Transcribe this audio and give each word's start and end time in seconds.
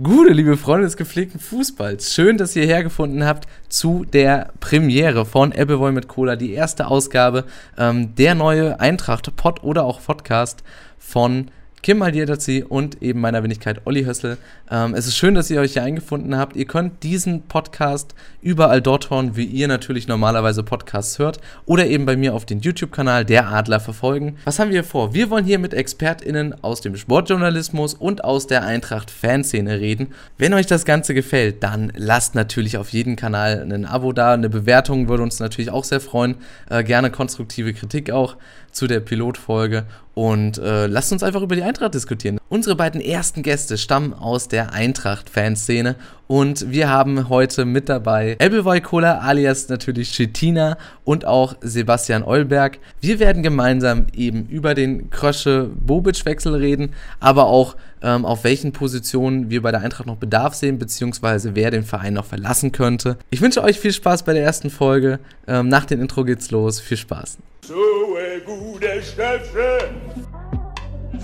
Gute, 0.00 0.32
liebe 0.32 0.56
Freunde 0.56 0.86
des 0.86 0.96
gepflegten 0.96 1.38
Fußballs. 1.38 2.14
Schön, 2.14 2.38
dass 2.38 2.56
ihr 2.56 2.64
hergefunden 2.64 3.26
habt 3.26 3.46
zu 3.68 4.06
der 4.10 4.50
Premiere 4.58 5.26
von 5.26 5.52
Appleboy 5.52 5.92
mit 5.92 6.08
Cola, 6.08 6.34
die 6.34 6.54
erste 6.54 6.86
Ausgabe, 6.86 7.44
ähm, 7.76 8.14
der 8.14 8.34
neue 8.34 8.80
Eintracht-Pod 8.80 9.62
oder 9.62 9.84
auch 9.84 10.00
Podcast 10.00 10.64
von 10.98 11.50
Kim 11.82 12.00
Aldiadazi 12.00 12.64
und 12.68 13.02
eben 13.02 13.20
meiner 13.20 13.42
Wenigkeit 13.42 13.80
Olli 13.86 14.04
Hössel. 14.04 14.38
Ähm, 14.70 14.94
es 14.94 15.08
ist 15.08 15.16
schön, 15.16 15.34
dass 15.34 15.50
ihr 15.50 15.60
euch 15.60 15.72
hier 15.72 15.82
eingefunden 15.82 16.36
habt. 16.36 16.54
Ihr 16.54 16.64
könnt 16.64 17.02
diesen 17.02 17.42
Podcast 17.48 18.14
überall 18.40 18.80
dort 18.80 19.10
hören, 19.10 19.34
wie 19.34 19.44
ihr 19.44 19.66
natürlich 19.66 20.06
normalerweise 20.06 20.62
Podcasts 20.62 21.18
hört 21.18 21.40
oder 21.66 21.86
eben 21.86 22.06
bei 22.06 22.16
mir 22.16 22.34
auf 22.34 22.46
den 22.46 22.60
YouTube-Kanal 22.60 23.24
Der 23.24 23.48
Adler 23.48 23.80
verfolgen. 23.80 24.36
Was 24.44 24.60
haben 24.60 24.70
wir 24.70 24.84
vor? 24.84 25.12
Wir 25.12 25.28
wollen 25.28 25.44
hier 25.44 25.58
mit 25.58 25.74
ExpertInnen 25.74 26.62
aus 26.62 26.82
dem 26.82 26.96
Sportjournalismus 26.96 27.94
und 27.94 28.22
aus 28.22 28.46
der 28.46 28.62
Eintracht-Fanszene 28.62 29.80
reden. 29.80 30.14
Wenn 30.38 30.54
euch 30.54 30.66
das 30.66 30.84
Ganze 30.84 31.14
gefällt, 31.14 31.64
dann 31.64 31.92
lasst 31.96 32.36
natürlich 32.36 32.76
auf 32.76 32.90
jedem 32.90 33.16
Kanal 33.16 33.66
ein 33.68 33.86
Abo 33.86 34.12
da. 34.12 34.34
Eine 34.34 34.48
Bewertung 34.48 35.08
würde 35.08 35.24
uns 35.24 35.40
natürlich 35.40 35.72
auch 35.72 35.82
sehr 35.82 36.00
freuen. 36.00 36.36
Äh, 36.70 36.84
gerne 36.84 37.10
konstruktive 37.10 37.74
Kritik 37.74 38.12
auch 38.12 38.36
zu 38.72 38.86
der 38.86 39.00
Pilotfolge 39.00 39.84
und 40.14 40.58
äh, 40.58 40.86
lasst 40.86 41.12
uns 41.12 41.22
einfach 41.22 41.42
über 41.42 41.56
die 41.56 41.62
Eintracht 41.62 41.94
diskutieren. 41.94 42.38
Unsere 42.48 42.76
beiden 42.76 43.00
ersten 43.00 43.42
Gäste 43.42 43.78
stammen 43.78 44.12
aus 44.12 44.48
der 44.48 44.72
Eintracht-Fanszene 44.72 45.96
und 46.26 46.70
wir 46.70 46.90
haben 46.90 47.28
heute 47.28 47.64
mit 47.64 47.88
dabei 47.88 48.36
Elbevoy 48.38 48.80
Cola 48.80 49.18
alias 49.18 49.68
natürlich 49.68 50.10
Chetina 50.10 50.76
und 51.04 51.24
auch 51.24 51.56
Sebastian 51.62 52.22
Eulberg. 52.22 52.78
Wir 53.00 53.18
werden 53.20 53.42
gemeinsam 53.42 54.06
eben 54.14 54.46
über 54.46 54.74
den 54.74 55.10
Krösche-Bobic-Wechsel 55.10 56.54
reden, 56.54 56.92
aber 57.20 57.46
auch 57.46 57.76
ähm, 58.02 58.24
auf 58.24 58.44
welchen 58.44 58.72
Positionen 58.72 59.50
wir 59.50 59.62
bei 59.62 59.70
der 59.70 59.80
Eintracht 59.80 60.06
noch 60.06 60.16
Bedarf 60.16 60.54
sehen, 60.54 60.78
beziehungsweise 60.78 61.54
wer 61.54 61.70
den 61.70 61.84
Verein 61.84 62.14
noch 62.14 62.26
verlassen 62.26 62.72
könnte. 62.72 63.16
Ich 63.30 63.40
wünsche 63.40 63.62
euch 63.62 63.78
viel 63.78 63.92
Spaß 63.92 64.24
bei 64.24 64.32
der 64.32 64.42
ersten 64.42 64.70
Folge. 64.70 65.20
Ähm, 65.46 65.68
nach 65.68 65.84
dem 65.84 66.00
Intro 66.00 66.24
geht's 66.24 66.50
los. 66.50 66.80
Viel 66.80 66.96
Spaß. 66.96 67.38
So 67.64 68.16
a 68.16 68.40
gute 68.44 69.00
Stöpfe, 69.00 69.94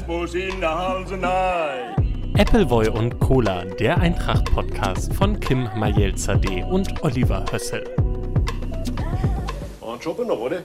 muss 0.07 0.35
in 0.35 0.61
der 0.61 0.73
Halse 0.73 1.19
Appleboy 2.39 2.89
und 2.91 3.19
Cola, 3.19 3.65
der 3.65 3.99
Eintracht-Podcast 3.99 5.13
von 5.15 5.41
Kim 5.41 5.69
Majelzadeh 5.75 6.63
und 6.63 7.03
Oliver 7.03 7.45
Hössel. 7.51 7.83
Und 9.81 10.05
schon 10.05 10.29
noch, 10.29 10.39
oder? 10.39 10.63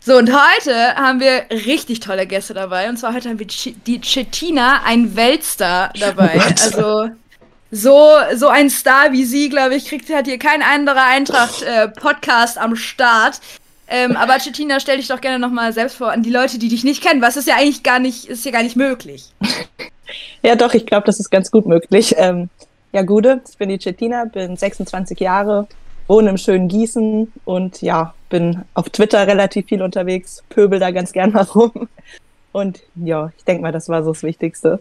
So, 0.00 0.18
und 0.18 0.30
heute 0.30 0.94
haben 0.94 1.20
wir 1.20 1.46
richtig 1.50 2.00
tolle 2.00 2.26
Gäste 2.26 2.52
dabei. 2.52 2.90
Und 2.90 2.98
zwar 2.98 3.14
heute 3.14 3.30
haben 3.30 3.38
wir 3.38 3.46
die 3.46 4.00
Chetina, 4.02 4.82
ein 4.84 5.16
Weltstar 5.16 5.90
dabei. 5.98 6.38
Also 6.38 7.08
so, 7.70 8.10
so 8.34 8.48
ein 8.48 8.68
Star 8.68 9.10
wie 9.12 9.24
sie, 9.24 9.48
glaube 9.48 9.76
ich, 9.76 9.86
kriegt 9.86 10.12
hat 10.12 10.26
hier 10.26 10.38
kein 10.38 10.62
anderer 10.62 11.06
Eintracht-Podcast 11.06 12.58
äh, 12.58 12.60
am 12.60 12.76
Start. 12.76 13.40
Ähm, 13.88 14.16
aber 14.16 14.38
Chetina, 14.38 14.80
stell 14.80 14.96
dich 14.96 15.08
doch 15.08 15.20
gerne 15.20 15.38
nochmal 15.38 15.72
selbst 15.72 15.96
vor 15.96 16.10
an 16.10 16.22
die 16.22 16.30
Leute, 16.30 16.58
die 16.58 16.68
dich 16.68 16.84
nicht 16.84 17.02
kennen. 17.02 17.22
Was 17.22 17.36
ist 17.36 17.46
ja 17.46 17.54
eigentlich 17.56 17.82
gar 17.82 17.98
nicht, 17.98 18.26
ist 18.26 18.44
ja 18.44 18.50
gar 18.50 18.62
nicht 18.62 18.76
möglich. 18.76 19.32
Ja, 20.42 20.54
doch, 20.54 20.74
ich 20.74 20.86
glaube, 20.86 21.06
das 21.06 21.18
ist 21.18 21.30
ganz 21.30 21.50
gut 21.50 21.66
möglich. 21.66 22.14
Ähm, 22.16 22.48
ja, 22.92 23.02
Gude, 23.02 23.40
ich 23.50 23.58
bin 23.58 23.68
die 23.68 23.78
Chetina, 23.78 24.26
bin 24.26 24.56
26 24.56 25.18
Jahre, 25.18 25.66
wohne 26.06 26.30
im 26.30 26.38
schönen 26.38 26.68
Gießen 26.68 27.32
und 27.44 27.82
ja, 27.82 28.14
bin 28.28 28.62
auf 28.74 28.88
Twitter 28.90 29.26
relativ 29.26 29.66
viel 29.66 29.82
unterwegs, 29.82 30.42
pöbel 30.48 30.78
da 30.78 30.90
ganz 30.92 31.12
gern 31.12 31.32
herum. 31.32 31.88
Und 32.52 32.80
ja, 32.94 33.32
ich 33.36 33.44
denke 33.44 33.62
mal, 33.62 33.72
das 33.72 33.88
war 33.88 34.02
so 34.02 34.12
das 34.12 34.22
Wichtigste. 34.22 34.80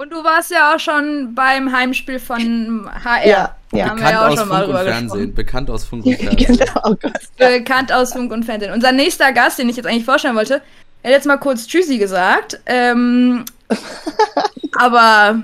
Und 0.00 0.10
du 0.14 0.24
warst 0.24 0.50
ja 0.50 0.74
auch 0.74 0.80
schon 0.80 1.34
beim 1.34 1.72
Heimspiel 1.76 2.18
von 2.18 2.90
HR. 3.04 3.26
Ja, 3.26 3.54
ja. 3.70 3.90
Haben 3.90 3.96
bekannt 3.96 4.00
wir 4.00 4.10
ja 4.10 4.20
auch 4.22 4.30
aus 4.30 4.38
schon 4.38 4.48
Funk 4.48 4.60
mal 4.60 4.64
und 4.64 4.76
Fernsehen. 4.88 5.34
Bekannt 5.34 5.70
aus 5.70 5.84
Funk 5.84 6.06
und 6.06 6.14
Fernsehen. 6.18 6.56
genau, 6.56 6.96
Bekannt 7.36 7.92
aus 7.92 8.14
Funk 8.14 8.32
und 8.32 8.44
Fernsehen. 8.46 8.72
Unser 8.72 8.92
nächster 8.92 9.30
Gast, 9.34 9.58
den 9.58 9.68
ich 9.68 9.76
jetzt 9.76 9.84
eigentlich 9.84 10.06
vorstellen 10.06 10.36
wollte, 10.36 10.62
er 11.02 11.10
hat 11.10 11.16
jetzt 11.16 11.26
mal 11.26 11.36
kurz 11.36 11.66
Tschüssi 11.66 11.98
gesagt. 11.98 12.58
Ähm, 12.64 13.44
aber 14.78 15.42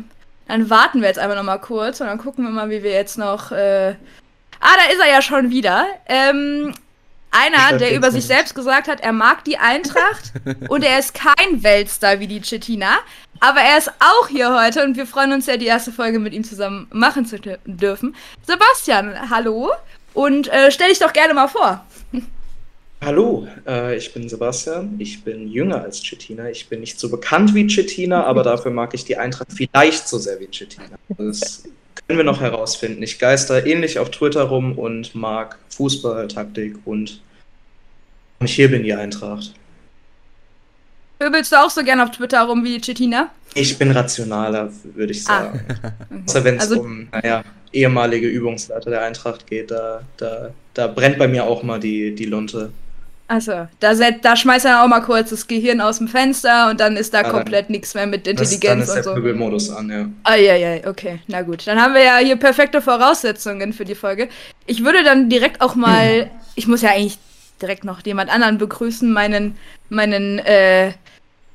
dann 0.48 0.70
warten 0.70 1.02
wir 1.02 1.08
jetzt 1.08 1.18
einfach 1.18 1.36
noch 1.36 1.42
mal 1.42 1.58
kurz 1.58 2.00
und 2.00 2.06
dann 2.06 2.16
gucken 2.16 2.42
wir 2.44 2.50
mal, 2.50 2.70
wie 2.70 2.82
wir 2.82 2.92
jetzt 2.92 3.18
noch. 3.18 3.52
Äh 3.52 3.90
ah, 3.90 4.74
da 4.78 4.90
ist 4.90 5.02
er 5.04 5.12
ja 5.12 5.20
schon 5.20 5.50
wieder. 5.50 5.84
Ähm, 6.06 6.72
einer, 7.36 7.78
der 7.78 7.94
über 7.94 8.10
sich 8.10 8.24
selbst 8.24 8.54
gesagt 8.54 8.88
hat, 8.88 9.00
er 9.00 9.12
mag 9.12 9.44
die 9.44 9.58
Eintracht 9.58 10.32
und 10.68 10.82
er 10.82 10.98
ist 10.98 11.14
kein 11.14 11.62
Weltstar 11.62 12.20
wie 12.20 12.26
die 12.26 12.40
Chetina, 12.40 12.98
aber 13.40 13.60
er 13.60 13.78
ist 13.78 13.90
auch 14.00 14.28
hier 14.28 14.54
heute 14.54 14.84
und 14.84 14.96
wir 14.96 15.06
freuen 15.06 15.32
uns 15.32 15.46
ja, 15.46 15.56
die 15.56 15.66
erste 15.66 15.92
Folge 15.92 16.18
mit 16.18 16.32
ihm 16.32 16.44
zusammen 16.44 16.86
machen 16.90 17.26
zu 17.26 17.38
dürfen. 17.64 18.14
Sebastian, 18.46 19.30
hallo 19.30 19.72
und 20.14 20.48
äh, 20.52 20.70
stell 20.70 20.88
dich 20.88 20.98
doch 20.98 21.12
gerne 21.12 21.34
mal 21.34 21.48
vor. 21.48 21.84
Hallo, 23.02 23.46
äh, 23.66 23.96
ich 23.96 24.12
bin 24.14 24.28
Sebastian. 24.28 24.96
Ich 24.98 25.22
bin 25.22 25.48
jünger 25.48 25.82
als 25.82 26.02
Chetina. 26.02 26.48
Ich 26.48 26.68
bin 26.68 26.80
nicht 26.80 26.98
so 26.98 27.10
bekannt 27.10 27.54
wie 27.54 27.66
Chetina, 27.66 28.24
aber 28.24 28.42
dafür 28.42 28.70
mag 28.70 28.94
ich 28.94 29.04
die 29.04 29.18
Eintracht 29.18 29.52
vielleicht 29.54 30.08
so 30.08 30.18
sehr 30.18 30.40
wie 30.40 30.46
Chetina. 30.46 30.96
Das 31.18 31.64
können 32.06 32.18
wir 32.18 32.24
noch 32.24 32.40
herausfinden. 32.40 33.02
Ich 33.02 33.18
geister 33.18 33.66
ähnlich 33.66 33.98
auf 33.98 34.10
Twitter 34.10 34.44
rum 34.44 34.78
und 34.78 35.14
mag 35.14 35.58
Fußball, 35.68 36.28
Taktik 36.28 36.78
und 36.86 37.20
ich 38.40 38.54
hier 38.54 38.70
bin 38.70 38.82
die 38.82 38.94
Eintracht. 38.94 39.52
Pöbelst 41.18 41.52
du 41.52 41.56
auch 41.56 41.70
so 41.70 41.82
gerne 41.82 42.04
auf 42.04 42.10
Twitter 42.10 42.42
rum 42.42 42.62
wie 42.64 42.78
Chetina? 42.80 43.30
Ich 43.54 43.78
bin 43.78 43.90
rationaler, 43.90 44.70
würde 44.94 45.12
ich 45.12 45.22
ah. 45.28 45.44
sagen. 45.44 45.60
Ah. 45.82 45.90
Außer 46.26 46.44
wenn 46.44 46.56
es 46.56 46.62
also, 46.62 46.80
um, 46.80 47.08
naja, 47.10 47.42
ehemalige 47.72 48.28
Übungsleiter 48.28 48.90
der 48.90 49.02
Eintracht 49.02 49.46
geht, 49.46 49.70
da, 49.70 50.02
da, 50.18 50.50
da 50.74 50.86
brennt 50.88 51.18
bei 51.18 51.26
mir 51.26 51.44
auch 51.44 51.62
mal 51.62 51.80
die, 51.80 52.14
die 52.14 52.26
Lunte. 52.26 52.70
Also, 53.28 53.66
da, 53.80 53.94
da 53.94 54.36
schmeißt 54.36 54.66
er 54.66 54.84
auch 54.84 54.88
mal 54.88 55.00
kurz 55.00 55.30
das 55.30 55.48
Gehirn 55.48 55.80
aus 55.80 55.98
dem 55.98 56.06
Fenster 56.06 56.70
und 56.70 56.78
dann 56.78 56.96
ist 56.96 57.12
da 57.12 57.22
ja, 57.22 57.30
komplett 57.30 57.70
nichts 57.70 57.94
mehr 57.94 58.06
mit 58.06 58.26
Intelligenz 58.28 58.62
das, 58.62 58.62
dann 58.62 58.80
ist 58.80 58.92
der 58.92 58.98
und 58.98 59.04
so. 59.04 59.14
Pöbelmodus 59.14 59.70
an, 59.70 59.90
ja. 59.90 60.08
Ah, 60.22 60.36
ja, 60.36 60.54
ja, 60.54 60.86
okay, 60.86 61.18
na 61.26 61.42
gut. 61.42 61.66
Dann 61.66 61.80
haben 61.80 61.94
wir 61.94 62.04
ja 62.04 62.18
hier 62.18 62.36
perfekte 62.36 62.80
Voraussetzungen 62.80 63.72
für 63.72 63.84
die 63.84 63.96
Folge. 63.96 64.28
Ich 64.66 64.84
würde 64.84 65.02
dann 65.02 65.28
direkt 65.28 65.60
auch 65.60 65.74
mal, 65.74 66.22
hm. 66.22 66.30
ich 66.54 66.68
muss 66.68 66.82
ja 66.82 66.90
eigentlich 66.90 67.18
direkt 67.60 67.84
noch 67.84 68.04
jemand 68.04 68.30
anderen 68.30 68.58
begrüßen, 68.58 69.12
meinen, 69.12 69.56
meinen 69.88 70.38
äh, 70.40 70.92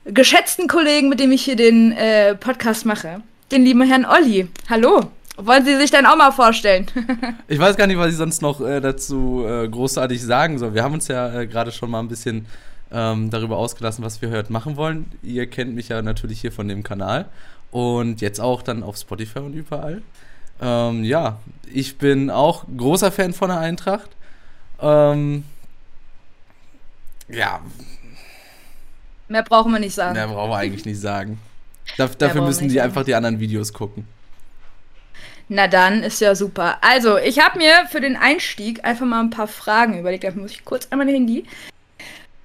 geschätzten 0.06 0.68
Kollegen, 0.68 1.10
mit 1.10 1.20
dem 1.20 1.32
ich 1.32 1.44
hier 1.44 1.56
den 1.56 1.92
äh, 1.92 2.36
Podcast 2.36 2.86
mache, 2.86 3.22
den 3.52 3.64
lieben 3.64 3.82
Herrn 3.84 4.06
Olli. 4.06 4.48
Hallo. 4.70 5.12
Wollen 5.38 5.66
Sie 5.66 5.78
sich 5.78 5.90
dann 5.90 6.06
auch 6.06 6.18
mal 6.18 6.32
vorstellen? 6.32 6.86
ich 7.48 7.58
weiß 7.58 7.78
gar 7.78 7.88
nicht, 7.88 7.98
was 7.98 8.12
ich 8.12 8.18
sonst 8.18 8.42
noch 8.42 8.62
äh, 8.62 8.80
dazu 8.82 9.46
äh, 9.48 9.68
großartig 9.68 10.22
sagen 10.22 10.60
soll. 10.60 10.74
Wir 10.74 10.84
haben 10.84 10.94
uns 10.94 11.08
ja 11.08 11.34
äh, 11.34 11.48
gerade 11.48 11.72
schon 11.72 11.90
mal 11.90 12.00
ein 12.00 12.10
bisschen 12.10 12.46
ähm, 12.92 13.30
darüber 13.30 13.58
ausgelassen, 13.58 14.04
was 14.04 14.22
wir 14.22 14.30
heute 14.30 14.52
machen 14.52 14.76
wollen. 14.76 15.06
Ihr 15.24 15.48
kennt 15.48 15.74
mich 15.74 15.90
ja 15.90 16.02
natürlich 16.02 16.42
hier 16.42 16.52
von 16.52 16.68
dem 16.68 16.84
Kanal 16.84 17.30
und 17.72 18.22
jetzt 18.22 18.42
auch 18.42 18.62
dann 18.62 18.84
auf 18.84 18.98
Spotify 18.98 19.40
und 19.40 19.54
überall. 19.54 20.02
Ähm, 20.62 21.04
ja, 21.04 21.40
ich 21.74 21.98
bin 21.98 22.30
auch 22.30 22.66
großer 22.78 23.12
Fan 23.12 23.34
von 23.34 23.50
der 23.50 23.60
Eintracht. 23.60 24.10
Ähm, 24.80 25.44
ja. 27.32 27.62
Mehr 29.28 29.44
brauchen 29.44 29.72
wir 29.72 29.80
nicht 29.80 29.96
sagen. 29.96 30.14
Mehr 30.14 30.28
brauchen 30.28 30.50
wir 30.50 30.58
eigentlich 30.58 30.86
nicht 30.86 31.00
sagen. 31.00 31.40
Da, 31.98 32.08
dafür 32.18 32.42
müssen 32.42 32.68
die 32.68 32.76
sagen. 32.76 32.90
einfach 32.90 33.04
die 33.04 33.16
anderen 33.16 33.40
Videos 33.40 33.74
gucken. 33.74 34.06
Na 35.48 35.68
dann, 35.68 36.04
ist 36.04 36.22
ja 36.22 36.34
super. 36.34 36.78
Also, 36.82 37.18
ich 37.18 37.40
habe 37.40 37.58
mir 37.58 37.86
für 37.90 38.00
den 38.00 38.16
Einstieg 38.16 38.86
einfach 38.86 39.06
mal 39.06 39.20
ein 39.20 39.32
paar 39.32 39.48
Fragen 39.48 40.00
überlegt. 40.00 40.24
Da 40.24 40.32
muss 40.32 40.52
ich 40.52 40.64
kurz 40.64 40.88
einmal 40.90 41.06
mein 41.06 41.16
Handy. 41.16 41.46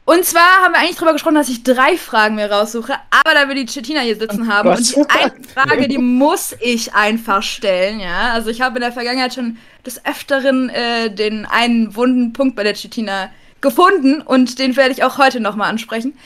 Und 0.04 0.24
zwar 0.24 0.62
haben 0.62 0.72
wir 0.72 0.78
eigentlich 0.78 0.96
drüber 0.96 1.12
gesprochen, 1.12 1.34
dass 1.34 1.48
ich 1.48 1.64
drei 1.64 1.96
Fragen 1.96 2.36
mir 2.36 2.48
raussuche, 2.48 2.94
aber 3.10 3.34
da 3.34 3.48
wir 3.48 3.56
die 3.56 3.66
Chetina 3.66 4.00
hier 4.00 4.14
sitzen 4.14 4.46
oh 4.48 4.52
haben 4.52 4.68
Gott. 4.68 4.78
und 4.78 4.94
die 4.94 5.10
eine 5.10 5.32
Frage, 5.52 5.88
die 5.88 5.98
muss 5.98 6.54
ich 6.60 6.94
einfach 6.94 7.42
stellen, 7.42 7.98
ja. 7.98 8.32
Also 8.32 8.50
ich 8.50 8.60
habe 8.60 8.76
in 8.76 8.82
der 8.82 8.92
Vergangenheit 8.92 9.34
schon 9.34 9.58
des 9.84 10.04
Öfteren 10.06 10.68
äh, 10.68 11.12
den 11.12 11.44
einen 11.44 11.96
wunden 11.96 12.32
Punkt 12.32 12.54
bei 12.54 12.62
der 12.62 12.74
Chetina 12.74 13.30
gefunden 13.66 14.22
und 14.22 14.60
den 14.60 14.76
werde 14.76 14.92
ich 14.92 15.02
auch 15.02 15.18
heute 15.18 15.40
nochmal 15.40 15.68
ansprechen. 15.68 16.16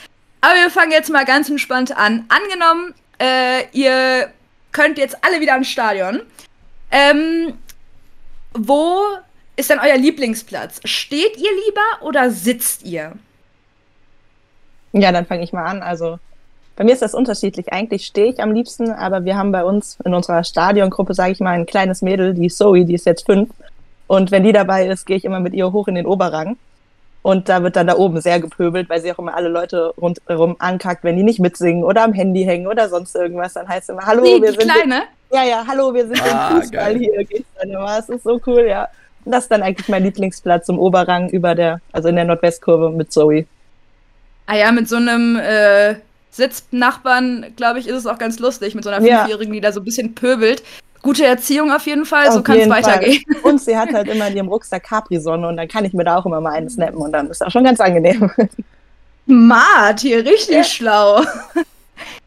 Aber 0.41 0.53
wir 0.53 0.69
fangen 0.69 0.91
jetzt 0.91 1.09
mal 1.09 1.25
ganz 1.25 1.49
entspannt 1.49 1.97
an. 1.97 2.25
Angenommen, 2.29 2.93
äh, 3.19 3.63
ihr 3.71 4.29
könnt 4.71 4.99
jetzt 4.99 5.17
alle 5.23 5.41
wieder 5.41 5.55
ins 5.57 5.69
Stadion. 5.69 6.21
Ähm, 6.91 7.53
wo 8.53 8.99
ist 9.55 9.71
denn 9.71 9.79
euer 9.79 9.97
Lieblingsplatz? 9.97 10.81
Steht 10.85 11.35
ihr 11.37 11.51
lieber 11.65 12.05
oder 12.05 12.29
sitzt 12.29 12.83
ihr? 12.83 13.13
Ja, 14.93 15.11
dann 15.11 15.25
fange 15.25 15.43
ich 15.43 15.51
mal 15.51 15.65
an. 15.65 15.81
Also 15.81 16.19
bei 16.75 16.83
mir 16.83 16.93
ist 16.93 17.01
das 17.01 17.15
unterschiedlich. 17.15 17.73
Eigentlich 17.73 18.05
stehe 18.05 18.31
ich 18.31 18.41
am 18.41 18.51
liebsten, 18.51 18.91
aber 18.91 19.25
wir 19.25 19.35
haben 19.35 19.51
bei 19.51 19.63
uns 19.63 19.97
in 20.05 20.13
unserer 20.13 20.43
Stadiongruppe, 20.43 21.15
sage 21.15 21.31
ich 21.31 21.39
mal, 21.39 21.51
ein 21.51 21.65
kleines 21.65 22.03
Mädel, 22.03 22.35
die 22.35 22.49
Zoe, 22.49 22.85
die 22.85 22.95
ist 22.95 23.05
jetzt 23.07 23.25
fünf. 23.25 23.49
Und 24.07 24.29
wenn 24.29 24.43
die 24.43 24.51
dabei 24.51 24.87
ist, 24.87 25.05
gehe 25.05 25.17
ich 25.17 25.25
immer 25.25 25.39
mit 25.39 25.53
ihr 25.53 25.71
hoch 25.71 25.87
in 25.87 25.95
den 25.95 26.05
Oberrang. 26.05 26.57
Und 27.23 27.49
da 27.49 27.61
wird 27.61 27.75
dann 27.75 27.87
da 27.87 27.97
oben 27.97 28.19
sehr 28.19 28.39
gepöbelt, 28.39 28.89
weil 28.89 29.01
sie 29.01 29.11
auch 29.11 29.19
immer 29.19 29.35
alle 29.35 29.49
Leute 29.49 29.93
rundherum 30.01 30.55
ankackt, 30.57 31.03
wenn 31.03 31.17
die 31.17 31.23
nicht 31.23 31.39
mitsingen 31.39 31.83
oder 31.83 32.03
am 32.03 32.13
Handy 32.13 32.43
hängen 32.43 32.65
oder 32.65 32.89
sonst 32.89 33.15
irgendwas. 33.15 33.53
Dann 33.53 33.67
heißt 33.67 33.83
es 33.83 33.89
immer, 33.89 34.05
hallo, 34.05 34.23
die, 34.23 34.41
wir 34.41 34.51
die 34.51 34.59
sind. 34.59 34.71
Kleine? 34.71 35.03
Ja, 35.31 35.43
ja, 35.43 35.63
hallo, 35.67 35.93
wir 35.93 36.07
sind 36.07 36.21
ah, 36.21 36.49
im 36.49 36.61
Fußball 36.61 36.93
geil. 36.93 36.97
hier, 36.97 37.23
geht's 37.25 37.49
dann 37.59 37.69
immer. 37.69 37.97
Es 37.97 38.09
ist 38.09 38.23
so 38.23 38.41
cool, 38.47 38.65
ja. 38.67 38.87
Das 39.25 39.43
ist 39.43 39.51
dann 39.51 39.61
eigentlich 39.61 39.87
mein 39.87 40.03
Lieblingsplatz 40.03 40.67
im 40.69 40.79
Oberrang 40.79 41.29
über 41.29 41.53
der, 41.53 41.79
also 41.91 42.09
in 42.09 42.15
der 42.15 42.25
Nordwestkurve 42.25 42.89
mit 42.89 43.11
Zoe. 43.11 43.45
Ah 44.47 44.55
ja, 44.55 44.71
mit 44.71 44.89
so 44.89 44.95
einem 44.95 45.37
äh, 45.37 45.95
Sitznachbarn, 46.31 47.53
glaube 47.55 47.79
ich, 47.79 47.87
ist 47.87 47.97
es 47.97 48.07
auch 48.07 48.17
ganz 48.17 48.39
lustig, 48.39 48.73
mit 48.73 48.83
so 48.83 48.89
einer 48.89 49.05
Fünfjährigen, 49.05 49.53
die 49.53 49.61
da 49.61 49.71
so 49.71 49.79
ein 49.81 49.85
bisschen 49.85 50.15
pöbelt. 50.15 50.63
Gute 51.01 51.25
Erziehung 51.25 51.71
auf 51.71 51.85
jeden 51.85 52.05
Fall, 52.05 52.27
auf 52.27 52.35
so 52.35 52.43
kann 52.43 52.59
es 52.59 52.69
weitergehen. 52.69 53.23
Fall. 53.41 53.51
Und 53.51 53.61
sie 53.61 53.75
hat 53.75 53.91
halt 53.91 54.07
immer 54.07 54.27
in 54.27 54.35
ihrem 54.35 54.47
Rucksack 54.47 54.83
Capri-Sonne 54.83 55.47
und 55.47 55.57
dann 55.57 55.67
kann 55.67 55.83
ich 55.85 55.93
mir 55.93 56.03
da 56.03 56.17
auch 56.17 56.25
immer 56.25 56.41
mal 56.41 56.51
einen 56.51 56.69
snappen 56.69 56.99
und 56.99 57.11
dann 57.11 57.29
ist 57.29 57.41
das 57.41 57.51
schon 57.51 57.63
ganz 57.63 57.79
angenehm. 57.79 58.29
Mart, 59.25 60.01
hier 60.01 60.25
richtig 60.25 60.55
ja. 60.55 60.63
schlau. 60.63 61.21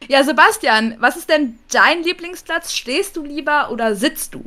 Ja, 0.09 0.23
Sebastian, 0.23 0.97
was 0.99 1.17
ist 1.17 1.31
denn 1.31 1.59
dein 1.71 2.03
Lieblingsplatz? 2.03 2.73
Stehst 2.73 3.17
du 3.17 3.25
lieber 3.25 3.71
oder 3.71 3.94
sitzt 3.94 4.35
du? 4.35 4.44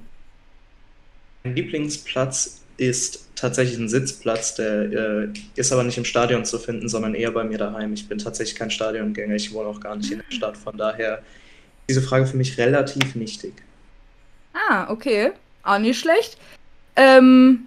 Mein 1.44 1.56
Lieblingsplatz 1.56 2.62
ist 2.78 3.28
tatsächlich 3.36 3.78
ein 3.78 3.90
Sitzplatz, 3.90 4.56
der 4.56 4.92
äh, 4.92 5.28
ist 5.56 5.72
aber 5.72 5.84
nicht 5.84 5.98
im 5.98 6.06
Stadion 6.06 6.46
zu 6.46 6.60
finden, 6.60 6.88
sondern 6.90 7.16
eher 7.16 7.32
bei 7.32 7.44
mir 7.44 7.58
daheim. 7.58 7.94
Ich 7.94 8.08
bin 8.08 8.18
tatsächlich 8.18 8.58
kein 8.58 8.72
Stadiongänger, 8.72 9.36
ich 9.36 9.54
wohne 9.54 9.70
auch 9.70 9.80
gar 9.80 9.96
nicht 9.96 10.12
in 10.12 10.22
der 10.30 10.36
Stadt, 10.36 10.58
von 10.58 10.78
daher 10.78 11.18
ist 11.18 11.90
diese 11.90 12.02
Frage 12.02 12.28
für 12.28 12.38
mich 12.38 12.58
relativ 12.58 13.16
nichtig. 13.16 13.54
Ah, 14.70 14.90
okay. 14.90 15.32
Auch 15.64 15.80
nicht 15.80 16.00
schlecht. 16.00 16.38
Ähm, 16.96 17.66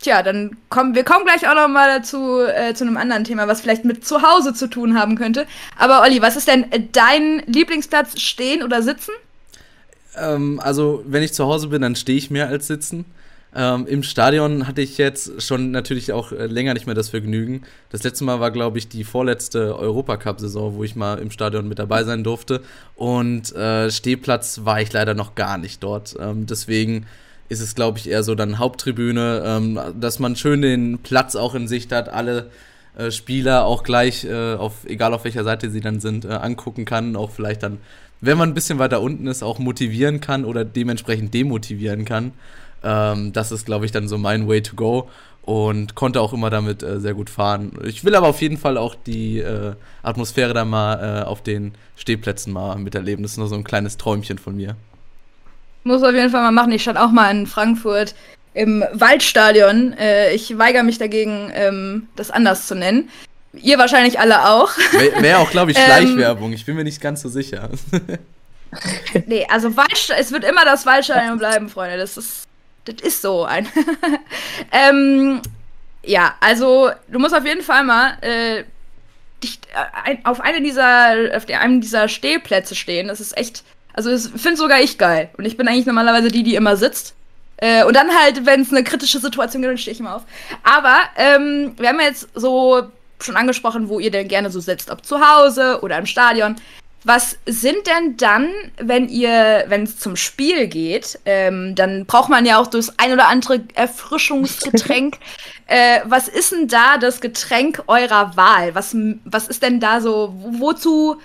tja, 0.00 0.22
dann 0.22 0.56
kommen 0.68 0.94
wir 0.94 1.04
kommen 1.04 1.24
gleich 1.24 1.48
auch 1.48 1.54
noch 1.54 1.68
mal 1.68 1.98
dazu 1.98 2.40
äh, 2.40 2.74
zu 2.74 2.84
einem 2.84 2.96
anderen 2.96 3.24
Thema, 3.24 3.48
was 3.48 3.60
vielleicht 3.60 3.84
mit 3.84 4.06
zu 4.06 4.22
Hause 4.22 4.54
zu 4.54 4.68
tun 4.68 4.98
haben 4.98 5.16
könnte. 5.16 5.46
Aber 5.76 6.02
Olli, 6.02 6.22
was 6.22 6.36
ist 6.36 6.48
denn 6.48 6.66
dein 6.92 7.42
Lieblingsplatz, 7.46 8.20
stehen 8.20 8.62
oder 8.62 8.82
sitzen? 8.82 9.12
Ähm, 10.16 10.60
also, 10.62 11.02
wenn 11.06 11.22
ich 11.22 11.32
zu 11.32 11.44
Hause 11.46 11.68
bin, 11.68 11.82
dann 11.82 11.96
stehe 11.96 12.18
ich 12.18 12.30
mehr 12.30 12.48
als 12.48 12.66
sitzen. 12.66 13.04
Ähm, 13.54 13.86
Im 13.88 14.02
Stadion 14.02 14.68
hatte 14.68 14.80
ich 14.80 14.96
jetzt 14.96 15.42
schon 15.42 15.72
natürlich 15.72 16.12
auch 16.12 16.30
äh, 16.30 16.46
länger 16.46 16.74
nicht 16.74 16.86
mehr 16.86 16.94
das 16.94 17.08
Vergnügen. 17.08 17.62
Das 17.90 18.04
letzte 18.04 18.24
Mal 18.24 18.38
war, 18.38 18.52
glaube 18.52 18.78
ich, 18.78 18.88
die 18.88 19.02
vorletzte 19.02 19.76
Europacup-Saison, 19.76 20.76
wo 20.76 20.84
ich 20.84 20.94
mal 20.94 21.18
im 21.18 21.30
Stadion 21.32 21.68
mit 21.68 21.80
dabei 21.80 22.04
sein 22.04 22.22
durfte. 22.22 22.62
Und 22.94 23.54
äh, 23.56 23.90
Stehplatz 23.90 24.60
war 24.64 24.80
ich 24.80 24.92
leider 24.92 25.14
noch 25.14 25.34
gar 25.34 25.58
nicht 25.58 25.82
dort. 25.82 26.14
Ähm, 26.20 26.46
deswegen 26.46 27.06
ist 27.48 27.60
es, 27.60 27.74
glaube 27.74 27.98
ich, 27.98 28.08
eher 28.08 28.22
so 28.22 28.36
dann 28.36 28.58
Haupttribüne, 28.58 29.42
ähm, 29.44 29.80
dass 29.98 30.20
man 30.20 30.36
schön 30.36 30.62
den 30.62 30.98
Platz 30.98 31.34
auch 31.34 31.56
in 31.56 31.66
Sicht 31.66 31.90
hat, 31.90 32.08
alle 32.08 32.50
äh, 32.96 33.10
Spieler 33.10 33.64
auch 33.64 33.82
gleich, 33.82 34.24
äh, 34.24 34.54
auf, 34.54 34.84
egal 34.86 35.12
auf 35.12 35.24
welcher 35.24 35.42
Seite 35.42 35.70
sie 35.70 35.80
dann 35.80 35.98
sind, 35.98 36.24
äh, 36.24 36.28
angucken 36.28 36.84
kann, 36.84 37.16
auch 37.16 37.32
vielleicht 37.32 37.64
dann, 37.64 37.78
wenn 38.20 38.38
man 38.38 38.50
ein 38.50 38.54
bisschen 38.54 38.78
weiter 38.78 39.00
unten 39.00 39.26
ist, 39.26 39.42
auch 39.42 39.58
motivieren 39.58 40.20
kann 40.20 40.44
oder 40.44 40.64
dementsprechend 40.64 41.34
demotivieren 41.34 42.04
kann. 42.04 42.32
Ähm, 42.82 43.32
das 43.32 43.52
ist, 43.52 43.66
glaube 43.66 43.86
ich, 43.86 43.92
dann 43.92 44.08
so 44.08 44.18
mein 44.18 44.48
Way 44.48 44.62
to 44.62 44.76
go 44.76 45.08
und 45.42 45.94
konnte 45.94 46.20
auch 46.20 46.32
immer 46.32 46.50
damit 46.50 46.82
äh, 46.82 47.00
sehr 47.00 47.14
gut 47.14 47.30
fahren. 47.30 47.72
Ich 47.84 48.04
will 48.04 48.14
aber 48.14 48.28
auf 48.28 48.40
jeden 48.40 48.58
Fall 48.58 48.76
auch 48.76 48.94
die 48.94 49.38
äh, 49.38 49.72
Atmosphäre 50.02 50.54
da 50.54 50.64
mal 50.64 51.22
äh, 51.22 51.24
auf 51.24 51.42
den 51.42 51.74
Stehplätzen 51.96 52.52
mal 52.52 52.76
miterleben. 52.76 53.22
Das 53.22 53.32
ist 53.32 53.38
nur 53.38 53.48
so 53.48 53.54
ein 53.54 53.64
kleines 53.64 53.96
Träumchen 53.96 54.38
von 54.38 54.56
mir. 54.56 54.76
Muss 55.84 56.02
auf 56.02 56.14
jeden 56.14 56.30
Fall 56.30 56.42
mal 56.42 56.52
machen. 56.52 56.72
Ich 56.72 56.82
stand 56.82 56.98
auch 56.98 57.10
mal 57.10 57.30
in 57.30 57.46
Frankfurt 57.46 58.14
im 58.54 58.84
Waldstadion. 58.92 59.94
Äh, 59.94 60.34
ich 60.34 60.56
weigere 60.58 60.82
mich 60.82 60.98
dagegen, 60.98 61.50
ähm, 61.54 62.08
das 62.16 62.30
anders 62.30 62.66
zu 62.66 62.74
nennen. 62.74 63.08
Ihr 63.52 63.78
wahrscheinlich 63.78 64.20
alle 64.20 64.48
auch. 64.48 64.70
Wäre 64.92 65.22
wär 65.22 65.38
auch, 65.40 65.50
glaube 65.50 65.70
ich, 65.72 65.78
ähm, 65.78 65.84
Schleichwerbung. 65.84 66.52
ich 66.52 66.64
bin 66.66 66.76
mir 66.76 66.84
nicht 66.84 67.00
ganz 67.00 67.22
so 67.22 67.28
sicher. 67.28 67.70
nee, 69.26 69.46
also 69.50 69.76
Waldstadion, 69.76 70.24
es 70.24 70.32
wird 70.32 70.44
immer 70.44 70.64
das 70.64 70.86
Waldstadion 70.86 71.38
bleiben, 71.38 71.68
Freunde. 71.68 71.96
Das 71.96 72.16
ist 72.16 72.39
das 72.84 72.96
ist 73.02 73.22
so 73.22 73.44
ein. 73.44 73.68
ähm, 74.72 75.40
ja, 76.02 76.34
also 76.40 76.90
du 77.08 77.18
musst 77.18 77.34
auf 77.34 77.44
jeden 77.44 77.62
Fall 77.62 77.84
mal 77.84 78.16
äh, 78.22 78.64
dich, 79.42 79.60
äh, 80.04 80.16
auf 80.24 80.40
eine 80.40 80.62
dieser, 80.62 81.36
auf 81.36 81.46
einem 81.48 81.80
dieser 81.80 82.08
Stehplätze 82.08 82.74
stehen. 82.74 83.08
Das 83.08 83.20
ist 83.20 83.36
echt, 83.36 83.64
also 83.92 84.10
das 84.10 84.28
finde 84.28 84.56
sogar 84.56 84.80
ich 84.80 84.98
geil. 84.98 85.30
Und 85.36 85.44
ich 85.44 85.56
bin 85.56 85.68
eigentlich 85.68 85.86
normalerweise 85.86 86.28
die, 86.28 86.42
die 86.42 86.54
immer 86.54 86.76
sitzt. 86.76 87.14
Äh, 87.58 87.84
und 87.84 87.94
dann 87.94 88.08
halt, 88.10 88.46
wenn 88.46 88.62
es 88.62 88.72
eine 88.72 88.84
kritische 88.84 89.18
Situation 89.18 89.60
gibt, 89.60 89.70
dann 89.70 89.78
stehe 89.78 89.92
ich 89.92 90.00
immer 90.00 90.16
auf. 90.16 90.22
Aber 90.62 90.98
ähm, 91.16 91.74
wir 91.76 91.88
haben 91.88 92.00
jetzt 92.00 92.28
so 92.34 92.90
schon 93.22 93.36
angesprochen, 93.36 93.90
wo 93.90 94.00
ihr 94.00 94.10
denn 94.10 94.28
gerne 94.28 94.50
so 94.50 94.60
sitzt, 94.60 94.90
ob 94.90 95.04
zu 95.04 95.20
Hause 95.20 95.80
oder 95.82 95.98
im 95.98 96.06
Stadion. 96.06 96.56
Was 97.04 97.38
sind 97.46 97.86
denn 97.86 98.18
dann, 98.18 98.50
wenn 98.76 99.08
ihr, 99.08 99.64
wenn 99.68 99.84
es 99.84 99.98
zum 99.98 100.16
Spiel 100.16 100.66
geht, 100.66 101.18
ähm, 101.24 101.74
dann 101.74 102.04
braucht 102.04 102.28
man 102.28 102.44
ja 102.44 102.60
auch 102.60 102.66
das 102.66 102.98
ein 102.98 103.12
oder 103.12 103.28
andere 103.28 103.60
Erfrischungsgetränk. 103.74 105.16
äh, 105.66 106.00
was 106.04 106.28
ist 106.28 106.52
denn 106.52 106.68
da 106.68 106.98
das 106.98 107.22
Getränk 107.22 107.84
eurer 107.86 108.36
Wahl? 108.36 108.74
Was, 108.74 108.94
was 109.24 109.48
ist 109.48 109.62
denn 109.62 109.80
da 109.80 110.02
so, 110.02 110.34
wozu, 110.58 111.16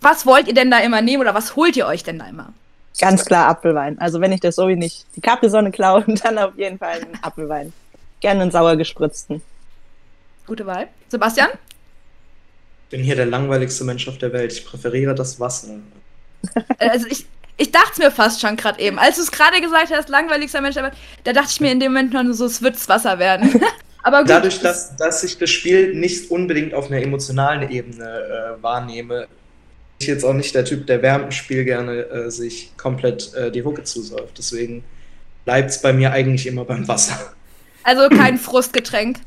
was 0.00 0.26
wollt 0.26 0.48
ihr 0.48 0.54
denn 0.54 0.72
da 0.72 0.78
immer 0.78 1.02
nehmen 1.02 1.20
oder 1.20 1.34
was 1.34 1.54
holt 1.54 1.76
ihr 1.76 1.86
euch 1.86 2.02
denn 2.02 2.18
da 2.18 2.26
immer? 2.26 2.52
Ganz 3.00 3.24
klar 3.24 3.48
Apfelwein. 3.48 3.96
Also 4.00 4.20
wenn 4.20 4.32
ich 4.32 4.40
das 4.40 4.56
so 4.56 4.66
wie 4.66 4.74
nicht 4.74 5.06
die 5.14 5.20
Capri-Sonne 5.20 5.70
klaue, 5.70 6.04
dann 6.24 6.36
auf 6.38 6.56
jeden 6.56 6.78
Fall 6.78 7.00
einen 7.00 7.18
Apfelwein. 7.22 7.72
Gerne 8.18 8.42
einen 8.42 8.50
sauer 8.50 8.76
gespritzten. 8.76 9.40
Gute 10.48 10.66
Wahl. 10.66 10.88
Sebastian? 11.08 11.50
Bin 12.90 13.02
hier 13.02 13.16
der 13.16 13.26
langweiligste 13.26 13.84
Mensch 13.84 14.08
auf 14.08 14.18
der 14.18 14.32
Welt. 14.32 14.52
Ich 14.52 14.64
präferiere 14.64 15.14
das 15.14 15.38
Wasser. 15.38 15.68
Also 16.78 17.06
ich, 17.08 17.26
ich 17.56 17.72
dachte 17.72 17.90
es 17.92 17.98
mir 17.98 18.10
fast 18.10 18.40
schon 18.40 18.56
gerade 18.56 18.80
eben. 18.80 18.98
Als 18.98 19.16
du 19.16 19.22
es 19.22 19.30
gerade 19.30 19.60
gesagt 19.60 19.90
hast, 19.90 20.08
langweiligster 20.08 20.60
Mensch, 20.60 20.76
aber 20.76 20.92
da 21.24 21.32
dachte 21.32 21.50
ich 21.50 21.60
mir 21.60 21.72
in 21.72 21.80
dem 21.80 21.92
Moment 21.92 22.12
noch 22.12 22.24
so, 22.32 22.46
es 22.46 22.62
wird's 22.62 22.88
Wasser 22.88 23.18
werden. 23.18 23.60
aber 24.02 24.20
gut. 24.20 24.30
Dadurch, 24.30 24.60
dass, 24.60 24.96
dass 24.96 25.24
ich 25.24 25.38
das 25.38 25.50
Spiel 25.50 25.94
nicht 25.94 26.30
unbedingt 26.30 26.74
auf 26.74 26.90
einer 26.90 27.02
emotionalen 27.02 27.70
Ebene 27.70 28.04
äh, 28.04 28.62
wahrnehme, 28.62 29.20
bin 29.20 29.28
ich 29.98 30.06
jetzt 30.06 30.24
auch 30.24 30.34
nicht 30.34 30.54
der 30.54 30.64
Typ, 30.64 30.86
der 30.86 31.02
während 31.02 31.24
dem 31.24 31.32
Spiel 31.32 31.64
gerne 31.64 32.02
äh, 32.02 32.30
sich 32.30 32.72
komplett 32.76 33.34
äh, 33.34 33.50
die 33.50 33.64
Hucke 33.64 33.82
zusäuft. 33.82 34.38
Deswegen 34.38 34.84
bleibt 35.44 35.70
es 35.70 35.82
bei 35.82 35.92
mir 35.92 36.12
eigentlich 36.12 36.46
immer 36.46 36.64
beim 36.64 36.86
Wasser. 36.86 37.34
Also 37.82 38.08
kein 38.08 38.38
Frustgetränk. 38.38 39.18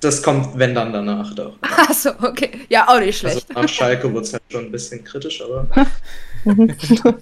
Das 0.00 0.22
kommt, 0.22 0.56
wenn 0.58 0.74
dann 0.74 0.92
danach 0.92 1.34
doch. 1.34 1.56
Achso, 1.60 2.10
okay. 2.22 2.50
Ja, 2.68 2.88
auch 2.88 3.00
nicht 3.00 3.18
schlecht. 3.18 3.46
Also 3.48 3.60
nach 3.60 3.68
Schalke 3.68 4.12
wurde 4.12 4.26
es 4.26 4.32
halt 4.32 4.42
schon 4.48 4.66
ein 4.66 4.72
bisschen 4.72 5.02
kritisch, 5.02 5.42
aber 5.42 5.66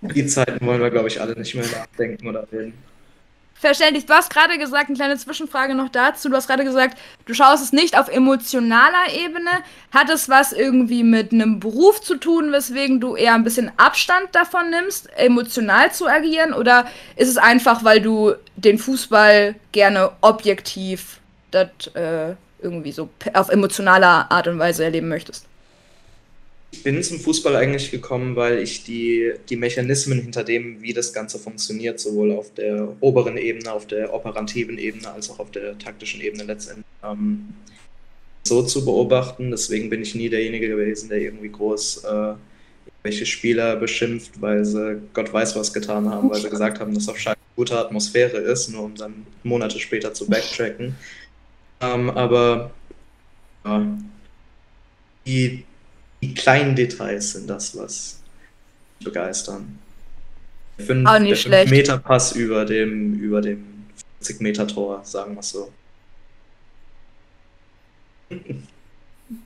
die 0.00 0.26
Zeiten 0.26 0.64
wollen 0.66 0.80
wir, 0.80 0.90
glaube 0.90 1.08
ich, 1.08 1.20
alle 1.20 1.36
nicht 1.36 1.54
mehr 1.54 1.66
nachdenken 1.66 2.26
oder 2.26 2.46
reden. 2.50 2.72
Verständlich. 3.64 4.04
Du 4.04 4.12
hast 4.12 4.28
gerade 4.28 4.58
gesagt, 4.58 4.88
eine 4.88 4.96
kleine 4.96 5.16
Zwischenfrage 5.16 5.74
noch 5.74 5.88
dazu. 5.88 6.28
Du 6.28 6.36
hast 6.36 6.48
gerade 6.48 6.64
gesagt, 6.64 6.98
du 7.24 7.32
schaust 7.32 7.64
es 7.64 7.72
nicht 7.72 7.98
auf 7.98 8.08
emotionaler 8.08 9.14
Ebene. 9.16 9.50
Hat 9.90 10.10
es 10.10 10.28
was 10.28 10.52
irgendwie 10.52 11.02
mit 11.02 11.32
einem 11.32 11.60
Beruf 11.60 12.02
zu 12.02 12.16
tun, 12.16 12.52
weswegen 12.52 13.00
du 13.00 13.16
eher 13.16 13.34
ein 13.34 13.42
bisschen 13.42 13.72
Abstand 13.78 14.28
davon 14.32 14.68
nimmst, 14.68 15.08
emotional 15.16 15.92
zu 15.92 16.06
agieren? 16.06 16.52
Oder 16.52 16.86
ist 17.16 17.28
es 17.28 17.38
einfach, 17.38 17.84
weil 17.84 18.02
du 18.02 18.34
den 18.56 18.78
Fußball 18.78 19.54
gerne 19.72 20.10
objektiv 20.20 21.20
das 21.54 21.94
äh, 21.94 22.34
irgendwie 22.60 22.92
so 22.92 23.08
auf 23.32 23.48
emotionaler 23.48 24.30
Art 24.30 24.48
und 24.48 24.58
Weise 24.58 24.84
erleben 24.84 25.08
möchtest? 25.08 25.46
Ich 26.72 26.82
bin 26.82 27.00
zum 27.04 27.20
Fußball 27.20 27.54
eigentlich 27.54 27.92
gekommen, 27.92 28.34
weil 28.34 28.58
ich 28.58 28.82
die, 28.82 29.32
die 29.48 29.56
Mechanismen 29.56 30.20
hinter 30.20 30.42
dem, 30.42 30.82
wie 30.82 30.92
das 30.92 31.12
Ganze 31.12 31.38
funktioniert, 31.38 32.00
sowohl 32.00 32.32
auf 32.32 32.52
der 32.54 32.88
oberen 33.00 33.36
Ebene, 33.36 33.72
auf 33.72 33.86
der 33.86 34.12
operativen 34.12 34.76
Ebene, 34.76 35.12
als 35.12 35.30
auch 35.30 35.38
auf 35.38 35.52
der 35.52 35.78
taktischen 35.78 36.20
Ebene 36.20 36.42
letztendlich 36.42 36.84
ähm, 37.04 37.54
so 38.42 38.62
zu 38.64 38.84
beobachten. 38.84 39.52
Deswegen 39.52 39.88
bin 39.88 40.02
ich 40.02 40.16
nie 40.16 40.28
derjenige 40.28 40.68
gewesen, 40.68 41.08
der 41.10 41.18
irgendwie 41.18 41.50
groß 41.50 42.04
äh, 42.04 42.34
welche 43.04 43.26
Spieler 43.26 43.76
beschimpft, 43.76 44.40
weil 44.40 44.64
sie 44.64 45.00
Gott 45.12 45.32
weiß 45.32 45.54
was 45.54 45.72
getan 45.72 46.10
haben, 46.10 46.28
weil 46.30 46.40
sie 46.40 46.50
gesagt 46.56 46.80
haben, 46.80 46.92
dass 46.94 47.08
auf 47.08 47.18
Schalke 47.18 47.40
gute 47.54 47.78
Atmosphäre 47.78 48.38
ist, 48.38 48.68
nur 48.70 48.82
um 48.82 48.94
dann 48.96 49.26
Monate 49.44 49.78
später 49.78 50.12
zu 50.12 50.26
backtracken. 50.26 50.96
Ähm, 51.80 52.10
aber 52.10 52.70
ja, 53.64 53.86
die, 55.26 55.64
die, 56.22 56.34
kleinen 56.34 56.76
Details 56.76 57.32
sind 57.32 57.48
das, 57.48 57.76
was 57.76 58.20
mich 58.98 59.06
begeistern. 59.06 59.78
Der 60.78 60.86
5 60.86 61.46
Meter 61.70 61.98
Pass 61.98 62.32
über 62.32 62.64
dem, 62.64 63.14
über 63.14 63.40
dem 63.40 63.86
40 64.20 64.40
Meter 64.40 64.66
Tor, 64.66 65.00
sagen 65.04 65.34
wir 65.34 65.40
es 65.40 65.50
so. 65.50 65.70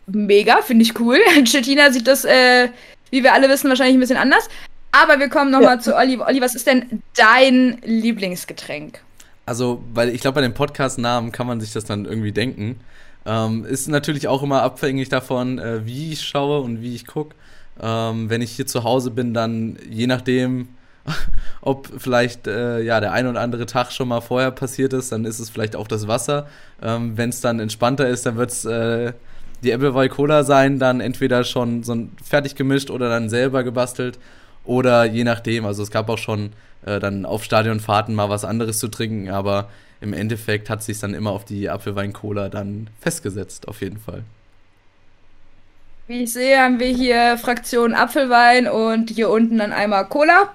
Mega, 0.07 0.63
finde 0.63 0.85
ich 0.85 0.99
cool. 0.99 1.19
Stettina 1.45 1.93
sieht 1.93 2.07
das, 2.07 2.25
äh, 2.25 2.69
wie 3.11 3.23
wir 3.23 3.33
alle 3.33 3.49
wissen, 3.49 3.69
wahrscheinlich 3.69 3.97
ein 3.97 4.01
bisschen 4.01 4.17
anders. 4.17 4.49
Aber 4.91 5.19
wir 5.19 5.29
kommen 5.29 5.51
nochmal 5.51 5.77
ja. 5.77 5.81
zu 5.81 5.97
Olli. 5.97 6.19
Olli, 6.19 6.41
was 6.41 6.55
ist 6.55 6.67
denn 6.67 7.03
dein 7.15 7.79
Lieblingsgetränk? 7.85 9.03
Also, 9.49 9.83
weil 9.95 10.11
ich 10.11 10.21
glaube, 10.21 10.37
bei 10.37 10.41
den 10.43 10.55
Podcast-Namen 10.55 11.33
kann 11.33 11.47
man 11.47 11.61
sich 11.61 11.73
das 11.73 11.85
dann 11.85 12.05
irgendwie 12.05 12.33
denken. 12.33 12.81
Ähm, 13.27 13.65
ist 13.65 13.89
natürlich 13.89 14.29
auch 14.29 14.43
immer 14.43 14.63
abhängig 14.63 15.09
davon, 15.09 15.59
äh, 15.59 15.85
wie 15.87 16.13
ich 16.13 16.23
schaue 16.23 16.61
und 16.61 16.83
wie 16.83 16.95
ich 16.95 17.07
gucke. 17.07 17.35
Ähm, 17.81 18.31
wenn 18.31 18.43
ich 18.43 18.53
hier 18.53 18.67
zu 18.67 18.85
Hause 18.85 19.11
bin, 19.11 19.35
dann 19.35 19.79
je 19.89 20.07
nachdem, 20.07 20.69
ob 21.63 21.89
vielleicht 21.99 22.47
äh, 22.47 22.81
ja, 22.83 23.01
der 23.01 23.13
ein 23.13 23.27
oder 23.27 23.41
andere 23.41 23.67
Tag 23.67 23.91
schon 23.93 24.09
mal 24.09 24.21
vorher 24.21 24.51
passiert 24.51 24.93
ist, 24.93 25.13
dann 25.13 25.25
ist 25.25 25.39
es 25.39 25.51
vielleicht 25.51 25.77
auch 25.77 25.89
das 25.89 26.07
Wasser. 26.07 26.47
Ähm, 26.83 27.17
wenn 27.17 27.31
es 27.31 27.41
dann 27.41 27.59
entspannter 27.59 28.09
ist, 28.09 28.27
dann 28.27 28.37
wird 28.37 28.51
es 28.51 28.65
äh, 28.67 29.13
die 29.63 29.73
Appleboy 29.73 30.09
Cola 30.09 30.45
sein, 30.45 30.79
dann 30.79 31.01
entweder 31.01 31.43
schon 31.45 31.83
so 31.83 31.97
fertig 32.23 32.55
gemischt 32.55 32.91
oder 32.91 33.09
dann 33.09 33.29
selber 33.29 33.65
gebastelt 33.65 34.19
oder 34.69 35.05
je 35.05 35.25
nachdem. 35.25 35.67
Also 35.67 35.83
es 35.83 35.91
gab 35.91 36.09
auch 36.09 36.19
schon 36.19 36.53
äh, 36.85 37.01
dann 37.01 37.25
auf 37.25 37.43
Stadionfahrten 37.43 38.15
mal 38.15 38.29
was 38.29 38.45
anderes 38.45 38.79
zu 38.79 38.89
trinken, 38.89 39.31
aber 39.31 39.69
im 40.01 40.13
Endeffekt 40.13 40.71
hat 40.71 40.83
sich 40.83 41.01
dann 41.01 41.15
immer 41.15 41.31
auf 41.31 41.45
die 41.45 41.69
Apfelwein-Cola 41.69 42.51
dann 42.51 42.89
festgesetzt, 43.01 43.67
auf 43.67 43.81
jeden 43.81 43.99
Fall. 43.99 44.23
Wie 46.07 46.23
ich 46.23 46.33
sehe, 46.33 46.59
haben 46.59 46.79
wir 46.79 46.87
hier 46.87 47.37
Fraktion 47.39 47.95
Apfelwein 47.95 48.69
und 48.69 49.11
hier 49.11 49.31
unten 49.31 49.59
dann 49.59 49.73
einmal 49.73 50.07
Cola. 50.07 50.51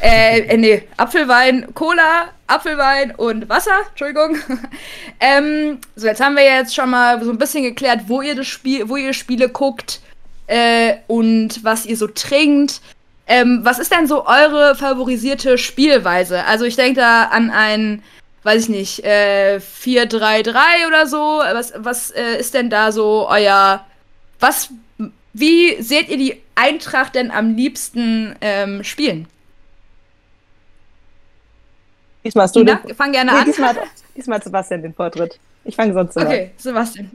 Äh, 0.00 0.40
äh, 0.40 0.56
nee, 0.56 0.82
Apfelwein, 0.96 1.74
Cola, 1.74 2.30
Apfelwein 2.46 3.14
und 3.14 3.48
Wasser, 3.48 3.80
Entschuldigung. 3.90 4.36
ähm, 5.20 5.78
so, 5.96 6.06
jetzt 6.06 6.20
haben 6.20 6.36
wir 6.36 6.44
jetzt 6.44 6.74
schon 6.74 6.90
mal 6.90 7.22
so 7.22 7.30
ein 7.30 7.38
bisschen 7.38 7.62
geklärt, 7.62 8.02
wo 8.06 8.22
ihr 8.22 8.34
das 8.34 8.46
Spiel, 8.46 8.88
wo 8.88 8.96
ihr 8.96 9.12
Spiele 9.12 9.48
guckt 9.48 10.00
äh, 10.46 10.94
und 11.08 11.62
was 11.64 11.86
ihr 11.86 11.96
so 11.96 12.06
trinkt. 12.06 12.80
Ähm, 13.32 13.60
was 13.62 13.78
ist 13.78 13.90
denn 13.90 14.06
so 14.06 14.26
eure 14.26 14.74
favorisierte 14.74 15.56
Spielweise? 15.56 16.44
Also 16.44 16.66
ich 16.66 16.76
denke 16.76 17.00
da 17.00 17.24
an 17.28 17.50
ein, 17.50 18.02
weiß 18.42 18.64
ich 18.64 18.68
nicht, 18.68 19.04
äh, 19.06 19.58
4-3-3 19.58 20.86
oder 20.86 21.06
so. 21.06 21.16
Was, 21.16 21.72
was 21.78 22.10
äh, 22.10 22.38
ist 22.38 22.52
denn 22.52 22.68
da 22.68 22.92
so 22.92 23.26
euer, 23.30 23.86
was, 24.38 24.68
wie 25.32 25.80
seht 25.80 26.10
ihr 26.10 26.18
die 26.18 26.42
Eintracht 26.56 27.14
denn 27.14 27.30
am 27.30 27.56
liebsten 27.56 28.36
ähm, 28.42 28.84
spielen? 28.84 29.26
Diesmal 32.24 32.44
hast 32.44 32.54
du 32.54 32.60
Ina, 32.60 32.82
den, 32.86 32.94
fang 32.94 33.12
gerne 33.12 33.32
nee, 33.32 33.38
an. 33.38 33.44
diesmal, 33.46 33.70
hat, 33.70 33.78
diesmal 34.14 34.36
hat 34.36 34.44
Sebastian 34.44 34.82
den 34.82 34.92
Vortritt. 34.92 35.38
Ich 35.64 35.74
fange 35.74 35.94
sonst 35.94 36.16
immer 36.16 36.26
Okay, 36.26 36.50
Sebastian. 36.58 37.10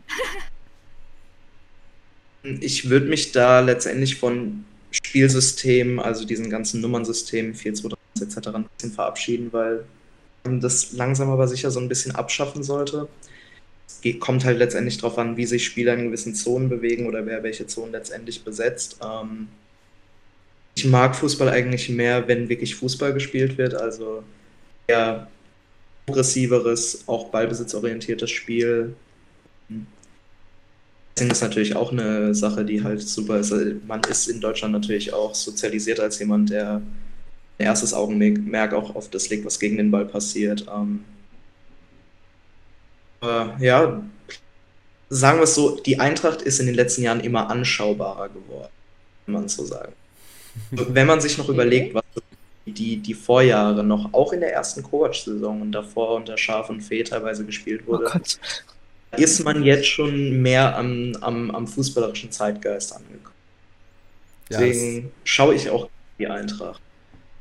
Ich 2.41 2.89
würde 2.89 3.05
mich 3.05 3.33
da 3.33 3.59
letztendlich 3.59 4.15
von 4.15 4.65
Spielsystemen, 5.03 5.99
also 5.99 6.25
diesen 6.25 6.49
ganzen 6.49 6.81
Nummernsystemen, 6.81 7.53
4, 7.53 7.73
2, 7.73 7.89
3 7.89 7.97
etc. 8.25 8.47
ein 8.49 8.65
bisschen 8.77 8.93
verabschieden, 8.93 9.49
weil 9.51 9.85
man 10.43 10.59
das 10.59 10.93
langsam 10.93 11.29
aber 11.29 11.47
sicher 11.47 11.71
so 11.71 11.79
ein 11.79 11.89
bisschen 11.89 12.15
abschaffen 12.15 12.63
sollte. 12.63 13.07
Es 13.87 14.19
kommt 14.19 14.45
halt 14.45 14.57
letztendlich 14.57 14.97
darauf 14.97 15.17
an, 15.17 15.37
wie 15.37 15.45
sich 15.45 15.65
Spieler 15.65 15.93
in 15.93 16.05
gewissen 16.05 16.35
Zonen 16.35 16.69
bewegen 16.69 17.07
oder 17.07 17.25
wer 17.25 17.43
welche 17.43 17.67
Zonen 17.67 17.91
letztendlich 17.91 18.43
besetzt. 18.43 18.97
Ähm, 19.03 19.47
ich 20.75 20.85
mag 20.85 21.15
Fußball 21.15 21.49
eigentlich 21.49 21.89
mehr, 21.89 22.27
wenn 22.27 22.49
wirklich 22.49 22.75
Fußball 22.75 23.13
gespielt 23.13 23.57
wird, 23.57 23.73
also 23.73 24.23
eher 24.85 25.27
progressiveres, 26.05 27.03
auch 27.07 27.29
ballbesitzorientiertes 27.29 28.29
Spiel. 28.29 28.95
Ist 31.19 31.41
natürlich 31.41 31.75
auch 31.75 31.91
eine 31.91 32.33
Sache, 32.35 32.63
die 32.65 32.83
halt 32.83 33.01
super 33.01 33.39
ist. 33.39 33.51
Also 33.51 33.73
Man 33.87 34.01
ist 34.03 34.27
in 34.27 34.41
Deutschland 34.41 34.73
natürlich 34.73 35.13
auch 35.13 35.33
sozialisiert 35.35 35.99
als 35.99 36.19
jemand, 36.19 36.49
der 36.49 36.81
ein 37.59 37.65
erstes 37.65 37.93
Augenmerk 37.93 38.73
auch 38.73 38.95
auf 38.95 39.09
das 39.09 39.29
legt, 39.29 39.45
was 39.45 39.59
gegen 39.59 39.77
den 39.77 39.91
Ball 39.91 40.05
passiert. 40.05 40.65
Ähm, 40.73 41.03
aber 43.19 43.55
ja, 43.59 44.03
sagen 45.09 45.39
wir 45.39 45.43
es 45.43 45.55
so, 45.55 45.79
die 45.79 45.99
Eintracht 45.99 46.41
ist 46.41 46.59
in 46.59 46.67
den 46.67 46.75
letzten 46.75 47.03
Jahren 47.03 47.19
immer 47.19 47.49
anschaubarer 47.49 48.29
geworden, 48.29 48.71
kann 49.25 49.33
man 49.33 49.47
so 49.47 49.65
sagen. 49.65 49.93
Wenn 50.71 51.07
man 51.07 51.21
sich 51.21 51.37
noch 51.37 51.49
überlegt, 51.49 51.93
was 51.93 52.03
die, 52.65 52.97
die 52.97 53.13
Vorjahre 53.13 53.83
noch, 53.83 54.13
auch 54.13 54.33
in 54.33 54.41
der 54.41 54.53
ersten 54.53 54.83
Kovac-Saison 54.83 55.61
und 55.61 55.71
davor 55.71 56.15
unter 56.15 56.37
Schaf 56.37 56.69
und 56.69 56.81
Fee 56.81 57.03
teilweise 57.03 57.45
gespielt 57.45 57.83
Oh 57.85 57.93
wurde, 57.93 58.05
Gott. 58.11 58.39
Ist 59.15 59.43
man 59.43 59.63
jetzt 59.63 59.87
schon 59.87 60.41
mehr 60.41 60.77
am, 60.77 61.15
am, 61.21 61.51
am 61.51 61.67
fußballerischen 61.67 62.31
Zeitgeist 62.31 62.93
angekommen. 62.93 63.35
Ja, 64.49 64.59
Deswegen 64.59 65.11
schaue 65.23 65.55
ich 65.55 65.69
auch 65.69 65.89
die 66.19 66.27
Eintracht. 66.27 66.81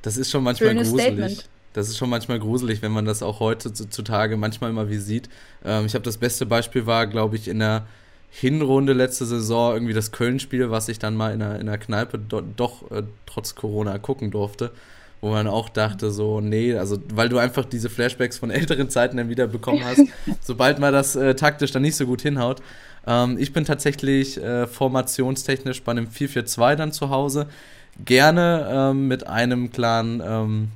das 0.03 0.17
ist 0.17 0.31
schon 0.31 0.43
manchmal 0.45 0.71
Schönes 0.71 0.91
gruselig. 0.91 1.13
Statement. 1.15 1.49
Das 1.73 1.89
ist 1.89 1.99
schon 1.99 2.09
manchmal 2.09 2.39
gruselig, 2.39 2.81
wenn 2.81 2.93
man 2.93 3.05
das 3.05 3.23
auch 3.23 3.39
heutzutage 3.39 4.37
manchmal 4.39 4.73
mal 4.73 4.89
wie 4.89 4.97
sieht. 4.97 5.29
Ähm, 5.65 5.85
ich 5.85 5.95
habe 5.95 6.05
das 6.05 6.17
beste 6.17 6.47
Beispiel 6.47 6.87
war, 6.87 7.07
glaube 7.07 7.37
ich, 7.37 7.49
in 7.49 7.59
der 7.59 7.87
Hinrunde 8.31 8.93
letzte 8.95 9.27
Saison 9.27 9.75
irgendwie 9.75 9.93
das 9.93 10.11
Köln-Spiel, 10.11 10.71
was 10.71 10.89
ich 10.89 10.99
dann 10.99 11.17
mal 11.17 11.33
in 11.33 11.41
der, 11.41 11.61
in 11.61 11.67
der 11.67 11.79
Kneipe 11.79 12.19
do, 12.19 12.41
doch 12.41 12.91
äh, 12.91 13.03
trotz 13.27 13.55
Corona 13.55 13.99
gucken 13.99 14.31
durfte, 14.31 14.73
wo 15.27 15.33
man 15.33 15.49
auch 15.49 15.69
dachte 15.69 16.13
so, 16.13 16.41
nee, 16.41 16.77
also 16.77 16.99
weil 17.13 17.29
du 17.29 17.39
einfach 17.39 17.65
diese 17.65 17.91
Flashbacks 17.91 18.39
von 18.39 18.51
älteren 18.51 18.89
Zeiten 18.91 19.17
dann 19.17 19.29
wieder 19.29 19.49
bekommen 19.49 19.85
hast, 19.85 20.03
sobald 20.41 20.79
mal 20.79 20.93
das 20.93 21.17
äh, 21.17 21.35
taktisch 21.35 21.73
dann 21.73 21.83
nicht 21.83 21.97
so 21.97 22.07
gut 22.07 22.23
hinhaut. 22.23 22.63
Ähm, 23.07 23.37
ich 23.39 23.53
bin 23.53 23.65
tatsächlich 23.65 24.41
äh, 24.41 24.69
formationstechnisch 24.69 25.83
bei 25.83 25.93
einem 25.93 26.07
4-4-2 26.07 26.77
dann 26.77 26.93
zu 26.93 27.11
Hause. 27.11 27.49
Gerne 28.05 28.69
ähm, 28.71 29.09
mit 29.09 29.27
einem 29.27 29.73
klaren 29.73 30.23
ähm, 30.25 30.69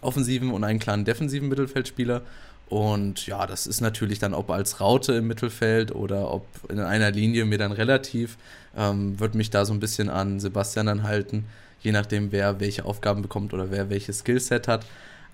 offensiven 0.00 0.50
und 0.50 0.64
einen 0.64 0.80
klaren 0.80 1.04
defensiven 1.04 1.48
Mittelfeldspieler. 1.48 2.22
Und 2.68 3.26
ja, 3.28 3.46
das 3.46 3.68
ist 3.68 3.80
natürlich 3.80 4.18
dann, 4.18 4.34
ob 4.34 4.50
als 4.50 4.80
Raute 4.80 5.12
im 5.12 5.28
Mittelfeld 5.28 5.94
oder 5.94 6.32
ob 6.32 6.46
in 6.68 6.80
einer 6.80 7.12
Linie 7.12 7.44
mir 7.44 7.58
dann 7.58 7.70
relativ, 7.70 8.36
ähm, 8.76 9.20
wird 9.20 9.36
mich 9.36 9.50
da 9.50 9.64
so 9.64 9.72
ein 9.72 9.78
bisschen 9.78 10.08
an 10.10 10.40
Sebastian 10.40 10.86
dann 10.86 11.02
halten, 11.04 11.44
je 11.86 11.92
nachdem, 11.92 12.32
wer 12.32 12.58
welche 12.58 12.84
Aufgaben 12.84 13.22
bekommt 13.22 13.54
oder 13.54 13.70
wer 13.70 13.88
welches 13.88 14.18
Skillset 14.18 14.66
hat. 14.66 14.84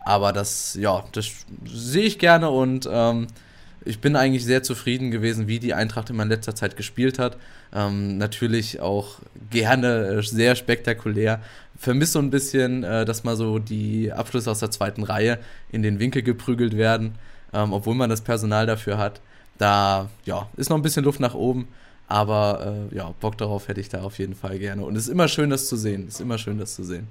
Aber 0.04 0.34
das, 0.34 0.76
ja, 0.78 1.02
das 1.12 1.30
sehe 1.64 2.04
ich 2.04 2.18
gerne 2.18 2.50
und 2.50 2.86
ähm, 2.92 3.28
ich 3.86 4.00
bin 4.00 4.16
eigentlich 4.16 4.44
sehr 4.44 4.62
zufrieden 4.62 5.10
gewesen, 5.10 5.48
wie 5.48 5.58
die 5.58 5.72
Eintracht 5.72 6.10
in 6.10 6.18
letzter 6.28 6.54
Zeit 6.54 6.76
gespielt 6.76 7.18
hat. 7.18 7.38
Ähm, 7.74 8.18
natürlich 8.18 8.80
auch 8.80 9.20
gerne 9.50 10.18
äh, 10.18 10.22
sehr 10.22 10.54
spektakulär. 10.54 11.40
Vermisse 11.78 12.12
so 12.12 12.18
ein 12.18 12.30
bisschen, 12.30 12.84
äh, 12.84 13.06
dass 13.06 13.24
mal 13.24 13.36
so 13.36 13.58
die 13.58 14.12
Abschlüsse 14.12 14.50
aus 14.50 14.60
der 14.60 14.70
zweiten 14.70 15.04
Reihe 15.04 15.38
in 15.70 15.82
den 15.82 15.98
Winkel 15.98 16.22
geprügelt 16.22 16.76
werden, 16.76 17.14
ähm, 17.54 17.72
obwohl 17.72 17.94
man 17.94 18.10
das 18.10 18.20
Personal 18.20 18.66
dafür 18.66 18.98
hat. 18.98 19.22
Da 19.56 20.10
ja, 20.26 20.48
ist 20.56 20.68
noch 20.68 20.76
ein 20.76 20.82
bisschen 20.82 21.04
Luft 21.04 21.20
nach 21.20 21.34
oben, 21.34 21.68
aber 22.12 22.74
äh, 22.92 22.96
ja, 22.96 23.12
Bock 23.20 23.38
darauf 23.38 23.68
hätte 23.68 23.80
ich 23.80 23.88
da 23.88 24.02
auf 24.02 24.18
jeden 24.18 24.34
Fall 24.34 24.58
gerne. 24.58 24.84
Und 24.84 24.96
es 24.96 25.04
ist 25.04 25.08
immer 25.08 25.28
schön, 25.28 25.48
das 25.50 25.66
zu 25.66 25.76
sehen. 25.76 26.04
Es 26.06 26.14
ist 26.16 26.20
immer 26.20 26.36
schön, 26.36 26.58
das 26.58 26.74
zu 26.74 26.84
sehen. 26.84 27.08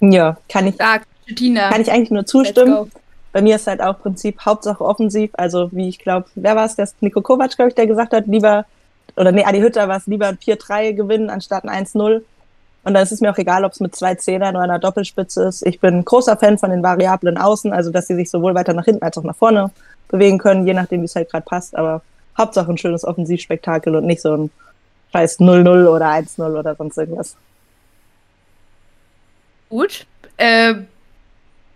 Ja, 0.00 0.36
kann 0.48 0.66
ich, 0.66 0.76
Stark, 0.76 1.02
Tina. 1.34 1.70
kann 1.70 1.80
ich 1.80 1.90
eigentlich 1.90 2.10
nur 2.10 2.26
zustimmen. 2.26 2.90
Bei 3.32 3.42
mir 3.42 3.56
ist 3.56 3.66
halt 3.66 3.82
auch 3.82 3.98
Prinzip 3.98 4.40
Hauptsache 4.40 4.84
offensiv. 4.84 5.30
Also 5.34 5.68
wie 5.72 5.88
ich 5.88 5.98
glaube, 5.98 6.26
wer 6.36 6.54
war 6.54 6.66
es? 6.66 6.76
Der 6.76 6.88
Niko 7.00 7.20
Kovac, 7.20 7.56
glaube 7.56 7.70
ich, 7.70 7.74
der 7.74 7.88
gesagt 7.88 8.12
hat, 8.12 8.28
lieber, 8.28 8.66
oder 9.16 9.32
nee, 9.32 9.44
Adi 9.44 9.60
Hütter 9.60 9.88
war 9.88 9.96
es, 9.96 10.06
lieber 10.06 10.28
ein 10.28 10.38
4-3 10.38 10.92
gewinnen 10.92 11.30
anstatt 11.30 11.64
ein 11.64 11.84
1-0. 11.84 12.22
Und 12.84 12.94
dann 12.94 13.02
ist 13.02 13.12
es 13.12 13.20
mir 13.20 13.32
auch 13.32 13.38
egal, 13.38 13.64
ob 13.64 13.72
es 13.72 13.80
mit 13.80 13.96
zwei 13.96 14.14
Zehnern 14.14 14.54
oder 14.54 14.64
einer 14.64 14.78
Doppelspitze 14.78 15.44
ist. 15.44 15.66
Ich 15.66 15.80
bin 15.80 16.04
großer 16.04 16.36
Fan 16.36 16.58
von 16.58 16.70
den 16.70 16.82
variablen 16.82 17.38
Außen, 17.38 17.72
also 17.72 17.90
dass 17.90 18.06
sie 18.06 18.14
sich 18.14 18.30
sowohl 18.30 18.54
weiter 18.54 18.74
nach 18.74 18.84
hinten 18.84 19.02
als 19.02 19.18
auch 19.18 19.24
nach 19.24 19.34
vorne 19.34 19.70
bewegen 20.08 20.38
können, 20.38 20.66
je 20.66 20.74
nachdem, 20.74 21.00
wie 21.00 21.06
es 21.06 21.16
halt 21.16 21.30
gerade 21.30 21.44
passt. 21.44 21.74
Aber 21.76 22.02
Hauptsache 22.36 22.70
ein 22.70 22.78
schönes 22.78 23.04
Offensivspektakel 23.04 23.94
und 23.94 24.06
nicht 24.06 24.22
so 24.22 24.36
ein 24.36 24.50
scheiß 25.12 25.38
0-0 25.38 25.86
oder 25.88 26.06
1-0 26.06 26.58
oder 26.58 26.74
sonst 26.74 26.98
irgendwas. 26.98 27.36
Gut. 29.68 30.06
Äh, 30.36 30.74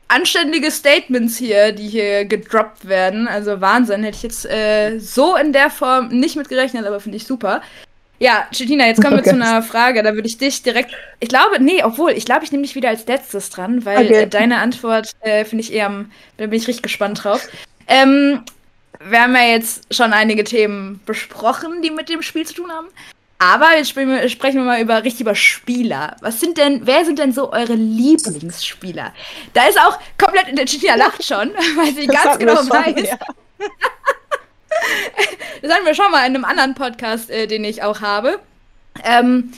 anständige 0.09 0.71
Statements 0.71 1.37
hier, 1.37 1.73
die 1.73 1.89
hier 1.89 2.25
gedroppt 2.25 2.89
werden. 2.89 3.29
Also 3.29 3.61
Wahnsinn. 3.61 4.03
Hätte 4.03 4.17
ich 4.17 4.23
jetzt 4.23 4.47
äh, 4.47 4.99
so 4.99 5.37
in 5.37 5.53
der 5.53 5.71
Form 5.71 6.09
nicht 6.09 6.37
mit 6.37 6.49
gerechnet, 6.49 6.87
aber 6.87 7.01
finde 7.01 7.17
ich 7.17 7.27
super. 7.27 7.63
Ja, 8.21 8.49
Chetina, 8.53 8.87
jetzt 8.87 9.01
kommen 9.01 9.13
wir 9.15 9.21
Okay. 9.21 9.31
zu 9.31 9.37
einer 9.37 9.63
Frage. 9.63 10.03
Da 10.03 10.15
würde 10.15 10.27
ich 10.27 10.39
dich 10.39 10.63
direkt. 10.65 10.91
Ich 11.21 11.29
glaube, 11.29 11.63
nee, 11.63 11.85
obwohl, 11.85 12.11
ich 12.13 12.25
glaube, 12.25 12.45
ich 12.45 12.51
nehme 12.51 12.65
dich 12.65 12.75
wieder 12.75 12.89
als 12.89 13.07
letztes 13.07 13.51
dran, 13.51 13.85
weil 13.85 14.07
Okay. 14.07 14.23
äh, 14.23 14.27
deine 14.27 14.59
Antwort 14.59 15.13
äh, 15.21 15.45
finde 15.45 15.63
ich 15.63 15.73
eher 15.73 15.87
am. 15.87 16.11
Da 16.37 16.47
bin 16.47 16.59
ich 16.59 16.67
richtig 16.67 16.83
gespannt 16.83 17.23
drauf. 17.23 17.49
Ähm, 17.87 18.43
wir 19.01 19.23
haben 19.23 19.35
ja 19.35 19.43
jetzt 19.43 19.95
schon 19.95 20.13
einige 20.13 20.45
Themen 20.45 21.01
besprochen, 21.07 21.83
die 21.83 21.91
mit 21.91 22.09
dem 22.09 22.23
Spiel 22.23 22.47
zu 22.47 22.55
tun 22.55 22.71
haben. 22.71 22.89
Aber 23.41 23.77
jetzt 23.77 23.91
sprechen 23.91 24.09
wir, 24.09 24.65
mal 24.65 24.81
über 24.81 25.05
richtig 25.05 25.21
über 25.21 25.37
Spieler. 25.37 26.17
Was 26.21 26.41
sind 26.41 26.59
denn, 26.59 26.87
wer 26.87 27.05
sind 27.05 27.21
denn 27.21 27.33
so 27.33 27.53
eure 27.53 27.75
Lieblingsspieler? 27.75 29.15
Da 29.55 29.69
ist 29.69 29.81
auch 29.81 29.97
komplett, 30.19 30.59
der 30.59 30.67
Chetina 30.67 30.97
lacht 30.97 31.25
schon, 31.25 31.53
weil 31.77 31.95
sie 31.95 32.09
ganz 32.09 32.25
hatten 32.25 32.41
wir 32.41 32.47
genau 32.47 32.63
schon, 32.63 32.71
weiß, 32.71 33.09
ja. 33.09 33.19
das 35.63 35.73
hatten 35.73 35.87
wir 35.87 35.95
schon 35.95 36.11
mal 36.11 36.27
in 36.27 36.35
einem 36.35 36.45
anderen 36.45 36.75
Podcast, 36.75 37.31
äh, 37.31 37.47
den 37.47 37.63
ich 37.65 37.85
auch 37.85 38.01
habe. 38.01 38.41
Ähm, 39.05 39.53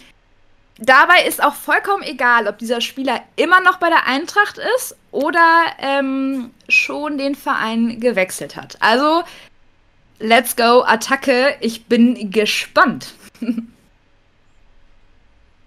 dabei 0.80 1.24
ist 1.26 1.42
auch 1.42 1.54
vollkommen 1.54 2.02
egal, 2.02 2.48
ob 2.48 2.58
dieser 2.58 2.80
Spieler 2.80 3.22
immer 3.36 3.60
noch 3.60 3.78
bei 3.78 3.88
der 3.88 4.06
Eintracht 4.06 4.58
ist 4.76 4.96
oder 5.12 5.64
ähm, 5.78 6.50
schon 6.68 7.18
den 7.18 7.34
Verein 7.34 8.00
gewechselt 8.00 8.56
hat. 8.56 8.76
Also, 8.80 9.22
let's 10.18 10.56
go, 10.56 10.82
Attacke. 10.86 11.54
Ich 11.60 11.86
bin 11.86 12.30
gespannt. 12.30 13.14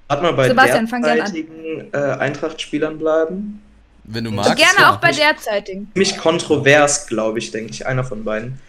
Warte 0.08 0.24
mal 0.24 0.34
bei 0.34 0.48
Sebastian, 0.50 0.86
derzeitigen 0.86 1.94
äh, 1.94 1.98
Eintracht-Spielern 1.98 3.00
bleiben. 3.00 3.62
Wenn 4.04 4.26
du 4.26 4.32
magst. 4.32 4.58
Gerne 4.58 4.80
ja. 4.80 4.92
auch 4.92 4.98
bei 4.98 5.12
derzeitigen. 5.12 5.90
Ziemlich 5.94 6.18
kontrovers, 6.18 7.08
glaube 7.08 7.40
ich, 7.40 7.52
denke 7.52 7.72
ich, 7.72 7.88
einer 7.88 8.04
von 8.04 8.24
beiden. 8.24 8.60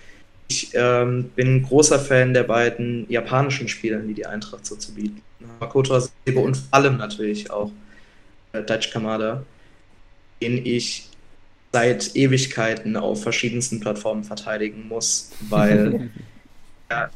Ich 0.48 0.70
ähm, 0.74 1.30
bin 1.34 1.56
ein 1.56 1.62
großer 1.62 1.98
Fan 1.98 2.34
der 2.34 2.44
beiden 2.44 3.06
japanischen 3.10 3.68
Spieler, 3.68 3.98
die 4.00 4.14
die 4.14 4.26
Eintracht 4.26 4.66
so 4.66 4.76
zu 4.76 4.94
bieten. 4.94 5.22
Makoto 5.60 5.94
Asebe 5.94 6.40
und 6.40 6.56
vor 6.56 6.66
allem 6.70 6.96
natürlich 6.96 7.50
auch 7.50 7.70
äh, 8.52 8.62
Daichi 8.62 8.90
Kamada, 8.90 9.42
den 10.40 10.64
ich 10.64 11.08
seit 11.72 12.14
Ewigkeiten 12.14 12.96
auf 12.96 13.22
verschiedensten 13.22 13.80
Plattformen 13.80 14.24
verteidigen 14.24 14.86
muss, 14.88 15.32
weil 15.48 16.10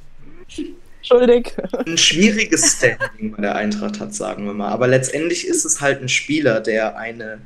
Schuldig. 1.02 1.52
ein 1.86 1.96
schwieriges 1.96 2.76
Standing 2.76 3.32
bei 3.36 3.42
der 3.42 3.54
Eintracht 3.54 4.00
hat, 4.00 4.14
sagen 4.14 4.44
wir 4.46 4.52
mal. 4.52 4.68
Aber 4.68 4.88
letztendlich 4.88 5.46
ist 5.46 5.64
es 5.64 5.80
halt 5.80 6.02
ein 6.02 6.08
Spieler, 6.08 6.60
der 6.60 6.96
eine 6.98 7.34
ein 7.34 7.40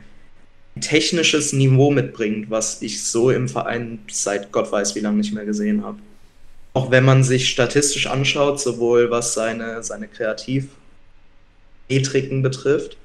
technisches 0.80 1.52
Niveau 1.52 1.90
mitbringt, 1.90 2.50
was 2.50 2.82
ich 2.82 3.04
so 3.04 3.30
im 3.30 3.48
Verein 3.48 3.98
seit 4.10 4.52
Gott 4.52 4.72
weiß 4.72 4.94
wie 4.94 5.00
lange 5.00 5.18
nicht 5.18 5.34
mehr 5.34 5.44
gesehen 5.44 5.84
habe. 5.84 5.98
Auch 6.74 6.90
wenn 6.90 7.04
man 7.04 7.22
sich 7.22 7.50
statistisch 7.50 8.06
anschaut, 8.06 8.60
sowohl 8.60 9.10
was 9.10 9.34
seine, 9.34 9.82
seine 9.82 10.08
Kreativmetriken 10.08 12.42
betrifft, 12.42 12.96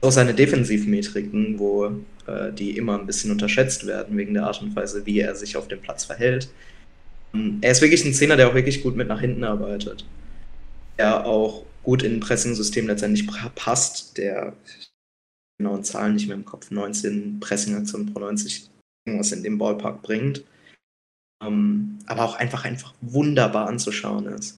auch 0.00 0.10
seine 0.10 0.34
Defensivmetriken, 0.34 1.58
wo 1.58 1.86
äh, 2.26 2.52
die 2.52 2.76
immer 2.76 2.98
ein 2.98 3.06
bisschen 3.06 3.30
unterschätzt 3.30 3.86
werden 3.86 4.16
wegen 4.16 4.34
der 4.34 4.44
Art 4.44 4.62
und 4.62 4.74
Weise, 4.74 5.06
wie 5.06 5.20
er 5.20 5.34
sich 5.34 5.56
auf 5.56 5.68
dem 5.68 5.80
Platz 5.80 6.04
verhält. 6.04 6.48
Ähm, 7.34 7.58
Er 7.60 7.72
ist 7.72 7.82
wirklich 7.82 8.04
ein 8.04 8.14
Zehner, 8.14 8.36
der 8.36 8.48
auch 8.48 8.54
wirklich 8.54 8.82
gut 8.82 8.96
mit 8.96 9.08
nach 9.08 9.20
hinten 9.20 9.44
arbeitet. 9.44 10.04
Der 10.98 11.26
auch 11.26 11.64
gut 11.82 12.02
in 12.02 12.14
ein 12.14 12.20
Pressing-System 12.20 12.86
letztendlich 12.88 13.26
passt. 13.54 14.18
Der 14.18 14.54
genauen 15.58 15.84
Zahlen 15.84 16.14
nicht 16.14 16.26
mehr 16.28 16.36
im 16.36 16.44
Kopf, 16.44 16.70
19 16.70 17.40
Pressing-Aktionen 17.40 18.12
pro 18.12 18.20
90 18.20 18.70
irgendwas 19.06 19.32
in 19.32 19.42
dem 19.42 19.58
Ballpark 19.58 20.02
bringt. 20.02 20.44
Ähm, 21.44 21.98
aber 22.06 22.24
auch 22.24 22.36
einfach, 22.36 22.64
einfach 22.64 22.94
wunderbar 23.00 23.68
anzuschauen 23.68 24.26
ist. 24.26 24.56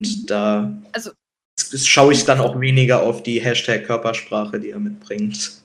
Und 0.00 0.30
da 0.30 0.76
Also- 0.92 1.12
schaue 1.58 2.12
ich 2.12 2.24
dann 2.24 2.40
auch 2.40 2.60
weniger 2.60 3.02
auf 3.02 3.22
die 3.22 3.40
Hashtag-Körpersprache, 3.40 4.60
die 4.60 4.70
er 4.70 4.78
mitbringt. 4.80 5.62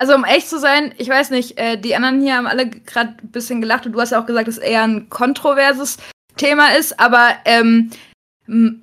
Also 0.00 0.14
um 0.14 0.24
echt 0.24 0.48
zu 0.48 0.58
sein, 0.58 0.92
ich 0.98 1.08
weiß 1.08 1.30
nicht, 1.30 1.56
äh, 1.56 1.78
die 1.80 1.94
anderen 1.94 2.20
hier 2.20 2.36
haben 2.36 2.46
alle 2.46 2.68
gerade 2.68 3.16
ein 3.22 3.30
bisschen 3.30 3.60
gelacht 3.60 3.86
und 3.86 3.92
du 3.92 4.00
hast 4.00 4.10
ja 4.10 4.20
auch 4.20 4.26
gesagt, 4.26 4.48
dass 4.48 4.58
eher 4.58 4.82
ein 4.82 5.08
kontroverses 5.08 5.98
Thema 6.36 6.74
ist, 6.76 6.98
aber 6.98 7.36
ähm, 7.44 7.90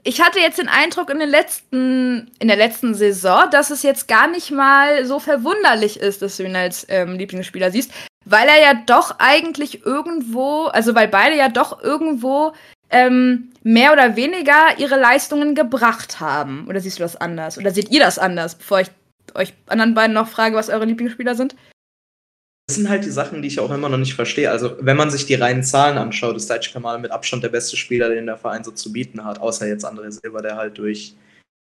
ich 0.03 0.21
hatte 0.21 0.39
jetzt 0.39 0.57
den 0.57 0.69
Eindruck 0.69 1.11
in 1.11 1.19
den 1.19 1.29
letzten, 1.29 2.31
in 2.39 2.47
der 2.47 2.57
letzten 2.57 2.95
Saison, 2.95 3.49
dass 3.51 3.69
es 3.69 3.83
jetzt 3.83 4.07
gar 4.07 4.27
nicht 4.27 4.49
mal 4.49 5.05
so 5.05 5.19
verwunderlich 5.19 5.99
ist, 5.99 6.23
dass 6.23 6.37
du 6.37 6.43
ihn 6.43 6.55
als 6.55 6.85
ähm, 6.89 7.15
Lieblingsspieler 7.15 7.69
siehst, 7.69 7.91
weil 8.25 8.47
er 8.47 8.59
ja 8.59 8.73
doch 8.73 9.15
eigentlich 9.19 9.85
irgendwo, 9.85 10.65
also 10.65 10.95
weil 10.95 11.07
beide 11.07 11.35
ja 11.35 11.47
doch 11.47 11.83
irgendwo 11.83 12.53
ähm, 12.89 13.51
mehr 13.61 13.93
oder 13.93 14.15
weniger 14.15 14.77
ihre 14.77 14.99
Leistungen 14.99 15.53
gebracht 15.53 16.19
haben. 16.19 16.65
Oder 16.67 16.79
siehst 16.79 16.97
du 16.97 17.03
das 17.03 17.15
anders? 17.15 17.57
Oder 17.59 17.71
seht 17.71 17.91
ihr 17.91 17.99
das 17.99 18.17
anders, 18.17 18.55
bevor 18.55 18.81
ich 18.81 18.87
euch 19.35 19.53
anderen 19.67 19.93
beiden 19.93 20.13
noch 20.13 20.27
frage, 20.27 20.55
was 20.55 20.69
eure 20.69 20.85
Lieblingsspieler 20.85 21.35
sind? 21.35 21.55
Das 22.71 22.77
sind 22.77 22.87
halt 22.87 23.03
die 23.03 23.11
Sachen, 23.11 23.41
die 23.41 23.49
ich 23.49 23.59
auch 23.59 23.69
immer 23.69 23.89
noch 23.89 23.97
nicht 23.97 24.13
verstehe. 24.13 24.49
Also, 24.49 24.77
wenn 24.79 24.95
man 24.95 25.11
sich 25.11 25.25
die 25.25 25.35
reinen 25.35 25.61
Zahlen 25.61 25.97
anschaut, 25.97 26.37
ist 26.37 26.49
Daichi 26.49 26.71
Kamada 26.71 26.99
mit 26.99 27.11
Abstand 27.11 27.43
der 27.43 27.49
beste 27.49 27.75
Spieler, 27.75 28.07
den 28.07 28.25
der 28.25 28.37
Verein 28.37 28.63
so 28.63 28.71
zu 28.71 28.93
bieten 28.93 29.25
hat, 29.25 29.41
außer 29.41 29.67
jetzt 29.67 29.85
André 29.85 30.09
Silber, 30.09 30.41
der 30.41 30.55
halt 30.55 30.77
durch 30.77 31.13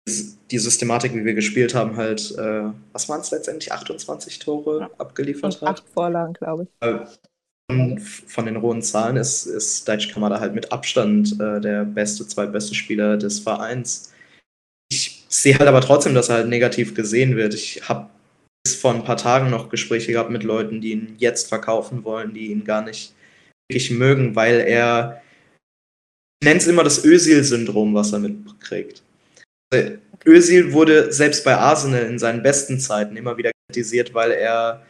die 0.10 0.58
Systematik, 0.58 1.16
wie 1.16 1.24
wir 1.24 1.34
gespielt 1.34 1.74
haben, 1.74 1.96
halt, 1.96 2.38
äh, 2.38 2.64
was 2.92 3.08
waren 3.08 3.22
es 3.22 3.32
letztendlich, 3.32 3.72
28 3.72 4.40
Tore 4.40 4.82
Ja. 4.82 4.90
abgeliefert 4.98 5.62
Und 5.62 5.70
hat. 5.70 5.80
acht 5.80 5.90
Vorlagen, 5.94 6.34
glaube 6.34 6.64
ich. 6.64 6.90
Und 7.70 8.02
von 8.02 8.46
den 8.46 8.58
rohen 8.58 8.82
Zahlen 8.82 9.16
ist, 9.16 9.46
ist 9.46 9.88
Daichi 9.88 10.12
Kamada 10.12 10.42
halt 10.42 10.54
mit 10.54 10.74
Abstand 10.74 11.40
äh, 11.40 11.62
der 11.62 11.86
beste, 11.86 12.28
zweitbeste 12.28 12.76
Spieler 12.76 13.16
des 13.16 13.40
Vereins. 13.40 14.12
Ich 14.92 15.26
sehe 15.30 15.58
halt 15.58 15.70
aber 15.70 15.80
trotzdem, 15.80 16.14
dass 16.14 16.28
er 16.28 16.36
halt 16.36 16.50
negativ 16.50 16.94
gesehen 16.96 17.38
wird. 17.38 17.54
Ich 17.54 17.88
habe 17.88 18.10
vor 18.68 18.94
ein 18.94 19.04
paar 19.04 19.18
Tagen 19.18 19.50
noch 19.50 19.70
Gespräche 19.70 20.12
gehabt 20.12 20.30
mit 20.30 20.44
Leuten, 20.44 20.82
die 20.82 20.92
ihn 20.92 21.16
jetzt 21.18 21.50
verkaufen 21.50 22.04
wollen, 22.04 22.34
die 22.34 22.48
ihn 22.48 22.64
gar 22.64 22.84
nicht 22.84 23.14
wirklich 23.70 23.92
mögen, 23.92 24.36
weil 24.36 24.60
er 24.60 25.22
ich 26.42 26.48
nenne 26.48 26.60
es 26.60 26.68
immer 26.68 26.84
das 26.84 27.06
Özil-Syndrom, 27.06 27.94
was 27.94 28.14
er 28.14 28.20
mitkriegt. 28.20 29.04
Also, 29.72 29.98
Özil 30.26 30.74
wurde 30.74 31.14
selbst 31.14 31.44
bei 31.44 31.56
Arsenal 31.56 32.06
in 32.06 32.18
seinen 32.18 32.42
besten 32.42 32.80
Zeiten 32.80 33.16
immer 33.16 33.38
wieder 33.38 33.52
kritisiert, 33.68 34.16
weil 34.16 34.32
er 34.32 34.86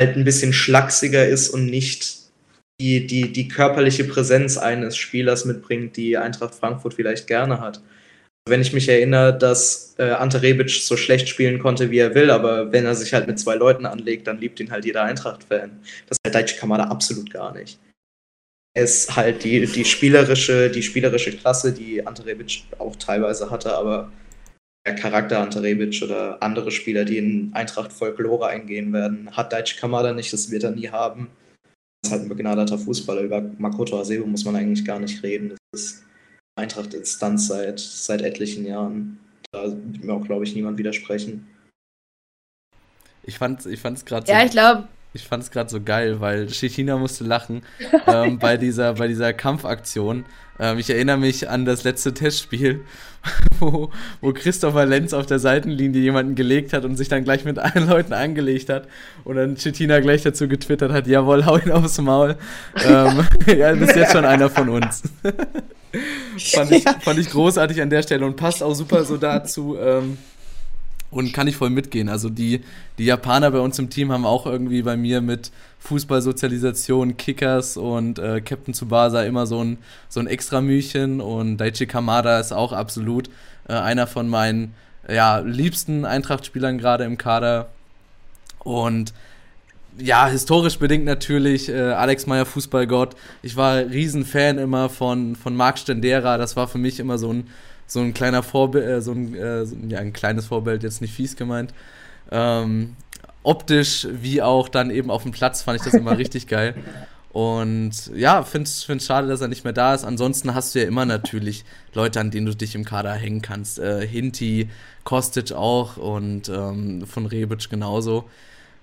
halt 0.00 0.16
ein 0.16 0.24
bisschen 0.24 0.54
schlachsiger 0.54 1.26
ist 1.26 1.50
und 1.50 1.66
nicht 1.66 2.30
die, 2.80 3.06
die, 3.06 3.32
die 3.32 3.48
körperliche 3.48 4.04
Präsenz 4.04 4.56
eines 4.56 4.96
Spielers 4.96 5.44
mitbringt, 5.44 5.96
die 5.96 6.16
Eintracht 6.16 6.54
Frankfurt 6.54 6.94
vielleicht 6.94 7.26
gerne 7.26 7.60
hat. 7.60 7.82
Wenn 8.48 8.60
ich 8.60 8.72
mich 8.72 8.88
erinnere, 8.88 9.36
dass 9.36 9.94
äh, 9.98 10.10
Ante 10.10 10.42
Rebic 10.42 10.70
so 10.70 10.96
schlecht 10.96 11.28
spielen 11.28 11.58
konnte, 11.58 11.90
wie 11.90 11.98
er 11.98 12.14
will, 12.14 12.30
aber 12.30 12.72
wenn 12.72 12.86
er 12.86 12.94
sich 12.94 13.12
halt 13.12 13.26
mit 13.26 13.38
zwei 13.38 13.54
Leuten 13.54 13.86
anlegt, 13.86 14.26
dann 14.26 14.38
liebt 14.38 14.60
ihn 14.60 14.70
halt 14.70 14.84
jeder 14.84 15.02
Eintracht-Fan. 15.02 15.80
Das 16.06 16.18
halt 16.24 16.34
Daichi 16.34 16.56
Kamada 16.56 16.84
absolut 16.84 17.30
gar 17.32 17.52
nicht. 17.54 17.78
Er 18.74 18.84
ist 18.84 19.16
halt 19.16 19.44
die, 19.44 19.66
die, 19.66 19.84
spielerische, 19.84 20.70
die 20.70 20.82
spielerische 20.82 21.36
Klasse, 21.36 21.72
die 21.72 22.06
Ante 22.06 22.24
Rebic 22.26 22.64
auch 22.78 22.96
teilweise 22.96 23.50
hatte, 23.50 23.74
aber 23.74 24.12
der 24.86 24.94
Charakter 24.94 25.40
Ante 25.40 25.62
Rebic 25.62 26.00
oder 26.02 26.42
andere 26.42 26.70
Spieler, 26.70 27.04
die 27.04 27.18
in 27.18 27.50
Eintracht 27.54 27.92
Folklore 27.92 28.46
eingehen 28.46 28.92
werden, 28.92 29.28
hat 29.36 29.52
Daichi 29.52 29.78
Kamada 29.78 30.12
nicht, 30.12 30.32
das 30.32 30.50
wird 30.50 30.64
er 30.64 30.70
nie 30.70 30.88
haben. 30.88 31.28
Das 32.02 32.10
ist 32.10 32.12
halt 32.12 32.22
ein 32.22 32.28
begnadeter 32.28 32.78
Fußballer. 32.78 33.22
Über 33.22 33.42
Makoto 33.58 34.00
Asebo 34.00 34.26
muss 34.26 34.44
man 34.44 34.56
eigentlich 34.56 34.84
gar 34.84 35.00
nicht 35.00 35.22
reden. 35.22 35.56
Das 35.72 35.82
ist 35.82 36.04
Eintracht-Instanz 36.58 37.48
seit, 37.48 37.80
seit 37.80 38.22
etlichen 38.22 38.66
Jahren. 38.66 39.18
Da 39.52 39.64
wird 39.64 40.04
mir 40.04 40.12
auch, 40.12 40.24
glaube 40.24 40.44
ich, 40.44 40.54
niemand 40.54 40.78
widersprechen. 40.78 41.48
Ich 43.22 43.38
fand's, 43.38 43.66
ich 43.66 43.80
fand's 43.80 44.04
gerade 44.04 44.26
so, 44.26 44.32
Ja, 44.32 44.44
ich 44.44 44.50
glaube, 44.50 44.88
ich 45.12 45.26
fand's 45.26 45.50
grad 45.50 45.70
so 45.70 45.80
geil, 45.80 46.20
weil 46.20 46.46
Chitina 46.48 46.96
musste 46.96 47.24
lachen 47.24 47.62
ähm, 48.06 48.38
bei, 48.38 48.56
dieser, 48.56 48.94
bei 48.94 49.08
dieser 49.08 49.32
Kampfaktion. 49.32 50.24
Ähm, 50.60 50.78
ich 50.78 50.90
erinnere 50.90 51.16
mich 51.16 51.48
an 51.48 51.64
das 51.64 51.84
letzte 51.84 52.12
Testspiel, 52.12 52.84
wo, 53.58 53.90
wo 54.20 54.32
Christopher 54.32 54.86
Lenz 54.86 55.12
auf 55.12 55.26
der 55.26 55.38
Seitenlinie 55.38 56.00
jemanden 56.00 56.34
gelegt 56.34 56.72
hat 56.72 56.84
und 56.84 56.96
sich 56.96 57.08
dann 57.08 57.24
gleich 57.24 57.44
mit 57.44 57.58
allen 57.58 57.88
Leuten 57.88 58.12
angelegt 58.12 58.68
hat. 58.68 58.86
Und 59.24 59.36
dann 59.36 59.56
Chitina 59.56 60.00
gleich 60.00 60.22
dazu 60.22 60.48
getwittert 60.48 60.92
hat, 60.92 61.06
jawohl, 61.06 61.46
hau 61.46 61.56
ihn 61.56 61.70
aufs 61.70 61.98
Maul. 61.98 62.36
ähm, 62.84 63.26
ja, 63.46 63.72
du 63.72 63.80
bist 63.80 63.96
jetzt 63.96 64.12
schon 64.12 64.24
einer 64.24 64.50
von 64.50 64.68
uns. 64.68 65.02
fand, 66.38 66.70
ich, 66.70 66.84
fand 67.00 67.18
ich 67.18 67.30
großartig 67.30 67.80
an 67.80 67.90
der 67.90 68.02
Stelle 68.02 68.26
und 68.26 68.36
passt 68.36 68.62
auch 68.62 68.74
super 68.74 69.04
so 69.04 69.16
dazu. 69.16 69.76
Ähm, 69.78 70.18
und 71.10 71.32
kann 71.32 71.48
ich 71.48 71.56
voll 71.56 71.70
mitgehen. 71.70 72.08
Also 72.08 72.28
die, 72.28 72.62
die 72.98 73.04
Japaner 73.04 73.50
bei 73.50 73.60
uns 73.60 73.78
im 73.78 73.90
Team 73.90 74.12
haben 74.12 74.26
auch 74.26 74.46
irgendwie 74.46 74.82
bei 74.82 74.96
mir 74.96 75.20
mit 75.20 75.50
Fußballsozialisation, 75.80 77.16
Kickers 77.16 77.76
und 77.76 78.18
äh, 78.18 78.40
Captain 78.40 78.74
Tsubasa 78.74 79.22
immer 79.22 79.46
so 79.46 79.62
ein, 79.64 79.78
so 80.08 80.20
ein 80.20 80.26
extra 80.26 80.60
Mühchen 80.60 81.20
und 81.20 81.56
Daichi 81.56 81.86
Kamada 81.86 82.38
ist 82.40 82.52
auch 82.52 82.72
absolut 82.72 83.30
äh, 83.68 83.74
einer 83.74 84.06
von 84.06 84.28
meinen 84.28 84.74
ja, 85.08 85.38
liebsten 85.38 86.04
Eintracht-Spielern 86.04 86.78
gerade 86.78 87.04
im 87.04 87.16
Kader. 87.16 87.68
Und 88.58 89.14
ja, 89.98 90.28
historisch 90.28 90.78
bedingt 90.78 91.04
natürlich 91.04 91.68
äh, 91.68 91.92
Alex 91.92 92.26
Meyer 92.26 92.46
Fußballgott. 92.46 93.16
Ich 93.42 93.56
war 93.56 93.78
Riesenfan 93.78 94.58
immer 94.58 94.88
von, 94.88 95.34
von 95.36 95.56
Marc 95.56 95.78
Stendera. 95.78 96.36
Das 96.36 96.56
war 96.56 96.68
für 96.68 96.78
mich 96.78 97.00
immer 97.00 97.18
so 97.18 97.32
ein, 97.32 97.48
so 97.88 98.00
ein 98.00 98.14
kleiner 98.14 98.44
Vorbild, 98.44 98.86
äh, 98.86 99.02
so 99.02 99.10
ein, 99.12 99.34
äh, 99.34 99.66
so, 99.66 99.74
ja, 99.88 99.98
ein 99.98 100.12
kleines 100.12 100.46
Vorbild, 100.46 100.84
jetzt 100.84 101.00
nicht 101.00 101.12
fies 101.12 101.34
gemeint. 101.34 101.74
Ähm, 102.30 102.94
optisch 103.42 104.06
wie 104.12 104.42
auch 104.42 104.68
dann 104.68 104.90
eben 104.90 105.10
auf 105.10 105.22
dem 105.24 105.32
Platz 105.32 105.62
fand 105.62 105.78
ich 105.78 105.84
das 105.84 105.94
immer 105.94 106.16
richtig 106.18 106.46
geil. 106.46 106.74
Und 107.30 108.10
ja, 108.14 108.42
finde 108.42 108.68
es 108.68 109.04
schade, 109.04 109.28
dass 109.28 109.40
er 109.40 109.48
nicht 109.48 109.64
mehr 109.64 109.72
da 109.72 109.94
ist. 109.94 110.04
Ansonsten 110.04 110.54
hast 110.54 110.74
du 110.74 110.80
ja 110.80 110.86
immer 110.86 111.04
natürlich 111.04 111.64
Leute, 111.94 112.20
an 112.20 112.30
denen 112.30 112.46
du 112.46 112.54
dich 112.54 112.74
im 112.74 112.84
Kader 112.84 113.12
hängen 113.12 113.42
kannst. 113.42 113.78
Äh, 113.78 114.06
Hinti, 114.06 114.70
Kostic 115.04 115.52
auch 115.52 115.96
und 115.96 116.48
ähm, 116.48 117.06
von 117.06 117.26
Rebic 117.26 117.68
genauso. 117.70 118.28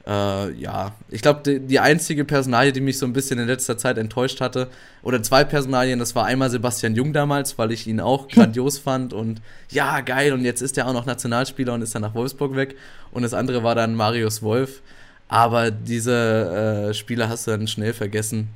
Äh, 0.07 0.51
ja, 0.53 0.93
ich 1.09 1.21
glaube, 1.21 1.41
die, 1.43 1.59
die, 1.59 1.79
einzige 1.79 2.25
Personalie, 2.25 2.71
die 2.71 2.81
mich 2.81 2.99
so 2.99 3.07
ein 3.07 3.13
bisschen 3.13 3.39
in 3.39 3.47
letzter 3.47 3.77
Zeit 3.77 3.97
enttäuscht 3.97 4.39
hatte, 4.39 4.67
oder 5.01 5.21
zwei 5.23 5.43
Personalien, 5.43 5.97
das 5.97 6.13
war 6.13 6.25
einmal 6.25 6.51
Sebastian 6.51 6.95
Jung 6.95 7.11
damals, 7.11 7.57
weil 7.57 7.71
ich 7.71 7.87
ihn 7.87 7.99
auch 7.99 8.27
grandios 8.29 8.77
fand 8.77 9.13
und 9.13 9.41
ja, 9.69 10.01
geil, 10.01 10.33
und 10.33 10.43
jetzt 10.45 10.61
ist 10.61 10.77
er 10.77 10.87
auch 10.87 10.93
noch 10.93 11.07
Nationalspieler 11.07 11.73
und 11.73 11.81
ist 11.81 11.95
dann 11.95 12.03
nach 12.03 12.13
Wolfsburg 12.13 12.55
weg. 12.55 12.75
Und 13.11 13.23
das 13.23 13.33
andere 13.33 13.63
war 13.63 13.73
dann 13.73 13.95
Marius 13.95 14.43
Wolf. 14.43 14.81
Aber 15.27 15.71
diese 15.71 16.89
äh, 16.89 16.93
Spieler 16.93 17.29
hast 17.29 17.47
du 17.47 17.51
dann 17.51 17.67
schnell 17.67 17.93
vergessen. 17.93 18.49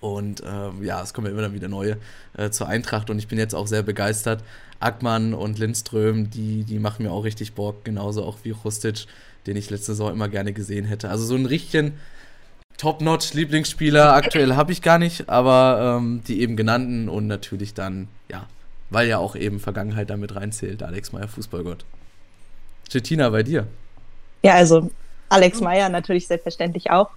Und 0.00 0.42
äh, 0.42 0.84
ja, 0.84 1.02
es 1.02 1.12
kommen 1.12 1.26
ja 1.26 1.32
immer 1.32 1.42
dann 1.42 1.52
wieder 1.52 1.68
neue 1.68 1.98
äh, 2.36 2.50
zur 2.50 2.68
Eintracht 2.68 3.10
und 3.10 3.18
ich 3.18 3.28
bin 3.28 3.38
jetzt 3.38 3.54
auch 3.54 3.66
sehr 3.66 3.82
begeistert. 3.82 4.42
Ackmann 4.78 5.34
und 5.34 5.58
Lindström, 5.58 6.30
die, 6.30 6.64
die 6.64 6.78
machen 6.78 7.04
mir 7.04 7.12
auch 7.12 7.24
richtig 7.24 7.52
Bock, 7.52 7.84
genauso 7.84 8.24
auch 8.24 8.38
wie 8.44 8.50
Rustic, 8.50 9.06
den 9.46 9.56
ich 9.56 9.70
letzte 9.70 9.92
Saison 9.92 10.12
immer 10.12 10.28
gerne 10.28 10.52
gesehen 10.52 10.84
hätte. 10.84 11.08
Also 11.10 11.24
so 11.24 11.34
ein 11.34 11.46
richtigen 11.46 11.94
Top-Notch-Lieblingsspieler 12.76 14.14
aktuell 14.14 14.54
habe 14.54 14.72
ich 14.72 14.80
gar 14.80 14.98
nicht, 14.98 15.28
aber 15.28 15.98
ähm, 15.98 16.22
die 16.26 16.40
eben 16.40 16.56
genannten 16.56 17.08
und 17.08 17.26
natürlich 17.26 17.74
dann, 17.74 18.08
ja, 18.30 18.46
weil 18.88 19.06
ja 19.06 19.18
auch 19.18 19.36
eben 19.36 19.60
Vergangenheit 19.60 20.08
damit 20.10 20.34
reinzählt, 20.34 20.82
Alex 20.82 21.12
Meyer, 21.12 21.28
Fußballgott. 21.28 21.84
Cettina, 22.88 23.28
bei 23.28 23.42
dir? 23.42 23.66
Ja, 24.42 24.54
also 24.54 24.90
Alex 25.28 25.60
Meyer 25.60 25.88
natürlich 25.90 26.26
selbstverständlich 26.26 26.90
auch. 26.90 27.10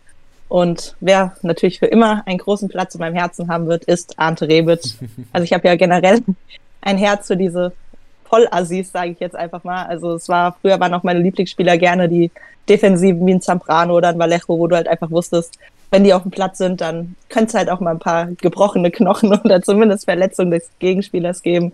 Und 0.50 0.96
wer 1.00 1.36
natürlich 1.42 1.80
für 1.80 1.88
immer 1.88 2.28
einen 2.28 2.38
großen 2.38 2.70
Platz 2.70 2.94
in 2.96 3.00
meinem 3.00 3.16
Herzen 3.16 3.48
haben 3.48 3.68
wird, 3.68 3.86
ist 3.86 4.20
Ante 4.20 4.48
Rebic. 4.48 4.82
Also 5.32 5.46
ich 5.46 5.54
habe 5.54 5.68
ja 5.68 5.76
generell 5.76 6.22
ein 6.82 6.98
Herz 6.98 7.28
für 7.28 7.38
diese 7.38 7.72
Vollassis, 8.34 8.92
sage 8.92 9.12
ich 9.12 9.20
jetzt 9.20 9.36
einfach 9.36 9.64
mal. 9.64 9.86
Also 9.86 10.16
es 10.16 10.28
war, 10.28 10.58
früher 10.60 10.80
waren 10.80 10.94
auch 10.96 11.04
meine 11.04 11.20
Lieblingsspieler 11.20 11.78
gerne 11.78 12.10
die 12.10 12.32
Defensiven 12.68 13.26
wie 13.28 13.36
ein 13.36 13.42
Zamprano 13.42 13.96
oder 13.96 14.10
ein 14.10 14.18
Vallejo, 14.18 14.58
wo 14.58 14.66
du 14.66 14.76
halt 14.76 14.88
einfach 14.88 15.12
wusstest, 15.12 15.60
wenn 15.92 16.04
die 16.04 16.14
auf 16.16 16.24
dem 16.24 16.32
Platz 16.32 16.58
sind, 16.58 16.82
dann 16.82 17.16
könnte 17.30 17.50
es 17.50 17.54
halt 17.54 17.70
auch 17.70 17.80
mal 17.80 17.92
ein 17.92 18.00
paar 18.00 18.26
gebrochene 18.42 18.90
Knochen 18.90 19.32
oder 19.44 19.62
zumindest 19.62 20.06
Verletzungen 20.06 20.50
des 20.50 20.68
Gegenspielers 20.80 21.44
geben. 21.44 21.74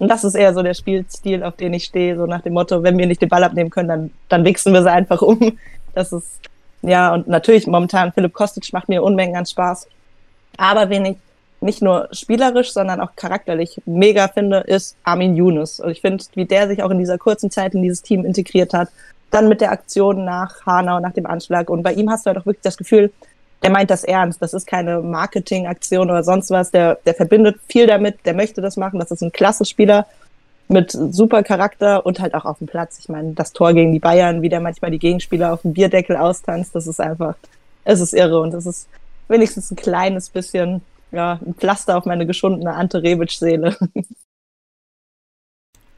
Und 0.00 0.08
das 0.08 0.24
ist 0.24 0.34
eher 0.34 0.52
so 0.52 0.62
der 0.62 0.74
Spielstil, 0.74 1.44
auf 1.44 1.54
den 1.54 1.72
ich 1.72 1.84
stehe, 1.84 2.16
so 2.16 2.26
nach 2.26 2.40
dem 2.40 2.54
Motto, 2.54 2.82
wenn 2.82 2.98
wir 2.98 3.06
nicht 3.06 3.22
den 3.22 3.28
Ball 3.28 3.44
abnehmen 3.44 3.70
können, 3.70 3.88
dann, 3.88 4.10
dann 4.28 4.44
wichsen 4.44 4.72
wir 4.72 4.82
sie 4.82 4.90
einfach 4.90 5.22
um. 5.22 5.58
Das 5.94 6.10
ist, 6.12 6.40
ja, 6.82 7.14
und 7.14 7.28
natürlich 7.28 7.68
momentan 7.68 8.12
Philipp 8.12 8.32
Kostic 8.32 8.72
macht 8.72 8.88
mir 8.88 9.04
Unmengen 9.04 9.36
an 9.36 9.46
Spaß. 9.46 9.86
Aber 10.56 10.90
wen 10.90 11.04
ich 11.04 11.16
nicht 11.62 11.82
nur 11.82 12.08
spielerisch, 12.12 12.72
sondern 12.72 13.00
auch 13.00 13.16
charakterlich 13.16 13.80
mega 13.86 14.28
finde, 14.28 14.58
ist 14.58 14.96
Armin 15.04 15.36
Younes. 15.36 15.80
Und 15.80 15.90
ich 15.90 16.00
finde, 16.00 16.24
wie 16.34 16.44
der 16.44 16.68
sich 16.68 16.82
auch 16.82 16.90
in 16.90 16.98
dieser 16.98 17.18
kurzen 17.18 17.50
Zeit 17.50 17.74
in 17.74 17.82
dieses 17.82 18.02
Team 18.02 18.24
integriert 18.24 18.72
hat, 18.74 18.88
dann 19.30 19.48
mit 19.48 19.60
der 19.60 19.72
Aktion 19.72 20.24
nach 20.24 20.66
Hanau, 20.66 21.00
nach 21.00 21.12
dem 21.12 21.26
Anschlag. 21.26 21.70
Und 21.70 21.82
bei 21.82 21.94
ihm 21.94 22.10
hast 22.10 22.26
du 22.26 22.28
halt 22.28 22.38
auch 22.38 22.46
wirklich 22.46 22.62
das 22.62 22.76
Gefühl, 22.76 23.10
der 23.62 23.70
meint 23.70 23.90
das 23.90 24.04
ernst. 24.04 24.42
Das 24.42 24.54
ist 24.54 24.66
keine 24.66 25.00
Marketingaktion 25.00 26.10
oder 26.10 26.24
sonst 26.24 26.50
was. 26.50 26.70
Der, 26.70 26.98
der 27.06 27.14
verbindet 27.14 27.56
viel 27.68 27.86
damit, 27.86 28.18
der 28.26 28.34
möchte 28.34 28.60
das 28.60 28.76
machen. 28.76 28.98
Das 28.98 29.10
ist 29.10 29.22
ein 29.22 29.32
klasse 29.32 29.64
Spieler 29.64 30.06
mit 30.68 30.90
super 30.90 31.42
Charakter 31.42 32.04
und 32.04 32.20
halt 32.20 32.34
auch 32.34 32.44
auf 32.44 32.58
dem 32.58 32.66
Platz. 32.66 32.98
Ich 32.98 33.08
meine, 33.08 33.32
das 33.34 33.52
Tor 33.52 33.72
gegen 33.72 33.92
die 33.92 33.98
Bayern, 33.98 34.42
wie 34.42 34.48
der 34.48 34.60
manchmal 34.60 34.90
die 34.90 34.98
Gegenspieler 34.98 35.52
auf 35.52 35.62
dem 35.62 35.74
Bierdeckel 35.74 36.16
austanzt, 36.16 36.74
das 36.74 36.86
ist 36.86 37.00
einfach, 37.00 37.34
es 37.84 38.00
ist 38.00 38.14
irre 38.14 38.40
und 38.40 38.54
es 38.54 38.66
ist 38.66 38.88
wenigstens 39.28 39.70
ein 39.70 39.76
kleines 39.76 40.30
bisschen, 40.30 40.82
ja, 41.12 41.38
ein 41.44 41.54
Pflaster 41.54 41.96
auf 41.96 42.04
meine 42.04 42.26
geschundene 42.26 42.74
Ante 42.74 43.02
Rebic-Seele. 43.02 43.76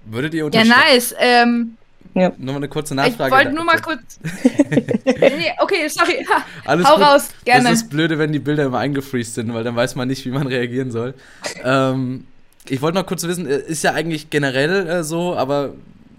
Würdet 0.07 0.35
ihr 0.35 0.47
unterschreiben? 0.47 0.71
Ja, 0.71 0.93
nice. 0.93 1.15
Ähm, 1.19 1.77
ja. 2.15 2.33
Nur 2.37 2.53
mal 2.53 2.57
eine 2.57 2.69
kurze 2.69 2.95
Nachfrage. 2.95 3.35
Ich 3.35 3.45
wollte 3.45 3.53
nur 3.53 3.65
mal 3.65 3.81
kurz. 3.81 4.21
nee, 5.05 5.53
okay, 5.59 5.89
sorry. 5.89 6.25
Alles 6.65 6.87
Hau 6.87 6.97
gut. 6.97 7.05
raus, 7.05 7.29
gerne. 7.45 7.71
Das 7.71 7.83
ist 7.83 7.91
blöde, 7.91 8.19
wenn 8.19 8.33
die 8.33 8.39
Bilder 8.39 8.65
immer 8.65 8.79
eingefriest 8.79 9.35
sind, 9.35 9.53
weil 9.53 9.65
dann 9.65 9.75
weiß 9.75 9.97
man 9.97 10.09
nicht, 10.09 10.25
wie 10.25 10.31
man 10.31 10.47
reagieren 10.47 10.91
soll. 10.91 11.15
ähm, 11.65 12.27
ich 12.69 12.81
wollte 12.83 12.99
noch 12.99 13.07
kurz 13.07 13.25
wissen, 13.25 13.47
äh, 13.47 13.59
ist 13.59 13.83
ja 13.83 13.93
eigentlich 13.93 14.31
generell 14.31 14.87
äh, 14.87 15.05
so, 15.05 15.35
aber 15.37 15.75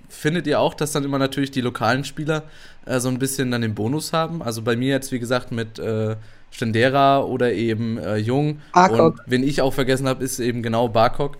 findet 0.10 0.48
ihr 0.48 0.60
auch, 0.60 0.74
dass 0.74 0.92
dann 0.92 1.04
immer 1.04 1.18
natürlich 1.18 1.52
die 1.52 1.62
lokalen 1.62 2.04
Spieler 2.04 2.44
äh, 2.86 3.00
so 3.00 3.10
ein 3.10 3.20
bisschen 3.20 3.52
dann 3.52 3.62
den 3.62 3.76
Bonus 3.76 4.12
haben? 4.12 4.42
Also 4.42 4.62
bei 4.62 4.76
mir 4.76 4.90
jetzt, 4.90 5.12
wie 5.12 5.20
gesagt, 5.20 5.52
mit 5.52 5.80
äh, 5.80 6.16
Stendera 6.56 7.22
oder 7.22 7.52
eben 7.52 7.98
äh, 7.98 8.16
Jung. 8.16 8.62
Barkok. 8.74 9.20
Und 9.20 9.22
wen 9.26 9.44
ich 9.44 9.62
auch 9.62 9.74
vergessen 9.74 10.08
habe, 10.08 10.24
ist 10.24 10.40
eben 10.40 10.64
genau 10.64 10.88
Barkok. 10.88 11.38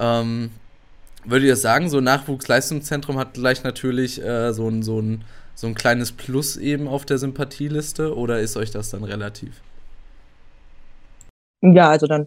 Ähm, 0.00 0.50
würdet 1.24 1.46
ihr 1.46 1.56
sagen, 1.56 1.88
so 1.88 1.98
ein 1.98 2.04
Nachwuchsleistungszentrum 2.04 3.18
hat 3.18 3.34
gleich 3.34 3.62
natürlich 3.62 4.20
äh, 4.20 4.52
so, 4.52 4.68
ein, 4.68 4.82
so, 4.82 5.00
ein, 5.00 5.24
so 5.54 5.68
ein 5.68 5.76
kleines 5.76 6.10
Plus 6.10 6.56
eben 6.56 6.88
auf 6.88 7.06
der 7.06 7.18
Sympathieliste 7.18 8.16
oder 8.16 8.40
ist 8.40 8.56
euch 8.56 8.72
das 8.72 8.90
dann 8.90 9.04
relativ? 9.04 9.60
Ja, 11.60 11.90
also 11.90 12.08
dann, 12.08 12.26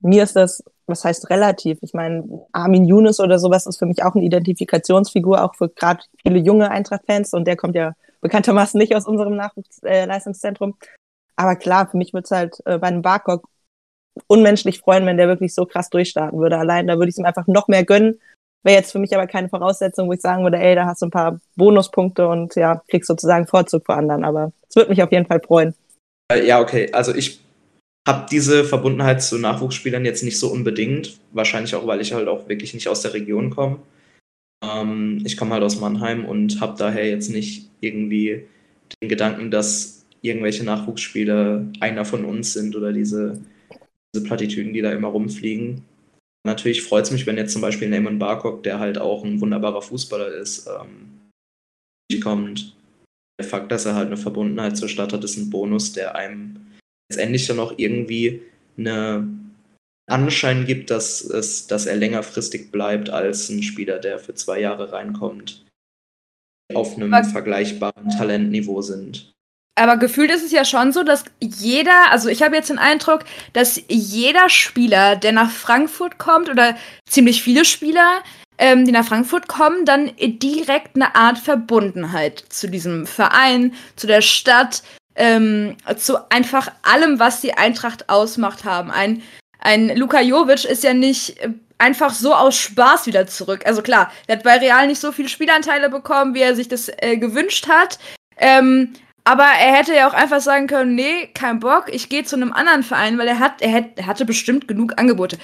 mir 0.00 0.24
ist 0.24 0.36
das, 0.36 0.62
was 0.86 1.04
heißt 1.04 1.30
relativ? 1.30 1.78
Ich 1.80 1.94
meine, 1.94 2.46
Armin 2.52 2.84
Younes 2.84 3.18
oder 3.18 3.38
sowas 3.38 3.66
ist 3.66 3.78
für 3.78 3.86
mich 3.86 4.02
auch 4.02 4.14
eine 4.14 4.24
Identifikationsfigur, 4.24 5.42
auch 5.42 5.54
für 5.54 5.70
gerade 5.70 6.02
viele 6.20 6.38
junge 6.38 6.70
Eintracht-Fans 6.70 7.32
und 7.32 7.46
der 7.46 7.56
kommt 7.56 7.76
ja 7.76 7.94
bekanntermaßen 8.20 8.78
nicht 8.78 8.94
aus 8.94 9.06
unserem 9.06 9.36
Nachwuchsleistungszentrum. 9.36 10.76
Äh, 10.80 11.01
Aber 11.36 11.56
klar, 11.56 11.88
für 11.90 11.96
mich 11.96 12.12
wird 12.12 12.26
es 12.26 12.30
halt 12.30 12.56
äh, 12.64 12.78
bei 12.78 12.88
einem 12.88 13.02
Barkok 13.02 13.48
unmenschlich 14.26 14.80
freuen, 14.80 15.06
wenn 15.06 15.16
der 15.16 15.28
wirklich 15.28 15.54
so 15.54 15.64
krass 15.64 15.90
durchstarten 15.90 16.38
würde. 16.38 16.58
Allein 16.58 16.86
da 16.86 16.96
würde 16.96 17.08
ich 17.08 17.14
es 17.14 17.18
ihm 17.18 17.24
einfach 17.24 17.46
noch 17.46 17.68
mehr 17.68 17.84
gönnen. 17.84 18.20
Wäre 18.62 18.76
jetzt 18.76 18.92
für 18.92 18.98
mich 18.98 19.14
aber 19.14 19.26
keine 19.26 19.48
Voraussetzung, 19.48 20.08
wo 20.08 20.12
ich 20.12 20.20
sagen 20.20 20.44
würde, 20.44 20.58
ey, 20.58 20.74
da 20.74 20.86
hast 20.86 21.02
du 21.02 21.06
ein 21.06 21.10
paar 21.10 21.40
Bonuspunkte 21.56 22.28
und 22.28 22.54
ja, 22.54 22.82
kriegst 22.88 23.08
sozusagen 23.08 23.46
Vorzug 23.46 23.84
vor 23.84 23.96
anderen. 23.96 24.24
Aber 24.24 24.52
es 24.68 24.76
würde 24.76 24.90
mich 24.90 25.02
auf 25.02 25.10
jeden 25.10 25.26
Fall 25.26 25.40
freuen. 25.40 25.74
Äh, 26.32 26.46
ja, 26.46 26.60
okay. 26.60 26.92
Also 26.92 27.14
ich 27.14 27.40
habe 28.06 28.26
diese 28.30 28.64
Verbundenheit 28.64 29.22
zu 29.22 29.38
Nachwuchsspielern 29.38 30.04
jetzt 30.04 30.22
nicht 30.22 30.38
so 30.38 30.48
unbedingt. 30.48 31.18
Wahrscheinlich 31.32 31.74
auch, 31.74 31.86
weil 31.86 32.00
ich 32.00 32.12
halt 32.12 32.28
auch 32.28 32.48
wirklich 32.48 32.74
nicht 32.74 32.88
aus 32.88 33.02
der 33.02 33.14
Region 33.14 33.50
komme. 33.50 33.78
Ähm, 34.62 35.22
ich 35.24 35.36
komme 35.36 35.52
halt 35.52 35.62
aus 35.64 35.80
Mannheim 35.80 36.24
und 36.24 36.60
habe 36.60 36.76
daher 36.78 37.08
jetzt 37.08 37.30
nicht 37.30 37.68
irgendwie 37.80 38.46
den 39.00 39.08
Gedanken, 39.08 39.50
dass 39.50 40.01
irgendwelche 40.22 40.64
Nachwuchsspieler 40.64 41.66
einer 41.80 42.04
von 42.04 42.24
uns 42.24 42.52
sind 42.52 42.74
oder 42.76 42.92
diese 42.92 43.40
diese 44.14 44.24
Plattitüden, 44.24 44.72
die 44.72 44.82
da 44.82 44.92
immer 44.92 45.08
rumfliegen. 45.08 45.84
Natürlich 46.46 46.82
freut 46.82 47.04
es 47.04 47.10
mich, 47.10 47.26
wenn 47.26 47.36
jetzt 47.36 47.52
zum 47.52 47.62
Beispiel 47.62 47.88
Neyman 47.88 48.18
Barkok, 48.18 48.62
der 48.62 48.78
halt 48.78 48.98
auch 48.98 49.24
ein 49.24 49.40
wunderbarer 49.40 49.82
Fußballer 49.82 50.34
ist, 50.34 50.66
ähm, 50.66 51.30
kommt. 52.22 52.76
Der 53.40 53.48
Fakt, 53.48 53.72
dass 53.72 53.86
er 53.86 53.94
halt 53.94 54.08
eine 54.08 54.18
Verbundenheit 54.18 54.76
zur 54.76 54.88
Stadt 54.88 55.12
hat, 55.12 55.24
ist 55.24 55.38
ein 55.38 55.48
Bonus, 55.48 55.92
der 55.92 56.14
einem 56.14 56.66
letztendlich 57.10 57.46
dann 57.46 57.60
auch 57.60 57.72
irgendwie 57.78 58.42
eine 58.76 59.28
Anschein 60.10 60.66
gibt, 60.66 60.90
dass, 60.90 61.22
es, 61.22 61.68
dass 61.68 61.86
er 61.86 61.96
längerfristig 61.96 62.70
bleibt 62.70 63.08
als 63.08 63.48
ein 63.48 63.62
Spieler, 63.62 63.98
der 63.98 64.18
für 64.18 64.34
zwei 64.34 64.60
Jahre 64.60 64.92
reinkommt, 64.92 65.64
auf 66.74 66.96
einem 66.96 67.24
vergleichbaren 67.24 68.10
Talentniveau 68.10 68.82
sind. 68.82 69.31
Aber 69.74 69.96
gefühlt 69.96 70.30
ist 70.30 70.44
es 70.44 70.52
ja 70.52 70.64
schon 70.64 70.92
so, 70.92 71.02
dass 71.02 71.24
jeder, 71.40 72.10
also 72.10 72.28
ich 72.28 72.42
habe 72.42 72.54
jetzt 72.54 72.68
den 72.68 72.78
Eindruck, 72.78 73.20
dass 73.54 73.80
jeder 73.88 74.50
Spieler, 74.50 75.16
der 75.16 75.32
nach 75.32 75.50
Frankfurt 75.50 76.18
kommt, 76.18 76.50
oder 76.50 76.76
ziemlich 77.08 77.42
viele 77.42 77.64
Spieler, 77.64 78.22
ähm, 78.58 78.84
die 78.84 78.92
nach 78.92 79.06
Frankfurt 79.06 79.48
kommen, 79.48 79.86
dann 79.86 80.12
direkt 80.18 80.94
eine 80.94 81.14
Art 81.14 81.38
Verbundenheit 81.38 82.44
zu 82.50 82.68
diesem 82.68 83.06
Verein, 83.06 83.74
zu 83.96 84.06
der 84.06 84.20
Stadt, 84.20 84.82
ähm, 85.14 85.76
zu 85.96 86.30
einfach 86.30 86.70
allem, 86.82 87.18
was 87.18 87.40
die 87.40 87.54
Eintracht 87.54 88.08
ausmacht 88.10 88.64
haben. 88.64 88.90
Ein, 88.90 89.22
ein 89.58 89.96
Luka 89.96 90.20
Jovic 90.20 90.64
ist 90.64 90.84
ja 90.84 90.92
nicht 90.92 91.38
äh, 91.40 91.50
einfach 91.78 92.12
so 92.12 92.34
aus 92.34 92.56
Spaß 92.56 93.06
wieder 93.06 93.26
zurück. 93.26 93.62
Also 93.66 93.82
klar, 93.82 94.12
er 94.26 94.36
hat 94.36 94.44
bei 94.44 94.58
Real 94.58 94.86
nicht 94.86 95.00
so 95.00 95.12
viele 95.12 95.28
Spielanteile 95.28 95.88
bekommen, 95.88 96.34
wie 96.34 96.42
er 96.42 96.54
sich 96.54 96.68
das 96.68 96.90
äh, 96.98 97.16
gewünscht 97.16 97.68
hat. 97.68 97.98
Ähm, 98.36 98.92
aber 99.24 99.44
er 99.44 99.76
hätte 99.76 99.94
ja 99.94 100.08
auch 100.08 100.14
einfach 100.14 100.40
sagen 100.40 100.66
können, 100.66 100.94
nee, 100.94 101.28
kein 101.28 101.60
Bock, 101.60 101.84
ich 101.88 102.08
gehe 102.08 102.24
zu 102.24 102.36
einem 102.36 102.52
anderen 102.52 102.82
Verein, 102.82 103.18
weil 103.18 103.28
er 103.28 103.38
hat, 103.38 103.62
er, 103.62 103.70
hätte, 103.70 104.02
er 104.02 104.06
hatte 104.06 104.24
bestimmt 104.24 104.66
genug 104.66 104.98
Angebote. 104.98 105.38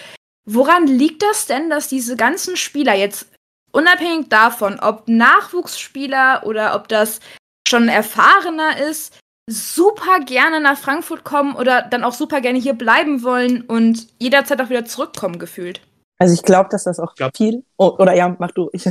Woran 0.44 0.86
liegt 0.86 1.22
das 1.22 1.46
denn, 1.46 1.70
dass 1.70 1.88
diese 1.88 2.16
ganzen 2.16 2.56
Spieler 2.56 2.94
jetzt 2.94 3.28
unabhängig 3.70 4.28
davon, 4.30 4.80
ob 4.80 5.06
Nachwuchsspieler 5.06 6.44
oder 6.44 6.74
ob 6.74 6.88
das 6.88 7.20
schon 7.68 7.88
erfahrener 7.88 8.78
ist, 8.88 9.16
super 9.48 10.20
gerne 10.20 10.60
nach 10.60 10.78
Frankfurt 10.78 11.22
kommen 11.22 11.54
oder 11.54 11.82
dann 11.82 12.02
auch 12.02 12.14
super 12.14 12.40
gerne 12.40 12.58
hier 12.58 12.74
bleiben 12.74 13.22
wollen 13.22 13.62
und 13.62 14.08
jederzeit 14.18 14.60
auch 14.60 14.70
wieder 14.70 14.86
zurückkommen 14.86 15.38
gefühlt? 15.38 15.80
Also 16.18 16.34
ich 16.34 16.42
glaube, 16.42 16.68
dass 16.70 16.84
das 16.84 16.98
auch 16.98 17.14
glaub, 17.14 17.36
viel. 17.36 17.64
Oh, 17.76 17.94
oder 17.98 18.14
ja, 18.14 18.34
mach 18.38 18.50
du. 18.50 18.70
ich 18.72 18.84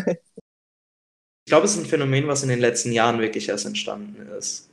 glaube, 1.45 1.65
es 1.65 1.75
ist 1.75 1.79
ein 1.79 1.85
Phänomen, 1.85 2.27
was 2.27 2.43
in 2.43 2.49
den 2.49 2.59
letzten 2.59 2.93
Jahren 2.93 3.19
wirklich 3.19 3.49
erst 3.49 3.65
entstanden 3.65 4.29
ist 4.37 4.69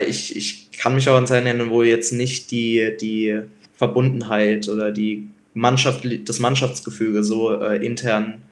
ich, 0.00 0.36
ich 0.36 0.72
kann 0.72 0.94
mich 0.94 1.08
auch 1.08 1.16
an 1.16 1.26
Zeiten 1.26 1.46
erinnern, 1.46 1.70
wo 1.70 1.82
jetzt 1.82 2.12
nicht 2.12 2.50
die, 2.50 2.96
die 3.00 3.42
Verbundenheit 3.74 4.68
oder 4.68 4.92
die 4.92 5.28
Mannschaft, 5.54 6.06
das 6.28 6.38
Mannschaftsgefüge 6.38 7.24
so 7.24 7.52
äh, 7.60 7.84
intern 7.84 8.42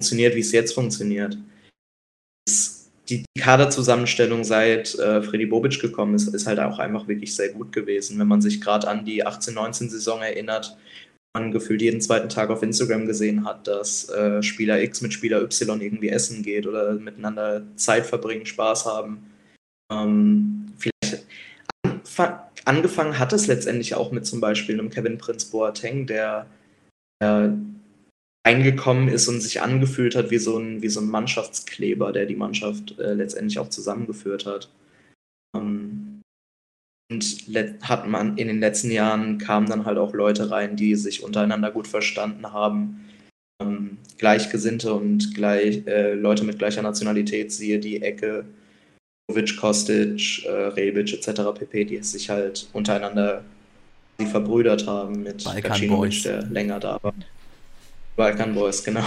funktioniert, 0.00 0.34
wie 0.34 0.40
es 0.40 0.52
jetzt 0.52 0.74
funktioniert. 0.74 1.36
die 3.08 3.24
Kaderzusammenstellung 3.38 4.42
seit 4.42 4.94
äh, 4.96 5.22
Freddy 5.22 5.46
Bobic 5.46 5.80
gekommen 5.80 6.14
ist, 6.14 6.28
ist 6.28 6.46
halt 6.46 6.58
auch 6.58 6.78
einfach 6.78 7.06
wirklich 7.06 7.34
sehr 7.34 7.50
gut 7.50 7.72
gewesen. 7.72 8.18
Wenn 8.18 8.28
man 8.28 8.42
sich 8.42 8.60
gerade 8.60 8.88
an 8.88 9.04
die 9.04 9.24
18-19-Saison 9.24 10.22
erinnert, 10.22 10.76
man 11.34 11.52
gefühlt 11.52 11.82
jeden 11.82 12.00
zweiten 12.00 12.28
Tag 12.28 12.50
auf 12.50 12.62
Instagram 12.62 13.06
gesehen 13.06 13.44
hat, 13.44 13.66
dass 13.66 14.08
äh, 14.08 14.42
Spieler 14.42 14.82
X 14.82 15.02
mit 15.02 15.12
Spieler 15.12 15.42
Y 15.42 15.80
irgendwie 15.80 16.08
essen 16.08 16.42
geht 16.42 16.66
oder 16.66 16.94
miteinander 16.94 17.62
Zeit 17.76 18.06
verbringen, 18.06 18.46
Spaß 18.46 18.86
haben. 18.86 19.30
Ähm, 19.92 20.66
vielleicht 20.78 21.26
angefangen 22.64 23.18
hat 23.18 23.32
es 23.32 23.46
letztendlich 23.46 23.94
auch 23.94 24.12
mit 24.12 24.26
zum 24.26 24.40
Beispiel 24.40 24.78
einem 24.78 24.90
Kevin 24.90 25.18
Prince 25.18 25.50
Boateng, 25.50 26.06
der 26.06 26.46
äh, 27.22 27.48
eingekommen 28.44 29.08
ist 29.08 29.28
und 29.28 29.40
sich 29.40 29.60
angefühlt 29.60 30.14
hat 30.14 30.30
wie 30.30 30.38
so 30.38 30.58
ein, 30.58 30.82
wie 30.82 30.88
so 30.88 31.00
ein 31.00 31.08
Mannschaftskleber, 31.08 32.12
der 32.12 32.26
die 32.26 32.36
Mannschaft 32.36 32.98
äh, 32.98 33.14
letztendlich 33.14 33.58
auch 33.58 33.70
zusammengeführt 33.70 34.46
hat. 34.46 34.70
Ähm, 35.56 36.22
und 37.10 37.24
hat 37.82 38.08
man 38.08 38.36
in 38.36 38.48
den 38.48 38.60
letzten 38.60 38.90
Jahren 38.90 39.38
kamen 39.38 39.68
dann 39.68 39.84
halt 39.84 39.98
auch 39.98 40.12
Leute 40.12 40.50
rein, 40.50 40.76
die 40.76 40.96
sich 40.96 41.22
untereinander 41.22 41.70
gut 41.70 41.86
verstanden 41.86 42.52
haben. 42.52 43.08
Ähm, 43.62 43.98
Gleichgesinnte 44.18 44.92
und 44.92 45.34
gleich, 45.34 45.86
äh, 45.86 46.14
Leute 46.14 46.44
mit 46.44 46.58
gleicher 46.58 46.82
Nationalität, 46.82 47.52
siehe 47.52 47.78
die 47.78 48.02
Ecke, 48.02 48.44
Jovic, 49.28 49.56
Kostic, 49.56 50.44
äh, 50.44 50.50
Rebic 50.50 51.12
etc. 51.12 51.42
pp., 51.58 51.84
die 51.84 52.02
sich 52.02 52.30
halt 52.30 52.68
untereinander 52.72 53.42
verbrüdert 54.30 54.86
haben 54.86 55.22
mit 55.22 55.44
Balkan 55.44 56.12
der 56.24 56.42
länger 56.44 56.80
da 56.80 56.98
war. 57.02 57.12
Balkan 58.16 58.54
Boys, 58.54 58.82
genau. 58.82 59.04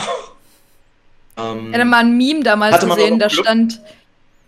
Ähm, 1.37 1.71
ja, 1.71 1.79
dann 1.79 1.89
mal 1.89 1.99
ein 1.99 2.17
Meme 2.17 2.43
damals 2.43 2.85
gesehen, 2.85 3.17
da 3.17 3.29
stand 3.29 3.81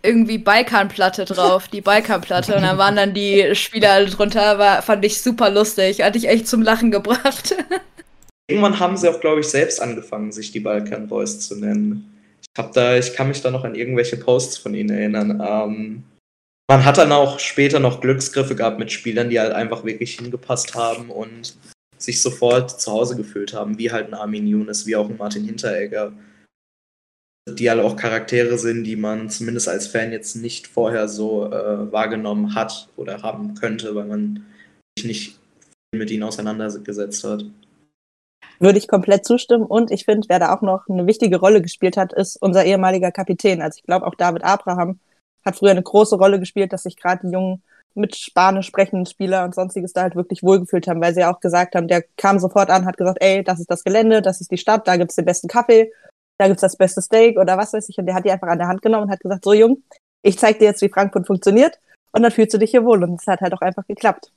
irgendwie 0.02 0.38
Balkanplatte 0.38 1.24
drauf, 1.24 1.68
die 1.68 1.80
Balkanplatte, 1.80 2.54
und 2.56 2.62
dann 2.62 2.76
waren 2.76 2.96
dann 2.96 3.14
die 3.14 3.54
Spieler 3.54 4.04
drunter, 4.04 4.58
war, 4.58 4.82
fand 4.82 5.04
ich 5.04 5.22
super 5.22 5.50
lustig, 5.50 6.02
hatte 6.02 6.18
ich 6.18 6.28
echt 6.28 6.48
zum 6.48 6.62
Lachen 6.62 6.90
gebracht. 6.90 7.56
Irgendwann 8.48 8.78
haben 8.78 8.96
sie 8.96 9.08
auch, 9.08 9.20
glaube 9.20 9.40
ich, 9.40 9.48
selbst 9.48 9.80
angefangen, 9.80 10.32
sich 10.32 10.52
die 10.52 10.60
Balkan 10.60 11.08
Boys 11.08 11.40
zu 11.40 11.56
nennen. 11.56 12.11
Ich 12.54 12.62
hab 12.62 12.72
da, 12.72 12.96
ich 12.96 13.14
kann 13.14 13.28
mich 13.28 13.40
da 13.40 13.50
noch 13.50 13.64
an 13.64 13.74
irgendwelche 13.74 14.16
Posts 14.16 14.58
von 14.58 14.74
ihnen 14.74 14.90
erinnern. 14.90 15.42
Ähm, 15.44 16.04
man 16.68 16.84
hat 16.84 16.98
dann 16.98 17.12
auch 17.12 17.38
später 17.38 17.80
noch 17.80 18.00
Glücksgriffe 18.00 18.54
gehabt 18.54 18.78
mit 18.78 18.92
Spielern, 18.92 19.30
die 19.30 19.40
halt 19.40 19.52
einfach 19.52 19.84
wirklich 19.84 20.16
hingepasst 20.16 20.74
haben 20.74 21.10
und 21.10 21.56
sich 21.98 22.20
sofort 22.20 22.80
zu 22.80 22.90
Hause 22.90 23.16
gefühlt 23.16 23.54
haben, 23.54 23.78
wie 23.78 23.90
halt 23.90 24.08
ein 24.08 24.14
Armin 24.14 24.46
Younes, 24.46 24.86
wie 24.86 24.96
auch 24.96 25.08
ein 25.08 25.16
Martin 25.16 25.44
Hinteregger, 25.44 26.12
die 27.48 27.70
alle 27.70 27.84
auch 27.84 27.96
Charaktere 27.96 28.58
sind, 28.58 28.84
die 28.84 28.96
man 28.96 29.30
zumindest 29.30 29.68
als 29.68 29.86
Fan 29.86 30.12
jetzt 30.12 30.36
nicht 30.36 30.66
vorher 30.66 31.08
so 31.08 31.46
äh, 31.46 31.92
wahrgenommen 31.92 32.54
hat 32.54 32.88
oder 32.96 33.22
haben 33.22 33.54
könnte, 33.54 33.94
weil 33.94 34.06
man 34.06 34.44
sich 34.98 35.06
nicht 35.06 35.38
mit 35.94 36.10
ihnen 36.10 36.22
auseinandergesetzt 36.22 37.24
hat. 37.24 37.44
Würde 38.62 38.78
ich 38.78 38.86
komplett 38.86 39.24
zustimmen 39.24 39.64
und 39.64 39.90
ich 39.90 40.04
finde, 40.04 40.28
wer 40.28 40.38
da 40.38 40.54
auch 40.54 40.62
noch 40.62 40.88
eine 40.88 41.08
wichtige 41.08 41.40
Rolle 41.40 41.62
gespielt 41.62 41.96
hat, 41.96 42.12
ist 42.12 42.36
unser 42.40 42.64
ehemaliger 42.64 43.10
Kapitän. 43.10 43.60
Also 43.60 43.78
ich 43.78 43.82
glaube 43.82 44.06
auch 44.06 44.14
David 44.14 44.44
Abraham 44.44 45.00
hat 45.44 45.56
früher 45.56 45.72
eine 45.72 45.82
große 45.82 46.14
Rolle 46.14 46.38
gespielt, 46.38 46.72
dass 46.72 46.84
sich 46.84 46.96
gerade 46.96 47.26
die 47.26 47.32
jungen 47.32 47.64
mit 47.94 48.14
Spanisch 48.14 48.68
sprechenden 48.68 49.06
Spieler 49.06 49.44
und 49.44 49.56
sonstiges 49.56 49.92
da 49.92 50.02
halt 50.02 50.14
wirklich 50.14 50.44
wohlgefühlt 50.44 50.86
haben, 50.86 51.00
weil 51.00 51.12
sie 51.12 51.22
ja 51.22 51.34
auch 51.34 51.40
gesagt 51.40 51.74
haben, 51.74 51.88
der 51.88 52.04
kam 52.16 52.38
sofort 52.38 52.70
an, 52.70 52.86
hat 52.86 52.96
gesagt, 52.96 53.18
ey, 53.20 53.42
das 53.42 53.58
ist 53.58 53.68
das 53.68 53.82
Gelände, 53.82 54.22
das 54.22 54.40
ist 54.40 54.52
die 54.52 54.58
Stadt, 54.58 54.86
da 54.86 54.96
gibt's 54.96 55.16
den 55.16 55.24
besten 55.24 55.48
Kaffee, 55.48 55.90
da 56.38 56.46
gibt's 56.46 56.62
das 56.62 56.76
beste 56.76 57.02
Steak 57.02 57.38
oder 57.38 57.58
was 57.58 57.72
weiß 57.72 57.88
ich. 57.88 57.98
Und 57.98 58.06
der 58.06 58.14
hat 58.14 58.24
die 58.24 58.30
einfach 58.30 58.46
an 58.46 58.58
der 58.58 58.68
Hand 58.68 58.80
genommen 58.80 59.06
und 59.06 59.10
hat 59.10 59.18
gesagt, 59.18 59.42
so 59.44 59.54
Jung, 59.54 59.82
ich 60.22 60.38
zeig 60.38 60.60
dir 60.60 60.66
jetzt, 60.66 60.82
wie 60.82 60.88
Frankfurt 60.88 61.26
funktionioniert 61.26 61.80
und 62.12 62.22
dann 62.22 62.30
fühlst 62.30 62.54
du 62.54 62.58
dich 62.58 62.70
hier 62.70 62.84
wohl. 62.84 63.02
Und 63.02 63.20
es 63.20 63.26
hat 63.26 63.40
halt 63.40 63.54
auch 63.54 63.60
einfach 63.60 63.88
geklappt. 63.88 64.30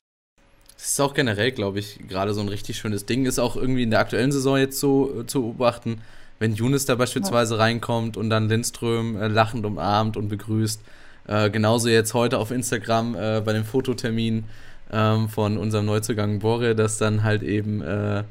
Das 0.78 0.90
ist 0.90 1.00
auch 1.00 1.14
generell, 1.14 1.52
glaube 1.52 1.80
ich, 1.80 2.00
gerade 2.08 2.34
so 2.34 2.42
ein 2.42 2.50
richtig 2.50 2.78
schönes 2.78 3.06
Ding. 3.06 3.26
Ist 3.26 3.40
auch 3.40 3.56
irgendwie 3.56 3.84
in 3.84 3.92
der 3.92 4.00
aktuellen 4.00 4.32
Saison 4.32 4.58
jetzt 4.58 4.80
so 4.80 5.22
äh, 5.22 5.26
zu 5.26 5.42
beobachten, 5.42 6.02
wenn 6.40 6.54
Younes 6.54 6.86
da 6.86 6.96
beispielsweise 6.96 7.56
ja. 7.56 7.62
reinkommt 7.62 8.18
und 8.18 8.30
dann 8.30 8.50
Lindström 8.50 9.16
äh, 9.16 9.28
lachend 9.28 9.66
umarmt 9.66 10.18
und 10.18 10.28
begrüßt 10.28 10.82
äh, 11.28 11.50
genauso 11.50 11.90
jetzt 11.90 12.14
heute 12.14 12.38
auf 12.38 12.52
Instagram 12.52 13.16
äh, 13.16 13.42
bei 13.44 13.54
dem 13.54 13.64
Fototermin 13.64 14.44
ähm, 14.92 15.30
von 15.30 15.58
unserem 15.58 15.86
Neuzugang 15.86 16.40
Borre, 16.40 16.76
dass 16.76 16.98
dann 16.98 17.24
halt 17.24 17.42
eben 17.42 17.82
äh, 17.82 18.24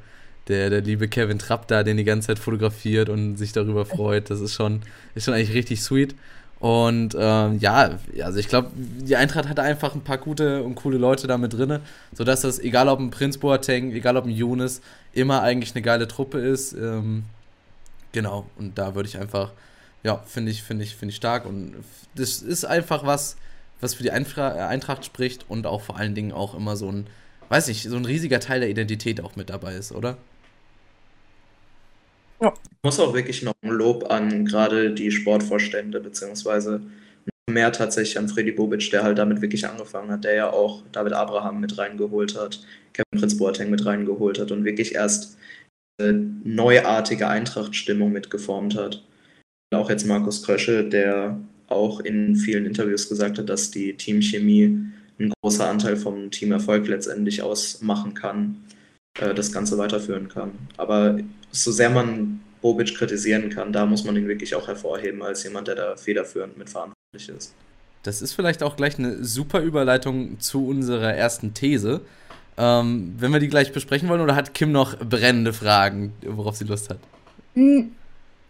der, 0.49 0.71
der 0.71 0.81
liebe 0.83 1.09
Kevin 1.09 1.39
Trapp 1.39 1.67
da 1.69 1.83
den 1.83 1.97
die 1.97 2.05
ganze 2.05 2.29
Zeit 2.29 2.39
fotografiert 2.39 3.09
und 3.09 3.37
sich 3.37 3.53
darüber 3.53 3.85
freut. 3.87 4.31
Das 4.31 4.41
ist 4.41 4.55
schon, 4.55 4.83
ist 5.15 5.25
schon 5.25 5.35
eigentlich 5.35 5.55
richtig 5.55 5.83
sweet. 5.83 6.15
Und 6.61 7.15
ähm, 7.19 7.59
ja, 7.59 7.99
also 8.23 8.39
ich 8.39 8.49
glaube, 8.49 8.71
die 8.75 9.17
Eintracht 9.17 9.49
hat 9.49 9.61
einfach 9.61 9.95
ein 9.95 10.01
paar 10.01 10.19
gute 10.19 10.63
und 10.63 10.77
coole 10.77 10.97
Leute 10.97 11.27
da 11.27 11.37
mit 11.37 11.53
drin, 11.53 11.81
sodass 12.13 12.41
das, 12.41 12.59
egal 12.59 12.89
ob 12.89 13.01
ein 13.01 13.11
Prinz 13.11 13.37
Boateng, 13.37 13.93
egal 13.93 14.17
ob 14.17 14.25
ein 14.25 14.31
Younes, 14.31 14.81
immer 15.13 15.43
eigentlich 15.43 15.75
eine 15.75 15.83
geile 15.83 16.09
Truppe 16.09 16.39
ist. 16.39 16.73
Ähm, 16.73 17.25
genau, 18.13 18.47
und 18.57 18.79
da 18.79 18.95
würde 18.95 19.09
ich 19.09 19.19
einfach 19.19 19.51
ja, 20.05 20.19
finde 20.27 20.53
ich, 20.53 20.63
finde 20.63 20.85
ich, 20.85 20.95
finde 20.95 21.11
ich 21.11 21.17
stark. 21.17 21.47
Und 21.47 21.75
das 22.15 22.43
ist 22.43 22.65
einfach 22.65 23.05
was, 23.05 23.37
was 23.81 23.95
für 23.95 24.05
die 24.05 24.13
Eintracht 24.13 25.05
spricht 25.05 25.47
und 25.49 25.67
auch 25.67 25.81
vor 25.81 25.97
allen 25.97 26.15
Dingen 26.15 26.31
auch 26.31 26.55
immer 26.55 26.77
so 26.77 26.93
ein, 26.93 27.09
weiß 27.49 27.67
nicht, 27.67 27.83
so 27.83 27.97
ein 27.97 28.05
riesiger 28.05 28.39
Teil 28.39 28.61
der 28.61 28.71
Identität 28.71 29.21
auch 29.21 29.35
mit 29.35 29.51
dabei 29.51 29.75
ist, 29.75 29.91
oder? 29.91 30.17
Ja. 32.45 32.53
Ich 32.71 32.85
muss 32.85 33.01
auch 33.01 33.15
wirklich 33.15 33.43
noch 33.43 33.55
ein 33.63 33.71
Lob 33.71 34.11
an 34.11 34.45
gerade 34.45 34.93
die 34.93 35.11
Sportvorstände, 35.11 36.01
beziehungsweise 36.01 36.83
mehr 37.51 37.73
tatsächlich 37.73 38.19
an 38.19 38.29
Freddy 38.29 38.53
Bobic, 38.53 38.91
der 38.91 39.03
halt 39.03 39.19
damit 39.19 39.41
wirklich 39.41 39.67
angefangen 39.67 40.11
hat, 40.11 40.25
der 40.25 40.35
ja 40.35 40.51
auch 40.51 40.83
David 40.93 41.13
Abraham 41.13 41.61
mit 41.61 41.77
reingeholt 41.79 42.37
hat, 42.39 42.61
Kevin 42.93 43.21
Prinz 43.21 43.37
Boateng 43.37 43.71
mit 43.71 43.85
reingeholt 43.85 44.39
hat 44.39 44.51
und 44.51 44.65
wirklich 44.65 44.95
erst 44.95 45.37
neuartige 46.01 47.29
Eintracht-Stimmung 47.29 48.13
mitgeformt 48.13 48.77
hat 48.77 49.03
auch 49.75 49.91
jetzt 49.91 50.07
Markus 50.07 50.43
Krösche, 50.43 50.85
der 50.85 51.39
auch 51.69 52.01
in 52.01 52.37
vielen 52.37 52.67
Interviews 52.67 53.09
gesagt 53.09 53.39
hat, 53.39 53.49
dass 53.49 53.71
die 53.71 53.95
Teamchemie 53.95 54.79
ein 55.19 55.33
großer 55.41 55.69
Anteil 55.69 55.97
vom 55.97 56.31
Teamerfolg 56.31 56.89
letztendlich 56.89 57.43
ausmachen 57.43 58.15
kann, 58.15 58.65
äh, 59.19 59.35
das 59.35 59.53
Ganze 59.53 59.79
weiterführen 59.79 60.29
kann. 60.29 60.53
Aber 60.77 61.19
so 61.55 61.73
sehr 61.73 61.91
man 61.91 62.41
Bobic 62.61 62.95
kritisieren 62.97 63.51
kann, 63.51 63.73
da 63.73 63.87
muss 63.87 64.05
man 64.05 64.17
ihn 64.17 64.27
wirklich 64.27 64.55
auch 64.55 64.67
hervorheben 64.69 65.23
als 65.23 65.45
jemand, 65.45 65.69
der 65.69 65.75
da 65.75 65.97
federführend 65.97 66.57
mitverantwortlich 66.57 67.29
ist. 67.29 67.55
Das 68.03 68.23
ist 68.23 68.33
vielleicht 68.33 68.63
auch 68.63 68.77
gleich 68.77 68.99
eine 68.99 69.25
super 69.25 69.61
Überleitung 69.61 70.41
zu 70.41 70.67
unserer 70.67 71.15
ersten 71.15 71.55
These. 71.55 72.03
Ähm, 72.57 73.15
wenn 73.19 73.33
wir 73.33 73.41
die 73.41 73.49
gleich 73.49 73.73
besprechen 73.73 74.09
wollen, 74.09 74.21
oder 74.21 74.35
hat 74.35 74.55
Kim 74.55 74.73
noch 74.73 74.99
brennende 74.99 75.53
Fragen, 75.53 76.13
worauf 76.27 76.57
sie 76.57 76.65
Lust 76.65 76.91
hat? 76.91 76.99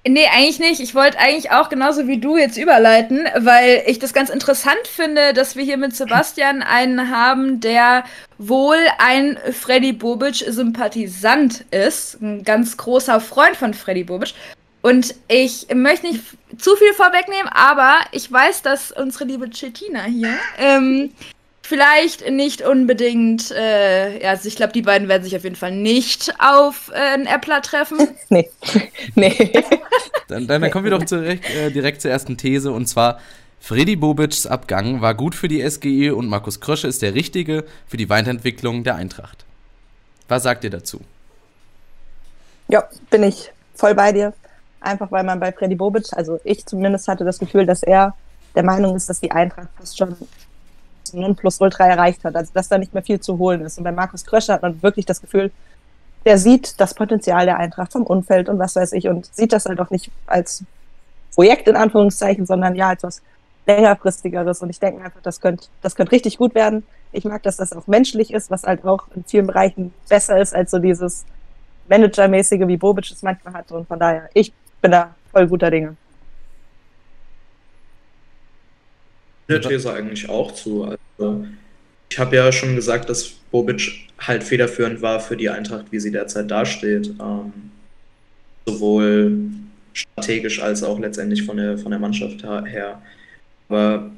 Nee, 0.06 0.26
eigentlich 0.30 0.58
nicht. 0.58 0.80
Ich 0.80 0.94
wollte 0.94 1.18
eigentlich 1.18 1.50
auch 1.50 1.70
genauso 1.70 2.06
wie 2.06 2.18
du 2.18 2.36
jetzt 2.36 2.58
überleiten, 2.58 3.26
weil 3.38 3.82
ich 3.86 3.98
das 3.98 4.12
ganz 4.12 4.28
interessant 4.28 4.86
finde, 4.86 5.32
dass 5.32 5.56
wir 5.56 5.64
hier 5.64 5.78
mit 5.78 5.96
Sebastian 5.96 6.62
einen 6.62 7.10
haben, 7.10 7.60
der 7.60 8.04
wohl 8.36 8.76
ein 8.98 9.38
Freddy 9.52 9.94
Bobic-Sympathisant 9.94 11.64
ist, 11.70 12.20
ein 12.20 12.44
ganz 12.44 12.76
großer 12.76 13.18
Freund 13.18 13.56
von 13.56 13.72
Freddy 13.72 14.04
Bobic. 14.04 14.34
Und 14.82 15.14
ich 15.28 15.68
möchte 15.74 16.08
nicht 16.08 16.22
zu 16.58 16.76
viel 16.76 16.92
vorwegnehmen, 16.92 17.48
aber 17.48 18.00
ich 18.12 18.30
weiß, 18.30 18.60
dass 18.60 18.92
unsere 18.92 19.24
liebe 19.24 19.48
Chetina 19.48 20.02
hier 20.02 20.34
ähm, 20.58 21.14
vielleicht 21.66 22.30
nicht 22.30 22.62
unbedingt, 22.62 23.50
äh, 23.50 24.22
ja, 24.22 24.30
also 24.30 24.48
ich 24.48 24.56
glaube, 24.56 24.72
die 24.72 24.82
beiden 24.82 25.08
werden 25.08 25.24
sich 25.24 25.34
auf 25.34 25.44
jeden 25.44 25.56
Fall 25.56 25.72
nicht 25.72 26.34
auf 26.38 26.90
äh, 26.94 27.14
ein 27.14 27.26
Äppler 27.26 27.62
treffen. 27.62 27.98
nee. 28.28 28.50
nee. 29.14 29.34
dann, 30.28 30.46
dann, 30.46 30.62
dann, 30.62 30.70
kommen 30.70 30.84
wir 30.84 30.90
doch 30.90 31.02
direkt, 31.02 31.48
äh, 31.50 31.70
direkt 31.70 32.02
zur 32.02 32.10
ersten 32.10 32.36
These 32.36 32.70
und 32.70 32.86
zwar. 32.86 33.18
Freddy 33.60 33.96
Bobics 33.96 34.46
Abgang 34.46 35.00
war 35.00 35.14
gut 35.14 35.34
für 35.34 35.48
die 35.48 35.66
SGE 35.66 36.14
und 36.14 36.28
Markus 36.28 36.60
Krösche 36.60 36.86
ist 36.86 37.00
der 37.00 37.14
Richtige 37.14 37.64
für 37.86 37.96
die 37.96 38.10
Weiterentwicklung 38.10 38.84
der 38.84 38.96
Eintracht. 38.96 39.46
Was 40.28 40.42
sagt 40.42 40.64
ihr 40.64 40.70
dazu? 40.70 41.00
Ja, 42.68 42.86
bin 43.08 43.22
ich 43.22 43.50
voll 43.74 43.94
bei 43.94 44.12
dir. 44.12 44.34
Einfach 44.80 45.10
weil 45.10 45.24
man 45.24 45.40
bei 45.40 45.50
Freddy 45.50 45.76
Bobic, 45.76 46.12
also 46.12 46.38
ich 46.44 46.66
zumindest 46.66 47.08
hatte 47.08 47.24
das 47.24 47.38
Gefühl, 47.38 47.64
dass 47.64 47.82
er 47.82 48.14
der 48.54 48.64
Meinung 48.64 48.94
ist, 48.96 49.08
dass 49.08 49.20
die 49.20 49.30
Eintracht 49.30 49.68
fast 49.78 49.96
schon 49.96 50.14
Nonplusultra 51.20 51.86
erreicht 51.86 52.24
hat, 52.24 52.36
also 52.36 52.50
dass 52.54 52.68
da 52.68 52.78
nicht 52.78 52.94
mehr 52.94 53.02
viel 53.02 53.20
zu 53.20 53.38
holen 53.38 53.62
ist. 53.62 53.78
Und 53.78 53.84
bei 53.84 53.92
Markus 53.92 54.24
Kröscher 54.24 54.54
hat 54.54 54.62
man 54.62 54.82
wirklich 54.82 55.06
das 55.06 55.20
Gefühl, 55.20 55.50
der 56.24 56.38
sieht 56.38 56.80
das 56.80 56.94
Potenzial 56.94 57.46
der 57.46 57.58
Eintracht 57.58 57.92
vom 57.92 58.02
Umfeld 58.02 58.48
und 58.48 58.58
was 58.58 58.76
weiß 58.76 58.92
ich 58.92 59.08
und 59.08 59.26
sieht 59.34 59.52
das 59.52 59.66
halt 59.66 59.80
auch 59.80 59.90
nicht 59.90 60.10
als 60.26 60.64
Projekt 61.34 61.68
in 61.68 61.76
Anführungszeichen, 61.76 62.46
sondern 62.46 62.74
ja 62.74 62.88
als 62.88 63.02
was 63.02 63.22
längerfristigeres. 63.66 64.62
Und 64.62 64.70
ich 64.70 64.80
denke 64.80 65.04
einfach, 65.04 65.20
das 65.22 65.40
könnte, 65.40 65.66
das 65.82 65.96
könnte 65.96 66.12
richtig 66.12 66.38
gut 66.38 66.54
werden. 66.54 66.84
Ich 67.12 67.24
mag, 67.24 67.42
dass 67.42 67.56
das 67.56 67.72
auch 67.72 67.86
menschlich 67.86 68.32
ist, 68.32 68.50
was 68.50 68.64
halt 68.64 68.84
auch 68.84 69.04
in 69.14 69.24
vielen 69.24 69.46
Bereichen 69.46 69.92
besser 70.08 70.40
ist 70.40 70.54
als 70.54 70.70
so 70.70 70.78
dieses 70.78 71.24
Managermäßige, 71.88 72.66
wie 72.66 72.76
Bobic 72.76 73.10
es 73.10 73.22
manchmal 73.22 73.54
hat. 73.54 73.72
Und 73.72 73.86
von 73.86 73.98
daher, 73.98 74.28
ich 74.34 74.52
bin 74.80 74.90
da 74.90 75.14
voll 75.30 75.46
guter 75.46 75.70
Dinge. 75.70 75.96
Der 79.48 79.60
These 79.60 79.92
eigentlich 79.92 80.28
auch 80.28 80.52
zu. 80.52 80.84
Also, 80.84 81.46
ich 82.10 82.18
habe 82.18 82.36
ja 82.36 82.52
schon 82.52 82.76
gesagt, 82.76 83.08
dass 83.08 83.28
Bobic 83.50 84.08
halt 84.18 84.44
federführend 84.44 85.02
war 85.02 85.20
für 85.20 85.36
die 85.36 85.50
Eintracht, 85.50 85.86
wie 85.90 86.00
sie 86.00 86.12
derzeit 86.12 86.50
dasteht. 86.50 87.08
Ähm, 87.20 87.52
sowohl 88.66 89.36
strategisch 89.92 90.62
als 90.62 90.82
auch 90.82 90.98
letztendlich 90.98 91.44
von 91.44 91.56
der, 91.56 91.78
von 91.78 91.90
der 91.90 92.00
Mannschaft 92.00 92.42
her. 92.42 93.02
Aber 93.68 94.10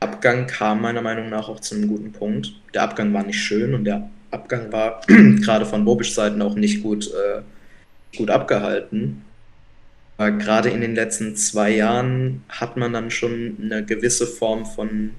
Abgang 0.00 0.46
kam 0.46 0.82
meiner 0.82 1.02
Meinung 1.02 1.30
nach 1.30 1.48
auch 1.48 1.60
zu 1.60 1.74
einem 1.74 1.88
guten 1.88 2.12
Punkt. 2.12 2.52
Der 2.74 2.82
Abgang 2.82 3.12
war 3.14 3.24
nicht 3.24 3.40
schön 3.40 3.74
und 3.74 3.84
der 3.84 4.08
Abgang 4.30 4.70
war 4.72 5.00
gerade 5.06 5.64
von 5.64 5.84
Bobisch 5.84 6.14
Seiten 6.14 6.42
auch 6.42 6.54
nicht 6.54 6.82
gut, 6.82 7.08
äh, 7.08 7.40
gut 8.16 8.30
abgehalten. 8.30 9.23
Gerade 10.16 10.70
in 10.70 10.80
den 10.80 10.94
letzten 10.94 11.34
zwei 11.34 11.70
Jahren 11.70 12.44
hat 12.48 12.76
man 12.76 12.92
dann 12.92 13.10
schon 13.10 13.56
eine 13.60 13.84
gewisse 13.84 14.26
Form 14.26 14.64
von 14.64 15.10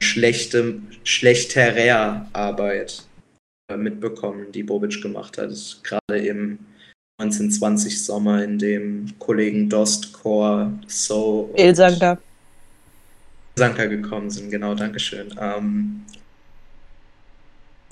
schlechte, 0.00 0.80
schlechterer 1.04 2.26
Arbeit 2.32 3.04
äh, 3.70 3.76
mitbekommen, 3.76 4.52
die 4.52 4.62
Bobic 4.62 5.02
gemacht 5.02 5.36
hat. 5.38 5.50
Gerade 5.82 6.26
im 6.26 6.58
1920 7.20 8.04
Sommer, 8.04 8.42
in 8.42 8.58
dem 8.58 9.06
Kollegen 9.18 9.68
Dost, 9.68 10.12
Core, 10.12 10.72
So 10.86 11.50
und 11.52 11.60
Ilsanker. 11.60 12.18
Sanka 13.56 13.84
gekommen 13.84 14.30
sind, 14.30 14.50
genau, 14.50 14.74
Dankeschön. 14.74 15.28
Ähm, 15.38 16.02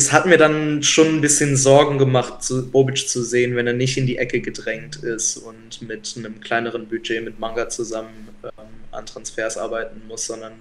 es 0.01 0.13
hat 0.13 0.25
mir 0.25 0.39
dann 0.39 0.83
schon 0.83 1.09
ein 1.09 1.21
bisschen 1.21 1.59
Sorgen 1.59 1.99
gemacht, 1.99 2.43
zu, 2.43 2.71
Bobic 2.71 3.07
zu 3.07 3.23
sehen, 3.23 3.55
wenn 3.55 3.67
er 3.67 3.75
nicht 3.75 3.99
in 3.99 4.07
die 4.07 4.17
Ecke 4.17 4.41
gedrängt 4.41 4.97
ist 4.97 5.37
und 5.37 5.83
mit 5.83 6.15
einem 6.17 6.41
kleineren 6.41 6.89
Budget 6.89 7.23
mit 7.23 7.39
Manga 7.39 7.69
zusammen 7.69 8.29
ähm, 8.43 8.51
an 8.93 9.05
Transfers 9.05 9.59
arbeiten 9.59 10.01
muss, 10.09 10.27
sondern 10.27 10.53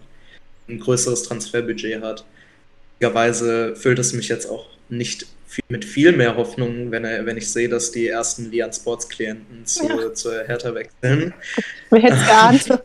ein 0.67 0.79
größeres 0.79 1.23
Transferbudget 1.23 2.01
hat. 2.01 2.25
Weise 2.99 3.77
füllt 3.77 3.97
es 3.99 4.11
mich 4.11 4.27
jetzt 4.27 4.45
auch 4.45 4.67
nicht 4.89 5.25
viel, 5.47 5.63
mit 5.69 5.85
viel 5.85 6.11
mehr 6.11 6.35
Hoffnung, 6.35 6.91
wenn, 6.91 7.05
er, 7.05 7.25
wenn 7.25 7.37
ich 7.37 7.49
sehe, 7.49 7.69
dass 7.69 7.91
die 7.91 8.09
ersten 8.09 8.51
Lian 8.51 8.73
Sports 8.73 9.07
Klienten 9.07 9.65
zu, 9.65 9.87
ja. 9.87 10.13
zur 10.13 10.43
Hertha 10.43 10.75
wechseln. 10.75 11.33
Wer 11.89 12.01
hätte 12.01 12.17
geahnt? 12.17 12.83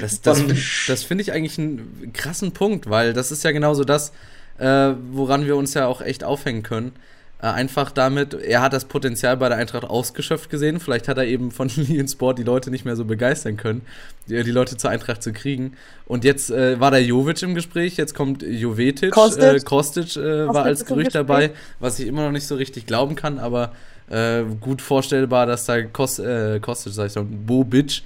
Das, 0.00 0.20
das, 0.20 0.42
das 0.88 1.04
finde 1.04 1.22
ich 1.22 1.30
eigentlich 1.30 1.58
einen 1.58 2.12
krassen 2.12 2.50
Punkt, 2.50 2.90
weil 2.90 3.12
das 3.12 3.30
ist 3.30 3.44
ja 3.44 3.52
genauso 3.52 3.84
das, 3.84 4.12
äh, 4.58 4.94
woran 5.12 5.46
wir 5.46 5.56
uns 5.56 5.74
ja 5.74 5.86
auch 5.86 6.00
echt 6.00 6.24
aufhängen 6.24 6.62
können. 6.62 6.92
Äh, 7.38 7.48
einfach 7.48 7.90
damit, 7.90 8.32
er 8.32 8.62
hat 8.62 8.72
das 8.72 8.86
Potenzial 8.86 9.36
bei 9.36 9.50
der 9.50 9.58
Eintracht 9.58 9.84
ausgeschöpft 9.84 10.48
gesehen. 10.48 10.80
Vielleicht 10.80 11.06
hat 11.06 11.18
er 11.18 11.26
eben 11.26 11.50
von 11.50 11.68
Lilian 11.76 12.08
Sport 12.08 12.38
die 12.38 12.42
Leute 12.42 12.70
nicht 12.70 12.86
mehr 12.86 12.96
so 12.96 13.04
begeistern 13.04 13.58
können, 13.58 13.82
die, 14.26 14.42
die 14.42 14.50
Leute 14.50 14.78
zur 14.78 14.88
Eintracht 14.88 15.22
zu 15.22 15.34
kriegen. 15.34 15.74
Und 16.06 16.24
jetzt 16.24 16.50
äh, 16.50 16.80
war 16.80 16.90
der 16.90 17.04
Jovic 17.04 17.42
im 17.42 17.54
Gespräch, 17.54 17.98
jetzt 17.98 18.14
kommt 18.14 18.42
Jovetic. 18.42 19.12
Kostic, 19.12 19.42
äh, 19.42 19.60
Kostic 19.60 20.16
äh, 20.16 20.48
war 20.48 20.64
als 20.64 20.86
Gerücht 20.86 21.14
dabei, 21.14 21.50
was 21.78 21.98
ich 21.98 22.06
immer 22.06 22.24
noch 22.24 22.32
nicht 22.32 22.46
so 22.46 22.54
richtig 22.54 22.86
glauben 22.86 23.16
kann, 23.16 23.38
aber 23.38 23.72
äh, 24.08 24.42
gut 24.60 24.80
vorstellbar, 24.80 25.44
dass 25.44 25.66
da 25.66 25.82
Kost, 25.82 26.22
Kostic, 26.62 26.92
sag 26.94 27.08
ich 27.08 27.12
schon, 27.12 27.44
Bobic, 27.44 28.02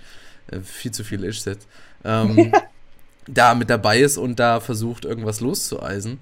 viel 0.65 0.91
zu 0.91 1.05
viel 1.05 1.23
ist 1.23 1.47
jetzt, 1.47 1.69
ähm, 2.05 2.53
da 3.29 3.55
mit 3.55 3.71
dabei 3.71 4.01
ist 4.01 4.19
und 4.19 4.41
da 4.41 4.59
versucht, 4.59 5.05
irgendwas 5.05 5.41
loszueisen. 5.41 6.19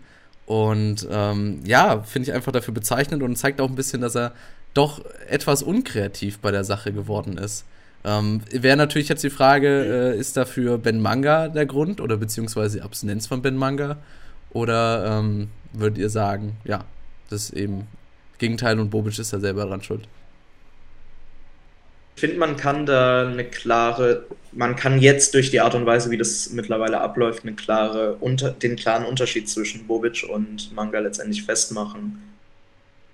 Und 0.49 1.07
ähm, 1.11 1.61
ja, 1.67 2.01
finde 2.01 2.31
ich 2.31 2.35
einfach 2.35 2.53
dafür 2.53 2.73
bezeichnend 2.73 3.23
und 3.23 3.37
zeigt 3.37 3.61
auch 3.61 3.69
ein 3.69 3.75
bisschen, 3.75 4.01
dass 4.01 4.17
er 4.17 4.33
doch 4.73 5.05
etwas 5.29 5.63
unkreativ 5.63 6.39
bei 6.39 6.51
der 6.51 6.65
Sache 6.65 6.91
geworden 6.91 7.37
ist. 7.37 7.67
Ähm, 8.03 8.41
Wäre 8.51 8.79
natürlich 8.79 9.11
jetzt 9.11 9.23
die 9.23 9.29
Frage, 9.29 10.15
äh, 10.15 10.19
ist 10.19 10.39
dafür 10.39 10.79
Ben 10.79 11.03
Manga 11.03 11.49
der 11.49 11.67
Grund 11.67 12.01
oder 12.01 12.17
beziehungsweise 12.17 12.79
die 12.79 12.83
Abstinenz 12.83 13.27
von 13.27 13.43
Ben 13.43 13.59
Manga? 13.59 13.99
Oder 14.49 15.19
ähm, 15.19 15.51
würdet 15.75 15.99
ihr 15.99 16.09
sagen, 16.09 16.57
ja, 16.65 16.87
das 17.29 17.51
ist 17.51 17.53
eben 17.53 17.87
Gegenteil 18.39 18.81
und 18.81 18.89
Bobic 18.89 19.19
ist 19.19 19.35
da 19.35 19.41
selber 19.41 19.67
dran 19.67 19.83
schuld? 19.83 20.09
Ich 22.19 22.21
finde, 22.21 22.39
man 22.39 22.57
kann 22.57 22.85
da 22.85 23.29
eine 23.29 23.45
klare, 23.45 24.27
man 24.51 24.75
kann 24.75 25.01
jetzt 25.01 25.35
durch 25.35 25.53
die 25.53 25.61
Art 25.61 25.77
und 25.77 25.87
Weise, 25.87 26.11
wie 26.11 26.17
das 26.17 26.51
mittlerweile 26.51 27.01
abläuft, 27.01 27.45
eine 27.45 27.55
klare, 27.55 28.17
unter, 28.17 28.51
den 28.51 28.75
klaren 28.75 29.07
Unterschied 29.07 29.49
zwischen 29.49 29.87
Bobic 29.87 30.25
und 30.29 30.75
Manga 30.75 30.99
letztendlich 30.99 31.45
festmachen. 31.45 32.21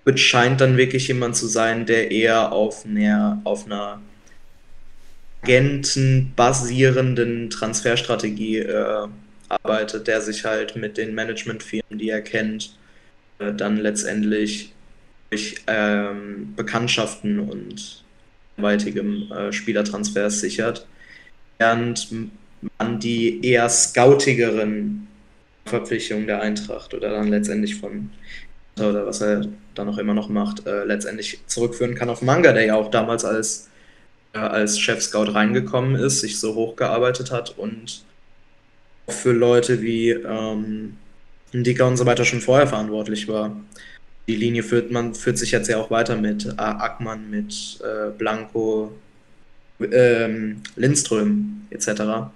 Bobic 0.06 0.18
scheint 0.18 0.62
dann 0.62 0.78
wirklich 0.78 1.08
jemand 1.08 1.36
zu 1.36 1.46
sein, 1.46 1.84
der 1.84 2.10
eher 2.10 2.50
auf 2.50 2.86
einer, 2.86 3.42
auf 3.44 3.66
einer 3.66 4.00
agentenbasierenden 5.42 7.50
Transferstrategie 7.50 8.60
äh, 8.60 9.06
arbeitet, 9.50 10.06
der 10.06 10.22
sich 10.22 10.46
halt 10.46 10.76
mit 10.76 10.96
den 10.96 11.14
Managementfirmen, 11.14 11.98
die 11.98 12.08
er 12.08 12.22
kennt, 12.22 12.74
äh, 13.38 13.52
dann 13.52 13.76
letztendlich 13.76 14.72
durch 15.28 15.56
ähm, 15.66 16.54
Bekanntschaften 16.56 17.38
und 17.38 18.03
weitigem 18.56 19.30
äh, 19.32 19.52
Spielertransfers 19.52 20.40
sichert, 20.40 20.86
während 21.58 22.08
man 22.78 23.00
die 23.00 23.44
eher 23.44 23.68
scoutigeren 23.68 25.08
Verpflichtungen 25.66 26.26
der 26.26 26.40
Eintracht 26.40 26.94
oder 26.94 27.10
dann 27.10 27.28
letztendlich 27.28 27.76
von 27.76 28.10
oder 28.78 29.06
was 29.06 29.20
er 29.20 29.46
dann 29.74 29.88
auch 29.88 29.98
immer 29.98 30.14
noch 30.14 30.28
macht, 30.28 30.66
äh, 30.66 30.84
letztendlich 30.84 31.40
zurückführen 31.46 31.94
kann. 31.94 32.10
Auf 32.10 32.22
Manga, 32.22 32.52
der 32.52 32.64
ja 32.66 32.74
auch 32.74 32.90
damals 32.90 33.24
als, 33.24 33.68
äh, 34.32 34.38
als 34.38 34.80
Chef-Scout 34.80 35.32
reingekommen 35.32 35.94
ist, 35.94 36.20
sich 36.20 36.40
so 36.40 36.54
hochgearbeitet 36.56 37.30
hat 37.30 37.56
und 37.56 38.04
auch 39.06 39.12
für 39.12 39.32
Leute 39.32 39.80
wie 39.80 40.10
ähm, 40.10 40.96
Dicker 41.52 41.86
und 41.86 41.96
so 41.96 42.06
weiter 42.06 42.24
schon 42.24 42.40
vorher 42.40 42.66
verantwortlich 42.66 43.28
war 43.28 43.54
die 44.26 44.36
Linie 44.36 44.62
führt 44.62 44.90
man 44.90 45.14
führt 45.14 45.38
sich 45.38 45.50
jetzt 45.50 45.68
ja 45.68 45.78
auch 45.78 45.90
weiter 45.90 46.16
mit 46.16 46.46
äh, 46.46 46.54
Ackmann, 46.56 47.30
mit 47.30 47.78
äh, 47.82 48.10
Blanco, 48.16 48.92
ähm, 49.80 50.62
Lindström 50.76 51.66
etc. 51.70 52.30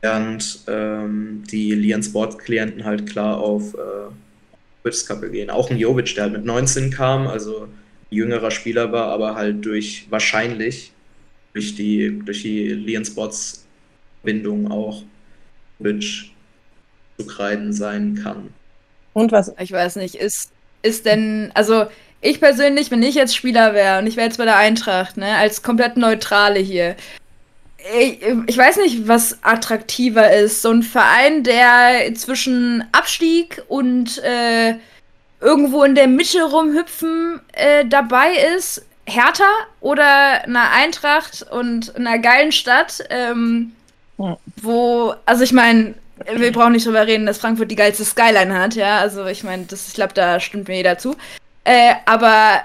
Während 0.00 0.60
ähm, 0.66 1.44
die 1.50 1.72
Lian 1.72 2.02
Sport 2.02 2.38
Klienten 2.38 2.84
halt 2.84 3.08
klar 3.08 3.38
auf 3.38 3.74
äh, 3.74 4.90
Kappe 5.06 5.30
gehen. 5.30 5.50
Auch 5.50 5.70
ein 5.70 5.76
Jovic, 5.76 6.14
der 6.16 6.24
halt 6.24 6.32
mit 6.32 6.44
19 6.44 6.90
kam, 6.90 7.28
also 7.28 7.68
ein 8.10 8.16
jüngerer 8.16 8.50
Spieler 8.50 8.90
war, 8.90 9.06
aber 9.06 9.36
halt 9.36 9.64
durch 9.64 10.06
wahrscheinlich 10.10 10.92
durch 11.52 11.76
die 11.76 12.20
durch 12.24 12.42
die 12.42 12.68
Lian 12.70 13.04
Sports 13.04 13.64
Bindung 14.24 14.70
auch 14.70 15.04
Jovic 15.78 16.32
zu 17.18 17.26
kreiden 17.26 17.72
sein 17.72 18.18
kann. 18.20 18.52
Und 19.12 19.30
was? 19.30 19.52
Ich 19.60 19.70
weiß 19.70 19.96
nicht, 19.96 20.14
ist 20.14 20.50
ist 20.82 21.06
denn, 21.06 21.50
also 21.54 21.86
ich 22.20 22.40
persönlich, 22.40 22.90
wenn 22.90 23.02
ich 23.02 23.14
jetzt 23.14 23.36
Spieler 23.36 23.74
wäre 23.74 23.98
und 23.98 24.06
ich 24.06 24.16
wäre 24.16 24.26
jetzt 24.26 24.38
bei 24.38 24.44
der 24.44 24.56
Eintracht, 24.56 25.16
ne, 25.16 25.36
als 25.36 25.62
komplett 25.62 25.96
Neutrale 25.96 26.60
hier, 26.60 26.96
ich, 27.98 28.22
ich, 28.46 28.56
weiß 28.56 28.76
nicht, 28.76 29.08
was 29.08 29.42
attraktiver 29.42 30.32
ist. 30.32 30.62
So 30.62 30.70
ein 30.70 30.84
Verein, 30.84 31.42
der 31.42 32.14
zwischen 32.14 32.84
Abstieg 32.92 33.60
und 33.68 34.18
äh, 34.18 34.76
irgendwo 35.40 35.82
in 35.82 35.96
der 35.96 36.06
Mitte 36.06 36.44
rumhüpfen 36.44 37.40
äh, 37.52 37.84
dabei 37.84 38.34
ist. 38.56 38.86
Hertha 39.04 39.48
oder 39.80 40.44
eine 40.44 40.70
Eintracht 40.70 41.44
und 41.50 41.96
einer 41.96 42.20
geilen 42.20 42.52
Stadt, 42.52 43.02
ähm, 43.10 43.72
wo, 44.56 45.14
also 45.26 45.42
ich 45.42 45.52
meine, 45.52 45.94
wir 46.34 46.52
brauchen 46.52 46.72
nicht 46.72 46.86
drüber 46.86 47.06
reden, 47.06 47.26
dass 47.26 47.38
Frankfurt 47.38 47.70
die 47.70 47.76
geilste 47.76 48.04
Skyline 48.04 48.54
hat, 48.58 48.74
ja. 48.74 48.98
Also 48.98 49.26
ich 49.26 49.42
meine, 49.44 49.66
ich 49.70 49.94
glaube, 49.94 50.14
da 50.14 50.40
stimmt 50.40 50.68
mir 50.68 50.76
jeder 50.76 50.98
zu. 50.98 51.16
Äh, 51.64 51.94
aber 52.06 52.62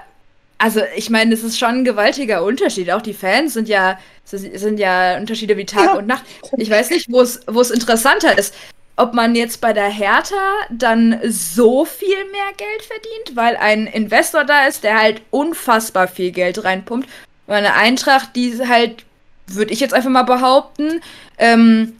also 0.58 0.80
ich 0.96 1.08
meine, 1.08 1.32
es 1.34 1.44
ist 1.44 1.58
schon 1.58 1.68
ein 1.68 1.84
gewaltiger 1.84 2.42
Unterschied. 2.42 2.90
Auch 2.90 3.02
die 3.02 3.14
Fans 3.14 3.54
sind 3.54 3.68
ja 3.68 3.98
sind 4.24 4.78
ja 4.78 5.16
Unterschiede 5.16 5.56
wie 5.56 5.64
Tag 5.64 5.84
ja. 5.84 5.92
und 5.94 6.06
Nacht. 6.06 6.24
Ich 6.56 6.68
weiß 6.68 6.90
nicht, 6.90 7.10
wo 7.10 7.20
es 7.20 7.40
wo 7.46 7.60
es 7.60 7.70
interessanter 7.70 8.36
ist, 8.36 8.54
ob 8.96 9.14
man 9.14 9.36
jetzt 9.36 9.60
bei 9.60 9.72
der 9.72 9.88
Hertha 9.88 10.34
dann 10.70 11.20
so 11.24 11.84
viel 11.84 12.24
mehr 12.32 12.52
Geld 12.56 12.82
verdient, 12.82 13.36
weil 13.36 13.56
ein 13.56 13.86
Investor 13.86 14.44
da 14.44 14.66
ist, 14.66 14.82
der 14.82 14.98
halt 14.98 15.22
unfassbar 15.30 16.08
viel 16.08 16.32
Geld 16.32 16.62
reinpumpt. 16.64 17.08
Und 17.46 17.54
eine 17.54 17.74
Eintracht, 17.74 18.34
die 18.34 18.58
halt, 18.68 19.04
würde 19.46 19.72
ich 19.72 19.80
jetzt 19.80 19.94
einfach 19.94 20.10
mal 20.10 20.24
behaupten, 20.24 21.00
ähm, 21.38 21.96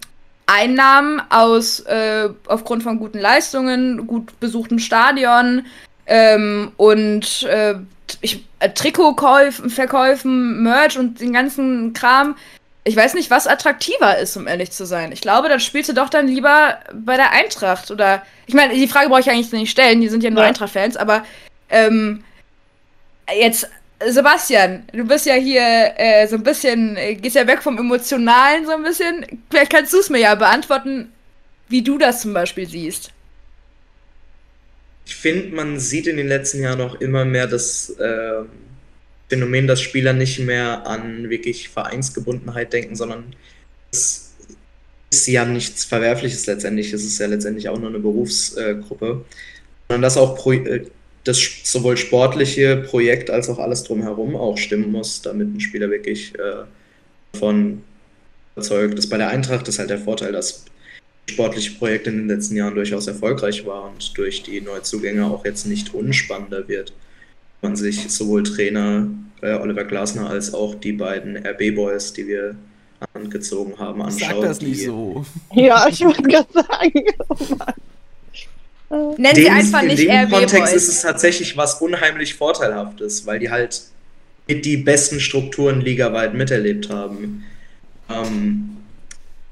Einnahmen 0.49 1.23
aus 1.29 1.81
äh, 1.81 2.31
aufgrund 2.47 2.83
von 2.83 2.99
guten 2.99 3.19
Leistungen, 3.19 4.07
gut 4.07 4.41
besuchten 4.41 4.79
Stadion 4.79 5.67
ähm, 6.07 6.73
und 6.79 7.43
äh, 7.45 7.75
ich, 8.23 8.45
äh, 8.59 8.71
Trikotkäufen, 8.71 9.69
Verkäufen, 9.69 10.63
Merch 10.63 10.99
und 10.99 11.21
den 11.21 11.35
ganzen 11.35 11.93
Kram. 11.93 12.35
Ich 12.85 12.97
weiß 12.97 13.13
nicht, 13.13 13.31
was 13.31 13.47
attraktiver 13.47 14.17
ist, 14.17 14.37
um 14.39 14.47
ehrlich 14.47 14.71
zu 14.71 14.87
sein. 14.87 15.13
Ich 15.13 15.21
glaube, 15.21 15.51
dann 15.51 15.61
spielst 15.61 15.91
du 15.91 15.95
doch 15.95 16.09
dann 16.09 16.27
lieber 16.27 16.79
bei 16.95 17.17
der 17.17 17.33
Eintracht. 17.33 17.91
Oder 17.91 18.23
ich 18.47 18.55
meine, 18.55 18.73
die 18.73 18.89
Frage 18.89 19.11
brauche 19.11 19.21
ich 19.21 19.31
eigentlich 19.31 19.53
nicht 19.53 19.71
stellen, 19.71 20.01
die 20.01 20.09
sind 20.09 20.23
ja 20.23 20.31
nur 20.31 20.43
ja. 20.43 20.49
Eintracht-Fans, 20.49 20.97
aber 20.97 21.25
ähm, 21.69 22.25
jetzt 23.39 23.69
Sebastian, 24.07 24.85
du 24.93 25.05
bist 25.05 25.27
ja 25.27 25.35
hier 25.35 25.93
äh, 25.97 26.27
so 26.29 26.37
ein 26.37 26.43
bisschen, 26.43 26.97
äh, 26.97 27.17
gehst 27.17 27.35
ja 27.35 27.47
weg 27.47 27.63
vom 27.63 27.79
Emotionalen 27.79 28.65
so 28.65 28.73
ein 28.73 28.85
bisschen. 28.85 29.27
Vielleicht 29.51 29.73
kannst 29.73 29.93
du 29.93 29.99
es 29.99 30.09
mir 30.09 30.21
ja 30.21 30.35
beantworten, 30.37 31.13
wie 31.69 31.83
du 31.83 31.99
das 31.99 32.23
zum 32.23 32.33
Beispiel 32.33 32.69
siehst. 32.69 33.11
Ich 35.05 35.17
finde, 35.17 35.55
man 35.55 35.81
sieht 35.81 36.07
in 36.07 36.17
den 36.17 36.29
letzten 36.29 36.63
Jahren 36.63 36.81
auch 36.81 37.01
immer 37.01 37.25
mehr 37.25 37.47
das 37.47 37.91
äh, 37.91 38.45
Phänomen, 39.29 39.67
dass 39.67 39.81
Spieler 39.81 40.13
nicht 40.13 40.39
mehr 40.39 40.87
an 40.87 41.29
wirklich 41.29 41.69
Vereinsgebundenheit 41.69 42.73
denken, 42.73 42.95
sondern 42.95 43.35
das 43.91 44.33
ist 45.11 45.27
ja 45.27 45.45
nichts 45.45 45.85
Verwerfliches 45.85 46.47
letztendlich. 46.47 46.93
Es 46.93 47.05
ist 47.05 47.19
ja 47.19 47.27
letztendlich 47.27 47.69
auch 47.69 47.79
nur 47.79 47.89
eine 47.89 47.99
Berufsgruppe. 47.99 49.25
Sondern 49.89 50.03
dass 50.03 50.17
auch 50.17 50.37
Pro 50.37 50.53
äh, 50.53 50.85
das 51.29 51.39
sowohl 51.65 51.97
sportliche 51.97 52.77
Projekt 52.77 53.31
als 53.31 53.49
auch 53.49 53.59
alles 53.59 53.85
drumherum 53.85 54.35
auch 54.35 54.57
stimmen 54.57 54.91
muss, 54.91 55.21
damit 55.21 55.55
ein 55.55 55.61
Spieler 55.61 55.91
wirklich 55.91 56.35
äh, 56.37 56.65
davon 57.33 57.83
überzeugt 58.55 58.99
ist. 58.99 59.09
Bei 59.09 59.19
der 59.19 59.29
Eintracht 59.29 59.69
ist 59.69 59.79
halt 59.79 59.91
der 59.91 59.99
Vorteil, 59.99 60.33
dass 60.33 60.65
sportliche 61.29 61.73
Projekt 61.73 62.07
in 62.07 62.17
den 62.17 62.29
letzten 62.29 62.57
Jahren 62.57 62.75
durchaus 62.75 63.07
erfolgreich 63.07 63.67
war 63.67 63.91
und 63.91 64.17
durch 64.17 64.43
die 64.43 64.61
Neuzugänge 64.63 65.27
auch 65.27 65.45
jetzt 65.45 65.67
nicht 65.67 65.93
unspannender 65.93 66.67
wird. 66.67 66.95
Man 67.61 67.77
sich 67.77 68.09
sowohl 68.11 68.45
Trainer 68.45 69.09
äh, 69.43 69.55
Oliver 69.55 69.85
Glasner 69.85 70.31
als 70.31 70.55
auch 70.55 70.75
die 70.77 70.93
beiden 70.93 71.37
RB-Boys, 71.37 72.15
die 72.15 72.27
wir 72.27 72.57
angezogen 73.13 73.79
haben, 73.79 74.01
anschaut. 74.01 74.31
Sag 74.31 74.41
das 74.41 74.63
nicht 74.63 74.85
so. 74.85 75.25
Ja, 75.53 75.87
ich 75.89 76.01
wollte 76.05 76.23
gerade 76.23 76.53
sagen. 76.53 77.05
Oh 77.29 77.37
Nennen 78.91 79.35
sie 79.35 79.51
einfach 79.51 79.83
nicht 79.83 80.01
In 80.01 80.09
dem 80.09 80.31
Kontext 80.31 80.75
ist 80.75 80.89
es 80.89 81.03
tatsächlich 81.03 81.57
was 81.57 81.75
unheimlich 81.81 82.35
Vorteilhaftes, 82.35 83.27
weil 83.27 83.39
die 83.39 83.51
halt 83.51 83.83
mit 84.47 84.65
die 84.65 84.79
besten 84.79 85.21
Strukturen 85.21 85.83
ligaweit 85.83 86.33
miterlebt 86.35 86.89
haben. 86.89 87.45
Ähm, 88.09 88.79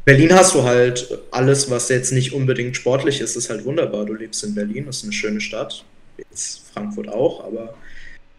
Berlin 0.06 0.32
hast 0.32 0.54
du 0.54 0.62
halt 0.62 1.18
alles, 1.32 1.68
was 1.68 1.88
jetzt 1.88 2.12
nicht 2.12 2.32
unbedingt 2.32 2.76
sportlich 2.76 3.20
ist, 3.20 3.36
ist 3.36 3.50
halt 3.50 3.64
wunderbar. 3.64 4.06
Du 4.06 4.14
lebst 4.14 4.42
in 4.44 4.54
Berlin, 4.54 4.86
das 4.86 4.98
ist 4.98 5.02
eine 5.04 5.12
schöne 5.12 5.40
Stadt. 5.40 5.84
Jetzt 6.16 6.70
Frankfurt 6.72 7.08
auch, 7.08 7.44
aber 7.44 7.74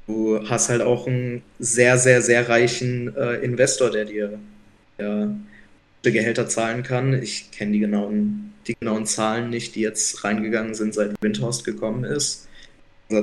du 0.07 0.39
hast 0.49 0.69
halt 0.69 0.81
auch 0.81 1.05
einen 1.05 1.43
sehr, 1.59 1.99
sehr, 1.99 2.21
sehr 2.23 2.49
reichen 2.49 3.15
äh, 3.15 3.35
Investor, 3.35 3.91
der 3.91 4.05
dir 4.05 4.39
ja, 4.97 5.25
gute 5.25 5.56
Gehälter 6.03 6.47
zahlen 6.47 6.83
kann. 6.83 7.21
Ich 7.21 7.51
kenne 7.51 7.73
die 7.73 7.79
genauen, 7.79 8.53
die 8.67 8.75
genauen 8.79 9.05
Zahlen 9.05 9.49
nicht, 9.49 9.75
die 9.75 9.81
jetzt 9.81 10.23
reingegangen 10.23 10.73
sind, 10.73 10.93
seit 10.93 11.21
Windhorst 11.21 11.63
gekommen 11.65 12.03
ist. 12.03 12.47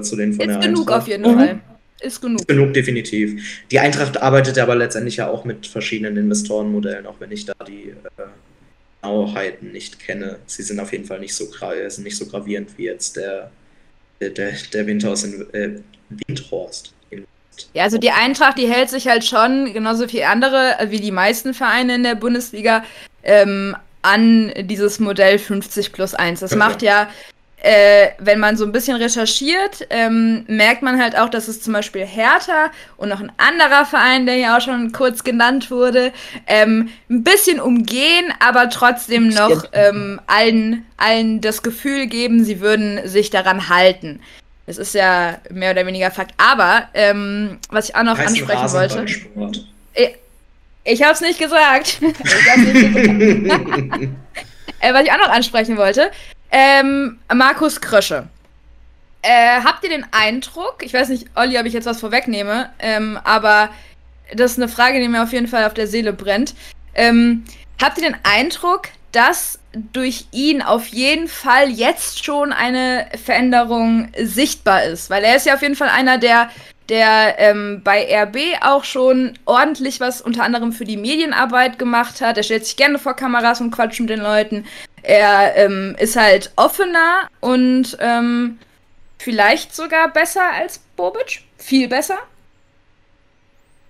Zu 0.02 0.16
den 0.16 0.32
von 0.34 0.48
Ist 0.48 0.54
der 0.54 0.68
genug 0.68 0.80
Eintracht. 0.90 1.02
auf 1.02 1.08
jeden 1.08 1.22
Mhm. 1.30 1.38
Fall. 1.38 1.60
Ist 2.00 2.20
genug. 2.20 2.46
Genug, 2.48 2.74
definitiv. 2.74 3.62
Die 3.70 3.78
Eintracht 3.78 4.20
arbeitet 4.20 4.58
aber 4.58 4.74
letztendlich 4.76 5.16
ja 5.16 5.28
auch 5.28 5.44
mit 5.44 5.66
verschiedenen 5.66 6.16
Investorenmodellen, 6.16 7.06
auch 7.06 7.20
wenn 7.20 7.30
ich 7.32 7.44
da 7.46 7.54
die 7.66 7.90
äh, 7.90 8.22
Genauheiten 9.02 9.72
nicht 9.72 9.98
kenne. 9.98 10.38
Sie 10.46 10.62
sind 10.62 10.80
auf 10.80 10.92
jeden 10.92 11.04
Fall 11.04 11.20
nicht 11.20 11.34
so, 11.34 11.44
äh, 11.62 11.88
sind 11.90 12.04
nicht 12.04 12.16
so 12.16 12.26
gravierend 12.26 12.70
wie 12.78 12.84
jetzt 12.84 13.16
der, 13.16 13.50
der, 14.20 14.30
der, 14.30 14.52
der 14.72 14.86
Windhorst, 14.86 15.24
in, 15.26 15.54
äh, 15.54 15.70
Windhorst. 16.26 16.93
Ja, 17.72 17.84
also 17.84 17.98
die 17.98 18.10
Eintracht, 18.10 18.58
die 18.58 18.68
hält 18.68 18.90
sich 18.90 19.08
halt 19.08 19.24
schon, 19.24 19.72
genauso 19.72 20.10
wie 20.12 20.24
andere, 20.24 20.78
äh, 20.78 20.90
wie 20.90 21.00
die 21.00 21.12
meisten 21.12 21.54
Vereine 21.54 21.96
in 21.96 22.02
der 22.02 22.14
Bundesliga, 22.14 22.84
ähm, 23.22 23.76
an 24.02 24.52
dieses 24.56 25.00
Modell 25.00 25.38
50 25.38 25.92
plus 25.92 26.14
1. 26.14 26.40
Das 26.40 26.54
macht 26.54 26.82
ja, 26.82 27.08
äh, 27.64 28.10
wenn 28.18 28.38
man 28.38 28.58
so 28.58 28.66
ein 28.66 28.72
bisschen 28.72 28.96
recherchiert, 28.96 29.86
ähm, 29.88 30.44
merkt 30.46 30.82
man 30.82 31.00
halt 31.00 31.16
auch, 31.16 31.30
dass 31.30 31.48
es 31.48 31.62
zum 31.62 31.72
Beispiel 31.72 32.04
Hertha 32.04 32.70
und 32.98 33.08
noch 33.08 33.20
ein 33.20 33.32
anderer 33.38 33.86
Verein, 33.86 34.26
der 34.26 34.36
ja 34.36 34.58
auch 34.58 34.60
schon 34.60 34.92
kurz 34.92 35.24
genannt 35.24 35.70
wurde, 35.70 36.12
ähm, 36.46 36.90
ein 37.08 37.24
bisschen 37.24 37.60
umgehen, 37.60 38.34
aber 38.38 38.68
trotzdem 38.68 39.28
noch 39.28 39.64
ähm, 39.72 40.20
allen, 40.26 40.84
allen 40.98 41.40
das 41.40 41.62
Gefühl 41.62 42.06
geben, 42.06 42.44
sie 42.44 42.60
würden 42.60 43.08
sich 43.08 43.30
daran 43.30 43.70
halten. 43.70 44.20
Das 44.66 44.78
ist 44.78 44.94
ja 44.94 45.38
mehr 45.50 45.72
oder 45.72 45.86
weniger 45.86 46.10
Fakt. 46.10 46.32
Aber 46.38 46.88
ähm, 46.94 47.58
was 47.70 47.88
ich 47.88 47.96
auch 47.96 48.02
noch 48.02 48.16
heißt 48.16 48.34
ein 48.34 48.50
ansprechen 48.50 49.34
wollte. 49.34 49.64
Ich 50.84 51.02
habe 51.02 51.12
es 51.12 51.20
nicht 51.20 51.38
gesagt. 51.38 51.98
ich 52.02 52.50
hab's 52.50 52.56
nicht 52.58 52.94
gesagt. 52.94 54.02
äh, 54.80 54.92
was 54.94 55.02
ich 55.02 55.12
auch 55.12 55.18
noch 55.18 55.30
ansprechen 55.30 55.76
wollte. 55.76 56.10
Ähm, 56.50 57.18
Markus 57.34 57.80
Krösche. 57.80 58.28
Äh, 59.22 59.62
habt 59.64 59.82
ihr 59.82 59.90
den 59.90 60.04
Eindruck, 60.12 60.82
ich 60.82 60.92
weiß 60.92 61.08
nicht, 61.08 61.28
Olli, 61.34 61.58
ob 61.58 61.64
ich 61.64 61.72
jetzt 61.72 61.86
was 61.86 62.00
vorwegnehme, 62.00 62.68
ähm, 62.78 63.18
aber 63.24 63.70
das 64.34 64.52
ist 64.52 64.58
eine 64.58 64.68
Frage, 64.68 65.00
die 65.00 65.08
mir 65.08 65.22
auf 65.22 65.32
jeden 65.32 65.48
Fall 65.48 65.64
auf 65.64 65.72
der 65.72 65.86
Seele 65.86 66.12
brennt. 66.12 66.54
Ähm, 66.94 67.44
habt 67.82 67.96
ihr 67.96 68.04
den 68.04 68.16
Eindruck, 68.22 68.88
dass 69.14 69.58
durch 69.92 70.26
ihn 70.32 70.62
auf 70.62 70.86
jeden 70.88 71.28
Fall 71.28 71.70
jetzt 71.70 72.24
schon 72.24 72.52
eine 72.52 73.06
Veränderung 73.24 74.08
sichtbar 74.20 74.84
ist? 74.84 75.10
Weil 75.10 75.24
er 75.24 75.36
ist 75.36 75.46
ja 75.46 75.54
auf 75.54 75.62
jeden 75.62 75.76
Fall 75.76 75.88
einer, 75.88 76.18
der 76.18 76.50
der 76.88 77.36
ähm, 77.38 77.80
bei 77.82 78.06
RB 78.24 78.36
auch 78.60 78.84
schon 78.84 79.38
ordentlich 79.46 80.00
was 80.00 80.20
unter 80.20 80.44
anderem 80.44 80.72
für 80.72 80.84
die 80.84 80.98
Medienarbeit 80.98 81.78
gemacht 81.78 82.20
hat. 82.20 82.36
Er 82.36 82.42
stellt 82.42 82.66
sich 82.66 82.76
gerne 82.76 82.98
vor 82.98 83.14
Kameras 83.16 83.60
und 83.60 83.70
quatscht 83.70 84.00
mit 84.00 84.10
den 84.10 84.20
Leuten. 84.20 84.66
Er 85.02 85.56
ähm, 85.56 85.96
ist 85.98 86.16
halt 86.16 86.52
offener 86.56 87.28
und 87.40 87.96
ähm, 88.00 88.58
vielleicht 89.18 89.74
sogar 89.74 90.12
besser 90.12 90.52
als 90.52 90.78
Bobic. 90.96 91.42
Viel 91.56 91.88
besser. 91.88 92.18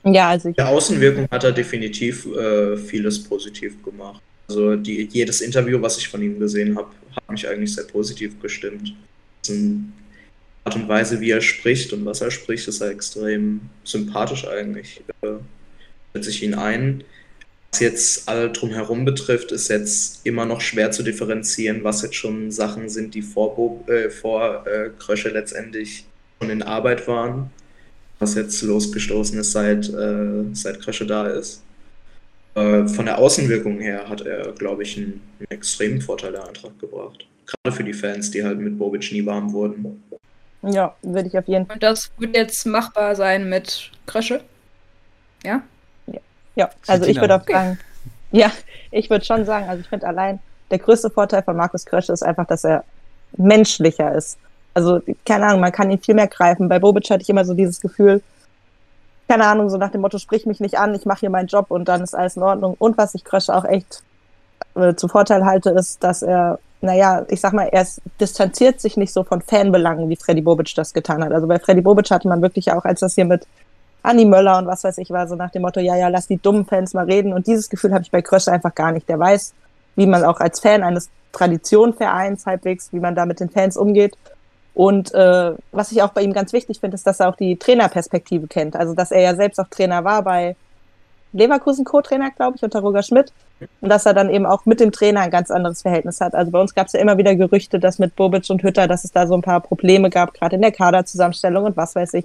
Ja, 0.05 0.29
also 0.31 0.51
ich, 0.51 0.57
Der 0.57 0.69
Außenwirkung 0.69 1.29
hat 1.31 1.45
er 1.45 1.53
definitiv 1.53 2.27
äh, 2.27 2.77
vieles 2.77 3.23
positiv 3.23 3.83
gemacht. 3.83 4.21
Also 4.49 4.77
die, 4.77 5.09
jedes 5.11 5.41
Interview, 5.41 5.81
was 5.81 5.99
ich 5.99 6.09
von 6.09 6.23
ihm 6.23 6.39
gesehen 6.39 6.77
habe, 6.77 6.91
hat 7.17 7.31
mich 7.31 7.49
eigentlich 7.49 7.75
sehr 7.75 7.85
positiv 7.85 8.41
gestimmt. 8.41 8.95
Ist 9.43 9.51
eine 9.51 9.85
Art 10.65 10.77
und 10.77 10.89
Weise, 10.89 11.21
wie 11.21 11.31
er 11.31 11.41
spricht 11.41 11.93
und 11.93 12.05
was 12.05 12.21
er 12.21 12.31
spricht, 12.31 12.69
ist 12.69 12.81
er 12.81 12.91
extrem 12.91 13.61
sympathisch 13.85 14.47
eigentlich. 14.47 15.03
Äh, 15.23 15.35
setze 16.15 16.31
ich 16.31 16.43
ihn 16.43 16.55
ein. 16.55 17.05
Was 17.73 17.81
jetzt 17.81 18.29
alle 18.29 18.51
drumherum 18.51 19.05
betrifft, 19.05 19.51
ist 19.51 19.69
jetzt 19.69 20.25
immer 20.25 20.45
noch 20.45 20.61
schwer 20.61 20.91
zu 20.91 21.03
differenzieren, 21.03 21.83
was 21.83 22.03
jetzt 22.03 22.15
schon 22.15 22.51
Sachen 22.51 22.89
sind, 22.89 23.15
die 23.15 23.23
vor, 23.23 23.57
Bo 23.57 23.85
äh, 23.91 24.11
vor 24.11 24.67
äh, 24.67 24.91
Krösche 24.99 25.31
letztendlich 25.31 26.05
schon 26.39 26.51
in 26.51 26.63
Arbeit 26.63 27.09
waren 27.09 27.51
was 28.19 28.35
jetzt 28.35 28.63
losgestoßen 28.63 29.39
ist, 29.39 29.53
seit, 29.53 29.89
äh, 29.89 30.45
seit 30.53 30.81
Krösche 30.81 31.07
da 31.07 31.27
ist. 31.27 31.63
Äh, 32.55 32.87
von 32.87 33.07
der 33.07 33.19
Außenwirkung 33.19 33.81
her 33.81 34.09
hat 34.09 34.21
er, 34.23 34.53
glaube 34.53 34.83
ich, 34.85 34.97
einen, 34.97 35.21
einen 35.39 35.51
extremen 35.51 36.01
Vorteil 36.01 36.33
der 36.33 36.47
Eintracht 36.47 36.79
gebracht. 36.79 37.27
Gerade 37.47 37.77
für 37.77 37.85
die 37.85 37.93
Fans, 37.93 38.31
die 38.31 38.45
halt 38.45 38.59
mit 38.59 38.79
Bobic 38.79 39.11
nie 39.13 39.27
warm 39.27 39.53
wurden. 39.53 40.03
ja, 40.63 40.95
würde 41.03 41.29
ich 41.29 41.37
auf 41.37 41.47
jeden 41.49 41.67
Fall. 41.67 41.75
Und 41.75 41.83
das 41.83 42.11
wird 42.19 42.37
jetzt 42.37 42.65
machbar 42.65 43.17
sein 43.17 43.49
mit 43.49 43.91
Krösche. 44.07 44.41
Ja? 45.45 45.63
Ja, 46.57 46.71
also 46.87 47.07
ich 47.07 47.21
würde 47.21 47.35
auch 47.37 47.47
sagen, 47.47 47.79
ja, 48.31 48.51
ich 48.91 49.11
würde 49.11 49.25
schon 49.25 49.45
sagen, 49.45 49.69
also 49.69 49.81
ich 49.81 49.89
finde 49.89 50.07
allein, 50.07 50.39
der 50.71 50.79
größte 50.79 51.11
Vorteil 51.11 51.43
von 51.43 51.57
Markus 51.57 51.85
Krösche 51.85 52.13
ist 52.13 52.23
einfach, 52.23 52.47
dass 52.47 52.65
er 52.65 52.85
menschlicher 53.37 54.15
ist. 54.15 54.39
Also, 54.73 55.01
keine 55.25 55.47
Ahnung, 55.47 55.61
man 55.61 55.73
kann 55.73 55.91
ihn 55.91 56.01
viel 56.01 56.15
mehr 56.15 56.27
greifen. 56.27 56.69
Bei 56.69 56.79
Bobic 56.79 57.09
hatte 57.11 57.23
ich 57.23 57.29
immer 57.29 57.45
so 57.45 57.55
dieses 57.55 57.81
Gefühl, 57.81 58.23
keine 59.29 59.47
Ahnung, 59.47 59.71
so 59.71 59.79
nach 59.79 59.91
dem 59.91 60.01
Motto, 60.01 60.19
sprich 60.19 60.47
mich 60.47 60.61
nicht 60.61 60.79
an, 60.79 60.95
ich 60.95 61.07
mache 61.07 61.21
hier 61.21 61.31
meinen 61.31 61.47
Job 61.47 61.71
und 61.71 61.87
dann 61.89 62.03
ist 62.03 62.15
alles 62.15 62.37
in 62.37 62.43
Ordnung. 62.43 62.77
Und 62.79 62.99
was 62.99 63.15
ich 63.15 63.25
Krösche 63.25 63.55
auch 63.55 63.65
echt 63.65 64.03
äh, 64.75 64.95
zu 64.95 65.09
Vorteil 65.09 65.45
halte, 65.45 65.71
ist, 65.71 66.03
dass 66.05 66.23
er, 66.23 66.59
naja, 66.81 67.25
ich 67.29 67.41
sag 67.41 67.53
mal, 67.53 67.69
er 67.69 67.83
ist, 67.83 68.01
distanziert 68.21 68.81
sich 68.81 68.97
nicht 68.97 69.13
so 69.13 69.25
von 69.25 69.41
Fanbelangen, 69.41 70.09
wie 70.09 70.17
Freddy 70.17 70.43
Bobic 70.43 70.75
das 70.75 70.93
getan 70.93 71.25
hat. 71.25 71.33
Also 71.33 71.47
bei 71.47 71.59
Freddy 71.59 71.81
Bobic 71.81 72.11
hatte 72.11 72.29
man 72.29 72.43
wirklich 72.43 72.71
auch, 72.73 72.85
als 72.85 73.01
das 73.01 73.15
hier 73.15 73.25
mit 73.25 73.47
Anni 74.03 74.27
Möller 74.27 74.59
und 74.59 74.67
was 74.67 74.85
weiß 74.85 74.99
ich 74.99 75.11
war, 75.11 75.27
so 75.27 75.35
nach 75.35 75.51
dem 75.51 75.63
Motto, 75.63 75.81
ja, 75.81 75.97
ja, 75.97 76.09
lass 76.09 76.27
die 76.27 76.37
dummen 76.37 76.67
Fans 76.67 76.93
mal 76.93 77.07
reden. 77.07 77.33
Und 77.33 77.47
dieses 77.47 77.71
Gefühl 77.71 77.93
habe 77.95 78.03
ich 78.03 78.11
bei 78.11 78.21
Krösche 78.21 78.53
einfach 78.53 78.75
gar 78.75 78.93
nicht. 78.93 79.09
Der 79.09 79.19
weiß, 79.19 79.55
wie 79.97 80.07
man 80.07 80.25
auch 80.25 80.41
als 80.41 80.61
Fan 80.61 80.83
eines 80.83 81.09
Traditionvereins 81.33 82.45
halbwegs, 82.45 82.93
wie 82.93 83.01
man 83.01 83.15
da 83.15 83.25
mit 83.25 83.41
den 83.41 83.49
Fans 83.49 83.77
umgeht. 83.77 84.17
Und 84.75 85.15
äh, 85.15 85.53
was 85.71 85.93
ich 85.93 86.03
auch 86.03 86.11
bei 86.11 86.23
ihm 86.23 86.33
ganz 86.33 86.53
wichtig 86.53 86.81
finde, 86.81 86.97
ist, 86.97 87.07
dass 87.07 87.21
er 87.21 87.29
auch 87.29 87.37
die 87.37 87.57
Trainerperspektive 87.57 88.49
kennt. 88.49 88.75
Also, 88.75 88.95
dass 88.95 89.13
er 89.13 89.21
ja 89.21 89.35
selbst 89.37 89.61
auch 89.61 89.69
Trainer 89.69 90.05
war 90.05 90.23
bei 90.23 90.57
Leverkusen 91.33 91.85
Co-Trainer, 91.85 92.31
glaube 92.31 92.57
ich, 92.57 92.63
unter 92.63 92.81
Roger 92.81 93.03
Schmidt. 93.03 93.33
Und 93.81 93.89
dass 93.89 94.07
er 94.07 94.15
dann 94.15 94.31
eben 94.31 94.47
auch 94.47 94.67
mit 94.67 94.81
dem 94.81 94.93
Trainer 94.93 95.21
ein 95.21 95.31
ganz 95.31 95.51
anderes 95.51 95.83
Verhältnis 95.83 96.21
hat. 96.21 96.35
Also 96.35 96.51
bei 96.51 96.61
uns 96.61 96.75
gab 96.75 96.89
es 96.89 96.93
ja 96.93 97.01
immer 97.01 97.19
wieder 97.19 97.35
Gerüchte, 97.35 97.79
dass 97.79 97.99
mit 97.99 98.17
Bobic 98.17 98.51
und 98.51 98.63
Hütter, 98.63 98.89
dass 98.89 99.05
es 99.05 99.13
da 99.13 99.27
so 99.27 99.35
ein 99.35 99.43
paar 99.43 99.61
Probleme 99.61 100.11
gab, 100.11 100.35
gerade 100.35 100.57
in 100.57 100.63
der 100.63 100.73
Kaderzusammenstellung 100.73 101.65
und 101.65 101.77
was 101.77 101.95
weiß 101.95 102.15
ich. 102.15 102.25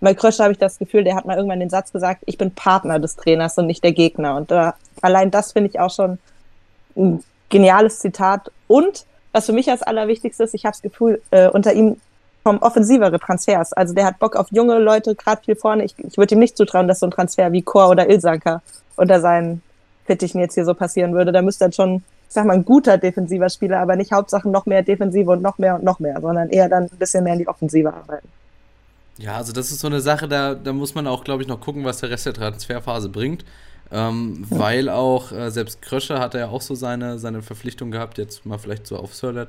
Bei 0.00 0.14
Krösche 0.14 0.42
habe 0.42 0.52
ich 0.52 0.58
das 0.58 0.78
Gefühl, 0.78 1.04
der 1.04 1.14
hat 1.14 1.26
mal 1.26 1.36
irgendwann 1.36 1.60
den 1.60 1.68
Satz 1.68 1.92
gesagt, 1.92 2.22
ich 2.24 2.38
bin 2.38 2.50
Partner 2.52 2.98
des 2.98 3.16
Trainers 3.16 3.58
und 3.58 3.66
nicht 3.66 3.84
der 3.84 3.92
Gegner. 3.92 4.36
Und 4.36 4.50
äh, 4.50 4.72
allein 5.02 5.30
das 5.30 5.52
finde 5.52 5.68
ich 5.68 5.78
auch 5.78 5.90
schon 5.90 6.18
ein 6.96 7.22
geniales 7.50 7.98
Zitat. 7.98 8.50
Und 8.66 9.04
was 9.32 9.46
für 9.46 9.52
mich 9.52 9.70
als 9.70 9.82
allerwichtigste 9.82 10.44
ist, 10.44 10.54
ich 10.54 10.64
habe 10.64 10.72
das 10.72 10.82
Gefühl, 10.82 11.22
äh, 11.30 11.48
unter 11.48 11.72
ihm 11.72 11.96
kommen 12.42 12.58
offensivere 12.60 13.18
Transfers. 13.18 13.72
Also 13.72 13.94
der 13.94 14.06
hat 14.06 14.18
Bock 14.18 14.36
auf 14.36 14.48
junge 14.50 14.78
Leute, 14.78 15.14
gerade 15.14 15.42
viel 15.44 15.56
vorne. 15.56 15.84
Ich, 15.84 15.94
ich 15.98 16.16
würde 16.16 16.34
ihm 16.34 16.38
nicht 16.38 16.56
zutrauen, 16.56 16.88
dass 16.88 17.00
so 17.00 17.06
ein 17.06 17.10
Transfer 17.10 17.52
wie 17.52 17.62
Chor 17.62 17.90
oder 17.90 18.08
Ilsanker 18.08 18.62
unter 18.96 19.20
seinen 19.20 19.62
Fittichen 20.06 20.40
jetzt 20.40 20.54
hier 20.54 20.64
so 20.64 20.74
passieren 20.74 21.14
würde. 21.14 21.32
Da 21.32 21.42
müsste 21.42 21.64
dann 21.64 21.72
schon, 21.72 21.96
ich 21.96 22.34
sag 22.34 22.46
mal, 22.46 22.54
ein 22.54 22.64
guter 22.64 22.98
defensiver 22.98 23.50
Spieler, 23.50 23.80
aber 23.80 23.96
nicht 23.96 24.12
Hauptsache 24.12 24.48
noch 24.48 24.66
mehr 24.66 24.82
Defensive 24.82 25.30
und 25.30 25.42
noch 25.42 25.58
mehr 25.58 25.74
und 25.76 25.84
noch 25.84 26.00
mehr, 26.00 26.20
sondern 26.20 26.48
eher 26.48 26.68
dann 26.68 26.84
ein 26.84 26.98
bisschen 26.98 27.24
mehr 27.24 27.34
in 27.34 27.40
die 27.40 27.48
Offensive 27.48 27.92
arbeiten. 27.92 28.28
Ja, 29.18 29.36
also 29.36 29.52
das 29.52 29.70
ist 29.70 29.80
so 29.80 29.86
eine 29.86 30.00
Sache, 30.00 30.28
da, 30.28 30.54
da 30.54 30.72
muss 30.72 30.94
man 30.94 31.06
auch, 31.06 31.24
glaube 31.24 31.42
ich, 31.42 31.48
noch 31.48 31.60
gucken, 31.60 31.84
was 31.84 31.98
der 31.98 32.08
Rest 32.10 32.24
der 32.24 32.32
Transferphase 32.32 33.10
bringt. 33.10 33.44
Ähm, 33.92 34.46
weil 34.48 34.88
auch, 34.88 35.32
äh, 35.32 35.50
selbst 35.50 35.82
Krösche 35.82 36.20
hat 36.20 36.34
er 36.34 36.40
ja 36.40 36.48
auch 36.48 36.62
so 36.62 36.74
seine, 36.74 37.18
seine 37.18 37.42
Verpflichtung 37.42 37.90
gehabt, 37.90 38.18
jetzt 38.18 38.46
mal 38.46 38.58
vielleicht 38.58 38.86
so 38.86 38.96
auf 38.96 39.14
Sörlet 39.14 39.48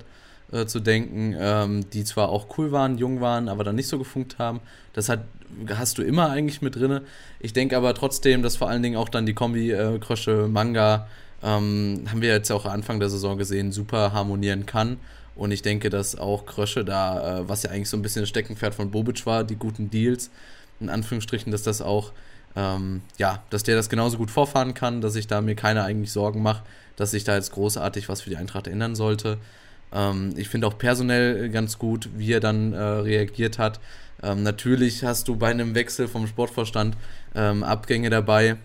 äh, 0.52 0.66
zu 0.66 0.80
denken, 0.80 1.36
ähm, 1.38 1.90
die 1.92 2.04
zwar 2.04 2.30
auch 2.30 2.58
cool 2.58 2.72
waren, 2.72 2.98
jung 2.98 3.22
waren, 3.22 3.50
aber 3.50 3.64
dann 3.64 3.76
nicht 3.76 3.88
so 3.88 4.00
gefunkt 4.00 4.40
haben. 4.40 4.60
Das 4.94 5.10
hat, 5.10 5.26
hast 5.70 5.98
du 5.98 6.02
immer 6.02 6.30
eigentlich 6.30 6.62
mit 6.62 6.76
drin. 6.76 7.02
Ich 7.40 7.54
denke 7.54 7.78
aber 7.78 7.94
trotzdem, 7.94 8.42
dass 8.42 8.58
vor 8.58 8.70
allen 8.70 8.82
Dingen 8.84 8.98
auch 8.98 9.10
dann 9.10 9.26
die 9.26 9.34
Kombi 9.34 9.72
äh, 9.72 10.00
Krösche, 10.00 10.48
Manga, 10.48 11.08
ähm, 11.44 12.06
haben 12.10 12.22
wir 12.22 12.30
jetzt 12.30 12.52
auch 12.52 12.66
Anfang 12.66 13.00
der 13.00 13.10
Saison 13.10 13.38
gesehen, 13.38 13.72
super 13.72 14.14
harmonieren 14.14 14.66
kann. 14.66 14.98
Und 15.36 15.52
ich 15.52 15.62
denke, 15.62 15.90
dass 15.90 16.18
auch 16.18 16.46
Krösche 16.46 16.84
da, 16.84 17.40
äh, 17.40 17.50
was 17.50 17.64
ja 17.64 17.72
eigentlich 17.72 17.90
so 17.90 17.98
ein 17.98 18.02
bisschen 18.02 18.24
das 18.24 18.30
Steckenpferd 18.30 18.76
von 18.76 18.92
Bobic 18.92 19.26
war, 19.26 19.44
die 19.44 19.56
guten 19.56 19.90
Deals, 19.90 20.30
in 20.80 20.90
Anführungsstrichen, 20.90 21.52
dass 21.52 21.64
das 21.64 21.82
auch, 21.82 22.12
ähm, 22.56 23.02
ja, 23.18 23.44
dass 23.50 23.64
der 23.64 23.76
das 23.76 23.90
genauso 23.90 24.18
gut 24.18 24.32
vorfahren 24.32 24.74
kann, 24.74 25.02
dass 25.02 25.16
ich 25.16 25.28
da 25.28 25.42
mir 25.42 25.56
keine 25.56 25.84
eigentlich 25.84 26.12
Sorgen 26.12 26.42
mache, 26.42 26.64
dass 26.96 27.12
sich 27.12 27.24
da 27.24 27.36
jetzt 27.36 27.52
großartig 27.54 28.10
was 28.10 28.22
für 28.22 28.30
die 28.30 28.38
Eintracht 28.38 28.68
ändern 28.68 28.96
sollte. 28.96 29.38
Ähm, 29.94 30.34
ich 30.36 30.50
finde 30.50 30.68
auch 30.68 30.78
personell 30.78 31.50
ganz 31.50 31.78
gut, 31.78 32.10
wie 32.16 32.34
er 32.34 32.40
dann 32.40 32.74
äh, 32.74 32.82
reagiert 32.82 33.58
hat. 33.58 33.80
Ähm, 34.24 34.44
natürlich 34.44 35.04
hast 35.04 35.28
du 35.28 35.36
bei 35.36 35.50
einem 35.50 35.76
Wechsel 35.76 36.08
vom 36.08 36.28
Sportvorstand 36.28 36.96
ähm, 37.36 37.64
Abgänge 37.64 38.10
dabei, 38.10 38.58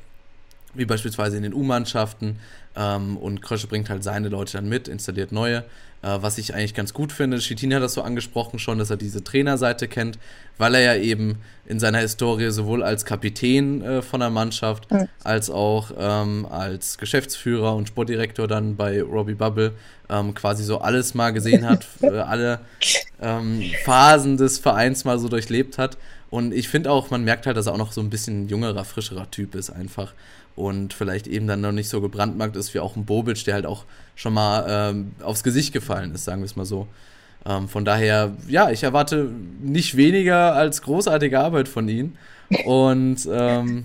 wie 0.74 0.84
beispielsweise 0.84 1.36
in 1.36 1.42
den 1.42 1.54
U-Mannschaften. 1.54 2.38
Ähm, 2.76 3.16
und 3.16 3.42
Krösche 3.42 3.66
bringt 3.66 3.90
halt 3.90 4.04
seine 4.04 4.28
Leute 4.28 4.54
dann 4.54 4.68
mit, 4.68 4.88
installiert 4.88 5.32
neue. 5.32 5.64
Äh, 6.02 6.22
was 6.22 6.38
ich 6.38 6.54
eigentlich 6.54 6.74
ganz 6.74 6.92
gut 6.92 7.12
finde. 7.12 7.38
Chitin 7.38 7.74
hat 7.74 7.82
das 7.82 7.94
so 7.94 8.02
angesprochen 8.02 8.58
schon, 8.58 8.78
dass 8.78 8.90
er 8.90 8.96
diese 8.96 9.24
Trainerseite 9.24 9.88
kennt, 9.88 10.18
weil 10.58 10.74
er 10.74 10.80
ja 10.80 11.02
eben 11.02 11.38
in 11.66 11.80
seiner 11.80 11.98
Historie 11.98 12.50
sowohl 12.50 12.82
als 12.82 13.04
Kapitän 13.04 13.82
äh, 13.82 14.02
von 14.02 14.20
der 14.20 14.30
Mannschaft 14.30 14.90
mhm. 14.90 15.08
als 15.24 15.50
auch 15.50 15.90
ähm, 15.98 16.46
als 16.48 16.98
Geschäftsführer 16.98 17.74
und 17.74 17.88
Sportdirektor 17.88 18.46
dann 18.46 18.76
bei 18.76 19.02
Robbie 19.02 19.34
Bubble 19.34 19.72
ähm, 20.08 20.34
quasi 20.34 20.62
so 20.62 20.78
alles 20.78 21.14
mal 21.14 21.32
gesehen 21.32 21.68
hat, 21.68 21.86
äh, 22.02 22.10
alle 22.10 22.60
ähm, 23.20 23.62
Phasen 23.84 24.36
des 24.36 24.58
Vereins 24.58 25.04
mal 25.04 25.18
so 25.18 25.28
durchlebt 25.28 25.78
hat. 25.78 25.96
Und 26.28 26.52
ich 26.52 26.68
finde 26.68 26.90
auch, 26.90 27.10
man 27.10 27.24
merkt 27.24 27.46
halt, 27.46 27.56
dass 27.56 27.66
er 27.66 27.72
auch 27.72 27.78
noch 27.78 27.92
so 27.92 28.00
ein 28.00 28.10
bisschen 28.10 28.48
jüngerer, 28.48 28.84
frischerer 28.84 29.30
Typ 29.30 29.54
ist 29.54 29.70
einfach 29.70 30.12
und 30.56 30.94
vielleicht 30.94 31.26
eben 31.26 31.46
dann 31.46 31.60
noch 31.60 31.72
nicht 31.72 31.88
so 31.88 32.00
gebrandmarkt 32.00 32.56
ist 32.56 32.74
wie 32.74 32.80
auch 32.80 32.96
ein 32.96 33.04
Bobic, 33.04 33.44
der 33.44 33.54
halt 33.54 33.66
auch 33.66 33.84
schon 34.16 34.32
mal 34.32 34.66
ähm, 34.68 35.12
aufs 35.22 35.44
Gesicht 35.44 35.72
gefallen 35.72 36.14
ist, 36.14 36.24
sagen 36.24 36.40
wir 36.40 36.46
es 36.46 36.56
mal 36.56 36.64
so. 36.64 36.88
Ähm, 37.44 37.68
von 37.68 37.84
daher, 37.84 38.32
ja, 38.48 38.70
ich 38.70 38.82
erwarte 38.82 39.30
nicht 39.60 39.96
weniger 39.96 40.54
als 40.54 40.82
großartige 40.82 41.38
Arbeit 41.38 41.68
von 41.68 41.88
ihm. 41.88 42.16
Und 42.64 43.28
ähm, 43.30 43.84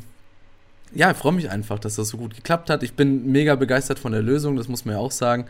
ja, 0.94 1.12
ich 1.12 1.18
freue 1.18 1.34
mich 1.34 1.50
einfach, 1.50 1.78
dass 1.78 1.96
das 1.96 2.10
so 2.10 2.18
gut 2.18 2.36
geklappt 2.36 2.70
hat. 2.70 2.84
Ich 2.84 2.94
bin 2.94 3.32
mega 3.32 3.56
begeistert 3.56 4.00
von 4.00 4.14
der 4.14 4.22
Lösung, 4.22 4.56
das 4.56 4.68
muss 4.68 4.86
man 4.86 4.96
ja 4.96 5.02
auch 5.02 5.12
sagen. 5.12 5.46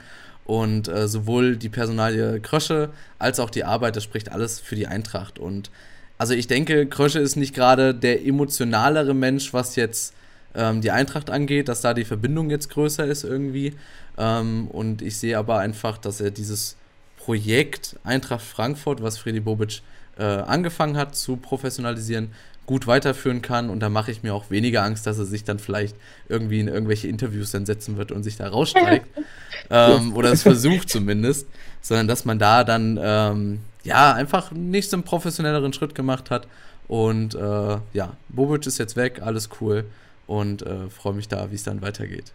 Und 0.45 0.87
äh, 0.87 1.07
sowohl 1.07 1.55
die 1.55 1.69
Personalie 1.69 2.39
Krösche 2.39 2.89
als 3.19 3.39
auch 3.39 3.51
die 3.51 3.63
Arbeit, 3.63 3.95
das 3.95 4.03
spricht 4.03 4.31
alles 4.31 4.59
für 4.59 4.75
die 4.75 4.87
Eintracht. 4.87 5.37
Und 5.37 5.69
also 6.17 6.33
ich 6.33 6.47
denke, 6.47 6.87
Krösche 6.87 7.19
ist 7.19 7.35
nicht 7.35 7.53
gerade 7.53 7.93
der 7.93 8.25
emotionalere 8.25 9.13
Mensch, 9.13 9.53
was 9.53 9.75
jetzt 9.75 10.13
ähm, 10.55 10.81
die 10.81 10.91
Eintracht 10.91 11.29
angeht, 11.29 11.67
dass 11.67 11.81
da 11.81 11.93
die 11.93 12.05
Verbindung 12.05 12.49
jetzt 12.49 12.69
größer 12.69 13.05
ist 13.05 13.23
irgendwie. 13.23 13.73
Ähm, 14.17 14.67
und 14.67 15.01
ich 15.01 15.17
sehe 15.17 15.37
aber 15.37 15.59
einfach, 15.59 15.97
dass 15.97 16.21
er 16.21 16.31
dieses 16.31 16.75
Projekt 17.17 17.97
Eintracht 18.03 18.43
Frankfurt, 18.43 19.01
was 19.01 19.17
Freddy 19.17 19.39
Bobic 19.39 19.81
äh, 20.17 20.23
angefangen 20.23 20.97
hat 20.97 21.15
zu 21.15 21.37
professionalisieren, 21.37 22.31
gut 22.65 22.87
weiterführen 22.87 23.41
kann. 23.41 23.69
Und 23.69 23.79
da 23.79 23.89
mache 23.89 24.11
ich 24.11 24.23
mir 24.23 24.33
auch 24.33 24.49
weniger 24.49 24.83
Angst, 24.83 25.07
dass 25.07 25.17
er 25.17 25.25
sich 25.25 25.43
dann 25.43 25.59
vielleicht 25.59 25.95
irgendwie 26.27 26.59
in 26.59 26.67
irgendwelche 26.67 27.07
Interviews 27.07 27.51
dann 27.51 27.65
setzen 27.65 27.97
wird 27.97 28.11
und 28.11 28.23
sich 28.23 28.37
da 28.37 28.49
rausstreckt. 28.49 29.07
ähm, 29.69 30.15
oder 30.15 30.31
es 30.31 30.43
versucht 30.43 30.89
zumindest. 30.89 31.47
Sondern 31.81 32.07
dass 32.07 32.25
man 32.25 32.39
da 32.39 32.63
dann 32.63 32.99
ähm, 33.01 33.59
ja 33.83 34.13
einfach 34.13 34.51
nicht 34.51 34.89
so 34.89 34.97
einen 34.97 35.03
professionelleren 35.03 35.73
Schritt 35.73 35.95
gemacht 35.95 36.29
hat. 36.29 36.47
Und 36.87 37.35
äh, 37.35 37.77
ja, 37.93 38.17
Bobic 38.29 38.67
ist 38.67 38.77
jetzt 38.77 38.95
weg, 38.95 39.21
alles 39.23 39.49
cool 39.61 39.85
und 40.31 40.61
äh, 40.61 40.89
freue 40.89 41.13
mich 41.13 41.27
da, 41.27 41.51
wie 41.51 41.55
es 41.55 41.63
dann 41.63 41.81
weitergeht. 41.81 42.31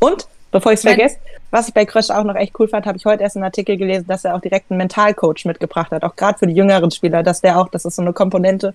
Und, 0.00 0.26
bevor 0.50 0.72
ich 0.72 0.78
es 0.78 0.82
vergesse, 0.82 1.16
was 1.52 1.68
ich 1.68 1.74
bei 1.74 1.84
Krösch 1.84 2.10
auch 2.10 2.24
noch 2.24 2.34
echt 2.34 2.58
cool 2.58 2.66
fand, 2.66 2.86
habe 2.86 2.98
ich 2.98 3.04
heute 3.06 3.22
erst 3.22 3.36
einen 3.36 3.44
Artikel 3.44 3.76
gelesen, 3.76 4.06
dass 4.08 4.24
er 4.24 4.34
auch 4.34 4.40
direkt 4.40 4.70
einen 4.70 4.78
Mentalcoach 4.78 5.44
mitgebracht 5.44 5.92
hat, 5.92 6.02
auch 6.02 6.16
gerade 6.16 6.38
für 6.38 6.48
die 6.48 6.54
jüngeren 6.54 6.90
Spieler, 6.90 7.22
dass 7.22 7.40
der 7.40 7.60
auch, 7.60 7.68
das 7.68 7.84
ist 7.84 7.96
so 7.96 8.02
eine 8.02 8.12
Komponente, 8.12 8.74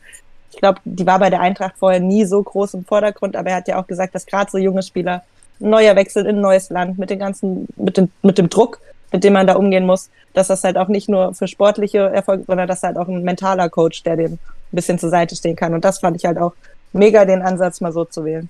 ich 0.51 0.57
glaube, 0.57 0.79
die 0.85 1.05
war 1.05 1.19
bei 1.19 1.29
der 1.29 1.41
Eintracht 1.41 1.75
vorher 1.77 1.99
nie 1.99 2.23
so 2.25 2.41
groß 2.41 2.75
im 2.75 2.85
Vordergrund, 2.85 3.35
aber 3.35 3.49
er 3.49 3.57
hat 3.57 3.67
ja 3.67 3.79
auch 3.79 3.87
gesagt, 3.87 4.15
dass 4.15 4.25
gerade 4.25 4.49
so 4.49 4.57
junge 4.57 4.83
Spieler 4.83 5.23
ein 5.59 5.69
neuer 5.69 5.97
Wechsel 5.97 6.25
in 6.25 6.37
ein 6.37 6.41
neues 6.41 6.69
Land 6.69 6.97
mit 6.97 7.09
den 7.09 7.19
ganzen, 7.19 7.67
mit 7.75 7.97
dem, 7.97 8.09
mit 8.23 8.37
dem 8.37 8.49
Druck, 8.49 8.79
mit 9.11 9.25
dem 9.25 9.33
man 9.33 9.47
da 9.47 9.55
umgehen 9.55 9.85
muss, 9.85 10.09
dass 10.33 10.47
das 10.47 10.63
halt 10.63 10.77
auch 10.77 10.87
nicht 10.87 11.09
nur 11.09 11.33
für 11.33 11.49
sportliche 11.49 11.99
Erfolge, 11.99 12.45
sondern 12.47 12.69
dass 12.69 12.83
halt 12.83 12.97
auch 12.97 13.09
ein 13.09 13.23
mentaler 13.23 13.69
Coach, 13.69 14.03
der 14.03 14.15
dem 14.15 14.33
ein 14.33 14.39
bisschen 14.71 14.97
zur 14.97 15.09
Seite 15.09 15.35
stehen 15.35 15.57
kann. 15.57 15.73
Und 15.73 15.83
das 15.83 15.99
fand 15.99 16.15
ich 16.15 16.25
halt 16.25 16.37
auch 16.37 16.53
mega 16.93 17.25
den 17.25 17.41
Ansatz, 17.41 17.81
mal 17.81 17.91
so 17.91 18.05
zu 18.05 18.25
wählen. 18.25 18.49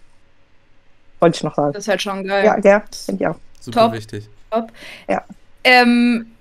Wollte 1.20 1.38
ich 1.38 1.44
noch 1.44 1.56
sagen. 1.56 1.74
Das 1.74 1.84
ist 1.84 1.90
halt 1.90 2.02
schon 2.02 2.24
geil. 2.24 2.46
Ja, 2.46 2.58
ja 2.60 2.84
finde 3.06 3.24
ich 3.24 3.28
auch. 3.28 3.36
Super 3.60 3.82
Top. 3.82 3.94
wichtig. 3.94 4.30
Top. 4.52 4.72
Ja. 5.08 5.24
Ähm, 5.64 6.32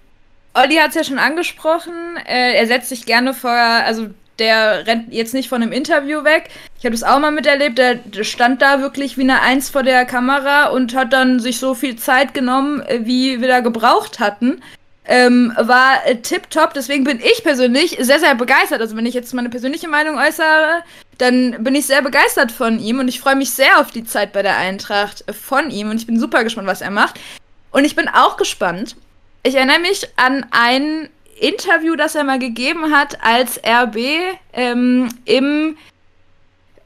Olli 0.55 0.77
hat 0.77 0.91
es 0.91 0.95
ja 0.95 1.05
schon 1.05 1.19
angesprochen. 1.19 2.17
Äh, 2.27 2.55
er 2.55 2.67
setzt 2.67 2.89
sich 2.89 3.07
gerne 3.07 3.35
vor, 3.35 3.51
also 3.51 4.09
der 4.39 4.87
rennt 4.87 5.13
jetzt 5.13 5.35
nicht 5.35 5.49
von 5.49 5.63
einem 5.63 5.73
Interview 5.73 6.23
weg. 6.23 6.51
Ich 6.79 6.85
habe 6.85 6.95
das 6.95 7.03
auch 7.03 7.19
mal 7.19 7.33
miterlebt. 7.33 7.79
Der 7.79 7.99
stand 8.23 8.63
da 8.63 8.81
wirklich 8.81 9.19
wie 9.19 9.23
eine 9.23 9.43
Eins 9.43 9.69
vor 9.69 9.83
der 9.83 10.05
Kamera 10.05 10.67
und 10.69 10.95
hat 10.95 11.13
dann 11.13 11.41
sich 11.41 11.59
so 11.59 11.75
viel 11.75 11.97
Zeit 11.97 12.35
genommen, 12.35 12.81
äh, 12.83 13.01
wie 13.03 13.41
wir 13.41 13.49
da 13.49 13.61
gebraucht 13.61 14.21
hatten 14.21 14.63
ähm, 15.09 15.53
war 15.57 16.07
äh, 16.07 16.17
tipptopp. 16.17 16.75
Deswegen 16.75 17.03
bin 17.03 17.19
ich 17.19 17.43
persönlich 17.43 17.97
sehr, 18.01 18.21
sehr 18.21 18.35
begeistert. 18.35 18.81
Also 18.81 18.95
wenn 18.97 19.07
ich 19.07 19.15
jetzt 19.15 19.33
meine 19.35 19.49
persönliche 19.49 19.89
Meinung 19.89 20.19
äußere, 20.19 20.85
dann 21.17 21.65
bin 21.65 21.75
ich 21.75 21.87
sehr 21.87 22.03
begeistert 22.03 22.53
von 22.53 22.79
ihm 22.79 23.01
und 23.01 23.09
ich 23.09 23.19
freue 23.19 23.35
mich 23.35 23.51
sehr 23.51 23.81
auf 23.81 23.91
die 23.91 24.05
Zeit 24.05 24.33
bei 24.33 24.43
der 24.43 24.59
Eintracht 24.59 25.25
von 25.35 25.71
ihm 25.71 25.91
und 25.91 25.97
ich 25.97 26.07
bin 26.07 26.21
super 26.21 26.45
gespannt, 26.45 26.69
was 26.69 26.83
er 26.83 26.91
macht. 26.91 27.19
Und 27.71 27.85
ich 27.85 27.97
bin 27.97 28.09
auch 28.09 28.37
gespannt. 28.37 28.97
Ich 29.43 29.55
erinnere 29.55 29.81
mich 29.81 30.07
an 30.17 30.47
ein 30.51 31.09
Interview, 31.41 31.97
das 31.97 32.15
er 32.15 32.25
mal 32.25 32.39
gegeben 32.39 32.95
hat, 32.95 33.23
als 33.25 33.59
RB 33.65 33.97
ähm, 34.53 35.09
im 35.25 35.77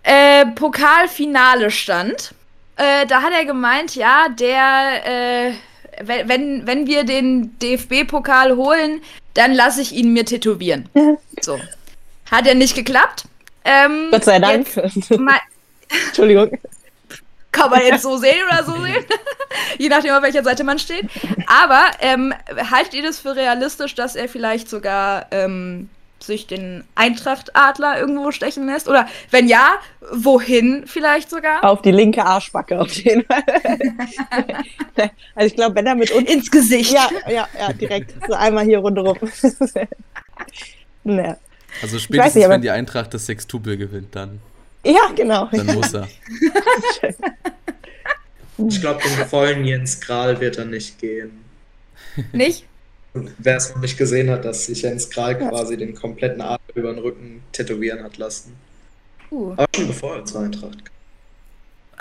äh, 0.04 0.46
Pokalfinale 0.46 1.70
stand. 1.70 2.34
Äh, 2.76 3.06
da 3.06 3.22
hat 3.22 3.32
er 3.32 3.44
gemeint, 3.44 3.96
ja, 3.96 4.28
der 4.28 5.48
äh, 5.48 5.52
wenn, 6.06 6.66
wenn 6.66 6.86
wir 6.86 7.04
den 7.04 7.58
DFB-Pokal 7.58 8.56
holen, 8.56 9.00
dann 9.34 9.52
lasse 9.54 9.80
ich 9.80 9.92
ihn 9.92 10.12
mir 10.12 10.24
tätowieren. 10.24 10.88
So. 11.40 11.58
Hat 12.30 12.46
ja 12.46 12.54
nicht 12.54 12.76
geklappt. 12.76 13.24
Ähm, 13.64 14.08
Gott 14.12 14.24
sei 14.24 14.38
Dank. 14.38 14.68
Entschuldigung. 16.06 16.56
Kann 17.50 17.70
man 17.70 17.82
jetzt 17.82 18.02
so 18.02 18.16
sehen 18.16 18.40
oder 18.48 18.64
so 18.64 18.80
sehen? 18.80 19.04
Je 19.78 19.88
nachdem, 19.88 20.14
auf 20.14 20.22
welcher 20.22 20.44
Seite 20.44 20.62
man 20.62 20.78
steht. 20.78 21.06
Aber 21.46 21.90
ähm, 22.00 22.32
haltet 22.70 22.94
ihr 22.94 23.02
das 23.02 23.18
für 23.18 23.34
realistisch, 23.34 23.94
dass 23.94 24.14
er 24.14 24.28
vielleicht 24.28 24.70
sogar 24.70 25.26
ähm, 25.32 25.90
sich 26.22 26.46
den 26.46 26.84
Eintracht-Adler 26.94 27.98
irgendwo 27.98 28.30
stechen 28.30 28.66
lässt? 28.66 28.88
Oder 28.88 29.08
wenn 29.30 29.48
ja, 29.48 29.74
wohin 30.12 30.84
vielleicht 30.86 31.30
sogar? 31.30 31.64
Auf 31.64 31.82
die 31.82 31.90
linke 31.90 32.24
Arschbacke 32.24 32.80
auf 32.80 32.92
jeden 32.92 33.24
Fall. 33.24 33.42
also 35.34 35.46
ich 35.46 35.54
glaube, 35.54 35.74
wenn 35.76 35.86
er 35.86 35.94
mit 35.94 36.10
uns... 36.10 36.30
Ins 36.30 36.50
Gesicht. 36.50 36.92
Ja, 36.92 37.08
ja, 37.28 37.48
ja, 37.58 37.72
direkt. 37.72 38.14
So 38.26 38.34
einmal 38.34 38.64
hier 38.64 38.78
rundherum. 38.78 39.18
naja. 41.04 41.36
Also 41.80 41.98
spätestens, 41.98 42.34
nicht, 42.34 42.48
wenn 42.48 42.62
die 42.62 42.70
Eintracht 42.70 43.14
das 43.14 43.26
Sextupel 43.26 43.76
gewinnt, 43.76 44.14
dann... 44.14 44.40
Ja, 44.84 45.10
genau. 45.14 45.48
Dann 45.52 45.66
muss 45.74 45.94
er. 45.94 46.08
ich 48.68 48.80
glaube, 48.80 49.00
den 49.00 49.26
vollen 49.26 49.64
Jens 49.64 50.00
Kral 50.00 50.40
wird 50.40 50.58
er 50.58 50.64
nicht 50.64 50.98
gehen. 50.98 51.44
Nicht? 52.32 52.66
Wer 53.14 53.56
es 53.56 53.70
noch 53.70 53.80
nicht 53.80 53.98
gesehen 53.98 54.30
hat, 54.30 54.44
dass 54.44 54.66
sich 54.66 54.82
Jens 54.82 55.10
Kral 55.10 55.38
quasi 55.38 55.76
den 55.76 55.94
kompletten 55.94 56.40
Arm 56.40 56.60
über 56.74 56.92
den 56.92 57.02
Rücken 57.02 57.42
tätowieren 57.52 58.02
hat 58.02 58.16
lassen. 58.16 58.54
Uh. 59.30 59.52
Aber 59.52 59.66
schon 59.74 59.86
bevor 59.86 60.16
er 60.16 60.24
zur 60.24 60.40
Eintracht 60.42 60.84
kam. 60.84 60.92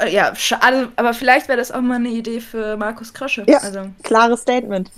Äh, 0.07 0.13
ja, 0.13 0.35
schade, 0.35 0.89
aber 0.95 1.13
vielleicht 1.13 1.47
wäre 1.47 1.57
das 1.57 1.71
auch 1.71 1.81
mal 1.81 1.95
eine 1.95 2.09
Idee 2.09 2.39
für 2.39 2.77
Markus 2.77 3.13
Krösche. 3.13 3.45
Ja, 3.47 3.59
also, 3.59 3.87
klares 4.03 4.41
Statement. 4.41 4.91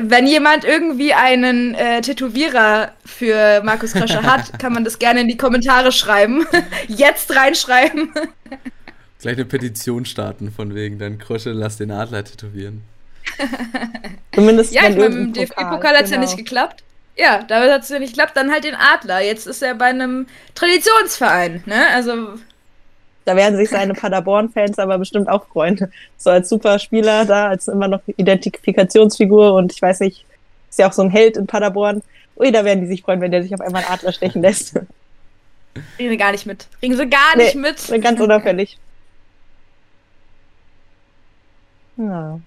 Wenn 0.00 0.26
jemand 0.26 0.64
irgendwie 0.64 1.14
einen 1.14 1.74
äh, 1.74 2.02
Tätowierer 2.02 2.92
für 3.06 3.62
Markus 3.62 3.92
Krösche 3.92 4.22
hat, 4.22 4.58
kann 4.58 4.72
man 4.72 4.84
das 4.84 4.98
gerne 4.98 5.22
in 5.22 5.28
die 5.28 5.36
Kommentare 5.36 5.92
schreiben. 5.92 6.46
Jetzt 6.88 7.34
reinschreiben. 7.34 8.12
Gleich 9.20 9.34
eine 9.34 9.46
Petition 9.46 10.04
starten, 10.04 10.52
von 10.52 10.74
wegen, 10.74 10.98
dann 10.98 11.18
Krösche 11.18 11.50
lass 11.50 11.78
den 11.78 11.90
Adler 11.90 12.22
tätowieren. 12.24 12.82
Zumindest 14.34 14.72
ja, 14.72 14.88
ich 14.88 14.96
meine, 14.96 15.14
im 15.14 15.32
DFB-Pokal 15.32 15.96
hat 15.96 16.04
es 16.04 16.10
ja 16.10 16.18
nicht 16.18 16.36
genau. 16.36 16.44
geklappt. 16.44 16.82
Ja, 17.16 17.42
damit 17.42 17.70
hat 17.70 17.82
es 17.82 17.88
ja 17.88 17.98
nicht 17.98 18.14
geklappt. 18.14 18.36
Dann 18.36 18.52
halt 18.52 18.64
den 18.64 18.76
Adler. 18.76 19.20
Jetzt 19.20 19.46
ist 19.46 19.62
er 19.62 19.74
bei 19.74 19.86
einem 19.86 20.26
Traditionsverein, 20.54 21.62
ne? 21.66 21.88
Also. 21.92 22.38
Da 23.24 23.36
werden 23.36 23.56
sich 23.56 23.68
seine 23.68 23.94
Paderborn-Fans 23.94 24.78
aber 24.78 24.98
bestimmt 24.98 25.28
auch 25.28 25.46
freuen. 25.48 25.92
So 26.16 26.30
als 26.30 26.48
super 26.48 26.78
Spieler 26.78 27.24
da, 27.24 27.48
als 27.48 27.68
immer 27.68 27.88
noch 27.88 28.00
Identifikationsfigur 28.06 29.54
und 29.54 29.72
ich 29.72 29.82
weiß 29.82 30.00
nicht, 30.00 30.24
ist 30.70 30.78
ja 30.78 30.88
auch 30.88 30.92
so 30.92 31.02
ein 31.02 31.10
Held 31.10 31.36
in 31.36 31.46
Paderborn. 31.46 32.02
Ui, 32.36 32.52
da 32.52 32.64
werden 32.64 32.82
die 32.82 32.86
sich 32.86 33.02
freuen, 33.02 33.20
wenn 33.20 33.32
der 33.32 33.42
sich 33.42 33.52
auf 33.52 33.60
einmal 33.60 33.82
einen 33.82 33.92
Adler 33.92 34.12
stechen 34.12 34.42
lässt. 34.42 34.74
Kriegen 35.96 36.10
sie 36.10 36.16
gar 36.16 36.32
nicht 36.32 36.46
mit. 36.46 36.68
Kriegen 36.78 36.96
sie 36.96 37.08
gar 37.08 37.36
nicht 37.36 37.54
Nee, 37.54 37.60
mit. 37.60 38.02
Ganz 38.02 38.20
unauffällig. 38.20 38.78
Ja. 41.96 42.40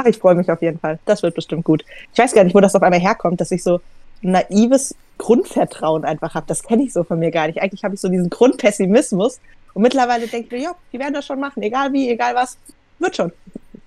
Ach, 0.00 0.06
ich 0.06 0.18
freue 0.18 0.34
mich 0.34 0.50
auf 0.50 0.62
jeden 0.62 0.78
Fall. 0.78 0.98
Das 1.04 1.22
wird 1.22 1.34
bestimmt 1.34 1.64
gut. 1.64 1.84
Ich 2.12 2.18
weiß 2.18 2.32
gar 2.32 2.44
nicht, 2.44 2.54
wo 2.54 2.60
das 2.60 2.74
auf 2.74 2.82
einmal 2.82 3.00
herkommt, 3.00 3.40
dass 3.40 3.50
ich 3.50 3.62
so 3.62 3.80
naives 4.22 4.94
Grundvertrauen 5.18 6.04
einfach 6.04 6.34
habe. 6.34 6.46
Das 6.48 6.62
kenne 6.62 6.84
ich 6.84 6.92
so 6.92 7.04
von 7.04 7.18
mir 7.18 7.30
gar 7.30 7.46
nicht. 7.46 7.60
Eigentlich 7.60 7.84
habe 7.84 7.94
ich 7.94 8.00
so 8.00 8.08
diesen 8.08 8.30
Grundpessimismus. 8.30 9.40
Und 9.74 9.82
mittlerweile 9.82 10.26
denke 10.26 10.46
ich 10.46 10.52
mir, 10.52 10.68
ja, 10.68 10.74
die 10.92 10.98
werden 10.98 11.14
das 11.14 11.26
schon 11.26 11.38
machen. 11.38 11.62
Egal 11.62 11.92
wie, 11.92 12.08
egal 12.08 12.34
was. 12.34 12.56
Wird 12.98 13.16
schon. 13.16 13.32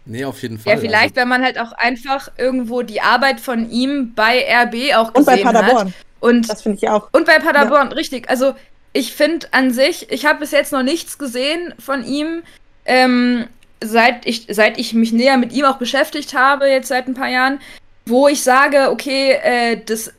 Nee, 0.06 0.26
auf 0.26 0.42
jeden 0.42 0.60
Fall. 0.60 0.74
Ja, 0.74 0.80
vielleicht, 0.80 1.16
wenn 1.16 1.28
man 1.28 1.44
halt 1.44 1.60
auch 1.60 1.72
einfach 1.74 2.30
irgendwo 2.38 2.82
die 2.82 3.02
Arbeit 3.02 3.40
von 3.40 3.70
ihm 3.70 4.14
bei 4.16 4.46
RB 4.64 4.96
auch 4.96 5.14
Und 5.14 5.26
bei 5.26 5.38
gesehen 5.38 5.48
hat. 5.48 5.56
Paderborn. 5.56 5.94
Und 6.20 6.50
Das 6.50 6.62
finde 6.62 6.78
ich 6.78 6.90
auch. 6.90 7.10
Und 7.12 7.26
bei 7.26 7.40
Paderborn, 7.40 7.92
richtig. 7.92 8.30
Also 8.30 8.54
ich 8.92 9.14
finde 9.14 9.48
an 9.52 9.72
sich, 9.72 10.12
ich 10.12 10.26
habe 10.26 10.40
bis 10.40 10.52
jetzt 10.52 10.72
noch 10.72 10.84
nichts 10.84 11.18
gesehen 11.18 11.74
von 11.80 12.06
ihm, 12.06 12.44
ähm, 12.86 13.48
seit, 13.84 14.26
ich, 14.26 14.48
seit 14.50 14.78
ich 14.78 14.94
mich 14.94 15.14
näher 15.14 15.38
mit 15.38 15.54
ihm 15.54 15.66
auch 15.66 15.78
beschäftigt 15.78 16.34
habe, 16.34 16.68
jetzt 16.68 16.88
seit 16.88 17.08
ein 17.08 17.14
paar 17.14 17.30
Jahren, 17.30 17.60
wo 18.06 18.28
ich 18.28 18.42
sage, 18.44 18.90
okay, 18.92 19.34
äh, 19.44 19.82
das 19.86 20.14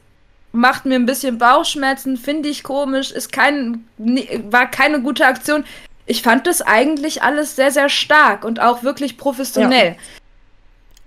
macht 0.53 0.87
mir 0.87 0.95
ein 0.95 1.07
bisschen 1.07 1.39
Bauchschmerzen, 1.39 2.17
finde 2.17 2.49
ich 2.49 2.63
komisch, 2.63 3.11
ist 3.11 3.33
kein, 3.33 3.85
war 3.99 4.71
keine 4.71 5.03
gute 5.03 5.27
Aktion. 5.27 5.65
Ich 6.07 6.23
fand 6.23 6.47
das 6.47 6.63
eigentlich 6.63 7.23
alles 7.23 7.57
sehr, 7.57 7.71
sehr 7.71 7.89
stark 7.89 8.45
und 8.45 8.61
auch 8.61 8.83
wirklich 8.83 9.17
professionell. 9.17 9.97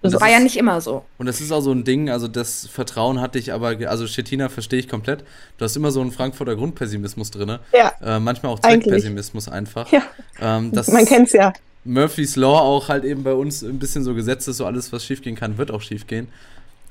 Und 0.02 0.14
Das 0.14 0.22
war 0.22 0.30
ja 0.30 0.40
nicht 0.40 0.58
immer 0.58 0.80
so. 0.80 1.04
Und 1.18 1.26
das 1.26 1.42
ist 1.42 1.52
auch 1.52 1.62
so 1.62 1.72
ein 1.72 1.84
Ding, 1.84 2.10
also 2.10 2.28
das 2.28 2.68
Vertrauen 2.68 3.20
hatte 3.20 3.40
ich 3.40 3.52
aber, 3.52 3.76
also 3.88 4.06
Stettina 4.06 4.48
verstehe 4.50 4.80
ich 4.80 4.88
komplett. 4.88 5.24
Du 5.58 5.66
hast 5.66 5.76
immer 5.76 5.92
so 5.92 6.02
einen 6.02 6.12
Frankfurter 6.12 6.56
Grundpessimismus 6.56 7.32
drin. 7.32 7.58
Ja. 7.74 7.94
Äh, 8.04 8.20
manchmal 8.20 8.52
auch. 8.52 8.60
Zweckpessimismus 8.60 9.50
einfach. 9.50 9.92
Ja. 9.92 10.04
Ähm, 10.40 10.72
das 10.72 10.90
Man 10.90 11.06
kennt's 11.06 11.34
ja. 11.34 11.52
Murphy's 11.88 12.36
Law 12.36 12.60
auch 12.60 12.90
halt 12.90 13.04
eben 13.06 13.24
bei 13.24 13.34
uns 13.34 13.64
ein 13.64 13.80
bisschen 13.80 14.04
so 14.04 14.14
gesetzt 14.14 14.48
ist, 14.48 14.58
so 14.58 14.66
alles, 14.66 14.92
was 14.92 15.06
schiefgehen 15.06 15.36
kann, 15.36 15.58
wird 15.58 15.72
auch 15.72 15.82
schiefgehen. 15.82 16.28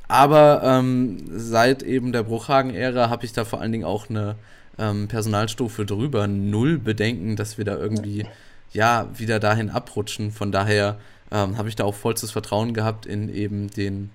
Aber 0.08 0.62
ähm, 0.64 1.18
seit 1.28 1.82
eben 1.82 2.12
der 2.12 2.22
Bruchhagen-Ära 2.22 3.10
habe 3.10 3.24
ich 3.24 3.32
da 3.32 3.44
vor 3.44 3.60
allen 3.60 3.72
Dingen 3.72 3.84
auch 3.84 4.08
eine 4.08 4.36
ähm, 4.78 5.08
Personalstufe 5.08 5.84
drüber. 5.84 6.26
Null 6.26 6.78
Bedenken, 6.78 7.36
dass 7.36 7.58
wir 7.58 7.64
da 7.64 7.76
irgendwie, 7.76 8.26
ja, 8.72 9.08
wieder 9.14 9.40
dahin 9.40 9.70
abrutschen. 9.70 10.30
Von 10.30 10.52
daher 10.52 10.98
ähm, 11.30 11.58
habe 11.58 11.68
ich 11.68 11.76
da 11.76 11.84
auch 11.84 11.94
vollstes 11.94 12.30
Vertrauen 12.30 12.72
gehabt 12.72 13.04
in 13.04 13.28
eben 13.34 13.68
den, 13.70 14.10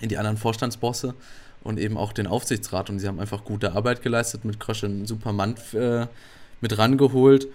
in 0.00 0.08
die 0.08 0.18
anderen 0.18 0.36
Vorstandsbosse 0.36 1.14
und 1.64 1.78
eben 1.78 1.96
auch 1.96 2.12
den 2.12 2.26
Aufsichtsrat. 2.26 2.90
Und 2.90 2.98
sie 2.98 3.08
haben 3.08 3.18
einfach 3.18 3.44
gute 3.44 3.72
Arbeit 3.72 4.02
geleistet, 4.02 4.44
mit 4.44 4.60
Krösche 4.60 4.86
einen 4.86 5.06
super 5.06 5.32
Mann 5.32 5.56
äh, 5.72 6.06
mit 6.60 6.76
rangeholt. 6.76 7.48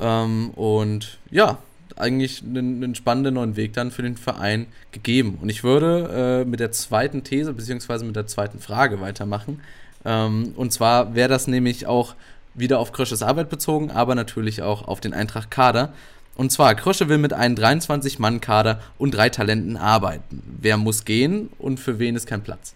Ähm, 0.00 0.50
und 0.50 1.18
ja, 1.30 1.58
eigentlich 1.96 2.42
einen, 2.42 2.82
einen 2.82 2.94
spannenden 2.94 3.34
neuen 3.34 3.56
Weg 3.56 3.72
dann 3.72 3.90
für 3.90 4.02
den 4.02 4.16
Verein 4.16 4.66
gegeben. 4.90 5.38
Und 5.40 5.48
ich 5.48 5.64
würde 5.64 6.42
äh, 6.42 6.48
mit 6.48 6.60
der 6.60 6.72
zweiten 6.72 7.24
These 7.24 7.52
beziehungsweise 7.52 8.04
mit 8.04 8.16
der 8.16 8.26
zweiten 8.26 8.58
Frage 8.58 9.00
weitermachen. 9.00 9.60
Ähm, 10.04 10.52
und 10.56 10.72
zwar 10.72 11.14
wäre 11.14 11.28
das 11.28 11.46
nämlich 11.46 11.86
auch 11.86 12.14
wieder 12.54 12.78
auf 12.78 12.92
Krösches 12.92 13.22
Arbeit 13.22 13.48
bezogen, 13.48 13.90
aber 13.90 14.14
natürlich 14.14 14.62
auch 14.62 14.86
auf 14.86 15.00
den 15.00 15.14
Eintracht-Kader. 15.14 15.92
Und 16.34 16.50
zwar, 16.50 16.74
Krösche 16.74 17.08
will 17.08 17.18
mit 17.18 17.32
einem 17.32 17.56
23-Mann-Kader 17.56 18.80
und 18.98 19.12
drei 19.14 19.28
Talenten 19.28 19.76
arbeiten. 19.76 20.42
Wer 20.60 20.76
muss 20.76 21.04
gehen 21.04 21.50
und 21.58 21.78
für 21.78 21.98
wen 21.98 22.16
ist 22.16 22.26
kein 22.26 22.42
Platz? 22.42 22.74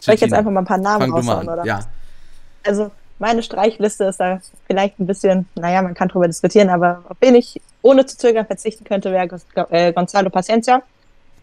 Soll 0.00 0.14
ich 0.14 0.20
jetzt 0.20 0.32
einfach 0.32 0.50
mal 0.50 0.60
ein 0.60 0.66
paar 0.66 0.78
Namen 0.78 1.10
raushauen, 1.10 1.48
oder? 1.48 1.64
Ja, 1.64 1.80
Also 2.64 2.90
meine 3.18 3.42
Streichliste 3.42 4.04
ist 4.04 4.20
da 4.20 4.40
vielleicht 4.66 4.98
ein 5.00 5.06
bisschen, 5.06 5.48
naja, 5.54 5.82
man 5.82 5.94
kann 5.94 6.08
drüber 6.08 6.26
diskutieren, 6.26 6.68
aber 6.68 7.02
auf 7.08 7.16
wen 7.20 7.34
ich 7.34 7.60
ohne 7.82 8.04
zu 8.06 8.16
zögern 8.18 8.46
verzichten 8.46 8.84
könnte, 8.84 9.10
wäre 9.12 9.40
äh, 9.70 9.92
Gonzalo 9.92 10.28
Paciencia. 10.30 10.82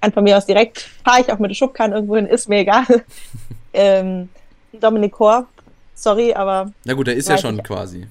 Kann 0.01 0.11
von 0.11 0.24
mir 0.24 0.38
aus 0.38 0.45
direkt, 0.45 0.89
fahre 1.03 1.21
ich 1.21 1.32
auch 1.32 1.39
mit 1.39 1.49
der 1.49 1.55
Schubkarre 1.55 1.91
irgendwo 1.91 2.15
hin, 2.17 2.26
ist 2.28 2.49
mir 2.49 2.59
egal. 2.59 2.86
ähm, 3.74 4.30
Dominik 4.74 5.13
Kor, 5.13 5.47
sorry, 5.95 6.34
aber 6.34 6.71
na 6.84 6.93
gut, 6.93 7.07
der 7.07 7.15
ist 7.15 7.30
ja 7.30 7.38
schon 7.38 7.57
ich. 7.57 7.63
quasi. 7.63 8.07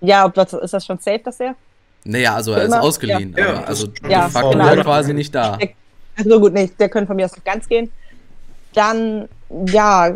ja, 0.00 0.24
ob 0.24 0.34
das, 0.34 0.52
ist 0.52 0.72
das 0.72 0.86
schon 0.86 0.98
safe, 0.98 1.18
dass 1.20 1.36
der? 1.38 1.54
Naja, 2.04 2.34
also 2.34 2.52
er 2.52 2.62
ist 2.62 2.66
Immer- 2.72 2.82
ausgeliehen, 2.82 3.34
ja. 3.36 3.44
aber 3.44 3.54
Ja, 3.54 3.64
also 3.64 3.88
ja, 4.08 4.28
facto 4.28 4.50
genau. 4.50 4.82
quasi 4.82 5.14
nicht 5.14 5.34
da. 5.34 5.58
Also 6.16 6.40
gut, 6.40 6.52
nicht, 6.52 6.78
der 6.78 6.88
könnte 6.88 7.06
von 7.08 7.16
mir 7.16 7.24
aus 7.26 7.36
noch 7.36 7.44
ganz 7.44 7.68
gehen. 7.68 7.90
Dann, 8.72 9.28
ja, 9.66 10.12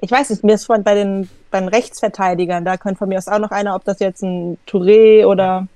ich 0.00 0.10
weiß 0.10 0.30
nicht, 0.30 0.44
mir 0.44 0.54
ist 0.54 0.66
vorhin 0.66 0.84
bei 0.84 0.94
den, 0.94 1.28
bei 1.50 1.60
den 1.60 1.68
Rechtsverteidigern, 1.68 2.64
da 2.64 2.76
könnte 2.76 2.98
von 2.98 3.08
mir 3.08 3.18
aus 3.18 3.28
auch 3.28 3.38
noch 3.38 3.50
einer, 3.50 3.74
ob 3.74 3.84
das 3.84 3.98
jetzt 4.00 4.22
ein 4.22 4.58
Touré 4.66 5.26
oder, 5.26 5.66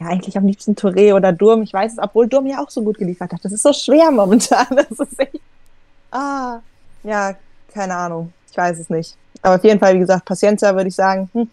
ja, 0.00 0.06
eigentlich 0.08 0.36
am 0.36 0.46
liebsten 0.46 0.74
Touré 0.74 1.14
oder 1.14 1.32
Durm, 1.32 1.62
ich 1.62 1.72
weiß 1.72 1.92
es, 1.92 1.98
obwohl 1.98 2.28
Durm 2.28 2.46
ja 2.46 2.62
auch 2.62 2.70
so 2.70 2.82
gut 2.82 2.98
geliefert 2.98 3.32
hat. 3.32 3.44
Das 3.44 3.52
ist 3.52 3.62
so 3.62 3.72
schwer 3.72 4.10
momentan. 4.10 4.66
Das 4.76 4.90
ist 4.90 5.18
echt, 5.18 5.40
ah, 6.10 6.60
ja, 7.02 7.34
keine 7.72 7.94
Ahnung, 7.94 8.32
ich 8.50 8.56
weiß 8.56 8.78
es 8.78 8.90
nicht. 8.90 9.16
Aber 9.42 9.56
auf 9.56 9.64
jeden 9.64 9.80
Fall, 9.80 9.94
wie 9.94 10.00
gesagt, 10.00 10.24
Paciencia 10.24 10.74
würde 10.74 10.88
ich 10.88 10.94
sagen, 10.94 11.28
hm, 11.32 11.50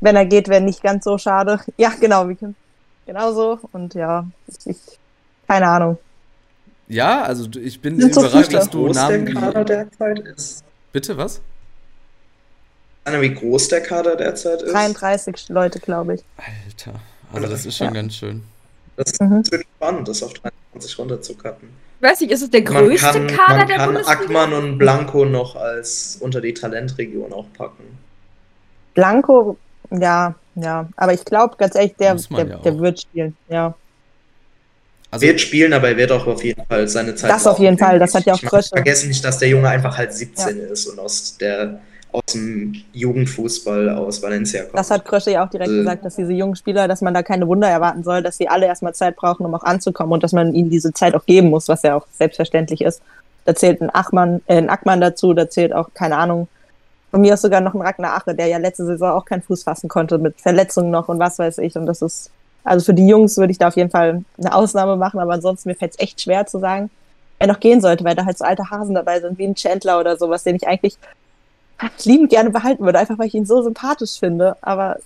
wenn 0.00 0.16
er 0.16 0.26
geht, 0.26 0.48
wäre 0.48 0.60
nicht 0.60 0.82
ganz 0.82 1.04
so 1.04 1.18
schade. 1.18 1.60
Ja, 1.76 1.90
genau, 2.00 2.28
wie, 2.28 2.36
genauso. 3.06 3.58
Und 3.72 3.94
ja, 3.94 4.26
ich, 4.64 4.76
keine 5.46 5.68
Ahnung. 5.68 5.98
Ja, 6.88 7.22
also 7.22 7.48
ich 7.60 7.80
bin 7.80 8.00
Sind 8.00 8.14
so 8.14 8.20
überrascht, 8.22 8.52
dass 8.54 8.70
du 8.70 8.86
groß 8.86 8.96
Namen 8.96 9.26
der 9.26 9.34
Kader 9.34 9.64
derzeit 9.64 10.18
ist. 10.20 10.64
Bitte, 10.92 11.16
was? 11.16 11.40
Anna, 13.04 13.20
wie 13.20 13.34
groß 13.34 13.68
der 13.68 13.82
Kader 13.82 14.16
derzeit 14.16 14.62
ist? 14.62 14.72
33 14.72 15.48
Leute, 15.50 15.78
glaube 15.80 16.14
ich. 16.14 16.24
Alter, 16.36 17.00
also 17.32 17.46
das 17.48 17.66
ist 17.66 17.76
schon 17.76 17.88
Ja. 17.88 17.92
ganz 17.92 18.14
schön. 18.14 18.42
Das 18.96 19.12
Mhm. 19.20 19.40
ist 19.40 19.52
wirklich 19.52 19.68
spannend, 19.76 20.08
das 20.08 20.22
auf 20.22 20.32
23 20.34 20.98
runterzukatten. 20.98 21.68
Ich 22.00 22.08
weiß 22.08 22.20
nicht, 22.20 22.30
ist 22.30 22.42
es 22.42 22.50
der 22.50 22.62
Man 22.62 22.72
größte 22.86 23.06
kann, 23.06 23.26
Kader 23.26 23.58
man 23.58 23.66
der 23.66 23.76
kann 23.76 23.86
Bundesliga? 23.94 24.20
Ackmann 24.20 24.52
und 24.52 24.78
Blanco 24.78 25.24
noch 25.24 25.56
als 25.56 26.16
unter 26.20 26.40
die 26.40 26.54
Talentregion 26.54 27.32
auch 27.32 27.46
packen. 27.56 27.84
Blanco, 28.94 29.56
ja, 29.90 30.34
ja. 30.54 30.88
Aber 30.96 31.12
ich 31.12 31.24
glaube, 31.24 31.56
ganz 31.56 31.74
ehrlich, 31.74 31.94
der, 31.98 32.14
man 32.30 32.46
der, 32.48 32.56
ja 32.56 32.62
der 32.62 32.78
wird 32.78 33.00
spielen. 33.00 33.36
Ja. 33.48 33.74
Also, 35.10 35.26
wird 35.26 35.40
spielen, 35.40 35.72
aber 35.72 35.88
er 35.88 35.96
wird 35.96 36.12
auch 36.12 36.26
auf 36.26 36.44
jeden 36.44 36.64
Fall 36.66 36.86
seine 36.88 37.14
Zeit. 37.14 37.30
Das 37.30 37.46
auf 37.46 37.58
jeden 37.58 37.78
Fall, 37.78 37.98
das 37.98 38.14
hat 38.14 38.24
ja 38.24 38.34
auch 38.34 38.40
Krösche. 38.42 38.68
Vergessen 38.70 39.08
nicht, 39.08 39.24
dass 39.24 39.38
der 39.38 39.48
Junge 39.48 39.68
einfach 39.68 39.96
halt 39.96 40.12
17 40.12 40.58
ist 40.58 40.86
und 40.86 40.98
aus 40.98 41.36
der 41.38 41.80
aus 42.10 42.32
dem 42.32 42.74
Jugendfußball 42.94 43.90
aus 43.90 44.22
Valencia 44.22 44.62
kommt. 44.62 44.78
Das 44.78 44.90
hat 44.90 45.04
Krösche 45.04 45.30
ja 45.30 45.44
auch 45.44 45.50
direkt 45.50 45.70
Äh. 45.70 45.76
gesagt, 45.76 46.04
dass 46.04 46.16
diese 46.16 46.32
jungen 46.32 46.56
Spieler, 46.56 46.88
dass 46.88 47.02
man 47.02 47.12
da 47.12 47.22
keine 47.22 47.46
Wunder 47.46 47.68
erwarten 47.68 48.02
soll, 48.02 48.22
dass 48.22 48.38
sie 48.38 48.48
alle 48.48 48.66
erstmal 48.66 48.94
Zeit 48.94 49.16
brauchen, 49.16 49.44
um 49.44 49.54
auch 49.54 49.62
anzukommen 49.62 50.12
und 50.12 50.22
dass 50.22 50.32
man 50.32 50.54
ihnen 50.54 50.70
diese 50.70 50.92
Zeit 50.92 51.14
auch 51.14 51.26
geben 51.26 51.50
muss, 51.50 51.68
was 51.68 51.82
ja 51.82 51.94
auch 51.94 52.06
selbstverständlich 52.12 52.80
ist. 52.80 53.02
Da 53.44 53.54
zählt 53.54 53.82
ein 53.82 53.94
Achmann, 53.94 54.40
äh, 54.46 54.56
ein 54.56 54.70
Ackmann 54.70 55.00
dazu, 55.00 55.34
da 55.34 55.50
zählt 55.50 55.74
auch, 55.74 55.90
keine 55.92 56.16
Ahnung, 56.16 56.48
von 57.10 57.20
mir 57.20 57.34
ist 57.34 57.42
sogar 57.42 57.60
noch 57.60 57.74
ein 57.74 57.80
Ragnar 57.80 58.14
Ache, 58.14 58.34
der 58.34 58.46
ja 58.46 58.58
letzte 58.58 58.84
Saison 58.84 59.10
auch 59.12 59.24
keinen 59.24 59.42
Fuß 59.42 59.62
fassen 59.62 59.88
konnte, 59.88 60.18
mit 60.18 60.40
Verletzungen 60.40 60.90
noch 60.90 61.08
und 61.08 61.18
was 61.18 61.38
weiß 61.38 61.58
ich. 61.58 61.76
Und 61.76 61.86
das 61.86 62.02
ist, 62.02 62.30
also 62.64 62.84
für 62.84 62.94
die 62.94 63.06
Jungs 63.06 63.36
würde 63.36 63.50
ich 63.50 63.58
da 63.58 63.68
auf 63.68 63.76
jeden 63.76 63.90
Fall 63.90 64.24
eine 64.38 64.54
Ausnahme 64.54 64.96
machen, 64.96 65.20
aber 65.20 65.32
ansonsten 65.34 65.68
mir 65.68 65.74
fällt 65.74 65.92
es 65.92 65.98
echt 65.98 66.20
schwer 66.20 66.46
zu 66.46 66.58
sagen, 66.58 66.90
wer 67.38 67.46
noch 67.48 67.60
gehen 67.60 67.80
sollte, 67.80 68.04
weil 68.04 68.14
da 68.14 68.24
halt 68.24 68.36
so 68.38 68.44
alte 68.44 68.68
Hasen 68.70 68.94
dabei 68.94 69.20
sind, 69.20 69.38
wie 69.38 69.46
ein 69.46 69.54
Chandler 69.54 70.00
oder 70.00 70.16
sowas, 70.16 70.42
den 70.42 70.56
ich 70.56 70.66
eigentlich 70.66 70.96
liebend 72.04 72.30
gerne 72.30 72.50
behalten 72.50 72.84
würde, 72.84 72.98
einfach 72.98 73.18
weil 73.18 73.28
ich 73.28 73.34
ihn 73.34 73.46
so 73.46 73.62
sympathisch 73.62 74.18
finde. 74.18 74.56
Aber 74.62 74.96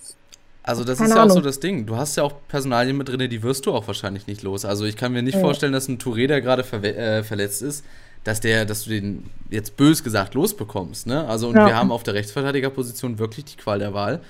also 0.63 0.83
das 0.83 0.97
keine 0.97 1.09
ist 1.11 1.15
ja 1.15 1.21
auch 1.23 1.27
so 1.27 1.33
Ahnung. 1.33 1.43
das 1.43 1.59
Ding. 1.59 1.85
Du 1.85 1.95
hast 1.97 2.15
ja 2.15 2.23
auch 2.23 2.33
Personalien 2.47 2.97
mit 2.97 3.09
drin, 3.09 3.29
die 3.29 3.43
wirst 3.43 3.65
du 3.65 3.73
auch 3.73 3.85
wahrscheinlich 3.87 4.27
nicht 4.27 4.41
los. 4.43 4.65
Also 4.65 4.85
ich 4.85 4.97
kann 4.97 5.11
mir 5.13 5.21
nicht 5.21 5.35
Ja. 5.35 5.41
vorstellen, 5.41 5.73
dass 5.73 5.87
ein 5.87 5.99
Touré, 5.99 6.27
der 6.27 6.41
gerade 6.41 6.63
verwe- 6.63 6.95
äh, 6.95 7.23
verletzt 7.23 7.61
ist, 7.61 7.85
dass 8.23 8.39
der, 8.39 8.65
dass 8.65 8.85
du 8.85 8.89
den 8.89 9.29
jetzt 9.51 9.75
bös 9.77 10.03
gesagt 10.03 10.33
losbekommst. 10.33 11.05
Ne? 11.05 11.27
Also 11.27 11.49
und 11.49 11.55
Ja. 11.55 11.67
wir 11.67 11.75
haben 11.75 11.91
auf 11.91 12.03
der 12.03 12.13
Rechtsverteidigerposition 12.15 13.19
wirklich 13.19 13.45
die 13.45 13.57
Qual 13.57 13.77
der 13.79 13.93
Wahl. 13.93 14.21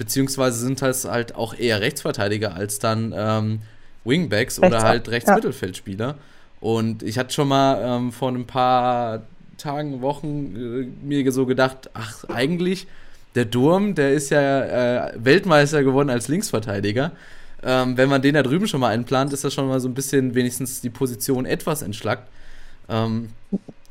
Beziehungsweise 0.00 0.58
sind 0.60 0.80
das 0.80 1.04
halt 1.04 1.34
auch 1.34 1.52
eher 1.52 1.82
Rechtsverteidiger 1.82 2.54
als 2.54 2.78
dann 2.78 3.12
ähm, 3.14 3.60
Wingbacks 4.06 4.58
oder 4.58 4.70
Rechts- 4.70 4.84
halt 4.84 5.06
ja. 5.08 5.12
Rechtsmittelfeldspieler. 5.12 6.14
Und 6.62 7.02
ich 7.02 7.18
hatte 7.18 7.34
schon 7.34 7.48
mal 7.48 7.82
ähm, 7.84 8.10
vor 8.10 8.30
ein 8.30 8.46
paar 8.46 9.24
Tagen, 9.58 10.00
Wochen 10.00 10.56
äh, 10.56 11.06
mir 11.06 11.30
so 11.32 11.44
gedacht, 11.44 11.90
ach, 11.92 12.24
eigentlich, 12.30 12.86
der 13.34 13.44
Durm, 13.44 13.94
der 13.94 14.14
ist 14.14 14.30
ja 14.30 15.08
äh, 15.08 15.12
Weltmeister 15.22 15.84
geworden 15.84 16.08
als 16.08 16.28
Linksverteidiger. 16.28 17.12
Ähm, 17.62 17.98
wenn 17.98 18.08
man 18.08 18.22
den 18.22 18.32
da 18.32 18.42
drüben 18.42 18.66
schon 18.68 18.80
mal 18.80 18.88
einplant, 18.88 19.34
ist 19.34 19.44
das 19.44 19.52
schon 19.52 19.68
mal 19.68 19.80
so 19.80 19.88
ein 19.88 19.92
bisschen 19.92 20.34
wenigstens 20.34 20.80
die 20.80 20.88
Position 20.88 21.44
etwas 21.44 21.82
entschlackt. 21.82 22.26
Ähm, 22.88 23.28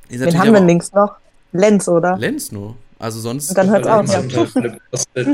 wen 0.10 0.40
haben 0.40 0.54
wir 0.54 0.60
links 0.60 0.92
noch? 0.92 1.18
Lenz, 1.52 1.88
oder? 1.88 2.18
Lenz 2.18 2.52
nur. 2.52 2.76
Also 2.98 3.20
sonst. 3.20 3.50
Und 3.50 3.60
dann 3.60 3.70
hört's 3.70 3.88
auf, 3.88 4.12
ja. 4.12 5.34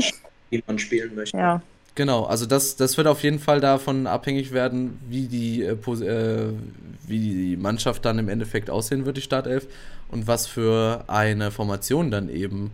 Wie 0.50 0.62
man 0.66 0.78
spielen 0.78 1.14
möchte. 1.14 1.36
Ja. 1.36 1.62
Genau, 1.94 2.24
also 2.24 2.44
das, 2.44 2.76
das 2.76 2.96
wird 2.98 3.06
auf 3.06 3.22
jeden 3.22 3.38
Fall 3.38 3.60
davon 3.60 4.06
abhängig 4.06 4.52
werden, 4.52 4.98
wie 5.08 5.28
die, 5.28 5.62
äh, 5.62 5.74
Pos- 5.76 6.02
äh, 6.02 6.48
wie 7.08 7.18
die 7.18 7.56
Mannschaft 7.56 8.04
dann 8.04 8.18
im 8.18 8.28
Endeffekt 8.28 8.68
aussehen 8.68 9.06
wird, 9.06 9.16
die 9.16 9.22
Startelf, 9.22 9.66
und 10.10 10.26
was 10.26 10.46
für 10.46 11.04
eine 11.08 11.50
Formation 11.50 12.10
dann 12.10 12.28
eben 12.28 12.70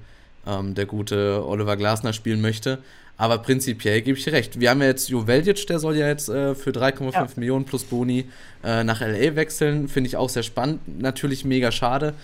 ähm, 0.46 0.74
der 0.74 0.86
gute 0.86 1.46
Oliver 1.46 1.76
Glasner 1.76 2.12
spielen 2.12 2.40
möchte. 2.40 2.78
Aber 3.16 3.38
prinzipiell 3.38 4.02
gebe 4.02 4.18
ich 4.18 4.24
dir 4.24 4.32
recht. 4.32 4.58
Wir 4.58 4.70
haben 4.70 4.80
ja 4.80 4.88
jetzt 4.88 5.08
Jo 5.08 5.22
der 5.22 5.78
soll 5.78 5.96
ja 5.96 6.08
jetzt 6.08 6.28
äh, 6.28 6.56
für 6.56 6.70
3,5 6.70 7.12
Ja. 7.12 7.28
Millionen 7.36 7.64
plus 7.64 7.84
Boni 7.84 8.24
äh, 8.64 8.82
nach 8.82 9.00
LA 9.00 9.36
wechseln. 9.36 9.86
Finde 9.86 10.08
ich 10.08 10.16
auch 10.16 10.30
sehr 10.30 10.42
spannend. 10.42 10.80
Natürlich 11.00 11.44
mega 11.44 11.70
schade, 11.70 12.14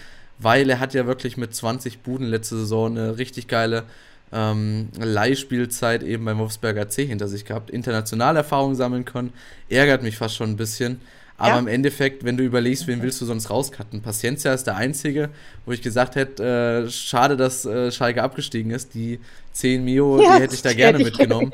weil 0.40 0.68
er 0.68 0.80
hat 0.80 0.94
ja 0.94 1.06
wirklich 1.06 1.36
mit 1.36 1.54
20 1.54 2.00
Buden 2.00 2.26
letzte 2.26 2.56
Saison 2.56 2.90
eine 2.96 3.18
richtig 3.18 3.46
geile 3.46 3.84
ähm, 4.32 4.88
Leihspielzeit 4.98 6.02
eben 6.02 6.24
beim 6.24 6.38
Wolfsberger 6.38 6.88
C 6.88 7.06
hinter 7.06 7.28
sich 7.28 7.44
gehabt, 7.44 7.70
international 7.70 8.36
Erfahrung 8.36 8.74
sammeln 8.74 9.04
können, 9.04 9.32
ärgert 9.68 10.02
mich 10.02 10.16
fast 10.16 10.36
schon 10.36 10.50
ein 10.50 10.56
bisschen. 10.56 11.00
Aber 11.40 11.54
Ja. 11.54 11.58
im 11.60 11.68
Endeffekt, 11.68 12.24
wenn 12.24 12.36
du 12.36 12.42
überlegst, 12.42 12.88
wen 12.88 13.00
willst 13.00 13.20
du 13.20 13.24
sonst 13.24 13.48
rauscutten? 13.48 14.02
Paciencia 14.02 14.52
ist 14.52 14.64
der 14.66 14.76
einzige, 14.76 15.28
wo 15.66 15.72
ich 15.72 15.82
gesagt 15.82 16.16
hätte, 16.16 16.84
äh, 16.86 16.90
schade, 16.90 17.36
dass 17.36 17.64
äh, 17.64 17.92
Schalke 17.92 18.22
abgestiegen 18.24 18.72
ist. 18.72 18.92
Die 18.94 19.20
10 19.52 19.84
Mio, 19.84 20.20
Ja, 20.20 20.36
die 20.36 20.42
hätte 20.42 20.54
ich 20.56 20.62
da 20.62 20.72
gerne 20.72 20.98
ich- 20.98 21.04
mitgenommen. 21.04 21.52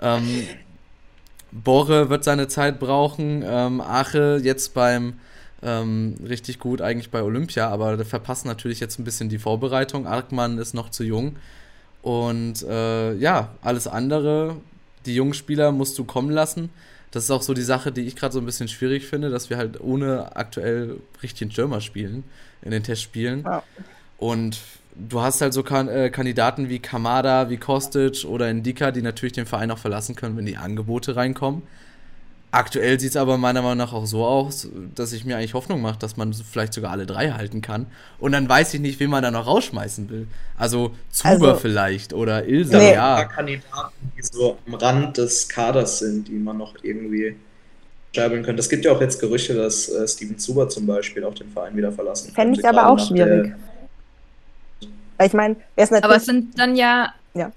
ähm, 0.00 0.26
Borre 1.52 2.08
wird 2.08 2.24
seine 2.24 2.48
Zeit 2.48 2.80
brauchen. 2.80 3.44
Ähm, 3.46 3.80
Ache 3.80 4.40
jetzt 4.42 4.74
beim 4.74 5.14
ähm, 5.62 6.16
richtig 6.26 6.58
gut 6.58 6.80
eigentlich 6.80 7.10
bei 7.10 7.22
Olympia, 7.22 7.68
aber 7.68 7.96
der 7.96 8.06
verpasst 8.06 8.44
natürlich 8.46 8.80
jetzt 8.80 8.98
ein 8.98 9.04
bisschen 9.04 9.28
die 9.28 9.38
Vorbereitung. 9.38 10.06
Arkmann 10.08 10.58
ist 10.58 10.74
noch 10.74 10.90
zu 10.90 11.04
jung. 11.04 11.36
Und 12.02 12.62
äh, 12.62 13.14
ja, 13.14 13.50
alles 13.62 13.86
andere, 13.86 14.56
die 15.06 15.14
jungen 15.14 15.34
Spieler 15.34 15.72
musst 15.72 15.98
du 15.98 16.04
kommen 16.04 16.30
lassen. 16.30 16.70
Das 17.12 17.24
ist 17.24 17.30
auch 17.30 17.42
so 17.42 17.54
die 17.54 17.62
Sache, 17.62 17.92
die 17.92 18.02
ich 18.02 18.16
gerade 18.16 18.32
so 18.32 18.40
ein 18.40 18.46
bisschen 18.46 18.68
schwierig 18.68 19.06
finde, 19.06 19.30
dass 19.30 19.50
wir 19.50 19.58
halt 19.58 19.80
ohne 19.80 20.34
aktuell 20.34 20.96
richtigen 21.22 21.50
Stürmer 21.50 21.80
spielen 21.80 22.24
in 22.62 22.70
den 22.70 22.82
Testspielen. 22.82 23.44
Ja. 23.44 23.62
Und 24.18 24.58
du 24.94 25.20
hast 25.20 25.40
halt 25.40 25.52
so 25.52 25.62
kan 25.62 25.88
äh, 25.88 26.10
Kandidaten 26.10 26.68
wie 26.68 26.78
Kamada, 26.78 27.50
wie 27.50 27.58
Kostic 27.58 28.24
oder 28.24 28.50
Indika, 28.50 28.90
die 28.90 29.02
natürlich 29.02 29.34
den 29.34 29.46
Verein 29.46 29.70
auch 29.70 29.78
verlassen 29.78 30.16
können, 30.16 30.36
wenn 30.36 30.46
die 30.46 30.56
Angebote 30.56 31.14
reinkommen. 31.14 31.62
Aktuell 32.54 33.00
sieht 33.00 33.10
es 33.10 33.16
aber 33.16 33.38
meiner 33.38 33.62
Meinung 33.62 33.78
nach 33.78 33.94
auch 33.94 34.04
so 34.04 34.26
aus, 34.26 34.68
dass 34.94 35.14
ich 35.14 35.24
mir 35.24 35.38
eigentlich 35.38 35.54
Hoffnung 35.54 35.80
mache, 35.80 35.98
dass 35.98 36.18
man 36.18 36.34
vielleicht 36.34 36.74
sogar 36.74 36.90
alle 36.90 37.06
drei 37.06 37.30
halten 37.30 37.62
kann. 37.62 37.86
Und 38.18 38.32
dann 38.32 38.46
weiß 38.46 38.74
ich 38.74 38.80
nicht, 38.80 39.00
wen 39.00 39.08
man 39.08 39.22
da 39.22 39.30
noch 39.30 39.46
rausschmeißen 39.46 40.10
will. 40.10 40.28
Also 40.58 40.90
Zuber 41.10 41.30
Also- 41.30 41.54
vielleicht 41.56 42.12
oder 42.12 42.44
Ilsa, 42.46 42.76
Nee. 42.76 42.88
Ein 42.88 42.94
ja. 42.94 43.14
paar 43.16 43.28
Kandidaten, 43.28 44.12
die 44.16 44.22
so 44.22 44.58
am 44.66 44.74
Rand 44.74 45.16
des 45.16 45.48
Kaders 45.48 46.00
sind, 46.00 46.28
die 46.28 46.32
man 46.34 46.58
noch 46.58 46.74
irgendwie 46.82 47.36
scheibeln 48.14 48.42
könnte. 48.42 48.60
Es 48.60 48.68
gibt 48.68 48.84
ja 48.84 48.92
auch 48.92 49.00
jetzt 49.00 49.18
Gerüchte, 49.18 49.54
dass 49.54 49.88
äh, 49.88 50.06
Steven 50.06 50.38
Zuber 50.38 50.68
zum 50.68 50.86
Beispiel 50.86 51.24
auch 51.24 51.34
den 51.34 51.48
Verein 51.50 51.74
wieder 51.74 51.90
verlassen 51.90 52.34
Fände 52.34 52.60
ich 52.60 52.68
aber 52.68 52.86
auch 52.86 52.98
schwierig. 52.98 53.54
Weil 55.16 55.26
ich 55.26 55.32
meine, 55.32 55.56
er 55.76 55.84
ist 55.84 55.90
Aber 55.92 56.00
natürlich. 56.00 56.16
es 56.18 56.26
sind 56.26 56.58
dann 56.58 56.76
ja. 56.76 57.14
Ja. 57.32 57.50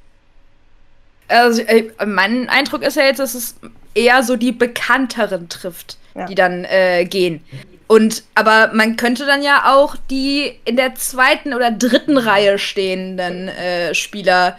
Also, 1.27 1.61
äh, 1.63 1.89
mein 2.05 2.47
Eindruck 2.47 2.81
ist 2.83 2.95
ja 2.95 3.03
jetzt, 3.03 3.19
dass 3.19 3.33
es 3.35 3.55
eher 3.95 4.21
so 4.23 4.35
die 4.35 4.51
bekannteren 4.51 5.49
trifft, 5.49 5.97
Ja. 6.13 6.25
die 6.27 6.35
dann 6.35 6.65
äh, 6.65 7.05
gehen. 7.05 7.43
Und 7.87 8.23
aber 8.35 8.71
man 8.73 8.95
könnte 8.97 9.25
dann 9.25 9.43
ja 9.43 9.73
auch 9.73 9.95
die 10.09 10.59
in 10.65 10.75
der 10.75 10.95
zweiten 10.95 11.53
oder 11.53 11.71
dritten 11.71 12.17
Reihe 12.17 12.57
stehenden 12.59 13.47
äh, 13.47 13.93
Spieler 13.93 14.57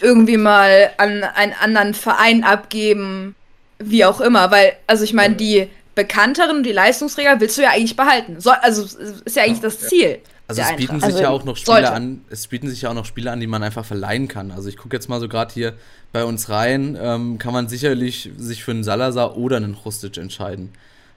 irgendwie 0.00 0.36
mal 0.36 0.90
an 0.98 1.24
einen 1.24 1.54
anderen 1.54 1.94
Verein 1.94 2.44
abgeben, 2.44 3.34
wie 3.78 4.04
auch 4.04 4.20
immer. 4.20 4.50
Weil, 4.50 4.74
also 4.86 5.04
ich 5.04 5.14
meine, 5.14 5.34
die 5.36 5.68
bekannteren, 5.94 6.62
die 6.62 6.72
Leistungsträger 6.72 7.40
willst 7.40 7.56
du 7.56 7.62
ja 7.62 7.70
eigentlich 7.70 7.96
behalten. 7.96 8.38
So, 8.38 8.50
also 8.50 8.82
ist 9.24 9.36
ja 9.36 9.44
eigentlich 9.44 9.60
das 9.60 9.80
Ziel. 9.80 10.18
Also 10.48 10.62
es 10.62 10.76
bieten 10.76 10.92
Eintracht. 10.94 11.10
sich 11.12 11.20
ja 11.20 11.26
Also 11.28 11.40
auch 11.40 11.44
noch 11.44 11.56
Spieler 11.56 11.74
sollte. 11.76 11.92
an, 11.92 12.24
es 12.30 12.46
bieten 12.46 12.68
sich 12.68 12.82
ja 12.82 12.90
auch 12.90 12.94
noch 12.94 13.04
Spieler 13.04 13.32
an, 13.32 13.40
die 13.40 13.46
man 13.48 13.62
einfach 13.62 13.84
verleihen 13.84 14.28
kann. 14.28 14.52
Also 14.52 14.68
ich 14.68 14.76
gucke 14.76 14.94
jetzt 14.96 15.08
mal 15.08 15.18
so 15.20 15.28
gerade 15.28 15.52
hier 15.52 15.72
bei 16.12 16.24
uns 16.24 16.48
rein, 16.48 16.96
ähm, 17.00 17.38
kann 17.38 17.52
man 17.52 17.68
sicherlich 17.68 18.30
sich 18.36 18.62
für 18.62 18.70
einen 18.70 18.84
Salazar 18.84 19.36
oder 19.36 19.56
einen 19.56 19.74
Rustic 19.74 20.16
entscheiden, 20.18 20.72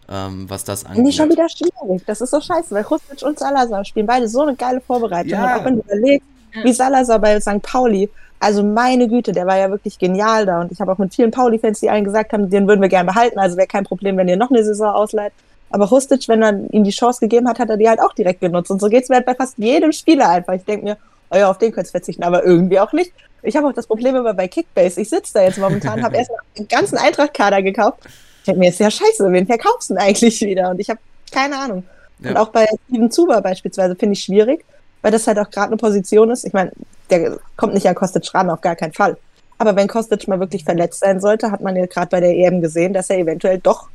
ähm, 0.09 0.49
was 0.49 0.63
das 0.63 0.83
Finde 0.83 1.09
ich 1.09 1.15
schon 1.15 1.23
angeht. 1.25 1.37
wieder 1.37 1.49
schwierig. 1.49 2.01
Das 2.07 2.21
ist 2.21 2.31
so 2.31 2.41
scheiße, 2.41 2.73
weil 2.73 2.83
Rustic 2.83 3.21
und 3.21 3.37
Salazar 3.37 3.85
spielen 3.85 4.07
beide 4.07 4.27
so 4.27 4.41
eine 4.41 4.55
geile 4.55 4.81
Vorbereitung. 4.81 5.29
Ja. 5.31 5.55
Und 5.55 5.61
auch 5.61 5.65
wenn 5.65 5.75
du 5.75 5.81
überlegst, 5.81 6.27
Ja. 6.55 6.63
wie 6.63 6.73
Salazar 6.73 7.19
bei 7.19 7.39
St. 7.39 7.61
Pauli, 7.61 8.09
also 8.39 8.63
meine 8.63 9.07
Güte, 9.07 9.31
der 9.33 9.45
war 9.45 9.57
ja 9.57 9.69
wirklich 9.69 9.99
genial 9.99 10.45
da. 10.47 10.61
Und 10.61 10.71
ich 10.71 10.81
habe 10.81 10.91
auch 10.91 10.97
mit 10.97 11.13
vielen 11.13 11.29
Pauli-Fans, 11.29 11.81
die 11.81 11.89
allen 11.91 12.05
gesagt 12.05 12.33
haben, 12.33 12.49
den 12.49 12.67
würden 12.67 12.81
wir 12.81 12.89
gerne 12.89 13.05
behalten. 13.11 13.37
Also 13.37 13.57
wäre 13.57 13.67
kein 13.67 13.83
Problem, 13.83 14.17
wenn 14.17 14.27
ihr 14.27 14.37
noch 14.37 14.49
eine 14.49 14.63
Saison 14.63 14.87
ausleiht. 14.95 15.33
Aber 15.69 15.85
Rustic, 15.85 16.27
wenn 16.27 16.41
er 16.41 16.59
ihm 16.71 16.83
die 16.83 16.91
Chance 16.91 17.19
gegeben 17.19 17.47
hat, 17.47 17.59
hat 17.59 17.69
er 17.69 17.77
die 17.77 17.87
halt 17.87 17.99
auch 18.01 18.13
direkt 18.13 18.41
genutzt. 18.41 18.71
Und 18.71 18.81
so 18.81 18.87
geht's 18.87 19.09
mir 19.09 19.15
halt 19.15 19.25
bei 19.25 19.35
fast 19.35 19.57
jedem 19.57 19.91
Spieler 19.91 20.29
einfach. 20.29 20.53
Ich 20.53 20.63
denke 20.65 20.83
mir, 20.85 20.97
oh 21.31 21.37
ja, 21.37 21.49
auf 21.49 21.57
den 21.59 21.71
könntest 21.71 21.93
du 21.93 21.99
verzichten, 21.99 22.23
aber 22.23 22.43
irgendwie 22.43 22.79
auch 22.79 22.91
nicht. 22.93 23.11
Ich 23.43 23.55
habe 23.55 23.67
auch 23.67 23.73
das 23.73 23.87
Problem 23.87 24.15
immer 24.15 24.33
bei 24.33 24.47
Kickbase. 24.47 24.99
Ich 24.99 25.09
sitze 25.09 25.33
da 25.35 25.43
jetzt 25.43 25.57
momentan, 25.59 26.03
habe 26.03 26.15
erst 26.17 26.31
den 26.57 26.67
ganzen 26.67 26.97
Eintracht-Kader 26.97 27.61
gekauft. 27.61 27.99
Ich 28.05 28.45
denke 28.45 28.59
mir, 28.59 28.69
ist 28.69 28.79
ja 28.79 28.89
scheiße, 28.89 29.31
wen 29.31 29.45
verkaufst 29.45 29.89
du 29.89 29.93
denn 29.93 30.03
eigentlich 30.03 30.41
wieder? 30.41 30.71
Und 30.71 30.79
ich 30.79 30.89
habe 30.89 30.99
keine 31.31 31.57
Ahnung. 31.57 31.83
Und 32.19 32.25
Ja. 32.25 32.41
auch 32.41 32.49
bei 32.49 32.65
Steven 32.89 33.11
Zuber 33.11 33.41
beispielsweise 33.41 33.95
finde 33.95 34.13
ich 34.13 34.23
schwierig, 34.23 34.65
weil 35.01 35.11
das 35.11 35.27
halt 35.27 35.37
auch 35.39 35.49
gerade 35.49 35.67
eine 35.67 35.77
Position 35.77 36.31
ist. 36.31 36.45
Ich 36.45 36.53
meine, 36.53 36.71
der 37.09 37.37
kommt 37.55 37.73
nicht 37.73 37.87
an 37.87 37.95
Kostic 37.95 38.33
ran, 38.33 38.49
auf 38.49 38.61
gar 38.61 38.75
keinen 38.75 38.93
Fall. 38.93 39.17
Aber 39.57 39.75
wenn 39.75 39.87
Kostic 39.87 40.27
mal 40.27 40.39
wirklich 40.39 40.63
verletzt 40.63 40.99
sein 41.01 41.19
sollte, 41.19 41.51
hat 41.51 41.61
man 41.61 41.75
ja 41.75 41.85
gerade 41.85 42.07
bei 42.09 42.19
der 42.21 42.35
EM 42.35 42.61
gesehen, 42.61 42.93
dass 42.93 43.09
er 43.09 43.19
eventuell 43.19 43.59
doch 43.59 43.89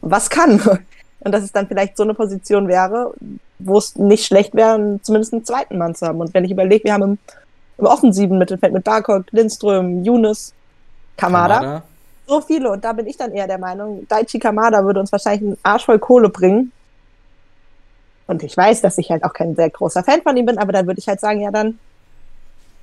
was 0.00 0.30
kann. 0.30 0.60
Und 1.20 1.32
dass 1.32 1.42
es 1.42 1.52
dann 1.52 1.66
vielleicht 1.66 1.96
so 1.96 2.02
eine 2.02 2.14
Position 2.14 2.68
wäre, 2.68 3.12
wo 3.58 3.78
es 3.78 3.96
nicht 3.96 4.26
schlecht 4.26 4.54
wäre, 4.54 4.98
zumindest 5.02 5.32
einen 5.32 5.44
zweiten 5.44 5.78
Mann 5.78 5.94
zu 5.94 6.06
haben. 6.06 6.20
Und 6.20 6.32
wenn 6.32 6.44
ich 6.44 6.50
überlege, 6.50 6.84
wir 6.84 6.94
haben 6.94 7.02
im, 7.02 7.18
im 7.78 7.86
offensiven 7.86 8.38
Mittelfeld 8.38 8.72
mit 8.72 8.84
Barkok, 8.84 9.24
Lindström, 9.30 10.02
Yunus, 10.02 10.54
Kamada, 11.16 11.58
Kamada? 11.58 11.82
so 12.26 12.40
viele. 12.40 12.70
Und 12.70 12.84
da 12.84 12.92
bin 12.92 13.06
ich 13.06 13.16
dann 13.16 13.32
eher 13.32 13.46
der 13.46 13.58
Meinung, 13.58 14.06
Daichi 14.08 14.38
Kamada 14.38 14.84
würde 14.84 15.00
uns 15.00 15.12
wahrscheinlich 15.12 15.42
einen 15.42 15.58
Arsch 15.62 15.84
voll 15.84 15.98
Kohle 15.98 16.30
bringen. 16.30 16.72
Und 18.26 18.42
ich 18.42 18.56
weiß, 18.56 18.80
dass 18.80 18.96
ich 18.96 19.10
halt 19.10 19.24
auch 19.24 19.32
kein 19.32 19.56
sehr 19.56 19.70
großer 19.70 20.04
Fan 20.04 20.22
von 20.22 20.36
ihm 20.36 20.46
bin, 20.46 20.56
aber 20.56 20.72
dann 20.72 20.86
würde 20.86 21.00
ich 21.00 21.08
halt 21.08 21.20
sagen, 21.20 21.40
ja 21.40 21.50
dann 21.50 21.78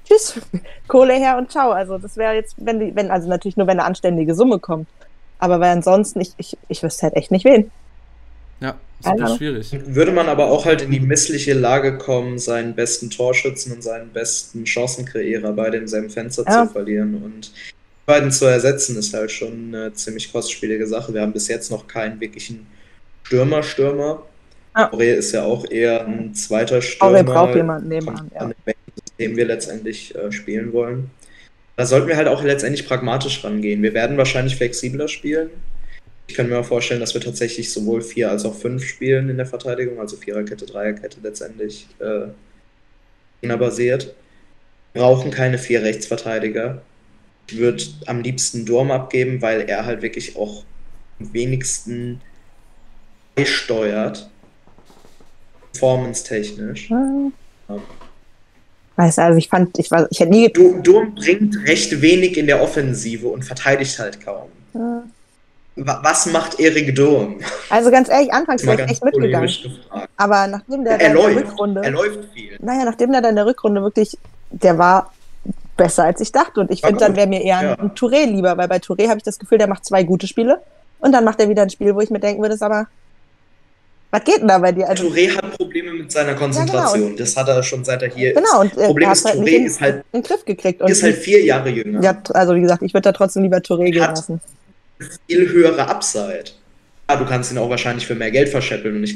tschüss, 0.08 0.40
Kohle 0.88 1.14
her 1.14 1.38
und 1.38 1.52
ciao. 1.52 1.72
Also 1.72 1.98
das 1.98 2.18
wäre 2.18 2.34
jetzt, 2.34 2.56
wenn 2.58 2.80
die, 2.80 2.96
wenn, 2.96 3.12
also 3.12 3.28
natürlich 3.28 3.58
nur, 3.58 3.68
wenn 3.68 3.80
eine 3.80 3.88
anständige 3.88 4.36
Summe 4.36 4.60
kommt. 4.60 4.88
Aber 5.40 5.60
weil 5.60 5.72
ansonsten, 5.72 6.20
ich, 6.22 6.34
ich, 6.38 6.58
ich 6.68 6.84
wüsste 6.84 7.04
halt 7.04 7.16
echt 7.16 7.32
nicht 7.32 7.46
wen. 7.46 7.72
Ja, 8.60 8.76
super 9.02 9.24
Ahnung. 9.26 9.38
schwierig. 9.38 9.72
Würde 9.86 10.12
man 10.12 10.28
aber 10.30 10.48
auch 10.50 10.66
halt 10.66 10.82
in 10.82 10.92
die 10.92 11.00
missliche 11.00 11.54
Lage 11.54 11.98
kommen, 11.98 12.40
seinen 12.40 12.76
besten 12.76 13.10
Torschützen 13.10 13.72
und 13.74 13.84
seinen 13.84 14.10
besten 14.10 14.66
Chancenkreierer 14.66 15.54
bei 15.54 15.70
demselben 15.70 16.10
Fenster 16.10 16.44
Ja. 16.48 16.66
zu 16.66 16.74
verlieren. 16.74 17.16
Und 17.24 17.48
die 17.54 17.74
beiden 18.06 18.32
zu 18.32 18.46
ersetzen, 18.46 18.98
ist 18.98 19.14
halt 19.14 19.32
schon 19.32 19.74
eine 19.76 19.94
ziemlich 19.94 20.32
kostspielige 20.32 20.88
Sache. 20.88 21.14
Wir 21.14 21.22
haben 21.22 21.34
bis 21.34 21.48
jetzt 21.48 21.70
noch 21.70 21.88
keinen 21.88 22.20
wirklichen 22.20 22.66
Stürmer-Stürmer. 23.24 24.24
Ja. 24.76 24.92
Aurel 24.94 25.16
ist 25.16 25.32
ja 25.34 25.44
auch 25.44 25.70
eher 25.70 26.06
ein 26.06 26.34
zweiter 26.34 26.82
Stürmer. 26.82 27.12
Aurel 27.12 27.24
braucht 27.24 27.56
jemanden 27.56 27.90
nebenan, 27.90 28.32
ja. 28.34 28.50
System 29.08 29.36
wir 29.36 29.46
letztendlich 29.46 30.16
äh, 30.16 30.32
spielen 30.32 30.74
wollen. 30.74 31.10
Da 31.76 31.86
sollten 31.86 32.08
wir 32.08 32.18
halt 32.18 32.28
auch 32.28 32.44
letztendlich 32.44 32.88
pragmatisch 32.88 33.44
rangehen. 33.44 33.82
Wir 33.84 33.94
werden 33.94 34.18
wahrscheinlich 34.18 34.56
flexibler 34.56 35.08
spielen. 35.08 35.50
Ich 36.28 36.36
kann 36.36 36.50
mir 36.50 36.60
auch 36.60 36.66
vorstellen, 36.66 37.00
dass 37.00 37.14
wir 37.14 37.22
tatsächlich 37.22 37.72
sowohl 37.72 38.02
vier 38.02 38.30
als 38.30 38.44
auch 38.46 38.54
fünf 38.54 38.84
spielen 38.86 39.30
in 39.30 39.38
der 39.38 39.46
Verteidigung, 39.46 40.00
also 40.00 40.18
Viererkette, 40.18 40.66
Dreierkette 40.66 41.18
letztendlich 41.24 41.88
äh, 42.00 42.28
basiert. 43.56 44.14
Wir 44.94 45.02
brauchen 45.04 45.32
keine 45.32 45.58
vier 45.58 45.84
Rechtsverteidiger. 45.84 46.82
Ich 47.50 47.58
würde 47.58 47.82
am 48.08 48.22
liebsten 48.22 48.66
Durm 48.66 48.92
abgeben, 48.92 49.42
weil 49.42 49.62
er 49.70 49.86
halt 49.86 50.02
wirklich 50.02 50.36
auch 50.36 50.64
am 51.20 51.34
wenigsten 51.34 52.20
steuert. 53.46 54.30
Performance-technisch. 55.72 56.90
Hm. 56.90 57.32
Weißt 58.96 59.18
du, 59.18 59.22
also 59.22 59.38
ich 59.38 59.48
fand, 59.48 59.78
ich 59.78 59.92
war, 59.92 60.08
ich 60.10 60.20
hätte 60.20 60.32
nie 60.32 60.52
Du- 60.52 60.82
Durm 60.82 61.14
bringt 61.14 61.56
recht 61.68 62.02
wenig 62.02 62.36
in 62.38 62.48
der 62.48 62.62
Offensive 62.62 63.28
und 63.28 63.44
verteidigt 63.46 63.98
halt 64.00 64.20
kaum. 64.20 64.50
gedacht. 64.74 65.04
Wa- 65.78 66.00
Was 66.04 66.26
macht 66.28 66.60
Erik 66.60 66.96
Durm? 66.96 67.40
Also 67.70 67.92
ganz 67.92 68.10
ehrlich, 68.10 68.34
anfangs 68.34 68.66
wäre 68.66 68.84
ich 68.86 68.92
echt 68.92 69.04
mitgegangen. 69.04 69.48
gefragt. 69.48 70.10
Aber 70.18 70.48
nachdem 70.48 70.84
der 70.84 70.94
Er 70.94 70.98
der 70.98 71.14
läuft. 71.14 71.38
Rückrunde. 71.38 71.82
Er 71.84 71.92
läuft 71.92 72.20
viel. 72.34 72.58
naja, 72.60 72.84
nachdem 72.86 73.12
der 73.12 73.22
dann 73.22 73.32
in 73.32 73.36
der 73.38 73.46
Rückrunde 73.46 73.82
wirklich, 73.82 74.18
der 74.52 74.78
war 74.78 75.14
besser 75.78 76.06
als 76.06 76.20
ich 76.22 76.32
dachte. 76.32 76.60
Und 76.62 76.72
ich 76.72 76.82
War 76.82 76.90
finde, 76.90 77.06
dann 77.06 77.16
wäre 77.16 77.28
mir 77.28 77.42
eher 77.44 77.62
Ja. 77.62 77.74
ein, 77.80 77.92
Touré 77.92 78.26
lieber, 78.26 78.58
weil 78.58 78.68
bei 78.68 78.78
Touré 78.78 79.08
habe 79.08 79.18
ich 79.18 79.24
das 79.24 79.38
Gefühl, 79.38 79.60
der 79.60 79.68
macht 79.68 79.86
zwei 79.86 80.02
gute 80.04 80.26
Spiele 80.28 80.60
und 81.00 81.12
dann 81.12 81.24
macht 81.24 81.40
er 81.40 81.48
wieder 81.50 81.62
ein 81.62 81.70
Spiel, 81.70 81.94
wo 81.94 82.02
ich 82.02 82.10
mir 82.10 82.20
denken 82.20 82.42
würde, 82.42 82.58
sag 82.58 82.70
mal, 82.70 82.88
Was 84.10 84.24
geht 84.24 84.40
denn 84.40 84.48
da 84.48 84.58
bei 84.58 84.72
dir? 84.72 84.88
Also, 84.90 85.04
Touré 85.10 85.36
hat 85.36 85.58
Probleme 85.58 85.92
mit 85.92 86.10
seiner 86.12 86.34
Konzentration. 86.34 87.16
Das 87.18 87.36
hat 87.36 87.50
er 87.50 87.62
schon 87.62 87.84
seit 87.84 88.02
er 88.02 88.10
hier 88.10 88.34
genau, 88.34 88.62
und 88.62 88.74
ist. 88.74 88.86
Problem 88.86 89.12
ist, 89.12 89.26
halt 89.26 89.36
Touré 89.36 89.66
ist 89.66 89.82
halt, 89.82 89.96
in 90.14 90.22
den 90.22 90.24
Griff 90.28 90.46
gekriegt. 90.46 90.82
Und 90.82 90.90
ist 90.90 91.04
halt 91.04 91.18
vier 91.18 91.44
Jahre 91.44 91.70
jünger. 91.70 92.02
ja, 92.02 92.18
also 92.34 92.56
wie 92.56 92.62
gesagt, 92.62 92.82
ich 92.84 92.94
würde 92.94 93.02
da 93.04 93.12
trotzdem 93.12 93.44
lieber 93.44 93.58
Touré 93.58 93.92
gehen 93.92 93.96
lassen. 93.98 94.42
Viel 95.28 95.50
höhere 95.50 95.88
Upside. 95.88 96.46
Ja, 97.10 97.16
du 97.16 97.26
kannst 97.26 97.52
ihn 97.52 97.58
auch 97.58 97.70
wahrscheinlich 97.70 98.06
für 98.08 98.16
mehr 98.16 98.32
Geld 98.32 98.50
verscheppeln 98.50 98.98
und 98.98 99.04
ich 99.04 99.16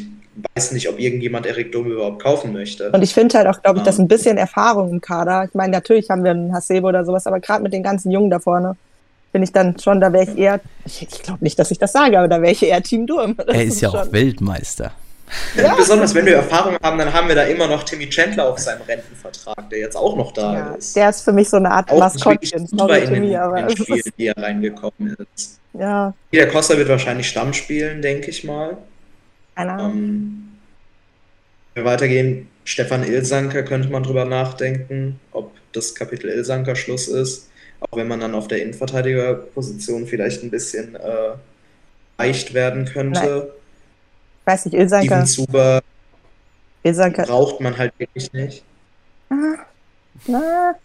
weiß 0.55 0.71
nicht, 0.71 0.87
ob 0.87 0.97
irgendjemand 0.99 1.45
Erik 1.45 1.71
Dome 1.73 1.89
überhaupt 1.93 2.21
kaufen 2.23 2.53
möchte. 2.53 2.89
Und 2.91 3.01
ich 3.03 3.13
finde 3.13 3.37
halt 3.37 3.47
auch, 3.47 3.61
glaube 3.61 3.79
ich, 3.79 3.81
Ja. 3.81 3.85
dass 3.87 3.99
ein 3.99 4.07
bisschen 4.07 4.37
Erfahrung 4.37 4.89
im 4.91 5.01
Kader. 5.01 5.43
Ich 5.45 5.53
meine, 5.53 5.71
natürlich 5.73 6.09
haben 6.09 6.23
wir 6.23 6.31
einen 6.31 6.53
Hasebe 6.53 6.87
oder 6.87 7.03
sowas, 7.03 7.27
aber 7.27 7.39
gerade 7.41 7.61
mit 7.63 7.73
den 7.73 7.83
ganzen 7.83 8.11
Jungen 8.11 8.29
da 8.29 8.39
vorne 8.39 8.75
bin 9.33 9.43
ich 9.43 9.51
dann 9.51 9.77
schon, 9.79 9.99
da 10.01 10.11
wäre 10.11 10.23
ich 10.29 10.37
eher, 10.37 10.59
ich, 10.85 11.01
ich 11.03 11.21
glaube 11.21 11.43
nicht, 11.43 11.57
dass 11.59 11.71
ich 11.71 11.79
das 11.79 11.91
sage, 11.93 12.17
aber 12.17 12.27
da 12.27 12.41
wäre 12.41 12.51
ich 12.51 12.63
eher 12.63 12.81
Team 12.83 13.07
Durm. 13.07 13.35
Er 13.47 13.63
ist 13.63 13.81
ja 13.81 13.89
auch 13.89 14.03
schon- 14.03 14.11
Weltmeister. 14.13 14.91
Ja. 15.55 15.75
Besonders 15.77 16.13
wenn 16.13 16.25
wir 16.25 16.35
Erfahrung 16.35 16.77
haben, 16.81 16.97
dann 16.97 17.11
haben 17.13 17.27
wir 17.27 17.35
da 17.35 17.43
immer 17.43 17.67
noch 17.67 17.83
Timmy 17.83 18.09
Chandler 18.09 18.49
auf 18.49 18.59
seinem 18.59 18.81
Rentenvertrag, 18.81 19.69
der 19.69 19.79
jetzt 19.79 19.95
auch 19.95 20.15
noch 20.15 20.31
da 20.33 20.53
Ja, 20.53 20.73
ist. 20.75 20.95
der 20.95 21.09
ist 21.09 21.21
für 21.21 21.31
mich 21.31 21.49
so 21.49 21.57
eine 21.57 21.71
Art 21.71 21.89
auch 21.91 21.99
Maskottchen. 21.99 22.67
Sorry, 22.67 23.03
in 23.03 23.13
Timmy, 23.13 23.35
aber 23.35 23.67
in 23.69 23.75
die 24.17 24.25
er 24.27 24.37
reingekommen 24.37 25.15
ist. 25.35 25.59
ja, 25.73 26.13
Der 26.33 26.47
Costa 26.49 26.77
wird 26.77 26.89
wahrscheinlich 26.89 27.27
Stamm 27.29 27.53
spielen, 27.53 28.01
denke 28.01 28.29
ich 28.29 28.43
mal. 28.43 28.77
keine 29.55 29.71
Ahnung. 29.73 29.91
Ähm, 29.93 30.47
wenn 31.75 31.83
wir 31.85 31.91
weitergehen, 31.91 32.47
Stefan 32.65 33.03
Ilsanker 33.03 33.63
könnte 33.63 33.89
man 33.89 34.03
drüber 34.03 34.25
nachdenken, 34.25 35.19
ob 35.31 35.51
das 35.71 35.95
Kapitel 35.95 36.29
Ilsanker 36.29 36.75
Schluss 36.75 37.07
ist. 37.07 37.49
Auch 37.79 37.97
wenn 37.97 38.07
man 38.07 38.19
dann 38.19 38.35
auf 38.35 38.47
der 38.47 38.61
Innenverteidigerposition 38.61 40.05
vielleicht 40.05 40.43
ein 40.43 40.51
bisschen 40.51 40.95
äh, 40.95 41.33
leicht 42.19 42.53
werden 42.53 42.85
könnte. 42.85 43.53
Ich 43.55 43.60
weiß 44.45 44.65
nicht, 44.65 44.75
Ilsanker, 44.75 45.25
Steven 45.25 45.47
Zuber 45.47 45.81
Ilsanker, 46.83 47.23
braucht 47.23 47.59
man 47.61 47.77
halt 47.77 47.93
wirklich 47.97 48.31
nicht. 48.33 48.63
ah, 49.29 49.35
na, 50.27 50.75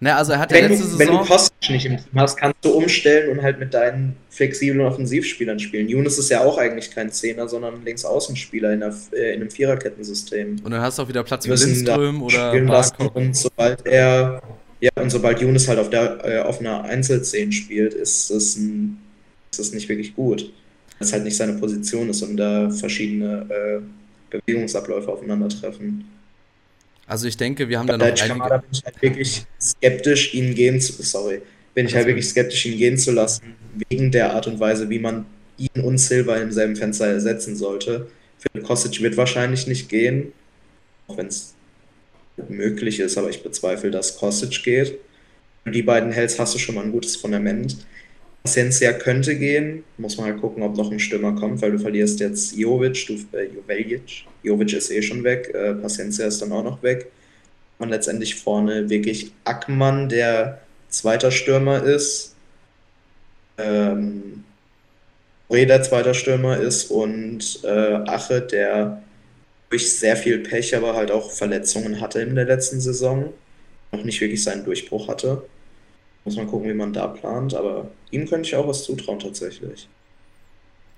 Na, 0.00 0.16
also 0.16 0.32
er 0.32 0.40
hat 0.40 0.50
ja 0.50 0.58
Wenn 0.58 0.70
letzte 0.70 0.84
du, 0.84 0.98
wenn 0.98 1.06
du 1.06 1.12
Saison. 1.12 1.26
Kostic 1.26 1.70
nicht 1.70 1.86
im 1.86 1.96
Team 1.98 2.06
hast, 2.16 2.36
kannst 2.36 2.64
du 2.64 2.70
umstellen 2.70 3.30
und 3.30 3.42
halt 3.42 3.60
mit 3.60 3.72
deinen 3.72 4.16
flexiblen 4.30 4.80
Offensivspielern 4.80 5.60
spielen. 5.60 5.88
Younes 5.88 6.18
ist 6.18 6.30
ja 6.30 6.40
auch 6.40 6.58
eigentlich 6.58 6.90
kein 6.90 7.12
Zehner, 7.12 7.48
sondern 7.48 7.74
ein 7.74 7.84
Linksaußenspieler 7.84 8.72
in, 8.72 8.80
der, 8.80 8.94
äh, 9.12 9.34
in 9.34 9.42
einem 9.42 9.50
Viererkettensystem. 9.50 10.56
Und 10.64 10.70
dann 10.70 10.80
hast 10.80 10.98
du 10.98 11.02
auch 11.02 11.08
wieder 11.08 11.22
Platz 11.22 11.44
für 11.44 11.50
müssen 11.52 11.84
da 11.84 11.96
Lindström 11.96 12.22
oder 12.22 12.50
spielen 12.50 12.66
lassen 12.66 12.96
Barkok. 12.98 13.16
und 13.16 13.36
sobald 13.36 13.86
er 13.86 14.42
ja 14.80 14.90
und 14.96 15.10
sobald 15.10 15.40
Younes 15.40 15.68
halt 15.68 15.78
auf 15.78 15.90
der 15.90 16.24
äh, 16.24 16.40
auf 16.40 16.58
einer 16.58 16.82
Einzelzehn 16.84 17.52
spielt, 17.52 17.94
ist 17.94 18.30
es 18.30 18.56
ein, 18.56 18.98
ist 19.52 19.60
es 19.60 19.72
nicht 19.72 19.88
wirklich 19.88 20.16
gut. 20.16 20.52
Es 21.00 21.12
halt 21.12 21.24
nicht 21.24 21.36
seine 21.36 21.54
Position 21.54 22.08
ist 22.10 22.22
und 22.22 22.36
da 22.36 22.70
verschiedene 22.70 23.46
äh, 23.48 23.80
Bewegungsabläufe 24.30 25.10
aufeinandertreffen. 25.10 26.04
Also 27.06 27.26
ich 27.26 27.36
denke, 27.36 27.68
wir 27.68 27.78
haben 27.78 27.88
da 27.88 27.98
noch 27.98 28.14
Kamada 28.14 28.54
einige. 28.54 28.68
bin 28.68 28.72
ich 28.72 28.84
halt 28.84 29.02
wirklich 29.02 29.46
skeptisch, 29.60 30.34
ihn 30.34 30.54
gehen 30.54 30.80
zu 30.80 30.92
sorry, 31.02 31.42
bin 31.74 31.86
ich 31.86 31.94
halt 31.96 32.06
wirklich 32.06 32.28
skeptisch, 32.28 32.66
ihn 32.66 32.78
gehen 32.78 32.98
zu 32.98 33.10
lassen, 33.10 33.54
wegen 33.88 34.12
der 34.12 34.34
Art 34.34 34.46
und 34.46 34.60
Weise, 34.60 34.88
wie 34.90 35.00
man 35.00 35.26
ihn 35.58 35.82
und 35.82 35.98
Silva 35.98 36.36
im 36.36 36.52
selben 36.52 36.76
Fenster 36.76 37.06
ersetzen 37.06 37.56
sollte. 37.56 38.06
Philipp 38.38 38.66
Kostic 38.66 39.02
wird 39.02 39.16
wahrscheinlich 39.16 39.66
nicht 39.66 39.88
gehen, 39.88 40.32
auch 41.08 41.16
wenn 41.16 41.26
es 41.26 41.54
möglich 42.48 43.00
ist, 43.00 43.18
aber 43.18 43.28
ich 43.28 43.42
bezweifle, 43.42 43.90
dass 43.90 44.16
Kostic 44.16 44.62
geht. 44.62 44.98
Wenn 45.64 45.72
du 45.72 45.78
die 45.78 45.82
beiden 45.82 46.12
hältst, 46.12 46.38
hast 46.38 46.54
du 46.54 46.58
schon 46.58 46.74
mal 46.74 46.84
ein 46.84 46.92
gutes 46.92 47.16
Fundament. 47.16 47.76
Paciencia 48.42 48.92
könnte 48.94 49.36
gehen, 49.36 49.84
muss 49.98 50.16
man 50.16 50.26
halt 50.26 50.40
gucken, 50.40 50.62
ob 50.62 50.76
noch 50.76 50.90
ein 50.90 50.98
Stürmer 50.98 51.34
kommt, 51.34 51.60
weil 51.60 51.72
du 51.72 51.78
verlierst 51.78 52.20
jetzt 52.20 52.56
Jovic, 52.56 53.06
du, 53.06 53.14
äh, 53.36 53.44
Joveljic. 53.44 54.24
Jovic 54.42 54.72
ist 54.72 54.90
eh 54.90 55.02
schon 55.02 55.22
weg, 55.24 55.50
äh, 55.54 55.74
Paciencia 55.74 56.26
ist 56.26 56.40
dann 56.40 56.52
auch 56.52 56.64
noch 56.64 56.82
weg. 56.82 57.10
Und 57.78 57.90
letztendlich 57.90 58.36
vorne 58.36 58.88
wirklich 58.88 59.32
Ackmann, 59.44 60.08
der 60.08 60.60
zweiter 60.88 61.30
Stürmer 61.30 61.82
ist. 61.82 62.34
Ähm, 63.58 64.44
Bre, 65.48 65.66
der 65.66 65.82
zweiter 65.82 66.14
Stürmer 66.14 66.58
ist 66.58 66.90
und 66.90 67.60
äh, 67.64 67.94
Ache, 68.06 68.40
der 68.40 69.02
durch 69.68 69.98
sehr 69.98 70.16
viel 70.16 70.38
Pech, 70.38 70.76
aber 70.76 70.94
halt 70.94 71.10
auch 71.10 71.30
Verletzungen 71.30 72.00
hatte 72.00 72.20
in 72.20 72.34
der 72.34 72.44
letzten 72.44 72.80
Saison. 72.80 73.32
Noch 73.92 74.04
nicht 74.04 74.20
wirklich 74.20 74.42
seinen 74.42 74.64
Durchbruch 74.64 75.08
hatte. 75.08 75.42
Muss 76.24 76.36
man 76.36 76.46
gucken, 76.46 76.68
wie 76.68 76.74
man 76.74 76.92
da 76.92 77.06
plant, 77.08 77.54
aber 77.54 77.90
ihm 78.10 78.28
könnte 78.28 78.48
ich 78.48 78.56
auch 78.56 78.66
was 78.66 78.84
zutrauen 78.84 79.18
tatsächlich. 79.18 79.88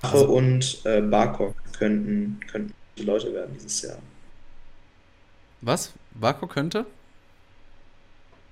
Ache 0.01 0.19
Also- 0.19 0.29
und 0.29 0.81
äh, 0.85 1.01
Barkok 1.01 1.55
könnten, 1.79 2.41
könnten 2.51 2.75
Leute 2.99 3.33
werden 3.33 3.55
dieses 3.55 3.83
Jahr. 3.83 3.99
Was? 5.61 5.93
Barco 6.15 6.47
könnte? 6.47 6.87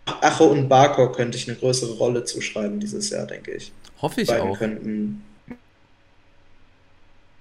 Ache 0.07 0.45
und 0.45 0.69
Barkok 0.69 1.17
könnte 1.17 1.37
ich 1.37 1.49
eine 1.49 1.59
größere 1.59 1.93
Rolle 1.95 2.25
zuschreiben 2.25 2.81
dieses 2.81 3.11
Jahr, 3.11 3.27
denke 3.27 3.53
ich. 3.53 3.73
Hoffe 4.01 4.23
ich 4.23 4.29
beiden 4.29 4.49
auch. 4.49 4.59
könnten. 4.59 5.23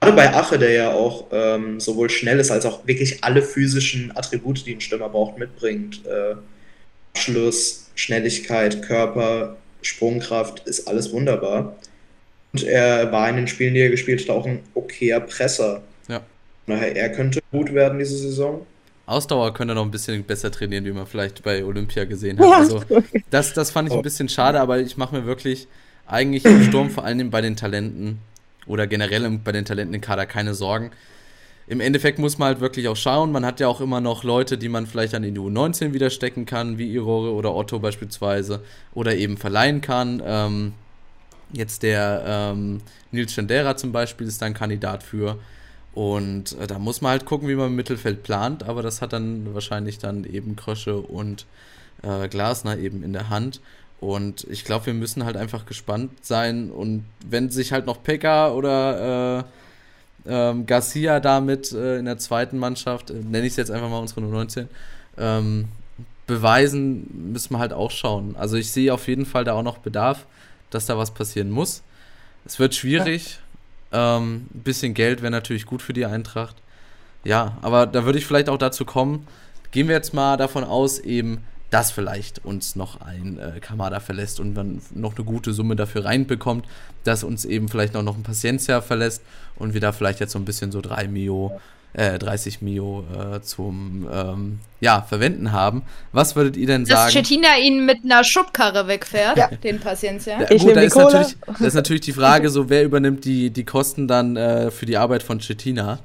Gerade 0.01 0.15
bei 0.15 0.33
Ache, 0.33 0.57
der 0.57 0.71
ja 0.71 0.91
auch 0.93 1.27
ähm, 1.31 1.79
sowohl 1.79 2.09
schnell 2.09 2.39
ist 2.39 2.51
als 2.51 2.65
auch 2.65 2.85
wirklich 2.87 3.23
alle 3.23 3.41
physischen 3.41 4.15
Attribute, 4.15 4.65
die 4.65 4.75
ein 4.75 4.81
Stürmer 4.81 5.09
braucht, 5.09 5.37
mitbringt. 5.37 6.05
Äh, 6.05 6.35
Abschluss, 7.13 7.89
Schnelligkeit, 7.95 8.81
Körper, 8.81 9.57
Sprungkraft, 9.81 10.67
ist 10.67 10.87
alles 10.87 11.11
wunderbar. 11.11 11.75
Und 12.53 12.63
er 12.63 13.11
war 13.11 13.29
in 13.29 13.35
den 13.35 13.47
Spielen, 13.47 13.73
die 13.73 13.81
er 13.81 13.89
gespielt 13.89 14.21
hat, 14.21 14.29
auch 14.29 14.45
ein 14.45 14.59
okayer 14.73 15.19
Presser. 15.19 15.81
Ja. 16.07 16.21
Von 16.65 16.75
Daher, 16.75 16.95
er 16.95 17.09
könnte 17.09 17.41
gut 17.51 17.73
werden 17.73 17.99
diese 17.99 18.17
Saison. 18.17 18.65
Ausdauer 19.05 19.53
könnte 19.53 19.73
noch 19.73 19.85
ein 19.85 19.91
bisschen 19.91 20.23
besser 20.23 20.51
trainieren, 20.51 20.85
wie 20.85 20.91
man 20.91 21.07
vielleicht 21.07 21.41
bei 21.43 21.63
Olympia 21.63 22.05
gesehen 22.05 22.37
hat. 22.39 22.45
Ja. 22.45 22.57
Also, 22.57 22.83
das, 23.29 23.53
das 23.53 23.71
fand 23.71 23.89
ich 23.89 23.95
ein 23.95 24.03
bisschen 24.03 24.29
schade, 24.29 24.59
aber 24.59 24.79
ich 24.79 24.97
mache 24.97 25.15
mir 25.15 25.25
wirklich 25.25 25.67
eigentlich 26.05 26.45
im 26.45 26.63
Sturm, 26.63 26.89
vor 26.89 27.05
allem 27.05 27.29
bei 27.29 27.41
den 27.41 27.55
Talenten 27.55 28.19
oder 28.67 28.87
generell 28.87 29.29
bei 29.43 29.51
den 29.51 29.65
Talenten 29.65 29.95
im 29.95 30.01
Kader 30.01 30.25
keine 30.25 30.53
Sorgen. 30.53 30.91
Im 31.69 31.81
Endeffekt 31.81 32.17
muss 32.17 32.39
man 32.39 32.47
halt 32.47 32.61
wirklich 32.61 32.87
auch 32.87 32.95
schauen. 32.95 33.31
Man 33.31 33.45
hat 33.45 33.59
ja 33.59 33.67
auch 33.67 33.79
immer 33.79 34.01
noch 34.01 34.23
Leute, 34.23 34.57
die 34.57 34.69
man 34.69 34.87
vielleicht 34.87 35.13
an 35.13 35.21
die 35.21 35.31
U19 35.31 35.93
wieder 35.93 36.09
stecken 36.09 36.47
kann, 36.47 36.79
wie 36.79 36.91
Irore 36.91 37.31
oder 37.31 37.53
Otto 37.53 37.77
beispielsweise, 37.77 38.63
oder 38.95 39.15
eben 39.15 39.37
verleihen 39.37 39.79
kann. 39.79 40.19
Ähm, 40.25 40.73
jetzt 41.53 41.83
der 41.83 42.23
ähm, 42.25 42.81
Nils 43.11 43.33
Schendera 43.33 43.77
zum 43.77 43.91
Beispiel 43.91 44.25
ist 44.25 44.41
da 44.41 44.47
ein 44.47 44.55
Kandidat 44.55 45.03
für. 45.03 45.37
Und 45.93 46.57
äh, 46.59 46.65
da 46.65 46.79
muss 46.79 47.01
man 47.01 47.11
halt 47.11 47.25
gucken, 47.25 47.47
wie 47.47 47.55
man 47.55 47.67
im 47.67 47.75
Mittelfeld 47.75 48.23
plant, 48.23 48.63
aber 48.63 48.81
das 48.81 49.03
hat 49.03 49.13
dann 49.13 49.53
wahrscheinlich 49.53 49.99
dann 49.99 50.23
eben 50.23 50.55
Krösche 50.55 50.97
und 50.97 51.45
äh, 52.01 52.27
Glasner 52.29 52.79
eben 52.79 53.03
in 53.03 53.13
der 53.13 53.29
Hand. 53.29 53.61
Und 53.99 54.47
ich 54.49 54.65
glaube, 54.65 54.87
wir 54.87 54.93
müssen 54.95 55.23
halt 55.23 55.37
einfach 55.37 55.67
gespannt 55.67 56.25
sein. 56.25 56.71
Und 56.71 57.05
wenn 57.27 57.51
sich 57.51 57.73
halt 57.73 57.85
noch 57.85 58.01
Pekka 58.01 58.53
oder 58.53 59.39
äh, 59.39 59.43
ähm, 60.27 60.65
Garcia 60.65 61.19
damit 61.19 61.71
äh, 61.71 61.97
in 61.97 62.05
der 62.05 62.17
zweiten 62.17 62.57
Mannschaft, 62.57 63.09
äh, 63.09 63.13
nenne 63.13 63.45
ich 63.45 63.53
es 63.53 63.57
jetzt 63.57 63.71
einfach 63.71 63.89
mal 63.89 63.99
unsere 63.99 64.21
U19, 64.21 64.67
ähm, 65.17 65.69
beweisen, 66.27 67.31
müssen 67.31 67.53
wir 67.53 67.59
halt 67.59 67.73
auch 67.73 67.91
schauen. 67.91 68.35
Also 68.37 68.55
ich 68.55 68.71
sehe 68.71 68.93
auf 68.93 69.07
jeden 69.07 69.25
Fall 69.25 69.43
da 69.43 69.53
auch 69.53 69.63
noch 69.63 69.79
Bedarf, 69.79 70.25
dass 70.69 70.85
da 70.85 70.97
was 70.97 71.11
passieren 71.11 71.49
muss. 71.49 71.81
Es 72.45 72.59
wird 72.59 72.75
schwierig. 72.75 73.39
Ähm, 73.91 74.47
ein 74.53 74.61
bisschen 74.63 74.93
Geld 74.93 75.21
wäre 75.21 75.31
natürlich 75.31 75.65
gut 75.65 75.81
für 75.81 75.93
die 75.93 76.05
Eintracht. 76.05 76.55
Ja, 77.23 77.57
aber 77.61 77.87
da 77.87 78.05
würde 78.05 78.19
ich 78.19 78.25
vielleicht 78.25 78.49
auch 78.49 78.57
dazu 78.57 78.85
kommen. 78.85 79.27
Gehen 79.71 79.87
wir 79.87 79.95
jetzt 79.95 80.13
mal 80.13 80.37
davon 80.37 80.63
aus, 80.63 80.99
eben, 80.99 81.43
dass 81.69 81.91
vielleicht 81.91 82.43
uns 82.45 82.75
noch 82.75 83.01
ein 83.01 83.37
äh, 83.37 83.59
Kamada 83.59 83.99
verlässt 83.99 84.39
und 84.39 84.55
man 84.55 84.81
noch 84.93 85.15
eine 85.15 85.25
gute 85.25 85.53
Summe 85.53 85.75
dafür 85.75 86.05
reinbekommt, 86.05 86.65
dass 87.03 87.23
uns 87.23 87.45
eben 87.45 87.69
vielleicht 87.69 87.93
noch, 87.93 88.03
noch 88.03 88.17
ein 88.17 88.23
Paciencia 88.23 88.81
verlässt 88.81 89.21
und 89.55 89.73
wir 89.73 89.81
da 89.81 89.91
vielleicht 89.91 90.19
jetzt 90.19 90.31
so 90.31 90.39
ein 90.39 90.45
bisschen 90.45 90.71
so 90.71 90.81
3 90.81 91.07
Mio, 91.07 91.59
äh, 91.93 92.17
30 92.17 92.61
Mio 92.61 93.03
äh, 93.13 93.41
zum 93.41 94.07
ähm, 94.11 94.59
ja, 94.79 95.01
Verwenden 95.03 95.51
haben. 95.51 95.83
Was 96.11 96.35
würdet 96.35 96.57
ihr 96.57 96.67
denn 96.67 96.85
Dass 96.85 97.11
sagen? 97.11 97.11
Cettina 97.11 97.57
ihn 97.57 97.85
mit 97.85 97.99
einer 98.03 98.23
Schubkarre 98.23 98.87
wegfährt, 98.87 99.37
Ja. 99.37 99.47
den 99.47 99.79
Paciencia. 99.79 100.41
Ja, 100.41 100.51
Ich 100.51 100.63
gut, 100.63 100.75
da 100.75 100.81
ist, 100.81 100.95
natürlich, 100.95 101.37
da 101.59 101.65
ist 101.65 101.73
natürlich 101.75 102.01
die 102.01 102.13
Frage, 102.13 102.49
so 102.51 102.69
wer 102.69 102.83
übernimmt 102.83 103.25
die, 103.25 103.51
die 103.51 103.63
Kosten 103.63 104.07
dann 104.07 104.35
äh, 104.35 104.71
für 104.71 104.85
die 104.85 104.97
Arbeit 104.97 105.23
von 105.23 105.39
Cettina? 105.39 105.99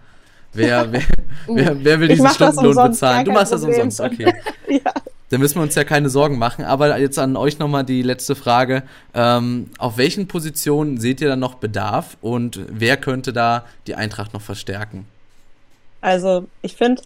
Wer, 0.53 0.93
wer, 0.93 1.03
wer, 1.49 1.85
wer 1.85 2.01
will 2.01 2.09
diesen 2.09 2.25
das 2.25 2.35
Stundenlohn 2.37 2.91
bezahlen? 2.91 3.25
Du 3.25 3.33
machst 3.33 3.51
kein 3.51 3.61
das 3.61 3.63
Problem. 3.63 3.83
umsonst, 3.83 4.01
okay. 4.01 4.33
ja. 4.69 4.93
Da 5.35 5.39
müssen 5.39 5.57
wir 5.57 5.63
uns 5.63 5.75
ja 5.75 5.83
keine 5.83 6.11
Sorgen 6.11 6.39
machen. 6.39 6.65
Aber 6.65 6.97
jetzt 6.97 7.19
an 7.19 7.37
euch 7.37 7.59
nochmal 7.59 7.83
die 7.83 8.03
letzte 8.03 8.37
Frage. 8.37 8.85
Ähm, 9.15 9.69
auf 9.79 9.97
welchen 9.99 10.29
Positionen 10.29 11.01
seht 11.01 11.21
ihr 11.21 11.27
dann 11.27 11.41
noch 11.41 11.55
Bedarf 11.55 12.17
und 12.21 12.61
wer 12.69 12.97
könnte 12.97 13.33
da 13.33 13.65
die 13.89 13.97
Eintracht 13.97 14.33
noch 14.33 14.43
verstärken? 14.43 15.09
Also 16.01 16.45
ich 16.63 16.77
finde, 16.77 17.03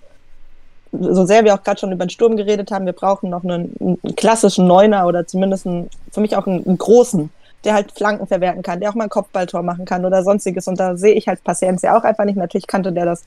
so 0.93 1.24
sehr 1.24 1.43
wir 1.47 1.55
auch 1.55 1.62
gerade 1.62 1.81
schon 1.81 1.91
über 1.91 2.05
den 2.05 2.11
Sturm 2.11 2.37
geredet 2.37 2.70
haben, 2.70 2.85
wir 2.85 2.93
brauchen 2.93 3.31
noch 3.31 3.45
einen, 3.45 3.74
einen 3.81 4.14
klassischen 4.14 4.66
Neuner 4.66 5.07
oder 5.07 5.26
zumindest 5.26 5.66
einen, 5.66 5.89
für 6.12 6.20
mich 6.20 6.37
auch 6.37 6.47
einen, 6.47 6.66
einen 6.66 6.76
großen, 6.76 7.31
der 7.64 7.72
halt 7.72 7.93
Flanken 7.93 8.26
verwerten 8.26 8.61
kann, 8.61 8.81
der 8.81 8.91
auch 8.91 8.95
mal 8.95 9.05
ein 9.05 9.11
Kopfballtor 9.11 9.62
machen 9.62 9.87
kann 9.87 10.05
oder 10.05 10.22
sonstiges. 10.22 10.68
Und 10.68 10.79
da 10.79 10.99
sehe 10.99 11.14
ich 11.14 11.29
halt 11.29 11.43
Paciencia 11.45 11.97
auch 11.97 12.05
einfach 12.05 12.26
nicht. 12.26 12.37
Natürlich 12.37 12.66
kannte 12.66 12.93
der 12.93 13.07
das 13.07 13.24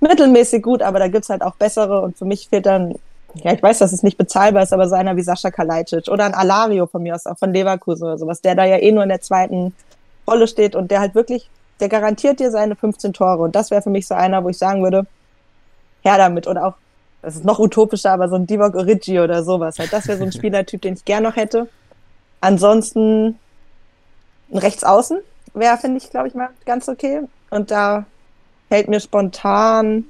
mittelmäßig 0.00 0.62
gut, 0.62 0.82
aber 0.82 0.98
da 0.98 1.08
gibt's 1.08 1.30
halt 1.30 1.40
auch 1.40 1.54
bessere 1.54 2.02
und 2.02 2.18
für 2.18 2.26
mich 2.26 2.50
fehlt 2.50 2.66
dann, 2.66 2.96
ja, 3.34 3.52
ich 3.52 3.62
weiß, 3.62 3.78
dass 3.78 3.92
es 3.92 4.02
nicht 4.02 4.16
bezahlbar 4.16 4.62
ist, 4.62 4.72
aber 4.72 4.88
so 4.88 4.94
einer 4.94 5.16
wie 5.16 5.22
Sascha 5.22 5.50
Kalajdzic 5.50 6.08
oder 6.08 6.24
ein 6.24 6.34
Alario 6.34 6.86
von 6.86 7.02
mir 7.02 7.14
aus, 7.14 7.26
auch 7.26 7.38
von 7.38 7.52
Leverkusen 7.52 8.04
oder 8.04 8.18
sowas, 8.18 8.40
der 8.40 8.54
da 8.54 8.64
ja 8.64 8.78
eh 8.78 8.90
nur 8.90 9.02
in 9.02 9.10
der 9.10 9.20
zweiten 9.20 9.74
Rolle 10.26 10.48
steht 10.48 10.74
und 10.74 10.90
der 10.90 11.00
halt 11.00 11.14
wirklich, 11.14 11.48
der 11.80 11.88
garantiert 11.88 12.40
dir 12.40 12.50
seine 12.50 12.74
15 12.74 13.12
Tore. 13.12 13.42
Und 13.42 13.54
das 13.54 13.70
wäre 13.70 13.82
für 13.82 13.90
mich 13.90 14.06
so 14.06 14.14
einer, 14.14 14.42
wo 14.44 14.48
ich 14.48 14.58
sagen 14.58 14.82
würde, 14.82 15.06
her 16.02 16.16
damit. 16.16 16.46
Oder 16.46 16.66
auch, 16.66 16.74
das 17.22 17.36
ist 17.36 17.44
noch 17.44 17.58
utopischer, 17.58 18.12
aber 18.12 18.28
so 18.28 18.36
ein 18.36 18.46
Divock 18.46 18.74
Origi 18.74 19.20
oder 19.20 19.44
sowas. 19.44 19.78
Halt, 19.78 19.92
das 19.92 20.08
wäre 20.08 20.18
so 20.18 20.24
ein 20.24 20.32
Spielertyp, 20.38 20.82
den 20.82 20.94
ich 20.94 21.04
gern 21.04 21.22
noch 21.22 21.36
hätte. 21.36 21.68
Ansonsten 22.40 23.38
ein 24.50 24.58
Rechtsaußen 24.58 25.18
wäre, 25.54 25.76
finde 25.76 25.98
ich, 25.98 26.10
glaube 26.10 26.28
ich, 26.28 26.34
mal 26.34 26.50
ganz 26.64 26.88
okay. 26.88 27.22
Und 27.50 27.70
da 27.70 28.04
fällt 28.68 28.88
mir 28.88 29.00
spontan 29.00 30.04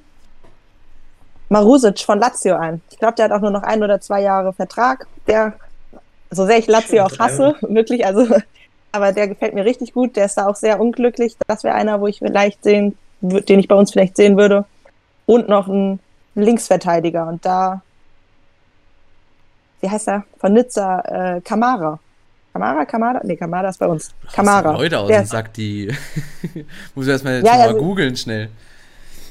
Marusic 1.49 1.99
von 1.99 2.19
Lazio 2.19 2.55
ein. 2.55 2.81
Ich 2.91 2.99
glaube, 2.99 3.15
der 3.15 3.25
hat 3.25 3.31
auch 3.31 3.41
nur 3.41 3.51
noch 3.51 3.63
ein 3.63 3.83
oder 3.83 3.99
zwei 4.01 4.21
Jahre 4.21 4.53
Vertrag. 4.53 5.07
Der, 5.27 5.53
so 6.31 6.45
sehr 6.45 6.57
ich 6.59 6.67
Lazio 6.67 7.03
auch 7.03 7.17
hasse, 7.19 7.55
wirklich, 7.61 8.05
also, 8.05 8.27
aber 8.91 9.11
der 9.11 9.27
gefällt 9.27 9.53
mir 9.55 9.65
richtig 9.65 9.93
gut. 9.93 10.15
Der 10.15 10.25
ist 10.25 10.35
da 10.37 10.47
auch 10.47 10.55
sehr 10.55 10.79
unglücklich. 10.79 11.35
Das 11.47 11.63
wäre 11.63 11.75
einer, 11.75 11.99
wo 12.01 12.07
ich 12.07 12.19
vielleicht 12.19 12.63
sehen, 12.63 12.97
den 13.21 13.59
ich 13.59 13.67
bei 13.67 13.75
uns 13.75 13.91
vielleicht 13.91 14.15
sehen 14.15 14.37
würde. 14.37 14.65
Und 15.25 15.49
noch 15.49 15.67
ein 15.67 15.99
Linksverteidiger. 16.35 17.27
Und 17.27 17.43
da, 17.45 17.81
wie 19.81 19.89
heißt 19.89 20.07
er? 20.07 20.23
Von 20.39 20.53
Nizza, 20.53 20.99
äh, 21.37 21.41
Kamara. 21.41 21.99
Kamara, 22.53 22.85
Kamara? 22.85 23.21
Nee, 23.23 23.35
Kamara 23.37 23.69
ist 23.69 23.77
bei 23.79 23.87
uns. 23.87 24.11
Kamara. 24.33 24.71
Leute 24.73 24.99
aus 24.99 25.07
Der 25.07 25.21
ist- 25.23 25.29
Sack, 25.29 25.53
die. 25.53 25.87
Muss 26.95 27.05
ich 27.05 27.11
erstmal 27.11 27.35
jetzt 27.35 27.45
Ja, 27.45 27.53
mal 27.57 27.67
also- 27.69 27.77
googeln 27.79 28.15
schnell. 28.15 28.49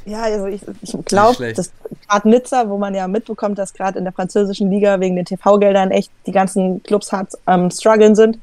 Ja, 0.08 0.22
also 0.22 0.46
ich, 0.46 0.62
ich 0.82 0.96
glaube, 1.04 1.52
dass 1.52 1.70
gerade 2.08 2.28
Nizza, 2.28 2.68
wo 2.68 2.78
man 2.78 2.94
ja 2.94 3.06
mitbekommt, 3.06 3.58
dass 3.58 3.74
gerade 3.74 3.98
in 3.98 4.04
der 4.04 4.12
französischen 4.12 4.70
Liga 4.70 4.98
wegen 5.00 5.16
den 5.16 5.26
TV-Geldern 5.26 5.90
echt 5.90 6.10
die 6.26 6.32
ganzen 6.32 6.82
Clubs 6.82 7.12
hart 7.12 7.32
am 7.44 7.70
struggeln 7.70 8.14
sind, 8.14 8.38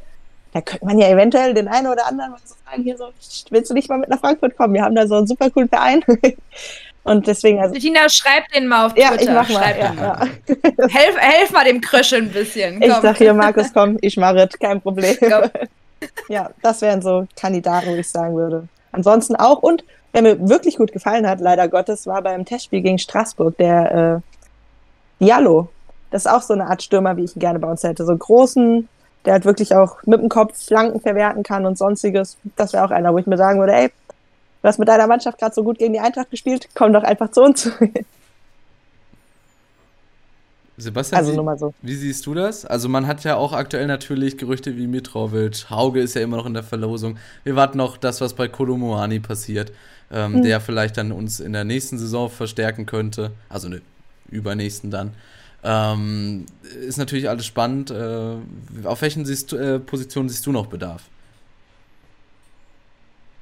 da 0.53 0.61
könnte 0.61 0.85
man 0.85 0.99
ja 0.99 1.09
eventuell 1.09 1.53
den 1.53 1.67
einen 1.67 1.87
oder 1.87 2.05
anderen 2.07 2.31
mal 2.31 2.39
so 2.45 2.55
sagen, 2.65 2.83
hier 2.83 2.97
so, 2.97 3.09
willst 3.49 3.69
du 3.69 3.73
nicht 3.73 3.89
mal 3.89 3.97
mit 3.97 4.09
nach 4.09 4.19
Frankfurt 4.19 4.55
kommen? 4.55 4.73
Wir 4.75 4.83
haben 4.83 4.95
da 4.95 5.07
so 5.07 5.15
einen 5.15 5.27
super 5.27 5.49
coolen 5.49 5.67
Verein. 5.67 6.03
Und 7.03 7.27
deswegen, 7.27 7.59
also, 7.59 7.73
Bettina, 7.73 8.09
schreib 8.09 8.47
den 8.49 8.67
mal 8.67 8.87
auf 8.87 8.97
ja, 8.97 9.09
Twitter. 9.09 9.23
ich 9.23 9.29
mach 9.29 9.49
mal. 9.49 9.63
schreib 9.63 9.77
Ja, 9.77 9.87
den 9.89 9.95
mal. 9.95 10.29
ja. 10.47 10.87
Helf, 10.87 11.17
helf 11.17 11.51
mal 11.51 11.65
dem 11.65 11.81
Kröschel 11.81 12.21
ein 12.21 12.31
bisschen. 12.31 12.81
Ich 12.81 12.89
komm. 12.89 13.01
sag 13.01 13.17
hier, 13.17 13.33
Markus, 13.33 13.73
komm, 13.73 13.97
ich 14.01 14.17
mache 14.17 14.47
es, 14.49 14.57
kein 14.59 14.81
Problem. 14.81 15.15
Komm. 15.19 15.49
Ja, 16.29 16.51
das 16.61 16.81
wären 16.81 17.01
so 17.01 17.25
Kandidaten, 17.35 17.87
wo 17.87 17.95
ich 17.95 18.07
sagen 18.07 18.35
würde. 18.35 18.67
Ansonsten 18.91 19.35
auch, 19.35 19.63
und 19.63 19.83
wer 20.15 20.21
mir 20.21 20.49
wirklich 20.49 20.77
gut 20.77 20.93
gefallen 20.93 21.27
hat, 21.27 21.41
leider 21.41 21.67
Gottes, 21.67 22.07
war 22.07 22.21
beim 22.21 22.45
Testspiel 22.45 22.81
gegen 22.81 22.97
Straßburg 22.97 23.57
der 23.57 24.21
äh, 25.19 25.23
Diallo. 25.23 25.67
Das 26.09 26.25
ist 26.25 26.31
auch 26.31 26.41
so 26.41 26.53
eine 26.53 26.67
Art 26.67 26.81
Stürmer, 26.81 27.17
wie 27.17 27.25
ich 27.25 27.35
ihn 27.35 27.41
gerne 27.41 27.59
bei 27.59 27.69
uns 27.69 27.83
hätte. 27.83 28.05
So 28.05 28.11
einen 28.11 28.19
großen, 28.19 28.87
der 29.25 29.33
halt 29.33 29.43
wirklich 29.43 29.75
auch 29.75 29.97
mit 30.05 30.21
dem 30.21 30.29
Kopf 30.29 30.57
Flanken 30.65 31.01
verwerten 31.01 31.43
kann 31.43 31.65
und 31.65 31.77
sonstiges. 31.77 32.37
Das 32.55 32.71
wäre 32.71 32.85
auch 32.85 32.91
einer, 32.91 33.13
wo 33.13 33.17
ich 33.17 33.27
mir 33.27 33.35
sagen 33.35 33.59
würde, 33.59 33.73
ey, 33.73 33.87
du 33.89 34.67
hast 34.67 34.79
mit 34.79 34.87
deiner 34.87 35.07
Mannschaft 35.07 35.37
gerade 35.37 35.53
so 35.53 35.65
gut 35.65 35.79
gegen 35.79 35.91
die 35.91 35.99
Eintracht 35.99 36.31
gespielt, 36.31 36.69
komm 36.75 36.93
doch 36.93 37.03
einfach 37.03 37.31
zu 37.31 37.41
uns. 37.41 37.69
Sebastian, 40.77 41.19
Also 41.19 41.31
wie, 41.31 41.35
nur 41.35 41.45
mal 41.45 41.57
so. 41.57 41.73
wie 41.81 41.95
siehst 41.95 42.25
du 42.25 42.33
das? 42.33 42.65
Also 42.65 42.89
man 42.89 43.07
hat 43.07 43.23
ja 43.23 43.35
auch 43.37 43.53
aktuell 43.53 43.87
natürlich 43.87 44.37
Gerüchte 44.37 44.75
wie 44.77 44.87
Mitrovic, 44.87 45.69
Hauge 45.69 46.01
ist 46.01 46.15
ja 46.15 46.21
immer 46.21 46.37
noch 46.37 46.45
in 46.45 46.53
der 46.53 46.63
Verlosung. 46.63 47.17
Wir 47.43 47.55
warten 47.55 47.77
noch 47.77 47.95
das, 47.97 48.19
was 48.19 48.33
bei 48.33 48.47
Kolomoani 48.49 49.19
passiert, 49.21 49.71
ähm, 50.11 50.35
Hm. 50.35 50.43
der 50.43 50.61
vielleicht 50.61 50.97
dann 50.97 51.11
uns 51.11 51.39
in 51.39 51.53
der 51.53 51.63
nächsten 51.63 51.97
Saison 51.97 52.29
verstärken 52.29 52.85
könnte. 52.85 53.31
Also 53.49 53.69
ne, 53.69 53.81
übernächsten 54.29 54.91
dann. 54.91 55.13
Ähm, 55.63 56.45
ist 56.87 56.97
natürlich 56.97 57.27
alles 57.29 57.45
spannend. 57.45 57.89
Äh, 57.91 58.35
auf 58.83 59.01
welchen 59.01 59.25
siehst, 59.25 59.51
du- 59.51 59.57
äh, 59.57 59.79
Positionen 59.79 60.29
siehst 60.29 60.45
du 60.45 60.51
noch 60.51 60.67
Bedarf? 60.67 61.03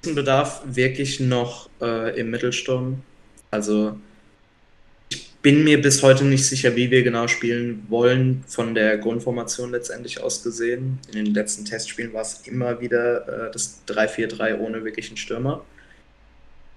Bedarf 0.03 0.61
wirklich 0.65 1.19
noch 1.21 1.69
äh, 1.81 2.19
im 2.19 2.29
Mittelsturm. 2.29 3.01
Also 3.51 3.97
ich 5.09 5.29
bin 5.41 5.63
mir 5.63 5.81
bis 5.81 6.03
heute 6.03 6.25
nicht 6.25 6.45
sicher, 6.45 6.75
wie 6.75 6.91
wir 6.91 7.03
genau 7.03 7.27
spielen 7.27 7.85
wollen, 7.89 8.43
von 8.47 8.75
der 8.75 8.97
Grundformation 8.97 9.71
letztendlich 9.71 10.21
aus 10.21 10.43
gesehen. 10.43 10.99
In 11.07 11.23
den 11.25 11.33
letzten 11.33 11.63
Testspielen 11.65 12.11
war 12.13 12.21
es 12.21 12.41
immer 12.47 12.81
wieder 12.81 13.47
äh, 13.47 13.51
das 13.51 13.81
3-4-3 13.87 14.57
ohne 14.59 14.83
wirklichen 14.83 15.15
Stürmer. 15.15 15.63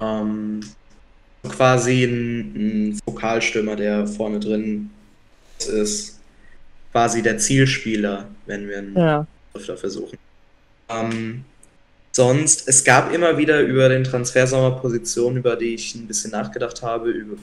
Ähm, 0.01 0.61
quasi 1.49 2.05
ein, 2.05 2.91
ein 2.91 2.99
Fokalstürmer, 3.05 3.77
der 3.77 4.07
vorne 4.07 4.41
drin 4.41 4.91
ist, 5.59 6.19
quasi 6.93 7.23
der 7.23 7.39
Zielspieler, 7.39 8.29
wenn 8.47 8.69
wir 8.69 8.79
einen 8.79 8.97
Ja. 8.97 9.27
versuchen. 9.59 10.19
Ähm, 10.89 11.45
sonst, 12.13 12.69
es 12.69 12.85
gab 12.85 13.13
immer 13.13 13.39
wieder 13.39 13.61
über 13.63 13.89
den 13.89 14.05
Transfersommer 14.05 14.73
Positionen, 14.73 15.39
über 15.39 15.57
die 15.57 15.75
ich 15.75 15.95
ein 15.95 16.07
bisschen 16.07 16.31
nachgedacht 16.33 16.83
habe, 16.83 17.11
über 17.11 17.37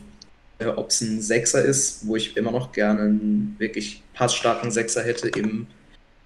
äh, 0.60 0.68
ob 0.68 0.90
es 0.90 1.02
ein 1.02 1.22
Sechser 1.22 1.64
ist, 1.64 2.06
wo 2.08 2.16
ich 2.16 2.38
immer 2.38 2.52
noch 2.52 2.72
gerne 2.72 3.02
einen 3.02 3.56
wirklich 3.58 4.02
passstarken 4.14 4.72
Sechser 4.72 5.04
hätte 5.04 5.28
im 5.30 5.68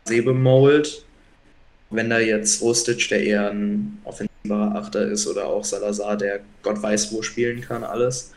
Sebe-Mold. 0.05 1.05
Wenn 1.89 2.09
da 2.09 2.19
jetzt 2.19 2.61
Rustic, 2.61 3.07
der 3.09 3.23
eher 3.23 3.49
ein 3.51 3.99
offensiver 4.03 4.26
Achter 4.55 5.07
ist, 5.07 5.27
oder 5.27 5.45
auch 5.47 5.63
Salazar, 5.63 6.17
der 6.17 6.39
Gott 6.63 6.81
weiß 6.81 7.11
wo 7.13 7.21
spielen 7.21 7.61
kann, 7.61 7.83
alles, 7.83 8.31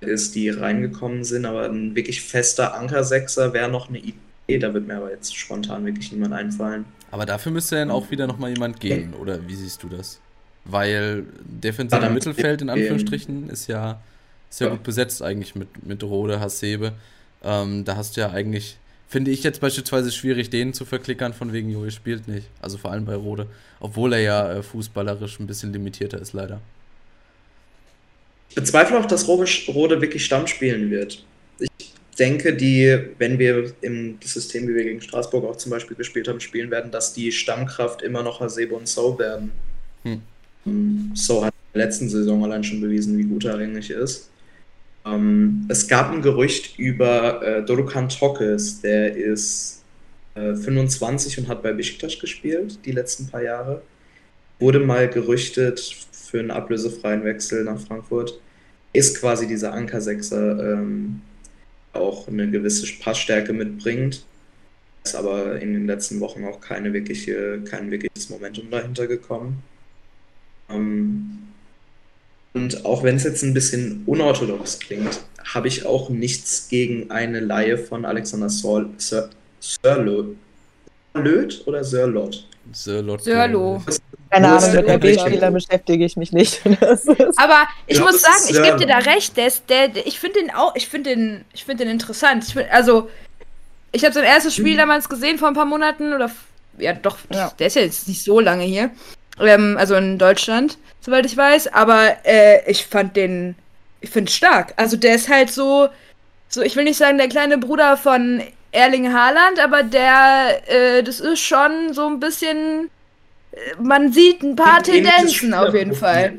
ist, 0.00 0.34
die 0.34 0.50
reingekommen 0.50 1.24
sind, 1.24 1.46
aber 1.46 1.64
ein 1.66 1.94
wirklich 1.96 2.20
fester 2.22 2.74
Anker-Sechser 2.74 3.52
wäre 3.52 3.70
noch 3.70 3.88
eine 3.88 3.98
Idee, 3.98 4.58
da 4.58 4.72
wird 4.74 4.86
mir 4.86 4.96
aber 4.96 5.10
jetzt 5.10 5.34
spontan 5.34 5.84
wirklich 5.86 6.12
niemand 6.12 6.34
einfallen. 6.34 6.84
Aber 7.10 7.24
dafür 7.24 7.52
müsste 7.52 7.76
dann 7.76 7.90
auch 7.90 8.10
wieder 8.10 8.26
nochmal 8.26 8.50
jemand 8.50 8.78
gehen, 8.80 9.14
oder 9.14 9.46
wie 9.48 9.54
siehst 9.54 9.82
du 9.82 9.88
das? 9.88 10.20
Weil 10.64 11.24
defensiv 11.44 11.96
Ja, 11.96 12.00
dann- 12.04 12.14
Mittelfeld 12.14 12.60
in 12.62 12.68
ähm, 12.68 12.74
Anführungsstrichen 12.74 13.48
ist 13.48 13.68
ja, 13.68 14.00
ist 14.50 14.60
ja 14.60 14.66
Ja. 14.66 14.72
gut 14.74 14.82
besetzt 14.82 15.22
eigentlich 15.22 15.54
mit, 15.54 15.86
mit 15.86 16.02
Rode, 16.02 16.40
Hasebe. 16.40 16.92
Ähm, 17.42 17.84
da 17.84 17.96
hast 17.96 18.16
du 18.16 18.20
ja 18.20 18.30
eigentlich, 18.30 18.76
finde 19.08 19.30
ich 19.30 19.42
jetzt 19.42 19.60
beispielsweise 19.60 20.10
schwierig, 20.10 20.50
den 20.50 20.72
zu 20.72 20.84
verklickern, 20.84 21.32
von 21.32 21.52
wegen 21.52 21.70
Joey 21.70 21.90
spielt 21.90 22.28
nicht. 22.28 22.46
Also 22.60 22.78
vor 22.78 22.92
allem 22.92 23.04
bei 23.04 23.14
Rode. 23.14 23.46
Obwohl 23.80 24.12
er 24.12 24.20
ja 24.20 24.52
äh, 24.52 24.62
fußballerisch 24.62 25.38
ein 25.38 25.46
bisschen 25.46 25.72
limitierter 25.72 26.20
ist, 26.20 26.32
leider. 26.32 26.60
Ich 28.48 28.54
bezweifle 28.54 28.98
auch, 28.98 29.06
dass 29.06 29.28
Rode, 29.28 30.00
wirklich 30.00 30.24
Stamm 30.24 30.46
spielen 30.46 30.90
wird. 30.90 31.24
Ich 31.58 31.92
denke, 32.18 32.54
die, 32.56 32.98
wenn 33.18 33.38
wir 33.38 33.72
im 33.82 34.18
System, 34.24 34.66
wie 34.68 34.74
wir 34.74 34.84
gegen 34.84 35.00
Straßburg 35.00 35.44
auch 35.44 35.56
zum 35.56 35.70
Beispiel 35.70 35.96
gespielt 35.96 36.28
haben, 36.28 36.40
spielen 36.40 36.70
werden, 36.70 36.90
dass 36.90 37.12
die 37.12 37.30
Stammkraft 37.32 38.02
immer 38.02 38.22
noch 38.22 38.40
Hasebe 38.40 38.74
und 38.74 38.88
So 38.88 39.18
werden. 39.18 39.52
Hm. 40.04 40.22
So 41.14 41.44
hat 41.44 41.54
in 41.72 41.78
der 41.78 41.86
letzten 41.86 42.08
Saison 42.08 42.42
allein 42.42 42.64
schon 42.64 42.80
bewiesen, 42.80 43.18
wie 43.18 43.24
gut 43.24 43.44
er 43.44 43.56
eigentlich 43.56 43.90
ist. 43.90 44.30
Ähm, 45.06 45.66
es 45.68 45.86
gab 45.86 46.12
ein 46.12 46.20
Gerücht 46.22 46.78
über 46.78 47.42
äh, 47.42 47.64
Dorukan 47.64 48.08
Tokes, 48.08 48.80
der 48.80 49.16
ist 49.16 49.84
äh, 50.34 50.54
25 50.54 51.38
und 51.38 51.48
hat 51.48 51.62
bei 51.62 51.72
Besiktas 51.72 52.18
gespielt, 52.18 52.78
die 52.84 52.92
letzten 52.92 53.28
paar 53.28 53.42
Jahre. 53.42 53.82
Wurde 54.58 54.80
mal 54.80 55.08
gerüchtet 55.08 55.80
für 56.12 56.40
einen 56.40 56.50
ablösefreien 56.50 57.24
Wechsel 57.24 57.64
nach 57.64 57.78
Frankfurt. 57.80 58.40
Ist 58.92 59.20
quasi 59.20 59.46
dieser 59.46 59.72
Anker-Sechser, 59.74 60.72
ähm, 60.72 61.20
auch 61.92 62.28
eine 62.28 62.50
gewisse 62.50 62.86
Passstärke 63.00 63.52
mitbringt. 63.52 64.24
Ist 65.04 65.14
aber 65.14 65.60
in 65.60 65.72
den 65.72 65.86
letzten 65.86 66.20
Wochen 66.20 66.44
auch 66.44 66.60
keine 66.60 66.92
wirkliche, 66.92 67.62
kein 67.64 67.90
wirkliches 67.90 68.28
Momentum 68.30 68.70
dahinter 68.70 69.06
gekommen. 69.06 69.62
Ähm, 70.68 71.45
und 72.56 72.86
auch 72.86 73.02
wenn 73.02 73.16
es 73.16 73.24
jetzt 73.24 73.42
ein 73.42 73.52
bisschen 73.52 74.02
unorthodox 74.06 74.78
klingt, 74.78 75.20
habe 75.52 75.68
ich 75.68 75.84
auch 75.84 76.08
nichts 76.08 76.68
gegen 76.70 77.10
eine 77.10 77.40
Laie 77.40 77.76
von 77.76 78.06
Alexander 78.06 78.48
Sor 78.48 78.86
Sir. 78.96 79.28
Sörlot 79.60 80.34
oder 81.66 81.84
Sörlot? 81.84 82.46
Sörlot. 82.72 83.22
Sörlo. 83.22 83.82
Keine 84.30 84.48
Ahnung, 84.48 84.74
mit? 84.74 84.88
RB-Spieler 84.88 85.50
beschäftige 85.50 86.04
ich 86.06 86.16
mich 86.16 86.32
nicht. 86.32 86.62
Aber 87.36 87.68
ich 87.86 87.98
Ja, 87.98 88.04
muss 88.04 88.22
sagen, 88.22 88.42
ich 88.48 88.62
gebe 88.62 88.76
dir 88.78 88.86
da 88.86 88.98
recht, 88.98 89.36
der, 89.36 89.48
ist, 89.48 89.68
der, 89.68 89.88
der 89.88 90.06
ich 90.06 90.18
finde 90.18 90.40
den 90.40 90.50
auch, 90.50 90.74
ich 90.76 90.88
finde 90.88 91.10
den, 91.10 91.44
ich 91.52 91.64
finde 91.64 91.84
den 91.84 91.92
interessant. 91.92 92.44
Ich 92.46 92.54
find, 92.54 92.70
also, 92.70 93.10
ich 93.92 94.02
habe 94.02 94.14
sein 94.14 94.24
erstes 94.24 94.54
Spiel 94.54 94.76
damals 94.78 95.08
gesehen 95.10 95.36
vor 95.38 95.48
ein 95.48 95.54
paar 95.54 95.66
Monaten 95.66 96.14
oder 96.14 96.30
ja 96.78 96.94
doch, 96.94 97.18
Ja. 97.32 97.52
der 97.58 97.66
ist 97.66 97.76
ja 97.76 97.82
jetzt 97.82 98.08
nicht 98.08 98.22
so 98.24 98.40
lange 98.40 98.64
hier, 98.64 98.90
ähm, 99.40 99.76
also 99.78 99.94
in 99.94 100.18
Deutschland, 100.18 100.78
soweit 101.00 101.26
ich 101.26 101.36
weiß. 101.36 101.68
Aber 101.72 102.16
äh, 102.24 102.68
ich 102.70 102.86
fand 102.86 103.16
den, 103.16 103.54
ich 104.00 104.10
finde 104.10 104.30
stark. 104.30 104.74
Also 104.76 104.96
der 104.96 105.14
ist 105.14 105.28
halt 105.28 105.50
so, 105.50 105.88
so 106.48 106.62
ich 106.62 106.76
will 106.76 106.84
nicht 106.84 106.98
sagen 106.98 107.18
der 107.18 107.28
kleine 107.28 107.58
Bruder 107.58 107.96
von 107.96 108.42
Erling 108.72 109.12
Haaland, 109.12 109.58
aber 109.62 109.82
der, 109.82 110.62
äh, 110.66 111.02
das 111.02 111.20
ist 111.20 111.40
schon 111.40 111.92
so 111.92 112.06
ein 112.08 112.20
bisschen, 112.20 112.90
äh, 113.52 113.56
man 113.80 114.12
sieht 114.12 114.42
ein 114.42 114.56
paar 114.56 114.82
Tendenzen 114.82 115.54
auf 115.54 115.72
jeden 115.74 115.94
Fall. 115.94 116.34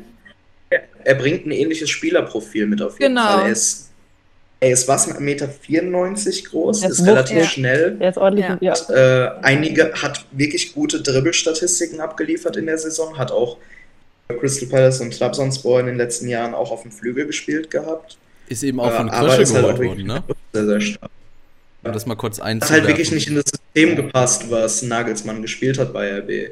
Er 1.04 1.14
bringt 1.14 1.46
ein 1.46 1.52
ähnliches 1.52 1.88
Spielerprofil 1.90 2.66
mit 2.66 2.82
auf 2.82 3.00
jeden 3.00 3.14
Genau. 3.14 3.26
Fall. 3.26 3.46
Er 3.46 3.52
ist, 3.52 3.87
er 4.60 4.70
ist 4.72 4.88
was, 4.88 5.06
1,94 5.08 5.20
Meter 5.20 5.48
groß, 6.50 6.82
Er 6.82 6.90
ist 6.90 6.98
ist 7.00 7.06
relativ 7.06 7.36
wuchtig. 7.36 7.50
schnell. 7.52 7.92
Der 7.98 8.10
ist 8.10 8.18
ordentlich 8.18 8.46
Ja. 8.60 8.72
Hat, 8.72 8.90
äh, 8.90 9.30
einige 9.42 9.92
hat 9.92 10.24
wirklich 10.32 10.74
gute 10.74 11.00
Dribbelstatistiken 11.00 12.00
abgeliefert 12.00 12.56
in 12.56 12.66
der 12.66 12.78
Saison, 12.78 13.16
hat 13.18 13.30
auch 13.30 13.58
bei 14.26 14.34
Crystal 14.34 14.68
Palace 14.68 15.00
und 15.00 15.16
Trabzonspor 15.16 15.80
in 15.80 15.86
den 15.86 15.96
letzten 15.96 16.28
Jahren 16.28 16.54
auch 16.54 16.70
auf 16.72 16.82
dem 16.82 16.90
Flügel 16.90 17.26
gespielt 17.26 17.70
gehabt. 17.70 18.18
Ist 18.48 18.62
eben 18.62 18.80
auch 18.80 18.92
von 18.92 19.08
Äh, 19.08 19.10
Krösche 19.12 19.36
halt 19.36 19.46
geholt 19.48 19.74
auch 19.76 19.78
worden, 19.78 20.06
ne? 20.06 20.24
sehr, 20.52 20.66
sehr 20.66 20.80
stark. 20.80 21.10
Um 21.84 21.92
das 21.92 22.06
mal 22.06 22.16
kurz 22.16 22.38
Hat 22.38 22.44
halt 22.46 22.62
einzuwerfen. 22.62 22.88
wirklich 22.88 23.12
nicht 23.12 23.28
in 23.28 23.36
das 23.36 23.44
System 23.46 23.94
gepasst, 23.96 24.50
was 24.50 24.82
Nagelsmann 24.82 25.40
gespielt 25.42 25.78
hat 25.78 25.92
bei 25.92 26.18
RB. 26.18 26.50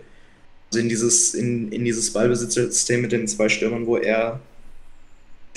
Also 0.70 0.78
in 0.80 0.88
dieses, 0.88 1.34
in, 1.34 1.72
in 1.72 1.84
dieses 1.84 2.12
Ballbesitzsystem 2.12 3.02
mit 3.02 3.10
den 3.12 3.26
zwei 3.26 3.48
Stürmern, 3.48 3.86
wo 3.86 3.96
er 3.96 4.38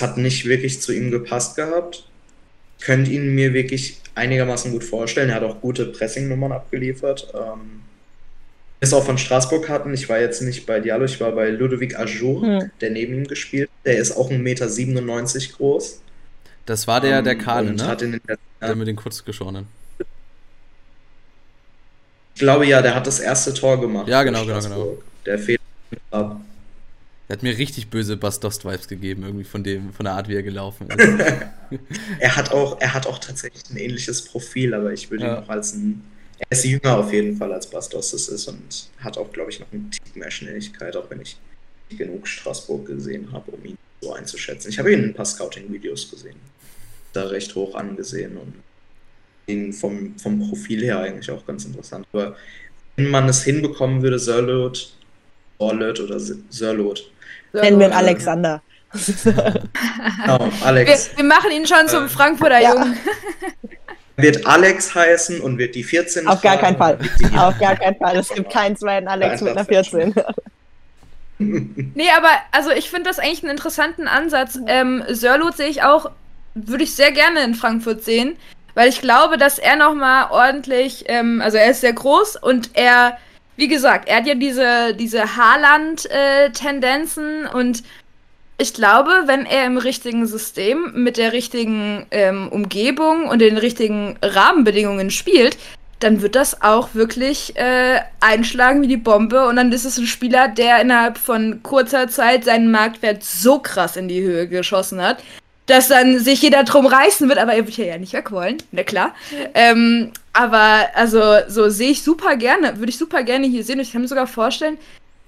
hat 0.02 0.18
nicht 0.18 0.46
wirklich 0.46 0.82
zu 0.82 0.92
ihm 0.94 1.12
gepasst 1.12 1.56
gehabt. 1.56 2.06
Könnt 2.82 3.08
ihn 3.08 3.36
mir 3.36 3.54
wirklich 3.54 3.98
einigermaßen 4.16 4.72
gut 4.72 4.84
vorstellen. 4.84 5.30
Er 5.30 5.36
hat 5.36 5.44
auch 5.44 5.62
gute 5.62 5.86
Pressingnummern 5.88 6.52
abgeliefert. 6.52 7.32
Ähm, 7.34 7.82
ist 8.82 8.94
auch 8.94 9.04
von 9.06 9.18
Straßburg 9.18 9.68
hatten. 9.68 9.94
Ich 9.94 10.08
war 10.08 10.20
jetzt 10.20 10.42
nicht 10.42 10.66
bei 10.66 10.80
Diallo, 10.80 11.04
ich 11.06 11.20
war 11.20 11.34
bei 11.34 11.50
Ludovic 11.50 11.98
Ajour, 12.00 12.42
Hm. 12.42 12.72
der 12.80 12.92
neben 12.92 13.14
ihm 13.16 13.28
gespielt. 13.28 13.70
Der 13.86 13.98
ist 13.98 14.12
auch 14.16 14.32
1,97 14.32 14.40
Meter 14.40 15.58
groß. 15.58 16.02
Das 16.66 16.88
war 16.88 17.02
der, 17.02 17.22
der 17.22 17.34
Ähm, 17.34 17.40
Kahle, 17.40 17.70
und 17.72 17.76
ne? 17.78 17.88
Hat 17.88 18.02
in 18.02 18.12
den 18.14 18.22
letzten 18.26 18.44
Der 18.62 18.76
mit 18.76 18.88
den 18.88 18.96
kurzgeschorenen. 18.96 19.68
Ich 22.36 22.40
glaube 22.40 22.66
ja, 22.66 22.82
der 22.82 22.96
hat 22.96 23.06
das 23.06 23.20
erste 23.20 23.54
Tor 23.54 23.82
gemacht. 23.82 24.08
Ja, 24.08 24.24
genau, 24.24 24.46
genau, 24.46 24.62
Straßburg. 24.62 25.04
Der 25.26 25.40
fehlt 25.40 25.60
ab. 26.12 26.40
Der 27.30 27.38
hat 27.38 27.44
mir 27.44 27.56
richtig 27.58 27.90
böse 27.92 28.18
Bastost-Vibes 28.18 28.88
gegeben, 28.88 29.22
irgendwie 29.24 29.44
von 29.44 29.64
dem, 29.64 29.94
von 29.94 30.04
der 30.04 30.14
Art, 30.16 30.28
wie 30.28 30.36
er 30.36 30.44
gelaufen 30.44 30.88
ist. 30.90 30.98
Er 32.20 32.36
hat 32.36 32.52
auch, 32.52 32.82
er 32.82 32.96
hat 32.96 33.06
auch 33.06 33.20
tatsächlich 33.20 33.62
ein 33.70 33.78
ähnliches 33.78 34.24
Profil, 34.26 34.74
aber 34.74 34.92
ich 34.92 35.12
würde 35.12 35.26
Ja. 35.26 35.36
ihn 35.36 35.42
noch 35.42 35.50
als 35.50 35.74
ein. 35.74 36.02
Er 36.40 36.48
ist 36.58 36.66
jünger 36.66 36.98
auf 36.98 37.14
jeden 37.14 37.38
Fall 37.38 37.54
als 37.54 37.70
Bastos 37.70 38.14
es 38.14 38.28
ist 38.30 38.48
und 38.48 38.90
hat 39.00 39.18
auch, 39.20 39.32
glaube 39.32 39.52
ich, 39.52 39.60
noch 39.60 39.72
einen 39.72 39.92
Tick 39.92 40.16
mehr 40.16 40.32
Schnelligkeit, 40.32 40.96
auch 40.96 41.08
wenn 41.12 41.22
ich 41.22 41.38
nicht 41.90 42.00
genug 42.00 42.28
Straßburg 42.28 42.88
gesehen 42.88 43.32
habe, 43.32 43.52
um 43.52 43.64
ihn 43.64 43.78
so 44.02 44.14
einzuschätzen. 44.14 44.70
Ich 44.70 44.80
habe 44.80 44.92
ihn 44.92 45.00
in 45.04 45.06
ein 45.10 45.14
paar 45.14 45.26
Scouting-Videos 45.26 46.10
gesehen. 46.10 46.38
Da 47.14 47.26
recht 47.28 47.54
hoch 47.54 47.76
angesehen 47.76 48.38
und 48.38 48.54
ihn 49.46 49.72
vom, 49.74 50.18
vom 50.18 50.40
Profil 50.50 50.82
her 50.84 51.00
eigentlich 51.02 51.30
auch 51.30 51.46
ganz 51.46 51.66
interessant. 51.66 52.08
Aber 52.14 52.36
wenn 52.96 53.10
man 53.12 53.30
es 53.30 53.44
hinbekommen 53.44 54.02
würde, 54.02 54.18
Sörlot, 54.18 54.96
Orlot 55.60 56.00
oder 56.00 56.20
Sörlot. 56.20 57.12
Nennen 57.54 57.80
wir 57.80 57.88
ihn. 57.88 57.94
Alexander. 57.94 58.62
Genau, 58.92 60.40
Wir, 60.40 60.66
Alex. 60.66 61.12
wir 61.16 61.24
machen 61.24 61.52
ihn 61.52 61.66
schon 61.68 61.88
zum 61.88 62.06
Äh, 62.06 62.10
Frankfurter 62.10 62.60
ja. 62.60 62.74
Jungen. 62.74 62.98
Wird 64.18 64.46
Alex 64.46 64.94
heißen 64.96 65.40
und 65.42 65.58
wird 65.58 65.76
die 65.76 65.84
14 65.84 66.28
Auf 66.28 66.42
gar 66.42 66.58
keinen 66.58 66.78
Fall. 66.78 66.98
Auf 67.38 67.58
gar 67.60 67.76
keinen 67.76 67.96
Fall. 67.98 68.18
Es 68.18 68.30
gibt 68.30 68.52
keinen 68.52 68.76
zweiten 68.76 69.08
Alex 69.08 69.42
mit 69.42 69.52
einer 69.56 69.66
14. 69.66 70.14
Nee, 71.42 72.10
aber 72.18 72.28
also 72.52 72.70
ich 72.72 72.90
finde 72.90 73.10
das 73.10 73.18
eigentlich 73.18 73.44
einen 73.44 73.52
interessanten 73.52 74.10
Ansatz. 74.10 74.60
Ähm, 74.68 75.04
Sörlot 75.08 75.56
sehe 75.56 75.70
ich 75.70 75.84
auch, 75.84 76.12
würde 76.54 76.84
ich 76.84 76.94
sehr 76.96 77.14
gerne 77.14 77.42
in 77.46 77.56
Frankfurt 77.56 78.04
sehen, 78.04 78.36
weil 78.74 78.90
ich 78.90 79.00
glaube, 79.00 79.38
dass 79.38 79.58
er 79.58 79.78
nochmal 79.78 80.32
ordentlich, 80.32 81.06
ähm, 81.08 81.42
also 81.42 81.56
er 81.56 81.72
ist 81.72 81.80
sehr 81.80 81.94
groß 81.94 82.36
und 82.36 82.72
er, 82.74 83.18
wie 83.60 83.68
gesagt, 83.68 84.08
er 84.08 84.18
hat 84.18 84.26
ja 84.26 84.34
diese, 84.36 84.96
diese 84.96 85.36
Haarland-Tendenzen 85.36 87.46
und 87.46 87.84
ich 88.58 88.74
glaube, 88.74 89.12
wenn 89.26 89.46
er 89.46 89.66
im 89.66 89.78
richtigen 89.78 90.26
System 90.28 90.94
mit 90.94 91.18
der 91.18 91.34
richtigen 91.34 92.06
ähm, 92.12 92.48
Umgebung 92.50 93.28
und 93.28 93.40
den 93.40 93.58
richtigen 93.58 94.18
Rahmenbedingungen 94.22 95.12
spielt, 95.12 95.58
dann 96.00 96.22
wird 96.22 96.36
das 96.36 96.62
auch 96.62 96.94
wirklich 96.94 97.58
äh, 97.58 98.00
einschlagen 98.22 98.82
wie 98.82 98.88
die 98.88 98.96
Bombe 98.96 99.46
und 99.46 99.58
dann 99.58 99.74
ist 99.74 99.84
es 99.86 99.98
ein 99.98 100.08
Spieler, 100.08 100.48
der 100.48 100.82
innerhalb 100.82 101.18
von 101.18 101.62
kurzer 101.62 102.08
Zeit 102.08 102.46
seinen 102.46 102.72
Marktwert 102.72 103.22
so 103.24 103.60
krass 103.60 103.98
in 103.98 104.08
die 104.08 104.22
Höhe 104.22 104.48
geschossen 104.48 105.02
hat, 105.02 105.22
dass 105.70 105.88
dann 105.88 106.20
sich 106.20 106.42
jeder 106.42 106.64
drum 106.64 106.88
reißen 106.88 107.30
wird, 107.30 107.38
aber 107.38 107.54
er 107.54 107.66
wird 107.66 107.78
ja 107.78 107.98
nicht 107.98 108.14
weg 108.14 108.32
wollen, 108.32 108.58
na 108.72 108.84
klar. 108.84 109.14
Ähm, 109.54 110.12
aber 110.34 110.88
also 110.96 111.22
so 111.48 111.70
sehe 111.70 111.92
ich 111.92 112.02
super 112.02 112.36
gerne, 112.36 112.80
würde 112.80 112.90
ich 112.90 112.98
super 112.98 113.24
gerne 113.24 113.48
hier 113.48 113.64
sehen 113.64 113.80
ich 113.80 113.92
kann 113.92 114.02
mir 114.02 114.08
sogar 114.08 114.28
vorstellen, 114.28 114.78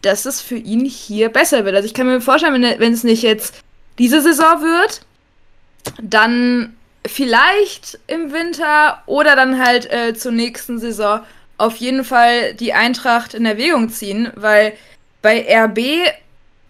dass 0.01 0.25
es 0.25 0.41
für 0.41 0.55
ihn 0.55 0.83
hier 0.85 1.29
besser 1.29 1.63
wird. 1.63 1.75
Also 1.75 1.85
ich 1.85 1.93
kann 1.93 2.07
mir 2.07 2.21
vorstellen, 2.21 2.61
wenn, 2.61 2.79
wenn 2.79 2.93
es 2.93 3.03
nicht 3.03 3.21
jetzt 3.21 3.55
diese 3.99 4.21
Saison 4.21 4.61
wird, 4.61 5.01
dann 6.01 6.75
vielleicht 7.05 7.99
im 8.07 8.31
Winter 8.33 9.03
oder 9.05 9.35
dann 9.35 9.63
halt 9.63 9.91
äh, 9.91 10.15
zur 10.15 10.31
nächsten 10.31 10.79
Saison 10.79 11.21
auf 11.57 11.75
jeden 11.75 12.03
Fall 12.03 12.55
die 12.55 12.73
Eintracht 12.73 13.35
in 13.35 13.45
Erwägung 13.45 13.89
ziehen, 13.89 14.31
weil 14.35 14.73
bei 15.21 15.45
RB, 15.47 16.11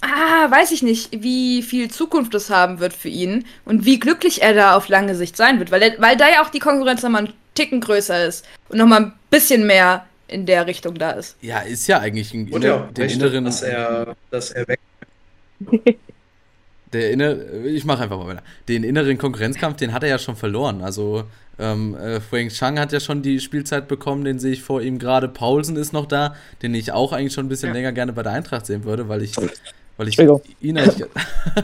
ah, 0.02 0.50
weiß 0.52 0.72
ich 0.72 0.84
nicht, 0.84 1.10
wie 1.12 1.62
viel 1.62 1.90
Zukunft 1.90 2.34
es 2.36 2.50
haben 2.50 2.80
wird 2.80 2.94
für 2.94 3.10
ihn 3.10 3.46
und 3.66 3.86
wie 3.86 4.00
glücklich 4.00 4.42
er 4.42 4.54
da 4.54 4.76
auf 4.76 4.88
lange 4.90 5.16
Sicht 5.16 5.38
sein 5.38 5.60
wird, 5.60 5.72
weil, 5.72 5.82
er, 5.82 6.02
weil 6.02 6.18
da 6.18 6.30
ja 6.30 6.44
auch 6.44 6.50
die 6.50 6.60
Konkurrenz 6.60 7.04
nochmal 7.04 7.26
einen 7.26 7.34
Ticken 7.56 7.82
größer 7.82 8.26
ist 8.26 8.46
und 8.70 8.78
nochmal 8.78 9.02
ein 9.02 9.14
bisschen 9.30 9.66
mehr 9.68 10.06
in 10.28 10.46
der 10.46 10.66
Richtung 10.68 10.96
da 10.96 11.12
ist. 11.12 11.36
Ja, 11.42 11.60
ist 11.60 11.88
ja 11.88 12.00
eigentlich 12.00 12.34
ein, 12.34 12.52
Und 12.52 12.64
ja, 12.64 12.90
den 12.96 13.04
recht, 13.04 13.16
inneren, 13.16 13.46
dass 13.46 13.62
er, 13.62 14.16
dass 14.30 14.52
er 14.52 14.68
weg 14.68 14.80
der 16.94 17.12
innere, 17.12 17.68
ich 17.68 17.86
mache 17.86 18.04
einfach 18.04 18.18
mal 18.18 18.28
weiter. 18.28 18.44
Den 18.68 18.84
inneren 18.84 19.18
Konkurrenzkampf, 19.18 19.78
den 19.78 19.94
hat 19.94 20.04
er 20.04 20.10
ja 20.10 20.20
schon 20.20 20.36
verloren. 20.36 20.82
Also 20.82 21.24
ähm, 21.60 21.96
äh, 21.96 22.20
Fueng 22.20 22.50
Chang 22.50 22.80
hat 22.80 22.92
ja 22.92 23.00
schon 23.00 23.22
die 23.22 23.40
Spielzeit 23.40 23.88
bekommen, 23.88 24.26
den 24.26 24.40
sehe 24.40 24.54
ich 24.54 24.62
vor 24.62 24.82
ihm 24.82 25.00
gerade. 25.00 25.28
Paulsen 25.28 25.76
ist 25.78 25.94
noch 25.94 26.06
da, 26.06 26.36
den 26.62 26.74
ich 26.74 26.92
auch 26.92 27.14
eigentlich 27.14 27.34
schon 27.34 27.46
ein 27.46 27.50
bisschen 27.50 27.70
Ja. 27.70 27.76
länger 27.76 27.92
gerne 27.94 28.14
bei 28.14 28.24
der 28.24 28.34
Eintracht 28.34 28.66
sehen 28.66 28.84
würde, 28.84 29.08
weil 29.08 29.22
ich, 29.22 29.34
weil 29.98 30.08
ich 30.08 30.18
ihn 30.20 30.78
eigentlich, 30.78 31.06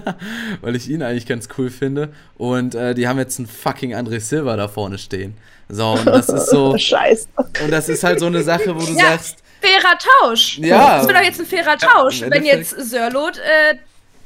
weil 0.62 0.76
ich 0.76 0.90
ihn 0.90 1.02
eigentlich 1.04 1.26
ganz 1.26 1.48
cool 1.58 1.70
finde. 1.70 2.10
Und 2.38 2.76
äh, 2.76 2.94
die 2.94 3.08
haben 3.08 3.18
jetzt 3.20 3.40
einen 3.40 3.48
fucking 3.48 3.94
André 3.96 4.20
Silva 4.20 4.56
da 4.56 4.68
vorne 4.68 4.98
stehen. 4.98 5.36
So, 5.70 5.92
und 5.94 6.06
das 6.06 6.30
ist 6.30 6.50
so, 6.50 6.78
Scheiße. 6.78 7.28
und 7.64 7.72
das 7.72 7.90
ist 7.90 8.04
halt 8.04 8.20
so 8.20 8.28
eine 8.28 8.42
Sache, 8.44 8.76
wo 8.76 8.80
du 8.80 8.94
Ja. 8.94 9.12
sagst, 9.12 9.38
Fairer 9.60 9.98
Tausch. 10.22 10.60
Ja. 10.60 10.98
Das 11.00 11.08
wäre 11.08 11.18
doch 11.18 11.26
jetzt 11.26 11.40
ein 11.40 11.46
fairer 11.48 11.72
Ja, 11.72 11.76
Tausch, 11.78 12.22
im 12.22 12.30
wenn 12.32 12.46
jetzt 12.46 12.70
Sörlot 12.90 13.38
äh, 13.40 13.76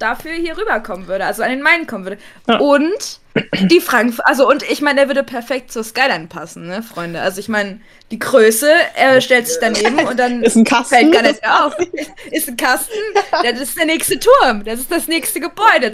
dafür 0.02 0.32
hier 0.34 0.58
rüberkommen 0.58 1.08
würde, 1.08 1.26
also 1.26 1.43
an 1.43 1.49
den 1.49 1.62
Main 1.62 1.88
kommen 1.88 2.06
würde. 2.06 2.18
Ja. 2.47 2.58
Und 2.60 3.20
die 3.70 3.80
Frankfurt, 3.80 4.26
also 4.28 4.49
und 4.49 4.62
ich 4.70 4.82
meine, 4.82 4.99
der 5.02 5.08
würde 5.08 5.24
perfekt 5.24 5.72
zur 5.72 5.86
Skyline 5.86 6.28
passen, 6.28 6.68
ne, 6.68 6.84
Freunde. 6.84 7.22
Also 7.22 7.39
ich 7.39 7.47
meine, 7.47 7.80
die 8.12 8.20
Größe, 8.20 8.70
er 8.95 9.22
stellt 9.22 9.47
sich 9.47 9.56
daneben 9.62 9.99
und 10.06 10.20
dann 10.20 10.43
Ist 10.43 10.58
ein 10.58 10.66
Kasten. 10.66 10.95
fällt 10.95 11.14
gar 11.14 11.22
nicht 11.22 11.41
mehr 11.41 11.66
auf. 11.66 11.74
Ist 12.32 12.49
ein 12.49 12.58
Kasten, 12.58 12.91
das 13.43 13.59
ist 13.62 13.78
der 13.78 13.86
nächste 13.86 14.20
Turm, 14.20 14.66
das 14.66 14.82
ist 14.82 14.92
das 14.92 15.08
nächste 15.08 15.39
Gebäude. 15.39 15.93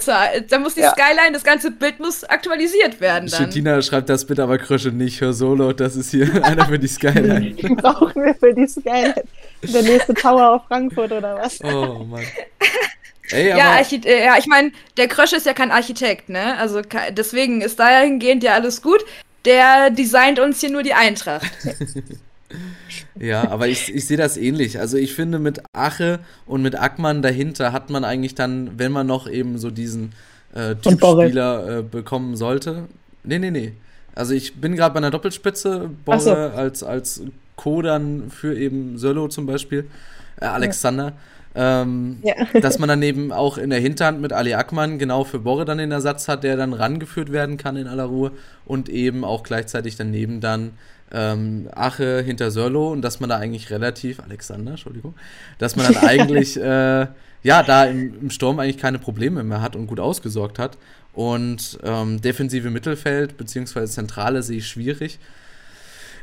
Da 0.50 0.58
muss 0.58 0.74
die 0.74 0.82
Ja. 0.82 0.92
Skyline, 0.94 1.32
das 1.34 1.44
ganze 1.44 1.70
Bild 1.70 2.00
muss 2.00 2.24
aktualisiert 2.24 3.00
werden 3.00 3.30
dann. 3.30 3.84
Schreibt 3.84 4.10
das 4.10 4.26
bitte 4.26 4.42
aber 4.42 4.58
Krösche 4.58 4.90
nicht, 4.90 5.22
hör 5.22 5.34
Solo, 5.34 5.74
das 5.74 5.96
ist 5.96 6.10
hier 6.10 6.28
einer 6.44 6.66
für 6.66 6.80
die 6.80 6.88
Skyline. 6.88 7.52
Brauchen 7.76 8.24
wir 8.24 8.34
für 8.34 8.54
die 8.54 8.68
Skyline 8.68 9.14
der 9.62 9.84
nächste 9.84 10.16
Tower 10.16 10.56
auf 10.56 10.66
Frankfurt 10.68 11.12
oder 11.12 11.38
was? 11.38 11.60
Oh 11.64 12.04
Mann. 12.04 12.24
Ey, 13.32 13.50
Ja, 13.50 13.72
Archit 13.74 14.06
äh, 14.06 14.26
ja, 14.26 14.38
ich 14.38 14.48
meine, 14.48 14.72
der 14.98 15.08
Krösch 15.08 15.34
ist 15.34 15.46
ja 15.46 15.54
kein 15.54 15.72
Architekt, 15.72 16.30
ne? 16.30 16.58
Also 16.58 16.82
deswegen 17.12 17.62
ist 17.62 17.80
dahingehend 17.80 18.44
ja 18.44 18.54
alles 18.54 18.82
gut. 18.82 19.04
Der 19.46 19.90
designt 19.92 20.40
uns 20.40 20.60
hier 20.60 20.72
nur 20.72 20.84
die 20.84 20.94
Eintracht. 20.94 21.46
Ja, 23.20 23.50
aber 23.50 23.68
ich, 23.68 23.94
ich 23.94 24.06
sehe 24.06 24.18
das 24.18 24.38
ähnlich. 24.38 24.80
Also 24.80 24.98
ich 24.98 25.14
finde, 25.14 25.40
mit 25.40 25.62
Ache 25.74 26.20
und 26.46 26.62
mit 26.62 26.80
Ackmann 26.80 27.22
dahinter 27.22 27.74
hat 27.74 27.90
man 27.90 28.04
eigentlich 28.04 28.36
dann, 28.36 28.72
wenn 28.78 28.92
man 28.92 29.08
noch 29.08 29.28
eben 29.30 29.58
so 29.58 29.70
diesen 29.72 30.14
äh, 30.54 30.76
Borre. 30.76 31.24
Typspieler 31.24 31.80
äh, 31.80 31.84
bekommen 31.84 32.36
sollte. 32.36 32.86
Nee, 33.24 33.40
nee, 33.40 33.52
nee. 33.52 33.74
Also 34.16 34.34
ich 34.34 34.56
bin 34.56 34.76
gerade 34.76 34.94
bei 34.94 35.00
einer 35.00 35.12
Doppelspitze, 35.12 35.90
Ach 36.08 36.20
so. 36.20 36.30
Borre 36.30 36.54
als, 36.54 36.84
als 36.84 37.22
Co. 37.56 37.82
dann 37.82 38.32
für 38.32 38.58
eben 38.58 38.98
Söllo 38.98 39.28
zum 39.28 39.46
Beispiel, 39.46 39.88
äh, 40.40 40.46
Alexander. 40.46 41.14
Ähm, 41.58 42.18
Ja. 42.22 42.36
dass 42.62 42.78
man 42.80 42.88
dann 42.88 43.02
eben 43.02 43.32
auch 43.32 43.58
in 43.58 43.72
der 43.72 43.80
Hinterhand 43.80 44.22
mit 44.22 44.32
Ali 44.32 44.54
Ackmann 44.54 45.00
genau 45.00 45.24
für 45.24 45.40
Borre 45.40 45.66
dann 45.66 45.80
den 45.80 45.92
Ersatz 45.92 46.28
hat, 46.28 46.44
der 46.44 46.56
dann 46.56 46.74
rangeführt 46.74 47.32
werden 47.32 47.58
kann 47.58 47.76
in 47.76 47.88
aller 47.88 48.06
Ruhe 48.06 48.32
und 48.66 48.90
eben 48.90 49.26
auch 49.26 49.44
gleichzeitig 49.44 49.96
daneben 49.96 50.40
dann 50.40 50.74
ähm, 51.12 51.70
Ache 51.74 52.22
hinter 52.22 52.52
Sörlo 52.52 52.92
und 52.92 53.02
dass 53.02 53.20
man 53.20 53.30
da 53.30 53.38
eigentlich 53.38 53.70
relativ, 53.70 54.20
Alexander, 54.20 54.72
Entschuldigung, 54.72 55.16
dass 55.58 55.76
man 55.76 55.92
dann 55.92 55.98
eigentlich, 56.04 56.58
äh, 56.58 57.08
ja, 57.44 57.64
da 57.64 57.86
im, 57.86 58.22
im 58.22 58.30
Sturm 58.30 58.60
eigentlich 58.60 58.78
keine 58.78 59.00
Probleme 59.00 59.44
mehr 59.44 59.62
hat 59.62 59.76
und 59.76 59.88
gut 59.88 60.00
ausgesorgt 60.00 60.60
hat. 60.60 60.78
Und 61.14 61.80
ähm, 61.84 62.22
defensive 62.22 62.70
Mittelfeld 62.70 63.38
beziehungsweise 63.38 63.92
Zentrale 63.92 64.44
sehe 64.44 64.58
ich 64.58 64.68
schwierig. 64.68 65.18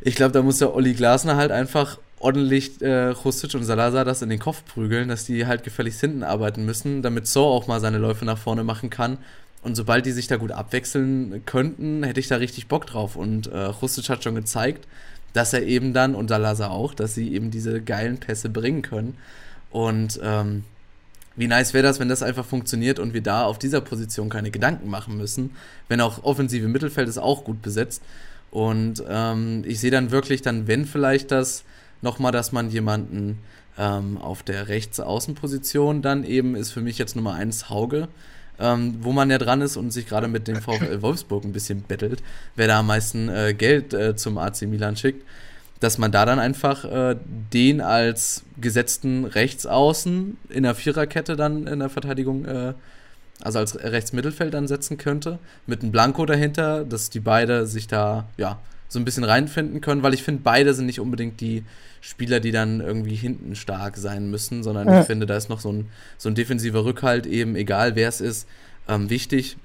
Ich 0.02 0.14
glaube, 0.14 0.32
da 0.32 0.42
muss 0.42 0.58
der 0.58 0.74
Olli 0.74 0.94
Glasner 0.94 1.36
halt 1.36 1.50
einfach 1.50 1.98
ordentlich 2.24 2.80
äh, 2.80 3.08
Rustic 3.08 3.54
und 3.54 3.64
Salazar 3.64 4.06
das 4.06 4.22
in 4.22 4.30
den 4.30 4.38
Kopf 4.38 4.64
prügeln, 4.64 5.08
dass 5.08 5.24
die 5.24 5.46
halt 5.46 5.62
gefälligst 5.62 6.00
hinten 6.00 6.22
arbeiten 6.22 6.64
müssen, 6.64 7.02
damit 7.02 7.26
So 7.26 7.44
auch 7.44 7.66
mal 7.66 7.80
seine 7.80 7.98
Läufe 7.98 8.24
nach 8.24 8.38
vorne 8.38 8.64
machen 8.64 8.88
kann. 8.88 9.18
Und 9.62 9.74
sobald 9.76 10.06
die 10.06 10.12
sich 10.12 10.26
da 10.26 10.36
gut 10.36 10.50
abwechseln 10.50 11.42
könnten, 11.44 12.02
hätte 12.02 12.20
ich 12.20 12.28
da 12.28 12.36
richtig 12.36 12.66
Bock 12.66 12.86
drauf. 12.86 13.16
Und 13.16 13.48
äh, 13.48 13.58
Rustic 13.58 14.08
hat 14.08 14.24
schon 14.24 14.34
gezeigt, 14.34 14.88
dass 15.34 15.52
er 15.52 15.64
eben 15.64 15.92
dann, 15.92 16.14
und 16.14 16.28
Salazar 16.28 16.70
auch, 16.70 16.94
dass 16.94 17.14
sie 17.14 17.34
eben 17.34 17.50
diese 17.50 17.82
geilen 17.82 18.18
Pässe 18.18 18.48
bringen 18.48 18.80
können. 18.80 19.18
Und 19.70 20.18
ähm, 20.22 20.64
wie 21.36 21.46
nice 21.46 21.74
wäre 21.74 21.82
das, 21.82 22.00
wenn 22.00 22.08
das 22.08 22.22
einfach 22.22 22.46
funktioniert 22.46 22.98
und 22.98 23.12
wir 23.12 23.22
da 23.22 23.44
auf 23.44 23.58
dieser 23.58 23.82
Position 23.82 24.30
keine 24.30 24.50
Gedanken 24.50 24.88
machen 24.88 25.18
müssen, 25.18 25.50
wenn 25.88 26.00
auch 26.00 26.24
offensive 26.24 26.68
Mittelfeld 26.68 27.08
ist 27.08 27.18
auch 27.18 27.44
gut 27.44 27.60
besetzt. 27.60 28.02
Und 28.50 29.02
ähm, 29.08 29.62
ich 29.66 29.80
sehe 29.80 29.90
dann 29.90 30.10
wirklich 30.10 30.40
dann, 30.40 30.68
wenn 30.68 30.86
vielleicht 30.86 31.30
das 31.30 31.64
nochmal, 32.04 32.30
dass 32.30 32.52
man 32.52 32.70
jemanden 32.70 33.40
ähm, 33.76 34.18
auf 34.18 34.44
der 34.44 34.68
Rechtsaußenposition 34.68 36.02
dann 36.02 36.22
eben 36.22 36.54
ist 36.54 36.70
für 36.70 36.80
mich 36.80 36.98
jetzt 36.98 37.16
Nummer 37.16 37.34
eins 37.34 37.68
Hauge, 37.68 38.06
ähm, 38.60 38.98
wo 39.00 39.10
man 39.10 39.30
ja 39.30 39.38
dran 39.38 39.60
ist 39.60 39.76
und 39.76 39.90
sich 39.90 40.06
gerade 40.06 40.28
mit 40.28 40.46
dem 40.46 40.62
VfL 40.62 41.02
Wolfsburg 41.02 41.44
ein 41.44 41.52
bisschen 41.52 41.82
bettelt, 41.82 42.22
wer 42.54 42.68
da 42.68 42.78
am 42.78 42.86
meisten 42.86 43.28
äh, 43.28 43.52
Geld 43.52 43.92
äh, 43.92 44.14
zum 44.14 44.38
AC 44.38 44.62
Milan 44.62 44.96
schickt 44.96 45.24
dass 45.84 45.98
man 45.98 46.10
da 46.10 46.24
dann 46.24 46.38
einfach 46.38 46.84
äh, 46.86 47.16
den 47.52 47.82
als 47.82 48.42
gesetzten 48.58 49.26
Rechtsaußen 49.26 50.38
in 50.48 50.62
der 50.62 50.74
Viererkette 50.74 51.36
dann 51.36 51.66
in 51.66 51.80
der 51.80 51.90
Verteidigung, 51.90 52.46
äh, 52.46 52.72
also 53.42 53.58
als 53.58 53.78
Rechtsmittelfeld 53.78 54.54
dann 54.54 54.66
setzen 54.66 54.96
könnte, 54.96 55.38
mit 55.66 55.82
einem 55.82 55.92
Blanco 55.92 56.24
dahinter, 56.24 56.84
dass 56.84 57.10
die 57.10 57.20
beide 57.20 57.66
sich 57.66 57.86
da, 57.86 58.26
ja, 58.38 58.58
so 58.88 58.98
ein 58.98 59.04
bisschen 59.04 59.24
reinfinden 59.24 59.80
können, 59.80 60.02
weil 60.02 60.14
ich 60.14 60.22
finde, 60.22 60.42
beide 60.42 60.74
sind 60.74 60.86
nicht 60.86 61.00
unbedingt 61.00 61.40
die 61.40 61.64
Spieler, 62.00 62.38
die 62.40 62.52
dann 62.52 62.80
irgendwie 62.80 63.14
hinten 63.14 63.56
stark 63.56 63.96
sein 63.96 64.30
müssen, 64.30 64.62
sondern 64.62 64.88
ja. 64.88 65.00
ich 65.00 65.06
finde, 65.06 65.26
da 65.26 65.36
ist 65.36 65.48
noch 65.48 65.60
so 65.60 65.72
ein, 65.72 65.88
so 66.18 66.28
ein 66.28 66.34
defensiver 66.34 66.84
Rückhalt, 66.84 67.26
eben 67.26 67.56
egal 67.56 67.96
wer 67.96 68.08
es 68.08 68.20
ist, 68.20 68.46
ähm, 68.88 69.08
wichtig. 69.10 69.56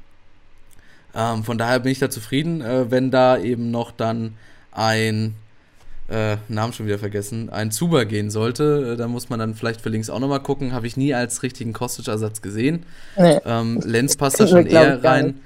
Ähm, 1.14 1.44
von 1.44 1.58
daher 1.58 1.80
bin 1.80 1.92
ich 1.92 2.00
da 2.00 2.10
zufrieden, 2.10 2.62
äh, 2.62 2.90
wenn 2.92 3.12
da 3.12 3.38
eben 3.38 3.72
noch 3.72 3.92
dann 3.92 4.36
ein 4.72 5.36
äh, 6.10 6.38
Namen 6.48 6.74
schon 6.74 6.86
wieder 6.86 7.00
vergessen, 7.00 7.50
ein 7.50 7.72
Zuber 7.72 8.06
gehen 8.06 8.32
sollte. 8.32 8.94
Äh, 8.94 8.98
da 8.98 9.08
muss 9.08 9.30
man 9.30 9.40
dann 9.40 9.56
vielleicht 9.56 9.82
für 9.82 9.90
links 9.90 10.10
auch 10.10 10.20
nochmal 10.20 10.42
gucken. 10.42 10.74
Habe 10.74 10.88
ich 10.88 10.98
nie 10.98 11.14
als 11.14 11.44
richtigen 11.44 11.74
Kostic-Ersatz 11.74 12.42
gesehen. 12.42 12.86
Nee. 13.18 13.40
Ähm, 13.46 13.82
Lenz 13.84 14.18
passt 14.18 14.40
da 14.40 14.48
schon 14.48 14.66
eher 14.66 15.04
rein. 15.04 15.40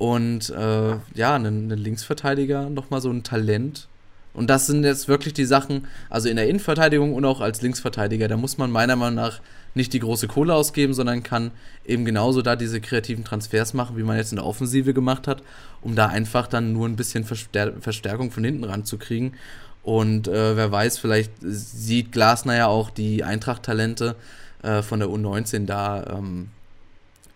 Und 0.00 0.48
äh, 0.48 0.96
ja, 1.12 1.34
ein, 1.34 1.44
ein 1.44 1.68
Linksverteidiger, 1.68 2.70
nochmal 2.70 3.02
so 3.02 3.10
ein 3.10 3.22
Talent. 3.22 3.86
Und 4.32 4.48
das 4.48 4.66
sind 4.66 4.82
jetzt 4.82 5.08
wirklich 5.08 5.34
die 5.34 5.44
Sachen, 5.44 5.88
also 6.08 6.26
in 6.30 6.36
der 6.36 6.48
Innenverteidigung 6.48 7.12
und 7.12 7.26
auch 7.26 7.42
als 7.42 7.60
Linksverteidiger, 7.60 8.26
da 8.26 8.38
muss 8.38 8.56
man 8.56 8.70
meiner 8.70 8.96
Meinung 8.96 9.16
nach 9.16 9.42
nicht 9.74 9.92
die 9.92 9.98
große 9.98 10.26
Kohle 10.26 10.54
ausgeben, 10.54 10.94
sondern 10.94 11.22
kann 11.22 11.50
eben 11.84 12.06
genauso 12.06 12.40
da 12.40 12.56
diese 12.56 12.80
kreativen 12.80 13.24
Transfers 13.24 13.74
machen, 13.74 13.98
wie 13.98 14.02
man 14.02 14.16
jetzt 14.16 14.32
in 14.32 14.36
der 14.36 14.46
Offensive 14.46 14.94
gemacht 14.94 15.28
hat, 15.28 15.42
um 15.82 15.94
da 15.94 16.06
einfach 16.06 16.46
dann 16.46 16.72
nur 16.72 16.88
ein 16.88 16.96
bisschen 16.96 17.24
Verstär 17.24 17.74
Verstärkung 17.78 18.30
von 18.30 18.42
hinten 18.42 18.64
ranzukriegen. 18.64 19.34
Und 19.82 20.28
äh, 20.28 20.56
wer 20.56 20.72
weiß, 20.72 20.96
vielleicht 20.96 21.32
sieht 21.42 22.10
Glasner 22.10 22.56
ja 22.56 22.68
auch 22.68 22.88
die 22.88 23.22
Eintracht-Talente 23.22 24.16
äh, 24.62 24.80
von 24.80 25.00
der 25.00 25.10
U19 25.10 25.66
da 25.66 26.16
ähm, 26.16 26.48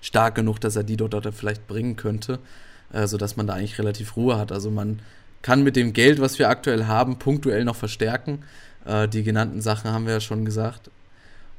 stark 0.04 0.34
genug, 0.34 0.60
dass 0.60 0.76
er 0.76 0.84
die 0.84 0.96
dort, 0.96 1.14
dort 1.14 1.34
vielleicht 1.34 1.66
bringen 1.66 1.96
könnte, 1.96 2.38
äh, 2.92 3.06
sodass 3.06 3.36
man 3.36 3.46
da 3.46 3.54
eigentlich 3.54 3.78
relativ 3.78 4.16
Ruhe 4.16 4.38
hat. 4.38 4.52
Also 4.52 4.70
man 4.70 5.00
kann 5.40 5.62
mit 5.62 5.76
dem 5.76 5.94
Geld, 5.94 6.20
was 6.20 6.38
wir 6.38 6.50
aktuell 6.50 6.86
haben, 6.86 7.18
punktuell 7.18 7.64
noch 7.64 7.76
verstärken. 7.76 8.44
Äh, 8.84 9.08
die 9.08 9.22
genannten 9.22 9.62
Sachen 9.62 9.90
haben 9.90 10.06
wir 10.06 10.12
ja 10.12 10.20
schon 10.20 10.44
gesagt. 10.44 10.90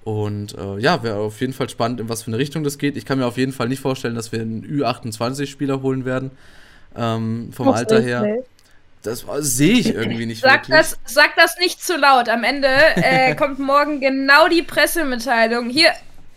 Und 0.04 0.56
äh, 0.56 0.78
ja, 0.78 1.02
wäre 1.02 1.18
auf 1.18 1.42
jeden 1.42 1.54
Fall 1.54 1.70
spannend, 1.70 2.00
in 2.00 2.08
was 2.08 2.22
für 2.22 2.28
eine 2.28 2.38
Richtung 2.38 2.64
das 2.64 2.78
geht. 2.78 2.96
Ich 2.96 3.06
kann 3.06 3.18
mir 3.18 3.26
auf 3.26 3.38
jeden 3.38 3.52
Fall 3.52 3.68
nicht 3.68 3.80
vorstellen, 3.80 4.14
dass 4.14 4.32
wir 4.32 4.42
einen 4.42 4.64
Ü28-Spieler 4.64 5.82
holen 5.82 6.06
werden. 6.06 6.30
Ähm, 6.96 7.50
vom 7.52 7.66
Muss 7.66 7.78
Alter 7.78 8.00
her. 8.00 8.22
Nicht. 8.22 8.46
Das 9.02 9.26
sehe 9.40 9.74
ich 9.74 9.94
irgendwie 9.94 10.26
nicht 10.26 10.42
sag 10.42 10.70
wirklich. 10.70 10.78
Das, 10.78 10.98
sag 11.06 11.36
das 11.36 11.58
nicht 11.60 11.84
zu 11.84 11.98
laut. 11.98 12.30
Am 12.30 12.44
Ende 12.44 12.68
äh, 12.96 13.34
kommt 13.40 13.58
morgen 13.58 14.00
genau 14.00 14.48
die 14.48 14.62
Pressemitteilung. 14.62 15.70
Hier, 15.70 15.90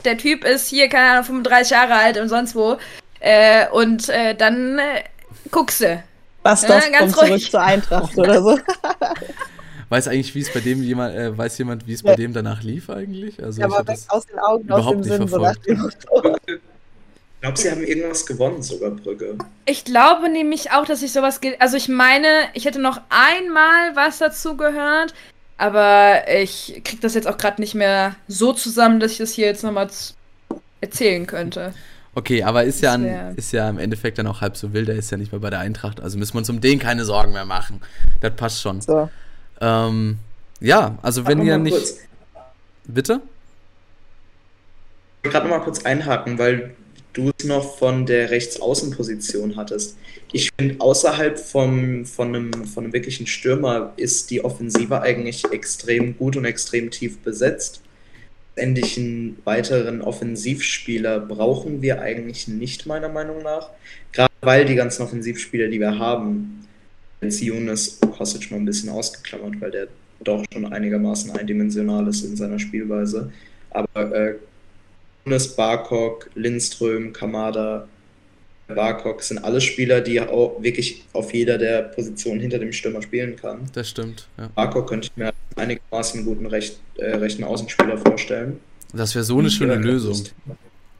der 0.05 0.19
Typ 0.19 0.45
ist 0.45 0.69
hier, 0.69 0.89
keine 0.89 1.11
Ahnung, 1.11 1.25
35 1.25 1.71
Jahre 1.71 1.95
alt 1.95 2.19
und 2.19 2.29
sonst 2.29 2.55
wo. 2.55 2.79
Äh, 3.21 3.69
und 3.71 4.09
äh, 4.09 4.35
dann 4.35 4.79
äh, 4.79 5.03
guckst 5.51 5.81
du. 5.81 6.03
Was 6.43 6.63
das 6.63 6.89
ja, 6.89 6.99
kommt 6.99 7.17
ruhig. 7.17 7.29
zurück 7.29 7.51
zur 7.51 7.63
Eintracht 7.63 8.17
oder 8.17 8.43
so. 8.43 8.59
Weiß 9.91 10.07
eigentlich, 10.09 10.35
wie 10.35 10.41
es 10.41 10.53
bei 10.53 10.61
dem 10.61 10.83
jemand, 10.83 11.15
äh, 11.15 11.37
weiß 11.37 11.57
jemand, 11.57 11.87
wie 11.87 11.95
es 11.95 12.03
bei 12.03 12.15
dem 12.15 12.35
danach 12.35 12.63
lief 12.63 12.91
eigentlich? 12.91 13.43
Also 13.43 13.63
ja, 13.63 13.67
aber 13.67 13.89
weg 13.89 13.99
aus 14.09 14.27
den 14.27 14.39
Augen, 14.39 14.71
aus 14.71 14.91
dem 14.91 15.03
Sinn, 15.03 15.27
so 15.27 15.47
ich 17.39 17.43
glaube, 17.43 17.57
sie 17.57 17.71
haben 17.71 17.85
irgendwas 17.85 18.27
gewonnen, 18.27 18.63
sogar 18.63 18.91
Brügge. 18.91 19.39
Ich 19.65 19.85
glaube 19.85 20.29
nämlich 20.29 20.73
auch, 20.73 20.85
dass 20.85 21.03
ich 21.03 21.13
sowas. 21.13 21.41
Also, 21.61 21.77
ich 21.77 21.89
meine, 21.89 22.27
ich 22.53 22.65
hätte 22.65 22.81
noch 22.81 23.01
einmal 23.11 23.95
was 23.95 24.19
dazu 24.19 24.57
gehört, 24.57 25.15
aber 25.59 26.23
ich 26.33 26.81
kriege 26.85 27.03
das 27.03 27.15
jetzt 27.15 27.27
auch 27.27 27.37
gerade 27.37 27.61
nicht 27.61 27.75
mehr 27.75 28.15
so 28.29 28.53
zusammen, 28.53 29.01
dass 29.01 29.13
ich 29.13 29.19
das 29.19 29.33
hier 29.33 29.47
jetzt 29.47 29.65
nochmal 29.65 29.89
erzählen 30.81 31.27
könnte. 31.27 31.75
Okay, 32.15 32.43
aber 32.43 32.65
ist 32.65 32.81
ja, 32.81 32.95
an, 32.95 33.37
ist 33.37 33.53
ja 33.53 33.69
im 33.69 33.79
Endeffekt 33.79 34.19
dann 34.19 34.27
auch 34.27 34.41
halb 34.41 34.57
so 34.57 34.73
wild, 34.73 34.89
er 34.89 34.97
ist 34.97 35.11
ja 35.11 35.19
nicht 35.19 35.31
mehr 35.31 35.41
bei 35.41 35.51
der 35.51 35.61
Eintracht, 35.61 36.01
also 36.01 36.19
müssen 36.19 36.35
wir 36.35 36.39
uns 36.39 36.51
um 36.51 36.61
den 36.61 36.79
keine 36.79 37.05
Sorgen 37.05 37.33
mehr 37.33 37.45
machen. 37.45 37.81
Das 38.21 38.35
passt 38.35 38.61
schon. 38.61 38.81
So. 38.81 39.11
Ähm, 39.61 40.19
ja, 40.61 40.97
also 41.03 41.27
wenn 41.27 41.43
ihr 41.43 41.59
nicht. 41.59 41.77
Kurz. 41.77 41.99
Bitte? 42.87 43.21
Ich 45.19 45.25
will 45.25 45.33
gerade 45.33 45.47
nochmal 45.47 45.63
kurz 45.63 45.85
einhaken, 45.85 46.39
weil 46.39 46.75
du 47.19 47.33
es 47.37 47.45
noch 47.45 47.77
von 47.79 48.07
der 48.07 48.31
Rechtsaußenposition 48.31 49.57
hattest. 49.57 49.97
Ich 50.33 50.51
finde, 50.59 50.77
außerhalb 50.81 51.39
vom, 51.39 52.05
von, 52.07 52.29
einem, 52.29 52.53
von 52.65 52.85
einem 52.85 52.93
wirklichen 52.93 53.27
Stürmer 53.27 53.93
ist 53.97 54.31
die 54.31 54.45
Offensive 54.45 55.03
eigentlich 55.03 55.45
extrem 55.51 56.17
gut 56.17 56.37
und 56.37 56.45
extrem 56.45 56.91
tief 56.91 57.19
besetzt. 57.19 57.83
Endlich 58.55 58.97
einen 58.99 59.39
weiteren 59.45 60.01
Offensivspieler 60.01 61.21
brauchen 61.21 61.83
wir 61.83 62.01
eigentlich 62.01 62.49
nicht, 62.49 62.87
meiner 62.87 63.09
Meinung 63.09 63.43
nach. 63.43 63.71
Gerade 64.13 64.33
weil 64.41 64.65
die 64.65 64.75
ganzen 64.75 65.03
Offensivspieler, 65.03 65.69
die 65.69 65.81
wir 65.81 65.99
haben, 65.99 66.67
jetzt 67.21 67.41
Younes 67.41 67.99
Kostic 68.17 68.51
mal 68.51 68.59
ein 68.59 68.65
bisschen 68.65 68.91
ausgeklammert, 68.91 69.61
weil 69.61 69.71
der 69.71 69.89
doch 70.21 70.45
schon 70.53 70.67
einigermaßen 70.73 71.31
eindimensional 71.33 72.07
ist 72.09 72.25
in 72.25 72.37
seiner 72.37 72.59
Spielweise. 72.59 73.33
Aber 73.71 74.13
äh, 74.15 74.35
Nunes, 75.29 75.49
Barkok, 75.49 76.31
Lindström, 76.35 77.13
Kamada, 77.13 77.87
Barkok 78.67 79.23
sind 79.23 79.39
alle 79.45 79.61
Spieler, 79.61 80.01
die 80.01 80.21
auch 80.21 80.63
wirklich 80.63 81.05
auf 81.13 81.35
jeder 81.35 81.59
der 81.59 81.83
Positionen 81.83 82.41
hinter 82.41 82.59
dem 82.59 82.73
Stürmer 82.73 83.03
spielen 83.03 83.37
kann. 83.37 83.69
Das 83.75 83.91
stimmt. 83.91 84.27
Ja. 84.39 84.49
Barkok 84.55 84.89
könnte 84.89 85.09
ich 85.11 85.17
mir 85.17 85.33
einigermaßen 85.57 86.25
guten 86.25 86.47
recht, 86.47 86.81
äh, 86.97 87.17
rechten 87.17 87.45
Außenspieler 87.45 87.99
vorstellen. 87.99 88.59
Das 88.95 89.15
wäre 89.15 89.25
so 89.25 89.39
eine 89.39 89.51
schöne 89.51 89.75
ja, 89.75 89.81
Lösung. 89.81 90.17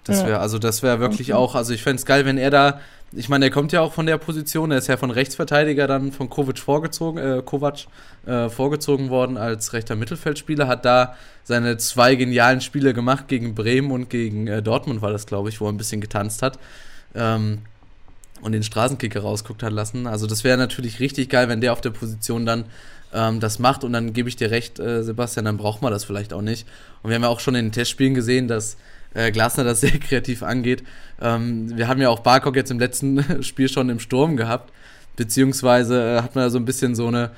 Das 0.09 0.27
wäre, 0.27 0.41
also 0.41 0.59
das 0.59 0.83
wäre 0.83 1.01
wirklich 1.01 1.35
auch, 1.35 1.55
also 1.55 1.73
ich 1.73 1.83
fände 1.83 2.01
es 2.01 2.07
geil, 2.07 2.25
wenn 2.25 2.39
er 2.39 2.51
da, 2.51 2.81
ich 3.13 3.29
meine, 3.29 3.47
er 3.47 3.51
kommt 3.51 3.73
ja 3.73 3.81
auch 3.81 3.93
von 3.93 4.07
der 4.07 4.19
Position, 4.19 4.71
er 4.71 4.79
ist 4.79 4.87
ja 4.87 4.97
von 4.97 5.11
Rechtsverteidiger 5.11 5.87
dann 5.87 6.13
von 6.13 6.29
Kovac 6.29 6.59
vorgezogen, 6.59 7.19
äh, 7.19 7.43
Kovac 7.45 7.87
äh, 8.27 8.49
vorgezogen 8.49 9.11
worden 9.11 9.37
als 9.37 9.73
rechter 9.73 9.97
Mittelfeldspieler, 9.97 10.67
hat 10.67 10.85
da 10.85 11.15
seine 11.45 11.77
zwei 11.77 12.15
genialen 12.15 12.61
Spiele 12.61 12.95
gemacht 12.95 13.29
gegen 13.29 13.55
Bremen 13.55 13.91
und 13.91 14.11
gegen 14.11 14.47
äh, 14.47 14.63
Dortmund 14.63 15.03
war 15.03 15.13
das, 15.13 15.27
glaube 15.27 15.49
ich, 15.49 15.61
wo 15.61 15.67
er 15.67 15.73
ein 15.73 15.79
bisschen 15.79 16.01
getanzt 16.01 16.43
hat. 16.43 16.59
Ähm, 17.15 17.59
und 18.41 18.53
den 18.53 18.63
Straßenkicker 18.63 19.21
rausguckt 19.21 19.63
hat 19.63 19.73
lassen. 19.73 20.07
Also 20.07 20.27
das 20.27 20.45
wäre 20.45 20.57
natürlich 20.57 21.01
richtig 21.01 21.29
geil, 21.29 21.49
wenn 21.49 21.61
der 21.61 21.73
auf 21.73 21.81
der 21.81 21.91
Position 21.91 22.47
dann 22.47 22.67
ähm, 23.13 23.41
das 23.41 23.59
macht 23.59 23.85
und 23.85 23.93
dann 23.93 24.13
gebe 24.13 24.29
ich 24.29 24.37
dir 24.37 24.51
recht, 24.51 24.79
äh, 24.79 25.03
Sebastian, 25.03 25.45
dann 25.45 25.57
braucht 25.57 25.83
man 25.83 25.93
das 25.93 26.05
vielleicht 26.05 26.33
auch 26.33 26.43
nicht. 26.43 26.67
Und 27.03 27.11
wir 27.11 27.17
haben 27.17 27.23
ja 27.23 27.29
auch 27.29 27.41
schon 27.41 27.55
in 27.55 27.67
den 27.67 27.73
Testspielen 27.73 28.15
gesehen, 28.15 28.49
dass 28.49 28.77
äh, 29.19 29.33
Glasner 29.33 29.65
das 29.65 29.81
sehr 29.81 29.91
kreativ 29.99 30.43
angeht. 30.43 30.85
Ähm, 31.21 31.77
wir 31.77 31.89
haben 31.89 32.01
ja 32.01 32.09
auch 32.09 32.21
Barkok 32.21 32.57
jetzt 32.57 32.71
im 32.71 32.79
letzten 32.79 33.25
Spiel 33.43 33.69
schon 33.69 33.89
im 33.91 34.01
Sturm 34.01 34.37
gehabt, 34.37 34.73
beziehungsweise 35.17 36.17
äh, 36.19 36.23
hat 36.23 36.35
man 36.35 36.45
da 36.45 36.51
so 36.51 36.59
ein 36.59 36.65
bisschen 36.65 36.95
so 36.95 37.09
eine 37.09 37.31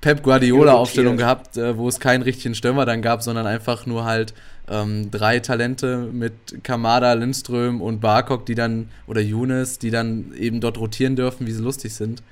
Pep 0.00 0.22
Guardiola-Aufstellung 0.22 1.16
gehabt, 1.16 1.56
äh, 1.56 1.76
wo 1.76 1.88
es 1.88 1.98
keinen 1.98 2.22
richtigen 2.22 2.54
Stürmer 2.54 2.86
dann 2.86 3.02
gab, 3.02 3.22
sondern 3.22 3.46
einfach 3.46 3.86
nur 3.86 4.04
halt 4.04 4.34
ähm, 4.68 5.10
drei 5.10 5.40
Talente 5.40 6.08
mit 6.12 6.62
Kamada, 6.62 7.12
Lindström 7.14 7.80
und 7.80 8.00
Barkok, 8.00 8.46
die 8.46 8.54
dann, 8.54 8.90
oder 9.06 9.20
Younes, 9.20 9.78
die 9.78 9.90
dann 9.90 10.32
eben 10.38 10.60
dort 10.60 10.78
rotieren 10.78 11.16
dürfen, 11.16 11.46
wie 11.46 11.52
sie 11.52 11.62
lustig 11.62 11.94
sind. 11.94 12.22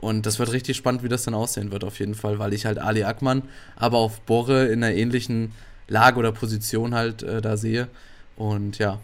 Und 0.00 0.26
das 0.26 0.38
wird 0.38 0.52
richtig 0.52 0.76
spannend, 0.76 1.02
wie 1.02 1.08
das 1.08 1.24
dann 1.24 1.34
aussehen 1.34 1.72
wird, 1.72 1.82
auf 1.82 1.98
jeden 1.98 2.14
Fall, 2.14 2.38
weil 2.38 2.54
ich 2.54 2.66
halt 2.66 2.78
Ali 2.78 3.02
Akman, 3.02 3.42
aber 3.74 3.98
auf 3.98 4.20
Borre 4.20 4.66
in 4.66 4.84
einer 4.84 4.94
ähnlichen 4.94 5.52
Lage 5.88 6.18
oder 6.18 6.30
Position 6.30 6.94
halt 6.94 7.24
äh, 7.24 7.40
da 7.40 7.56
sehe. 7.56 7.88
Und 8.38 8.78
ja, 8.78 9.00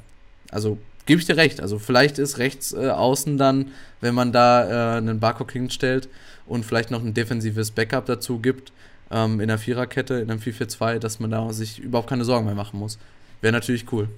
also 0.50 0.78
gebe 1.06 1.20
ich 1.20 1.26
dir 1.26 1.36
recht. 1.36 1.60
Also 1.60 1.78
vielleicht 1.78 2.18
ist 2.18 2.38
rechts 2.38 2.72
äh, 2.72 2.88
außen 2.88 3.36
dann, 3.36 3.72
wenn 4.00 4.14
man 4.14 4.32
da 4.32 4.94
äh, 4.94 4.98
einen 4.98 5.18
Barcock 5.18 5.50
hinstellt 5.52 6.08
und 6.46 6.64
vielleicht 6.64 6.92
noch 6.92 7.02
ein 7.02 7.14
defensives 7.14 7.72
Backup 7.72 8.06
dazu 8.06 8.38
gibt, 8.38 8.72
ähm, 9.10 9.40
in 9.40 9.48
der 9.48 9.58
Viererkette, 9.58 10.14
in 10.14 10.30
einem 10.30 10.40
4-4-2, 10.40 11.00
dass 11.00 11.18
man 11.18 11.32
da 11.32 11.52
sich 11.52 11.80
überhaupt 11.80 12.08
keine 12.08 12.24
Sorgen 12.24 12.46
mehr 12.46 12.54
machen 12.54 12.78
muss. 12.78 12.98
Wäre 13.40 13.52
natürlich 13.52 13.92
cool. 13.92 14.08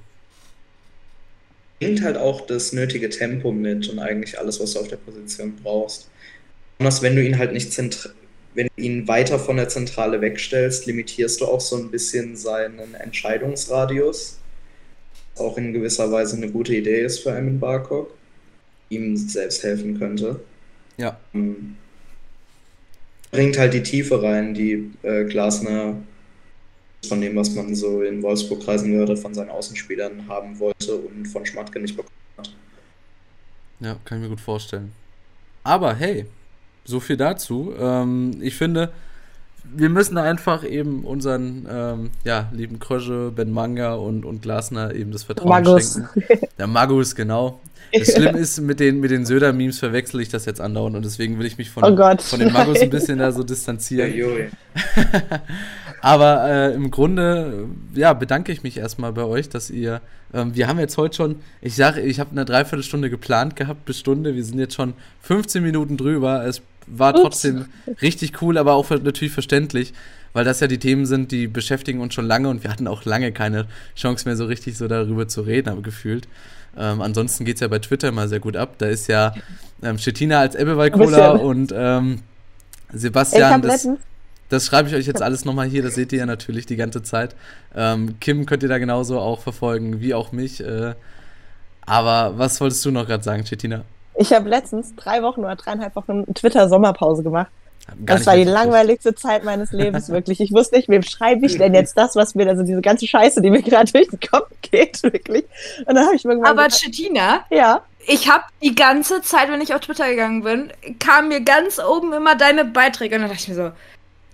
Bringt 1.81 2.03
halt 2.03 2.19
auch 2.19 2.43
das 2.43 2.75
nötige 2.75 3.09
Tempo 3.09 3.53
mit 3.53 3.89
und 3.89 3.99
eigentlich 3.99 4.39
alles, 4.39 4.61
was 4.61 4.75
du 4.75 4.81
auf 4.81 4.89
der 4.89 4.97
Position 4.97 5.57
brauchst. 5.63 6.09
Besonders 6.79 7.01
wenn 7.03 7.17
du 7.17 7.25
ihn 7.25 7.39
halt 7.39 7.53
nicht 7.53 7.77
wenn 8.55 8.69
du 8.69 8.83
ihn 8.83 9.09
weiter 9.09 9.39
von 9.39 9.57
der 9.57 9.69
Zentrale 9.69 10.21
wegstellst, 10.21 10.87
limitierst 10.87 11.41
du 11.41 11.47
auch 11.47 11.61
so 11.61 11.77
ein 11.77 11.91
bisschen 11.91 12.37
seinen 12.37 12.95
Entscheidungsradius. 12.95 14.39
Auch 15.39 15.57
in 15.59 15.73
gewisser 15.73 16.11
Weise 16.11 16.37
eine 16.37 16.51
gute 16.51 16.75
Idee 16.75 17.03
ist 17.03 17.21
für 17.21 17.31
Eamon 17.31 17.61
Barcock. 17.61 18.13
Ihm 18.89 19.17
selbst 19.17 19.63
helfen 19.63 19.99
könnte. 19.99 20.41
Ja. 20.97 21.19
Ähm, 21.35 21.77
bringt 23.31 23.59
halt 23.59 23.75
die 23.75 23.83
Tiefe 23.83 24.23
rein, 24.23 24.55
die 24.55 24.91
äh, 25.03 25.25
Glasner 25.25 25.97
von 27.07 27.21
dem, 27.21 27.37
was 27.37 27.55
man 27.55 27.75
so 27.75 28.03
in 28.03 28.23
Wolfsburg-Kreisen 28.23 28.93
gehört 28.93 29.11
hat, 29.11 29.19
von 29.19 29.35
seinen 29.35 29.51
Außenspielern 29.51 30.27
haben 30.29 30.59
wollte 30.59 30.97
und 30.97 31.27
von 31.27 31.45
Schmatke 31.45 31.81
nicht 31.81 31.97
bekommen 31.97 32.15
hat. 32.39 32.55
Ja, 33.81 33.97
kann 34.05 34.19
ich 34.19 34.25
mir 34.25 34.31
gut 34.31 34.41
vorstellen. 34.41 34.93
Aber 35.63 35.95
hey, 35.95 36.27
so 36.85 37.01
viel 37.01 37.17
dazu. 37.17 37.75
Ähm, 37.79 38.39
ich 38.41 38.55
finde, 38.55 38.93
wir 39.75 39.89
müssen 39.89 40.19
einfach 40.19 40.65
eben 40.65 41.05
unseren 41.05 41.67
ähm, 41.71 42.11
ja, 42.25 42.49
lieben 42.53 42.79
Krösche, 42.79 43.33
Ben 43.35 43.51
Manga 43.53 43.95
und, 43.95 44.25
und 44.25 44.43
Glasner 44.43 44.95
eben 44.95 45.13
das 45.13 45.25
Vertrauen 45.25 45.49
Magus. 45.49 45.95
schenken. 45.95 46.47
Der 46.59 46.67
Magus, 46.67 47.15
genau. 47.15 47.61
Das 47.93 48.13
Schlimme 48.13 48.39
ist, 48.39 48.61
mit 48.61 48.81
den, 48.81 49.01
mit 49.01 49.11
den 49.11 49.25
Söder-Memes 49.25 49.79
verwechsel 49.79 50.21
ich 50.21 50.29
das 50.29 50.45
jetzt 50.45 50.61
andauernd 50.61 50.97
und 50.97 51.05
deswegen 51.05 51.39
will 51.39 51.47
ich 51.47 51.57
mich 51.59 51.71
von, 51.71 51.85
Oh 51.85 51.95
Gott, 51.95 52.21
von 52.23 52.41
den 52.41 52.53
Magus 52.53 52.81
ein 52.81 52.91
bisschen 52.91 53.19
da 53.19 53.33
so 53.33 53.43
distanzieren. 53.43 54.13
Aber 56.01 56.49
äh, 56.49 56.75
im 56.75 56.91
Grunde, 56.91 57.69
ja, 57.95 58.13
bedanke 58.13 58.53
ich 58.53 58.63
mich 58.63 58.77
erstmal 58.77 59.13
bei 59.13 59.25
euch, 59.25 59.49
dass 59.49 59.71
ihr, 59.71 60.01
ähm, 60.35 60.55
wir 60.55 60.69
haben 60.69 60.79
jetzt 60.79 60.97
heute 60.99 61.17
schon, 61.17 61.37
ich 61.63 61.75
sage, 61.75 62.01
ich 62.01 62.21
habe 62.21 62.33
eine 62.33 62.45
Dreiviertelstunde 62.45 63.09
geplant 63.09 63.57
gehabt 63.57 63.85
bis 63.85 63.99
Stunde, 63.99 64.35
wir 64.35 64.45
sind 64.45 64.59
jetzt 64.59 64.75
schon 64.75 64.95
15 65.23 65.63
Minuten 65.63 65.97
drüber, 65.97 66.45
es 66.45 66.61
war 66.87 67.15
Ups. 67.15 67.23
trotzdem 67.23 67.67
richtig 68.03 68.43
cool, 68.43 68.59
aber 68.59 68.75
auch 68.75 68.89
natürlich 68.91 69.33
verständlich, 69.33 69.93
weil 70.33 70.45
das 70.45 70.61
ja 70.61 70.67
die 70.67 70.79
Themen 70.79 71.07
sind, 71.07 71.33
die 71.33 71.47
beschäftigen 71.47 72.01
uns 72.01 72.15
schon 72.15 72.27
lange 72.27 72.49
und 72.49 72.63
wir 72.63 72.71
hatten 72.71 72.87
auch 72.87 73.05
lange 73.05 73.33
keine 73.33 73.67
Chance 73.97 74.27
mehr 74.27 74.37
so 74.37 74.47
richtig 74.47 74.77
so 74.77 74.89
darüber 74.89 75.29
zu 75.29 75.43
reden, 75.43 75.69
aber 75.69 75.83
gefühlt. 75.83 76.29
Ähm, 76.77 77.01
ansonsten 77.01 77.45
geht 77.45 77.57
es 77.57 77.61
ja 77.61 77.69
bei 77.69 77.79
Twitter 77.79 78.13
mal 78.13 78.29
sehr 78.29 78.41
gut 78.41 78.57
ab, 78.57 78.75
da 78.79 78.87
ist 78.87 79.09
ja 79.09 79.35
ähm, 79.83 79.99
Stettina 79.99 80.41
als 80.41 80.55
Ebbewald-Cola 80.55 81.31
und 81.31 81.73
ähm, 81.75 82.21
Sebastian, 82.93 83.63
das, 83.63 83.89
das 84.49 84.67
schreibe 84.67 84.89
ich 84.89 84.95
euch 84.95 85.07
jetzt 85.07 85.23
alles 85.23 85.45
nochmal 85.45 85.67
hier, 85.67 85.83
das 85.83 85.95
seht 85.95 86.13
ihr 86.13 86.21
ja 86.21 86.27
natürlich 86.27 86.67
die 86.67 86.77
ganze 86.77 87.03
Zeit. 87.03 87.35
Ähm, 87.75 88.21
Kim 88.21 88.47
könnt 88.47 88.63
ihr 88.63 88.69
da 88.69 88.79
genauso 88.79 89.19
auch 89.19 89.41
verfolgen, 89.41 90.01
wie 90.01 90.15
auch 90.15 90.33
mich. 90.33 90.63
Äh, 90.63 90.95
aber 91.87 92.37
was 92.37 92.61
wolltest 92.61 92.85
du 92.85 92.91
noch 92.91 93.07
gerade 93.07 93.25
sagen, 93.25 93.45
Chetina? 93.45 93.85
Ich 94.19 94.33
habe 94.33 94.49
letztens 94.49 94.95
drei 94.97 95.23
Wochen 95.23 95.41
oder 95.41 95.57
dreieinhalb 95.57 95.95
Wochen 95.97 96.33
Twitter-Sommerpause 96.35 97.23
gemacht. 97.23 97.51
Das 97.99 98.27
war 98.27 98.35
die 98.35 98.45
langweiligste 98.45 99.15
Zeit 99.15 99.45
meines 99.45 99.71
Lebens, 99.71 100.09
wirklich. 100.11 100.41
Ich 100.41 100.53
wusste 100.53 100.77
nicht, 100.77 100.89
wem 100.89 101.03
schreibe 101.03 101.47
ich 101.47 101.57
denn 101.57 101.73
jetzt 101.73 101.97
das, 101.97 102.17
was 102.17 102.35
mir, 102.35 102.49
also 102.49 102.65
diese 102.65 102.81
ganze 102.81 103.07
Scheiße, 103.07 103.41
die 103.41 103.51
mir 103.51 103.63
gerade 103.63 103.91
durch 103.93 104.09
den 104.09 104.19
Kopf 104.21 104.51
geht, 104.63 105.03
wirklich. 105.03 105.45
Und 105.87 105.95
dann 105.95 106.05
habe 106.07 106.17
ich 106.17 106.25
irgendwann 106.25 106.51
Aber 106.51 106.65
gedacht, 106.65 106.81
Chetina, 106.81 107.45
ja, 107.51 107.83
ich 108.09 108.31
habe 108.31 108.45
die 108.63 108.75
ganze 108.75 109.21
Zeit, 109.23 109.51
wenn 109.51 109.61
ich 109.61 109.75
auf 109.75 109.81
Twitter 109.81 110.09
gegangen 110.09 110.43
bin, 110.43 110.73
kam 110.99 111.29
mir 111.29 111.41
ganz 111.41 111.79
oben 111.81 112.13
immer 112.13 112.37
deine 112.37 112.65
Beiträge 112.65 113.17
und 113.17 113.23
dann 113.23 113.31
dachte 113.31 113.43
ich 113.43 113.49
mir 113.49 113.55
so, 113.55 113.73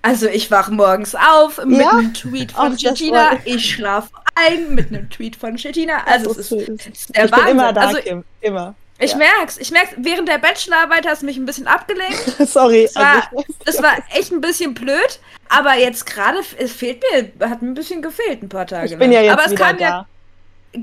also 0.02 0.26
ich 0.26 0.50
wache 0.50 0.72
morgens 0.72 1.14
auf 1.14 1.64
mit 1.64 1.80
Ja? 1.80 1.90
einem 1.90 2.12
Tweet 2.12 2.52
von 2.52 2.76
Chetina, 2.76 3.38
ich 3.44 3.70
schlafe 3.70 4.10
ein 4.34 4.74
mit 4.74 4.88
einem 4.88 5.08
Tweet 5.10 5.36
von 5.36 5.56
Chetina. 5.56 6.04
Also 6.06 6.30
es 6.32 6.38
ist, 6.38 6.52
es 6.52 6.86
ist. 6.86 7.16
der 7.16 7.26
ich 7.26 7.30
bin 7.30 7.40
Wahnsinn. 7.40 7.52
immer 7.52 7.72
da, 7.72 7.80
also 7.82 7.98
Kim, 7.98 8.24
immer. 8.40 8.74
Ich 8.98 9.12
ja. 9.12 9.16
merk's, 9.16 9.58
ich 9.58 9.70
merk's, 9.70 9.90
während 9.96 10.28
der 10.28 10.38
Bachelorarbeit 10.38 11.06
hast 11.06 11.22
du 11.22 11.26
mich 11.26 11.36
ein 11.36 11.44
bisschen 11.46 11.66
abgelenkt. 11.66 12.18
Sorry. 12.46 12.84
Das 12.84 12.96
war, 12.96 13.14
also 13.14 13.44
ich, 13.48 13.56
das 13.64 13.82
war 13.82 13.92
echt 14.14 14.32
ein 14.32 14.40
bisschen 14.40 14.74
blöd, 14.74 15.20
aber 15.48 15.74
jetzt 15.74 16.06
gerade, 16.06 16.38
es 16.58 16.72
fehlt 16.72 17.02
mir, 17.12 17.48
hat 17.48 17.62
mir 17.62 17.68
ein 17.68 17.74
bisschen 17.74 18.02
gefehlt 18.02 18.42
ein 18.42 18.48
paar 18.48 18.66
Tage. 18.66 18.92
ich 18.92 18.98
bin 18.98 19.10
ja 19.12 19.20
lang. 19.20 19.24
jetzt 19.30 19.32
aber 19.32 19.44
es 19.46 19.52
wieder 19.52 19.64
kam 19.64 19.78
da. 19.78 19.84
ja, 19.84 20.06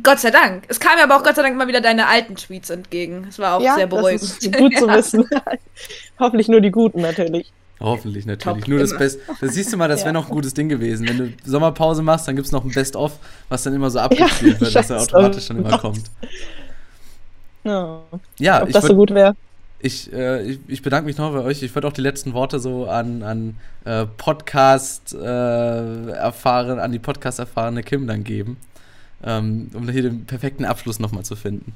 Gott 0.04 0.20
sei 0.20 0.30
Dank, 0.32 0.66
es 0.68 0.80
kam 0.80 0.98
mir 0.98 1.04
aber 1.04 1.16
auch 1.18 1.24
Gott 1.24 1.36
sei 1.36 1.42
Dank 1.42 1.56
immer 1.56 1.68
wieder 1.68 1.82
deine 1.82 2.08
alten 2.08 2.36
Tweets 2.36 2.70
entgegen. 2.70 3.24
Das 3.26 3.40
war 3.40 3.58
auch 3.58 3.62
ja, 3.62 3.76
sehr 3.76 3.88
das 3.88 3.98
beruhigend. 3.98 4.22
ist 4.24 4.54
gut 4.58 4.78
zu 4.78 4.88
wissen. 4.88 5.30
Hoffentlich 6.20 6.48
nur 6.48 6.62
die 6.62 6.72
Guten 6.72 7.02
natürlich. 7.02 7.52
Hoffentlich 7.80 8.26
natürlich. 8.26 8.60
Top, 8.60 8.68
Nur 8.68 8.80
das 8.80 8.90
immer. 8.92 9.00
Beste. 9.00 9.22
Das 9.40 9.54
siehst 9.54 9.72
du 9.72 9.78
mal, 9.78 9.88
das 9.88 10.02
Ja. 10.02 10.08
wäre 10.08 10.14
noch 10.14 10.28
ein 10.28 10.34
gutes 10.34 10.54
Ding 10.54 10.68
gewesen. 10.68 11.08
Wenn 11.08 11.18
du 11.18 11.34
Sommerpause 11.46 12.02
machst, 12.04 12.28
dann 12.28 12.36
gibt 12.36 12.46
es 12.46 12.52
noch 12.52 12.66
ein 12.66 12.72
Best-of, 12.72 13.14
was 13.48 13.64
dann 13.64 13.74
immer 13.74 13.90
so 13.90 14.00
abgespielt 14.00 14.60
wird, 14.60 14.76
dass 14.76 14.90
er 14.90 15.00
automatisch 15.02 15.48
dann 15.48 15.60
immer 15.60 15.70
Gott. 15.72 15.82
kommt. 15.82 16.02
Ja, 17.64 18.02
Ja, 18.38 18.62
ob 18.62 18.70
ich 18.70 18.74
das 18.74 18.86
so 18.86 18.96
gut 18.96 19.14
wäre. 19.14 19.36
Ich, 19.82 20.12
äh, 20.12 20.44
ich, 20.44 20.60
ich 20.68 20.82
bedanke 20.82 21.06
mich 21.06 21.18
noch 21.18 21.32
bei 21.32 21.40
euch. 21.40 21.64
Ich 21.64 21.74
würde 21.74 21.88
auch 21.88 21.94
die 21.94 22.02
letzten 22.02 22.34
Worte 22.34 22.60
so 22.60 22.88
an, 22.88 23.24
an 23.24 23.56
äh, 23.86 24.06
Podcast 24.06 25.14
äh, 25.14 26.12
erfahren, 26.12 26.80
an 26.80 26.92
die 26.92 27.00
Podcast 27.00 27.40
erfahrene 27.40 27.82
Kim 27.82 28.06
dann 28.06 28.26
geben, 28.26 28.58
ähm, 29.24 29.72
um 29.74 29.88
hier 29.88 30.02
den 30.02 30.26
perfekten 30.26 30.66
Abschluss 30.66 31.00
nochmal 31.00 31.24
zu 31.24 31.38
finden. 31.38 31.74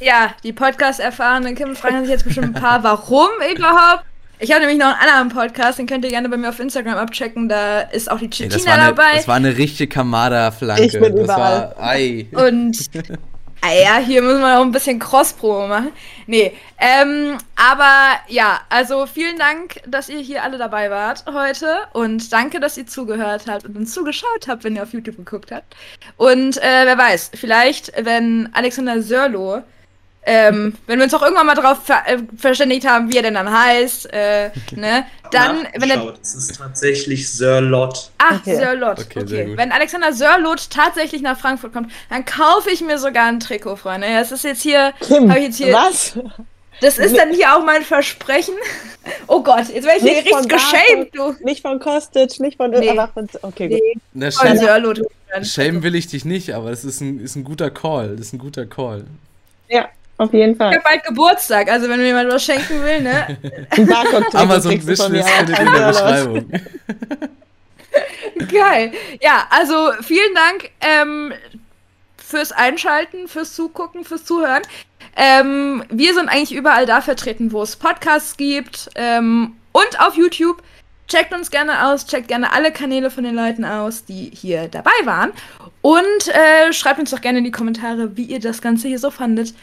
Ja, 0.00 0.34
die 0.42 0.52
Podcast-erfahrenen 0.52 1.54
Kim 1.54 1.74
fragen 1.74 2.02
sich 2.02 2.10
jetzt 2.10 2.24
bestimmt 2.24 2.56
ein 2.56 2.62
paar, 2.62 2.82
warum 2.82 3.28
überhaupt. 3.54 4.04
Ich 4.40 4.50
habe 4.50 4.60
nämlich 4.60 4.78
noch 4.78 4.88
einen 4.98 5.10
anderen 5.10 5.28
Podcast, 5.28 5.78
den 5.78 5.86
könnt 5.86 6.04
ihr 6.04 6.10
gerne 6.10 6.28
bei 6.28 6.36
mir 6.36 6.48
auf 6.48 6.58
Instagram 6.58 6.96
abchecken. 6.96 7.48
Da 7.48 7.80
ist 7.80 8.10
auch 8.10 8.18
die 8.18 8.30
Ey, 8.42 8.48
das, 8.48 8.66
eine, 8.66 8.86
dabei. 8.86 9.16
das 9.16 9.28
war 9.28 9.36
eine 9.36 9.56
richtige 9.56 9.88
Kamada-Flanke. 9.88 10.82
Ich 10.84 10.92
bin 10.92 11.14
das 11.14 11.24
überall. 11.24 11.74
war, 11.76 11.80
ei. 11.80 12.26
Und 12.32 12.76
ja, 13.72 13.98
hier 13.98 14.22
müssen 14.22 14.40
wir 14.40 14.58
auch 14.58 14.62
ein 14.62 14.72
bisschen 14.72 14.98
Cross-Promo 14.98 15.68
machen. 15.68 15.92
Nee, 16.26 16.52
ähm, 16.78 17.38
aber 17.56 18.18
ja, 18.28 18.60
also 18.68 19.06
vielen 19.06 19.38
Dank, 19.38 19.80
dass 19.86 20.08
ihr 20.08 20.18
hier 20.18 20.42
alle 20.42 20.58
dabei 20.58 20.90
wart 20.90 21.24
heute 21.32 21.78
und 21.92 22.32
danke, 22.32 22.60
dass 22.60 22.76
ihr 22.76 22.86
zugehört 22.86 23.44
habt 23.46 23.64
und 23.64 23.76
uns 23.76 23.92
zugeschaut 23.92 24.48
habt, 24.48 24.64
wenn 24.64 24.76
ihr 24.76 24.82
auf 24.82 24.92
YouTube 24.92 25.16
geguckt 25.16 25.52
habt. 25.52 25.76
Und 26.16 26.56
äh, 26.58 26.84
wer 26.84 26.98
weiß, 26.98 27.32
vielleicht, 27.34 27.92
wenn 28.04 28.48
Alexander 28.52 29.02
Sörlo, 29.02 29.62
ähm, 30.26 30.74
wenn 30.86 30.98
wir 30.98 31.04
uns 31.04 31.14
auch 31.14 31.22
irgendwann 31.22 31.46
mal 31.46 31.54
darauf 31.54 31.84
ver 31.84 32.02
äh, 32.06 32.18
verständigt 32.36 32.86
haben, 32.86 33.12
wie 33.12 33.16
er 33.16 33.22
denn 33.22 33.34
dann 33.34 33.50
heißt, 33.50 34.12
äh, 34.12 34.50
ne, 34.72 35.04
dann, 35.30 35.66
wenn 35.76 35.90
er. 35.90 36.14
Es 36.22 36.34
ist 36.34 36.56
tatsächlich 36.56 37.30
Sir 37.30 37.60
Lot. 37.60 38.10
Ach, 38.18 38.40
Okay. 38.40 38.56
Sörlot. 38.56 38.98
Okay, 39.00 39.18
Okay, 39.20 39.26
sehr 39.26 39.44
gut. 39.46 39.56
Wenn 39.56 39.72
Alexander 39.72 40.12
Sörlot 40.12 40.70
tatsächlich 40.70 41.22
nach 41.22 41.38
Frankfurt 41.38 41.72
kommt, 41.72 41.90
dann 42.10 42.24
kaufe 42.24 42.70
ich 42.70 42.80
mir 42.80 42.98
sogar 42.98 43.26
ein 43.26 43.40
Trikot, 43.40 43.76
Freunde. 43.76 44.06
Das 44.08 44.32
ist 44.32 44.44
jetzt 44.44 44.62
hier, 44.62 44.92
Kim, 45.00 45.30
ich 45.30 45.36
jetzt 45.42 45.56
hier, 45.58 45.72
was? 45.72 46.18
das 46.80 46.98
ist 46.98 47.16
dann 47.16 47.32
hier 47.32 47.54
auch 47.56 47.64
mein 47.64 47.82
Versprechen. 47.82 48.54
Oh 49.26 49.42
Gott, 49.42 49.68
jetzt 49.68 49.84
werde 49.84 49.98
ich 49.98 50.02
hier 50.02 50.22
Nicht 50.22 50.30
von 50.30 50.44
richtig 50.46 50.58
geschämt, 50.72 51.08
du. 51.14 51.36
Nicht 51.44 51.60
von 51.60 51.78
Kostic, 51.78 52.40
nicht 52.40 52.56
von 52.56 52.70
Nee. 52.70 52.88
aber 52.88 53.08
von, 53.08 53.28
okay, 53.42 53.68
gut. 53.68 53.78
Nee, 53.78 54.00
Na, 54.14 54.30
von 54.30 54.48
Shame, 54.48 54.56
Sörlot. 54.56 55.00
Shame 55.42 55.82
will 55.82 55.94
ich 55.94 56.06
dich 56.06 56.24
nicht, 56.24 56.54
aber 56.54 56.70
das 56.70 56.86
ist 56.86 57.02
ein, 57.02 57.20
ist 57.20 57.36
ein 57.36 57.44
guter 57.44 57.70
Call. 57.70 58.16
Das 58.16 58.28
ist 58.28 58.32
ein 58.32 58.38
guter 58.38 58.64
Call. 58.64 59.04
Ja, 59.68 59.88
auf 60.16 60.32
jeden 60.32 60.52
Ich 60.52 60.58
Fall. 60.58 60.72
habe 60.72 60.82
bald 60.84 61.04
Geburtstag, 61.04 61.70
also 61.70 61.88
wenn 61.88 61.98
mir 61.98 62.06
jemand 62.06 62.32
was 62.32 62.44
schenken 62.44 62.82
will, 62.82 63.00
ne? 63.02 63.38
Amazon 64.34 64.72
Wishlist 64.72 65.02
findet 65.02 65.26
ihr 65.48 65.58
in 65.60 65.72
der. 65.72 65.88
Beschreibung. 65.88 66.50
Geil. 68.50 68.92
Ja, 69.20 69.46
also 69.50 69.92
vielen 70.02 70.34
Dank 70.34 70.70
ähm, 70.80 71.32
fürs 72.16 72.52
Einschalten, 72.52 73.28
fürs 73.28 73.54
Zugucken, 73.54 74.04
fürs 74.04 74.24
Zuhören. 74.24 74.62
Ähm, 75.16 75.84
wir 75.90 76.14
sind 76.14 76.28
eigentlich 76.28 76.54
überall 76.54 76.86
da 76.86 77.00
vertreten, 77.00 77.52
wo 77.52 77.62
es 77.62 77.76
Podcasts 77.76 78.36
gibt 78.36 78.90
ähm, 78.96 79.56
und 79.72 80.00
auf 80.00 80.16
YouTube. 80.16 80.62
Checkt 81.06 81.34
uns 81.34 81.50
gerne 81.50 81.86
aus, 81.86 82.06
checkt 82.06 82.28
gerne 82.28 82.52
alle 82.52 82.72
Kanäle 82.72 83.10
von 83.10 83.24
den 83.24 83.34
Leuten 83.34 83.64
aus, 83.64 84.06
die 84.06 84.30
hier 84.34 84.68
dabei 84.68 84.90
waren. 85.04 85.32
Und 85.82 86.28
äh, 86.28 86.72
schreibt 86.72 86.98
uns 86.98 87.10
doch 87.10 87.20
gerne 87.20 87.38
in 87.38 87.44
die 87.44 87.50
Kommentare, 87.50 88.16
wie 88.16 88.24
ihr 88.24 88.40
das 88.40 88.62
Ganze 88.62 88.88
hier 88.88 88.98
so 88.98 89.10
fandet. 89.10 89.54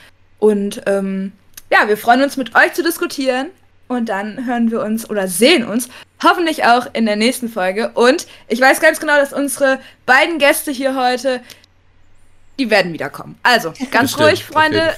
Und 0.42 0.82
ähm, 0.88 1.32
ja, 1.72 1.88
wir 1.88 1.98
freuen 1.98 2.24
uns 2.24 2.36
mit 2.36 2.56
euch 2.56 2.74
zu 2.74 2.82
diskutieren. 2.84 3.48
Und 3.88 4.10
dann 4.10 4.46
hören 4.46 4.72
wir 4.72 4.82
uns 4.82 5.10
oder 5.10 5.28
sehen 5.28 5.66
uns 5.68 5.90
hoffentlich 6.24 6.64
auch 6.66 6.88
in 6.94 7.06
der 7.06 7.16
nächsten 7.18 7.48
Folge. 7.50 7.92
Und 7.94 8.26
ich 8.48 8.60
weiß 8.60 8.80
ganz 8.80 9.00
genau, 9.00 9.18
dass 9.18 9.34
unsere 9.34 9.80
beiden 10.06 10.38
Gäste 10.40 10.72
hier 10.72 10.96
heute, 10.96 11.42
die 12.58 12.70
werden 12.70 12.94
wiederkommen. 12.94 13.38
Also, 13.44 13.74
ganz 13.92 14.14
Bestimmt, 14.14 14.30
ruhig, 14.30 14.46
Freunde. 14.46 14.94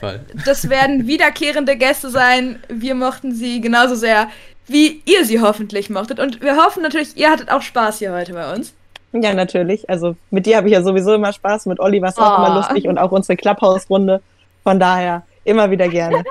Das 0.46 0.70
werden 0.70 1.08
wiederkehrende 1.08 1.76
Gäste 1.76 2.10
sein. 2.10 2.60
Wir 2.70 2.94
mochten 2.96 3.34
sie 3.34 3.62
genauso 3.62 3.96
sehr, 3.96 4.30
wie 4.68 5.02
ihr 5.06 5.26
sie 5.26 5.42
hoffentlich 5.42 5.90
mochtet. 5.90 6.20
Und 6.20 6.42
wir 6.42 6.56
hoffen 6.56 6.84
natürlich, 6.84 7.18
ihr 7.18 7.32
hattet 7.32 7.50
auch 7.50 7.64
Spaß 7.64 8.00
hier 8.00 8.14
heute 8.14 8.34
bei 8.34 8.54
uns. 8.54 8.74
Ja, 9.12 9.34
natürlich. 9.34 9.90
Also 9.90 10.16
mit 10.30 10.46
dir 10.46 10.58
habe 10.58 10.68
ich 10.68 10.74
ja 10.74 10.84
sowieso 10.84 11.14
immer 11.16 11.34
Spaß, 11.34 11.66
mit 11.66 11.80
Olli 11.80 12.02
war 12.02 12.10
es 12.10 12.18
auch 12.18 12.40
Oh. 12.40 12.46
immer 12.46 12.56
lustig 12.56 12.88
und 12.88 12.98
auch 12.98 13.12
unsere 13.12 13.36
Clubhouse-Runde. 13.38 14.22
Von 14.64 14.80
daher 14.80 15.24
immer 15.44 15.70
wieder 15.70 15.88
gerne. 15.88 16.24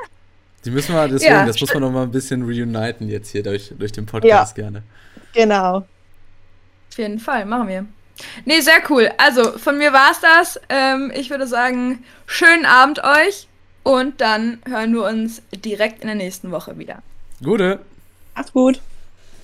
Die 0.65 0.71
müssen 0.71 0.95
wir, 0.95 1.09
deswegen, 1.09 1.33
ja. 1.33 1.47
das 1.47 1.61
muss 1.61 1.73
man 1.75 1.83
noch 1.83 1.91
mal 1.91 2.05
ein 2.05 2.11
bisschen 2.11 2.43
reuniten 2.43 3.09
jetzt 3.09 3.31
hier 3.31 3.43
durch, 3.43 3.73
durch 3.77 3.93
den 3.93 4.07
Podcast 4.07 4.57
ja. 4.57 4.63
gerne. 4.63 4.83
Genau. 5.35 5.79
Auf 5.79 6.99
jeden 6.99 7.19
Fall, 7.19 7.45
machen 7.47 7.69
wir. 7.69 7.87
Nee, 8.45 8.61
sehr 8.61 8.81
cool. 8.91 9.11
Also, 9.19 9.59
von 9.59 9.79
mir 9.79 9.93
war's 9.93 10.21
das. 10.21 10.61
Ähm, 10.69 11.11
ich 11.15 11.31
würde 11.31 11.47
sagen, 11.47 12.05
schönen 12.27 12.67
Abend 12.67 13.03
euch 13.03 13.49
und 13.83 14.21
dann 14.21 14.59
hören 14.69 14.93
wir 14.93 15.05
uns 15.05 15.43
direkt 15.53 16.03
in 16.03 16.07
der 16.07 16.17
nächsten 16.17 16.51
Woche 16.53 16.79
wieder. 16.79 17.03
Gute. 17.43 17.81
Macht's 18.35 18.53
gut. 18.53 18.81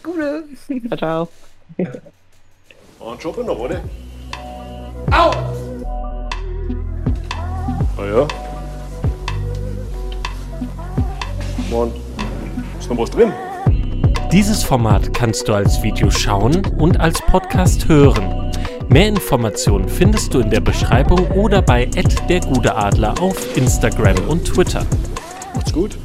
Gute. 0.02 0.44
Ciao, 0.88 0.96
ciao. 0.96 1.28
Und 2.98 3.22
Schuppe 3.22 3.44
noch, 3.44 3.58
oder? 3.58 3.80
Au! 5.12 5.30
Ah 7.96 8.04
ja. 8.04 8.28
Und 11.70 11.92
ist 12.78 12.88
noch 12.88 12.98
was 12.98 13.10
drin? 13.10 13.32
Dieses 14.32 14.62
Format 14.62 15.12
kannst 15.14 15.48
du 15.48 15.54
als 15.54 15.82
Video 15.82 16.10
schauen 16.10 16.62
und 16.78 17.00
als 17.00 17.20
Podcast 17.22 17.88
hören. 17.88 18.52
Mehr 18.88 19.08
Informationen 19.08 19.88
findest 19.88 20.32
du 20.32 20.40
in 20.40 20.50
der 20.50 20.60
Beschreibung 20.60 21.26
oder 21.32 21.60
bei 21.60 21.84
der 21.86 22.40
Gute 22.40 22.74
Adler 22.74 23.14
auf 23.20 23.56
Instagram 23.56 24.16
und 24.28 24.44
Twitter. 24.46 24.84
Macht's 25.54 25.72
gut. 25.72 25.98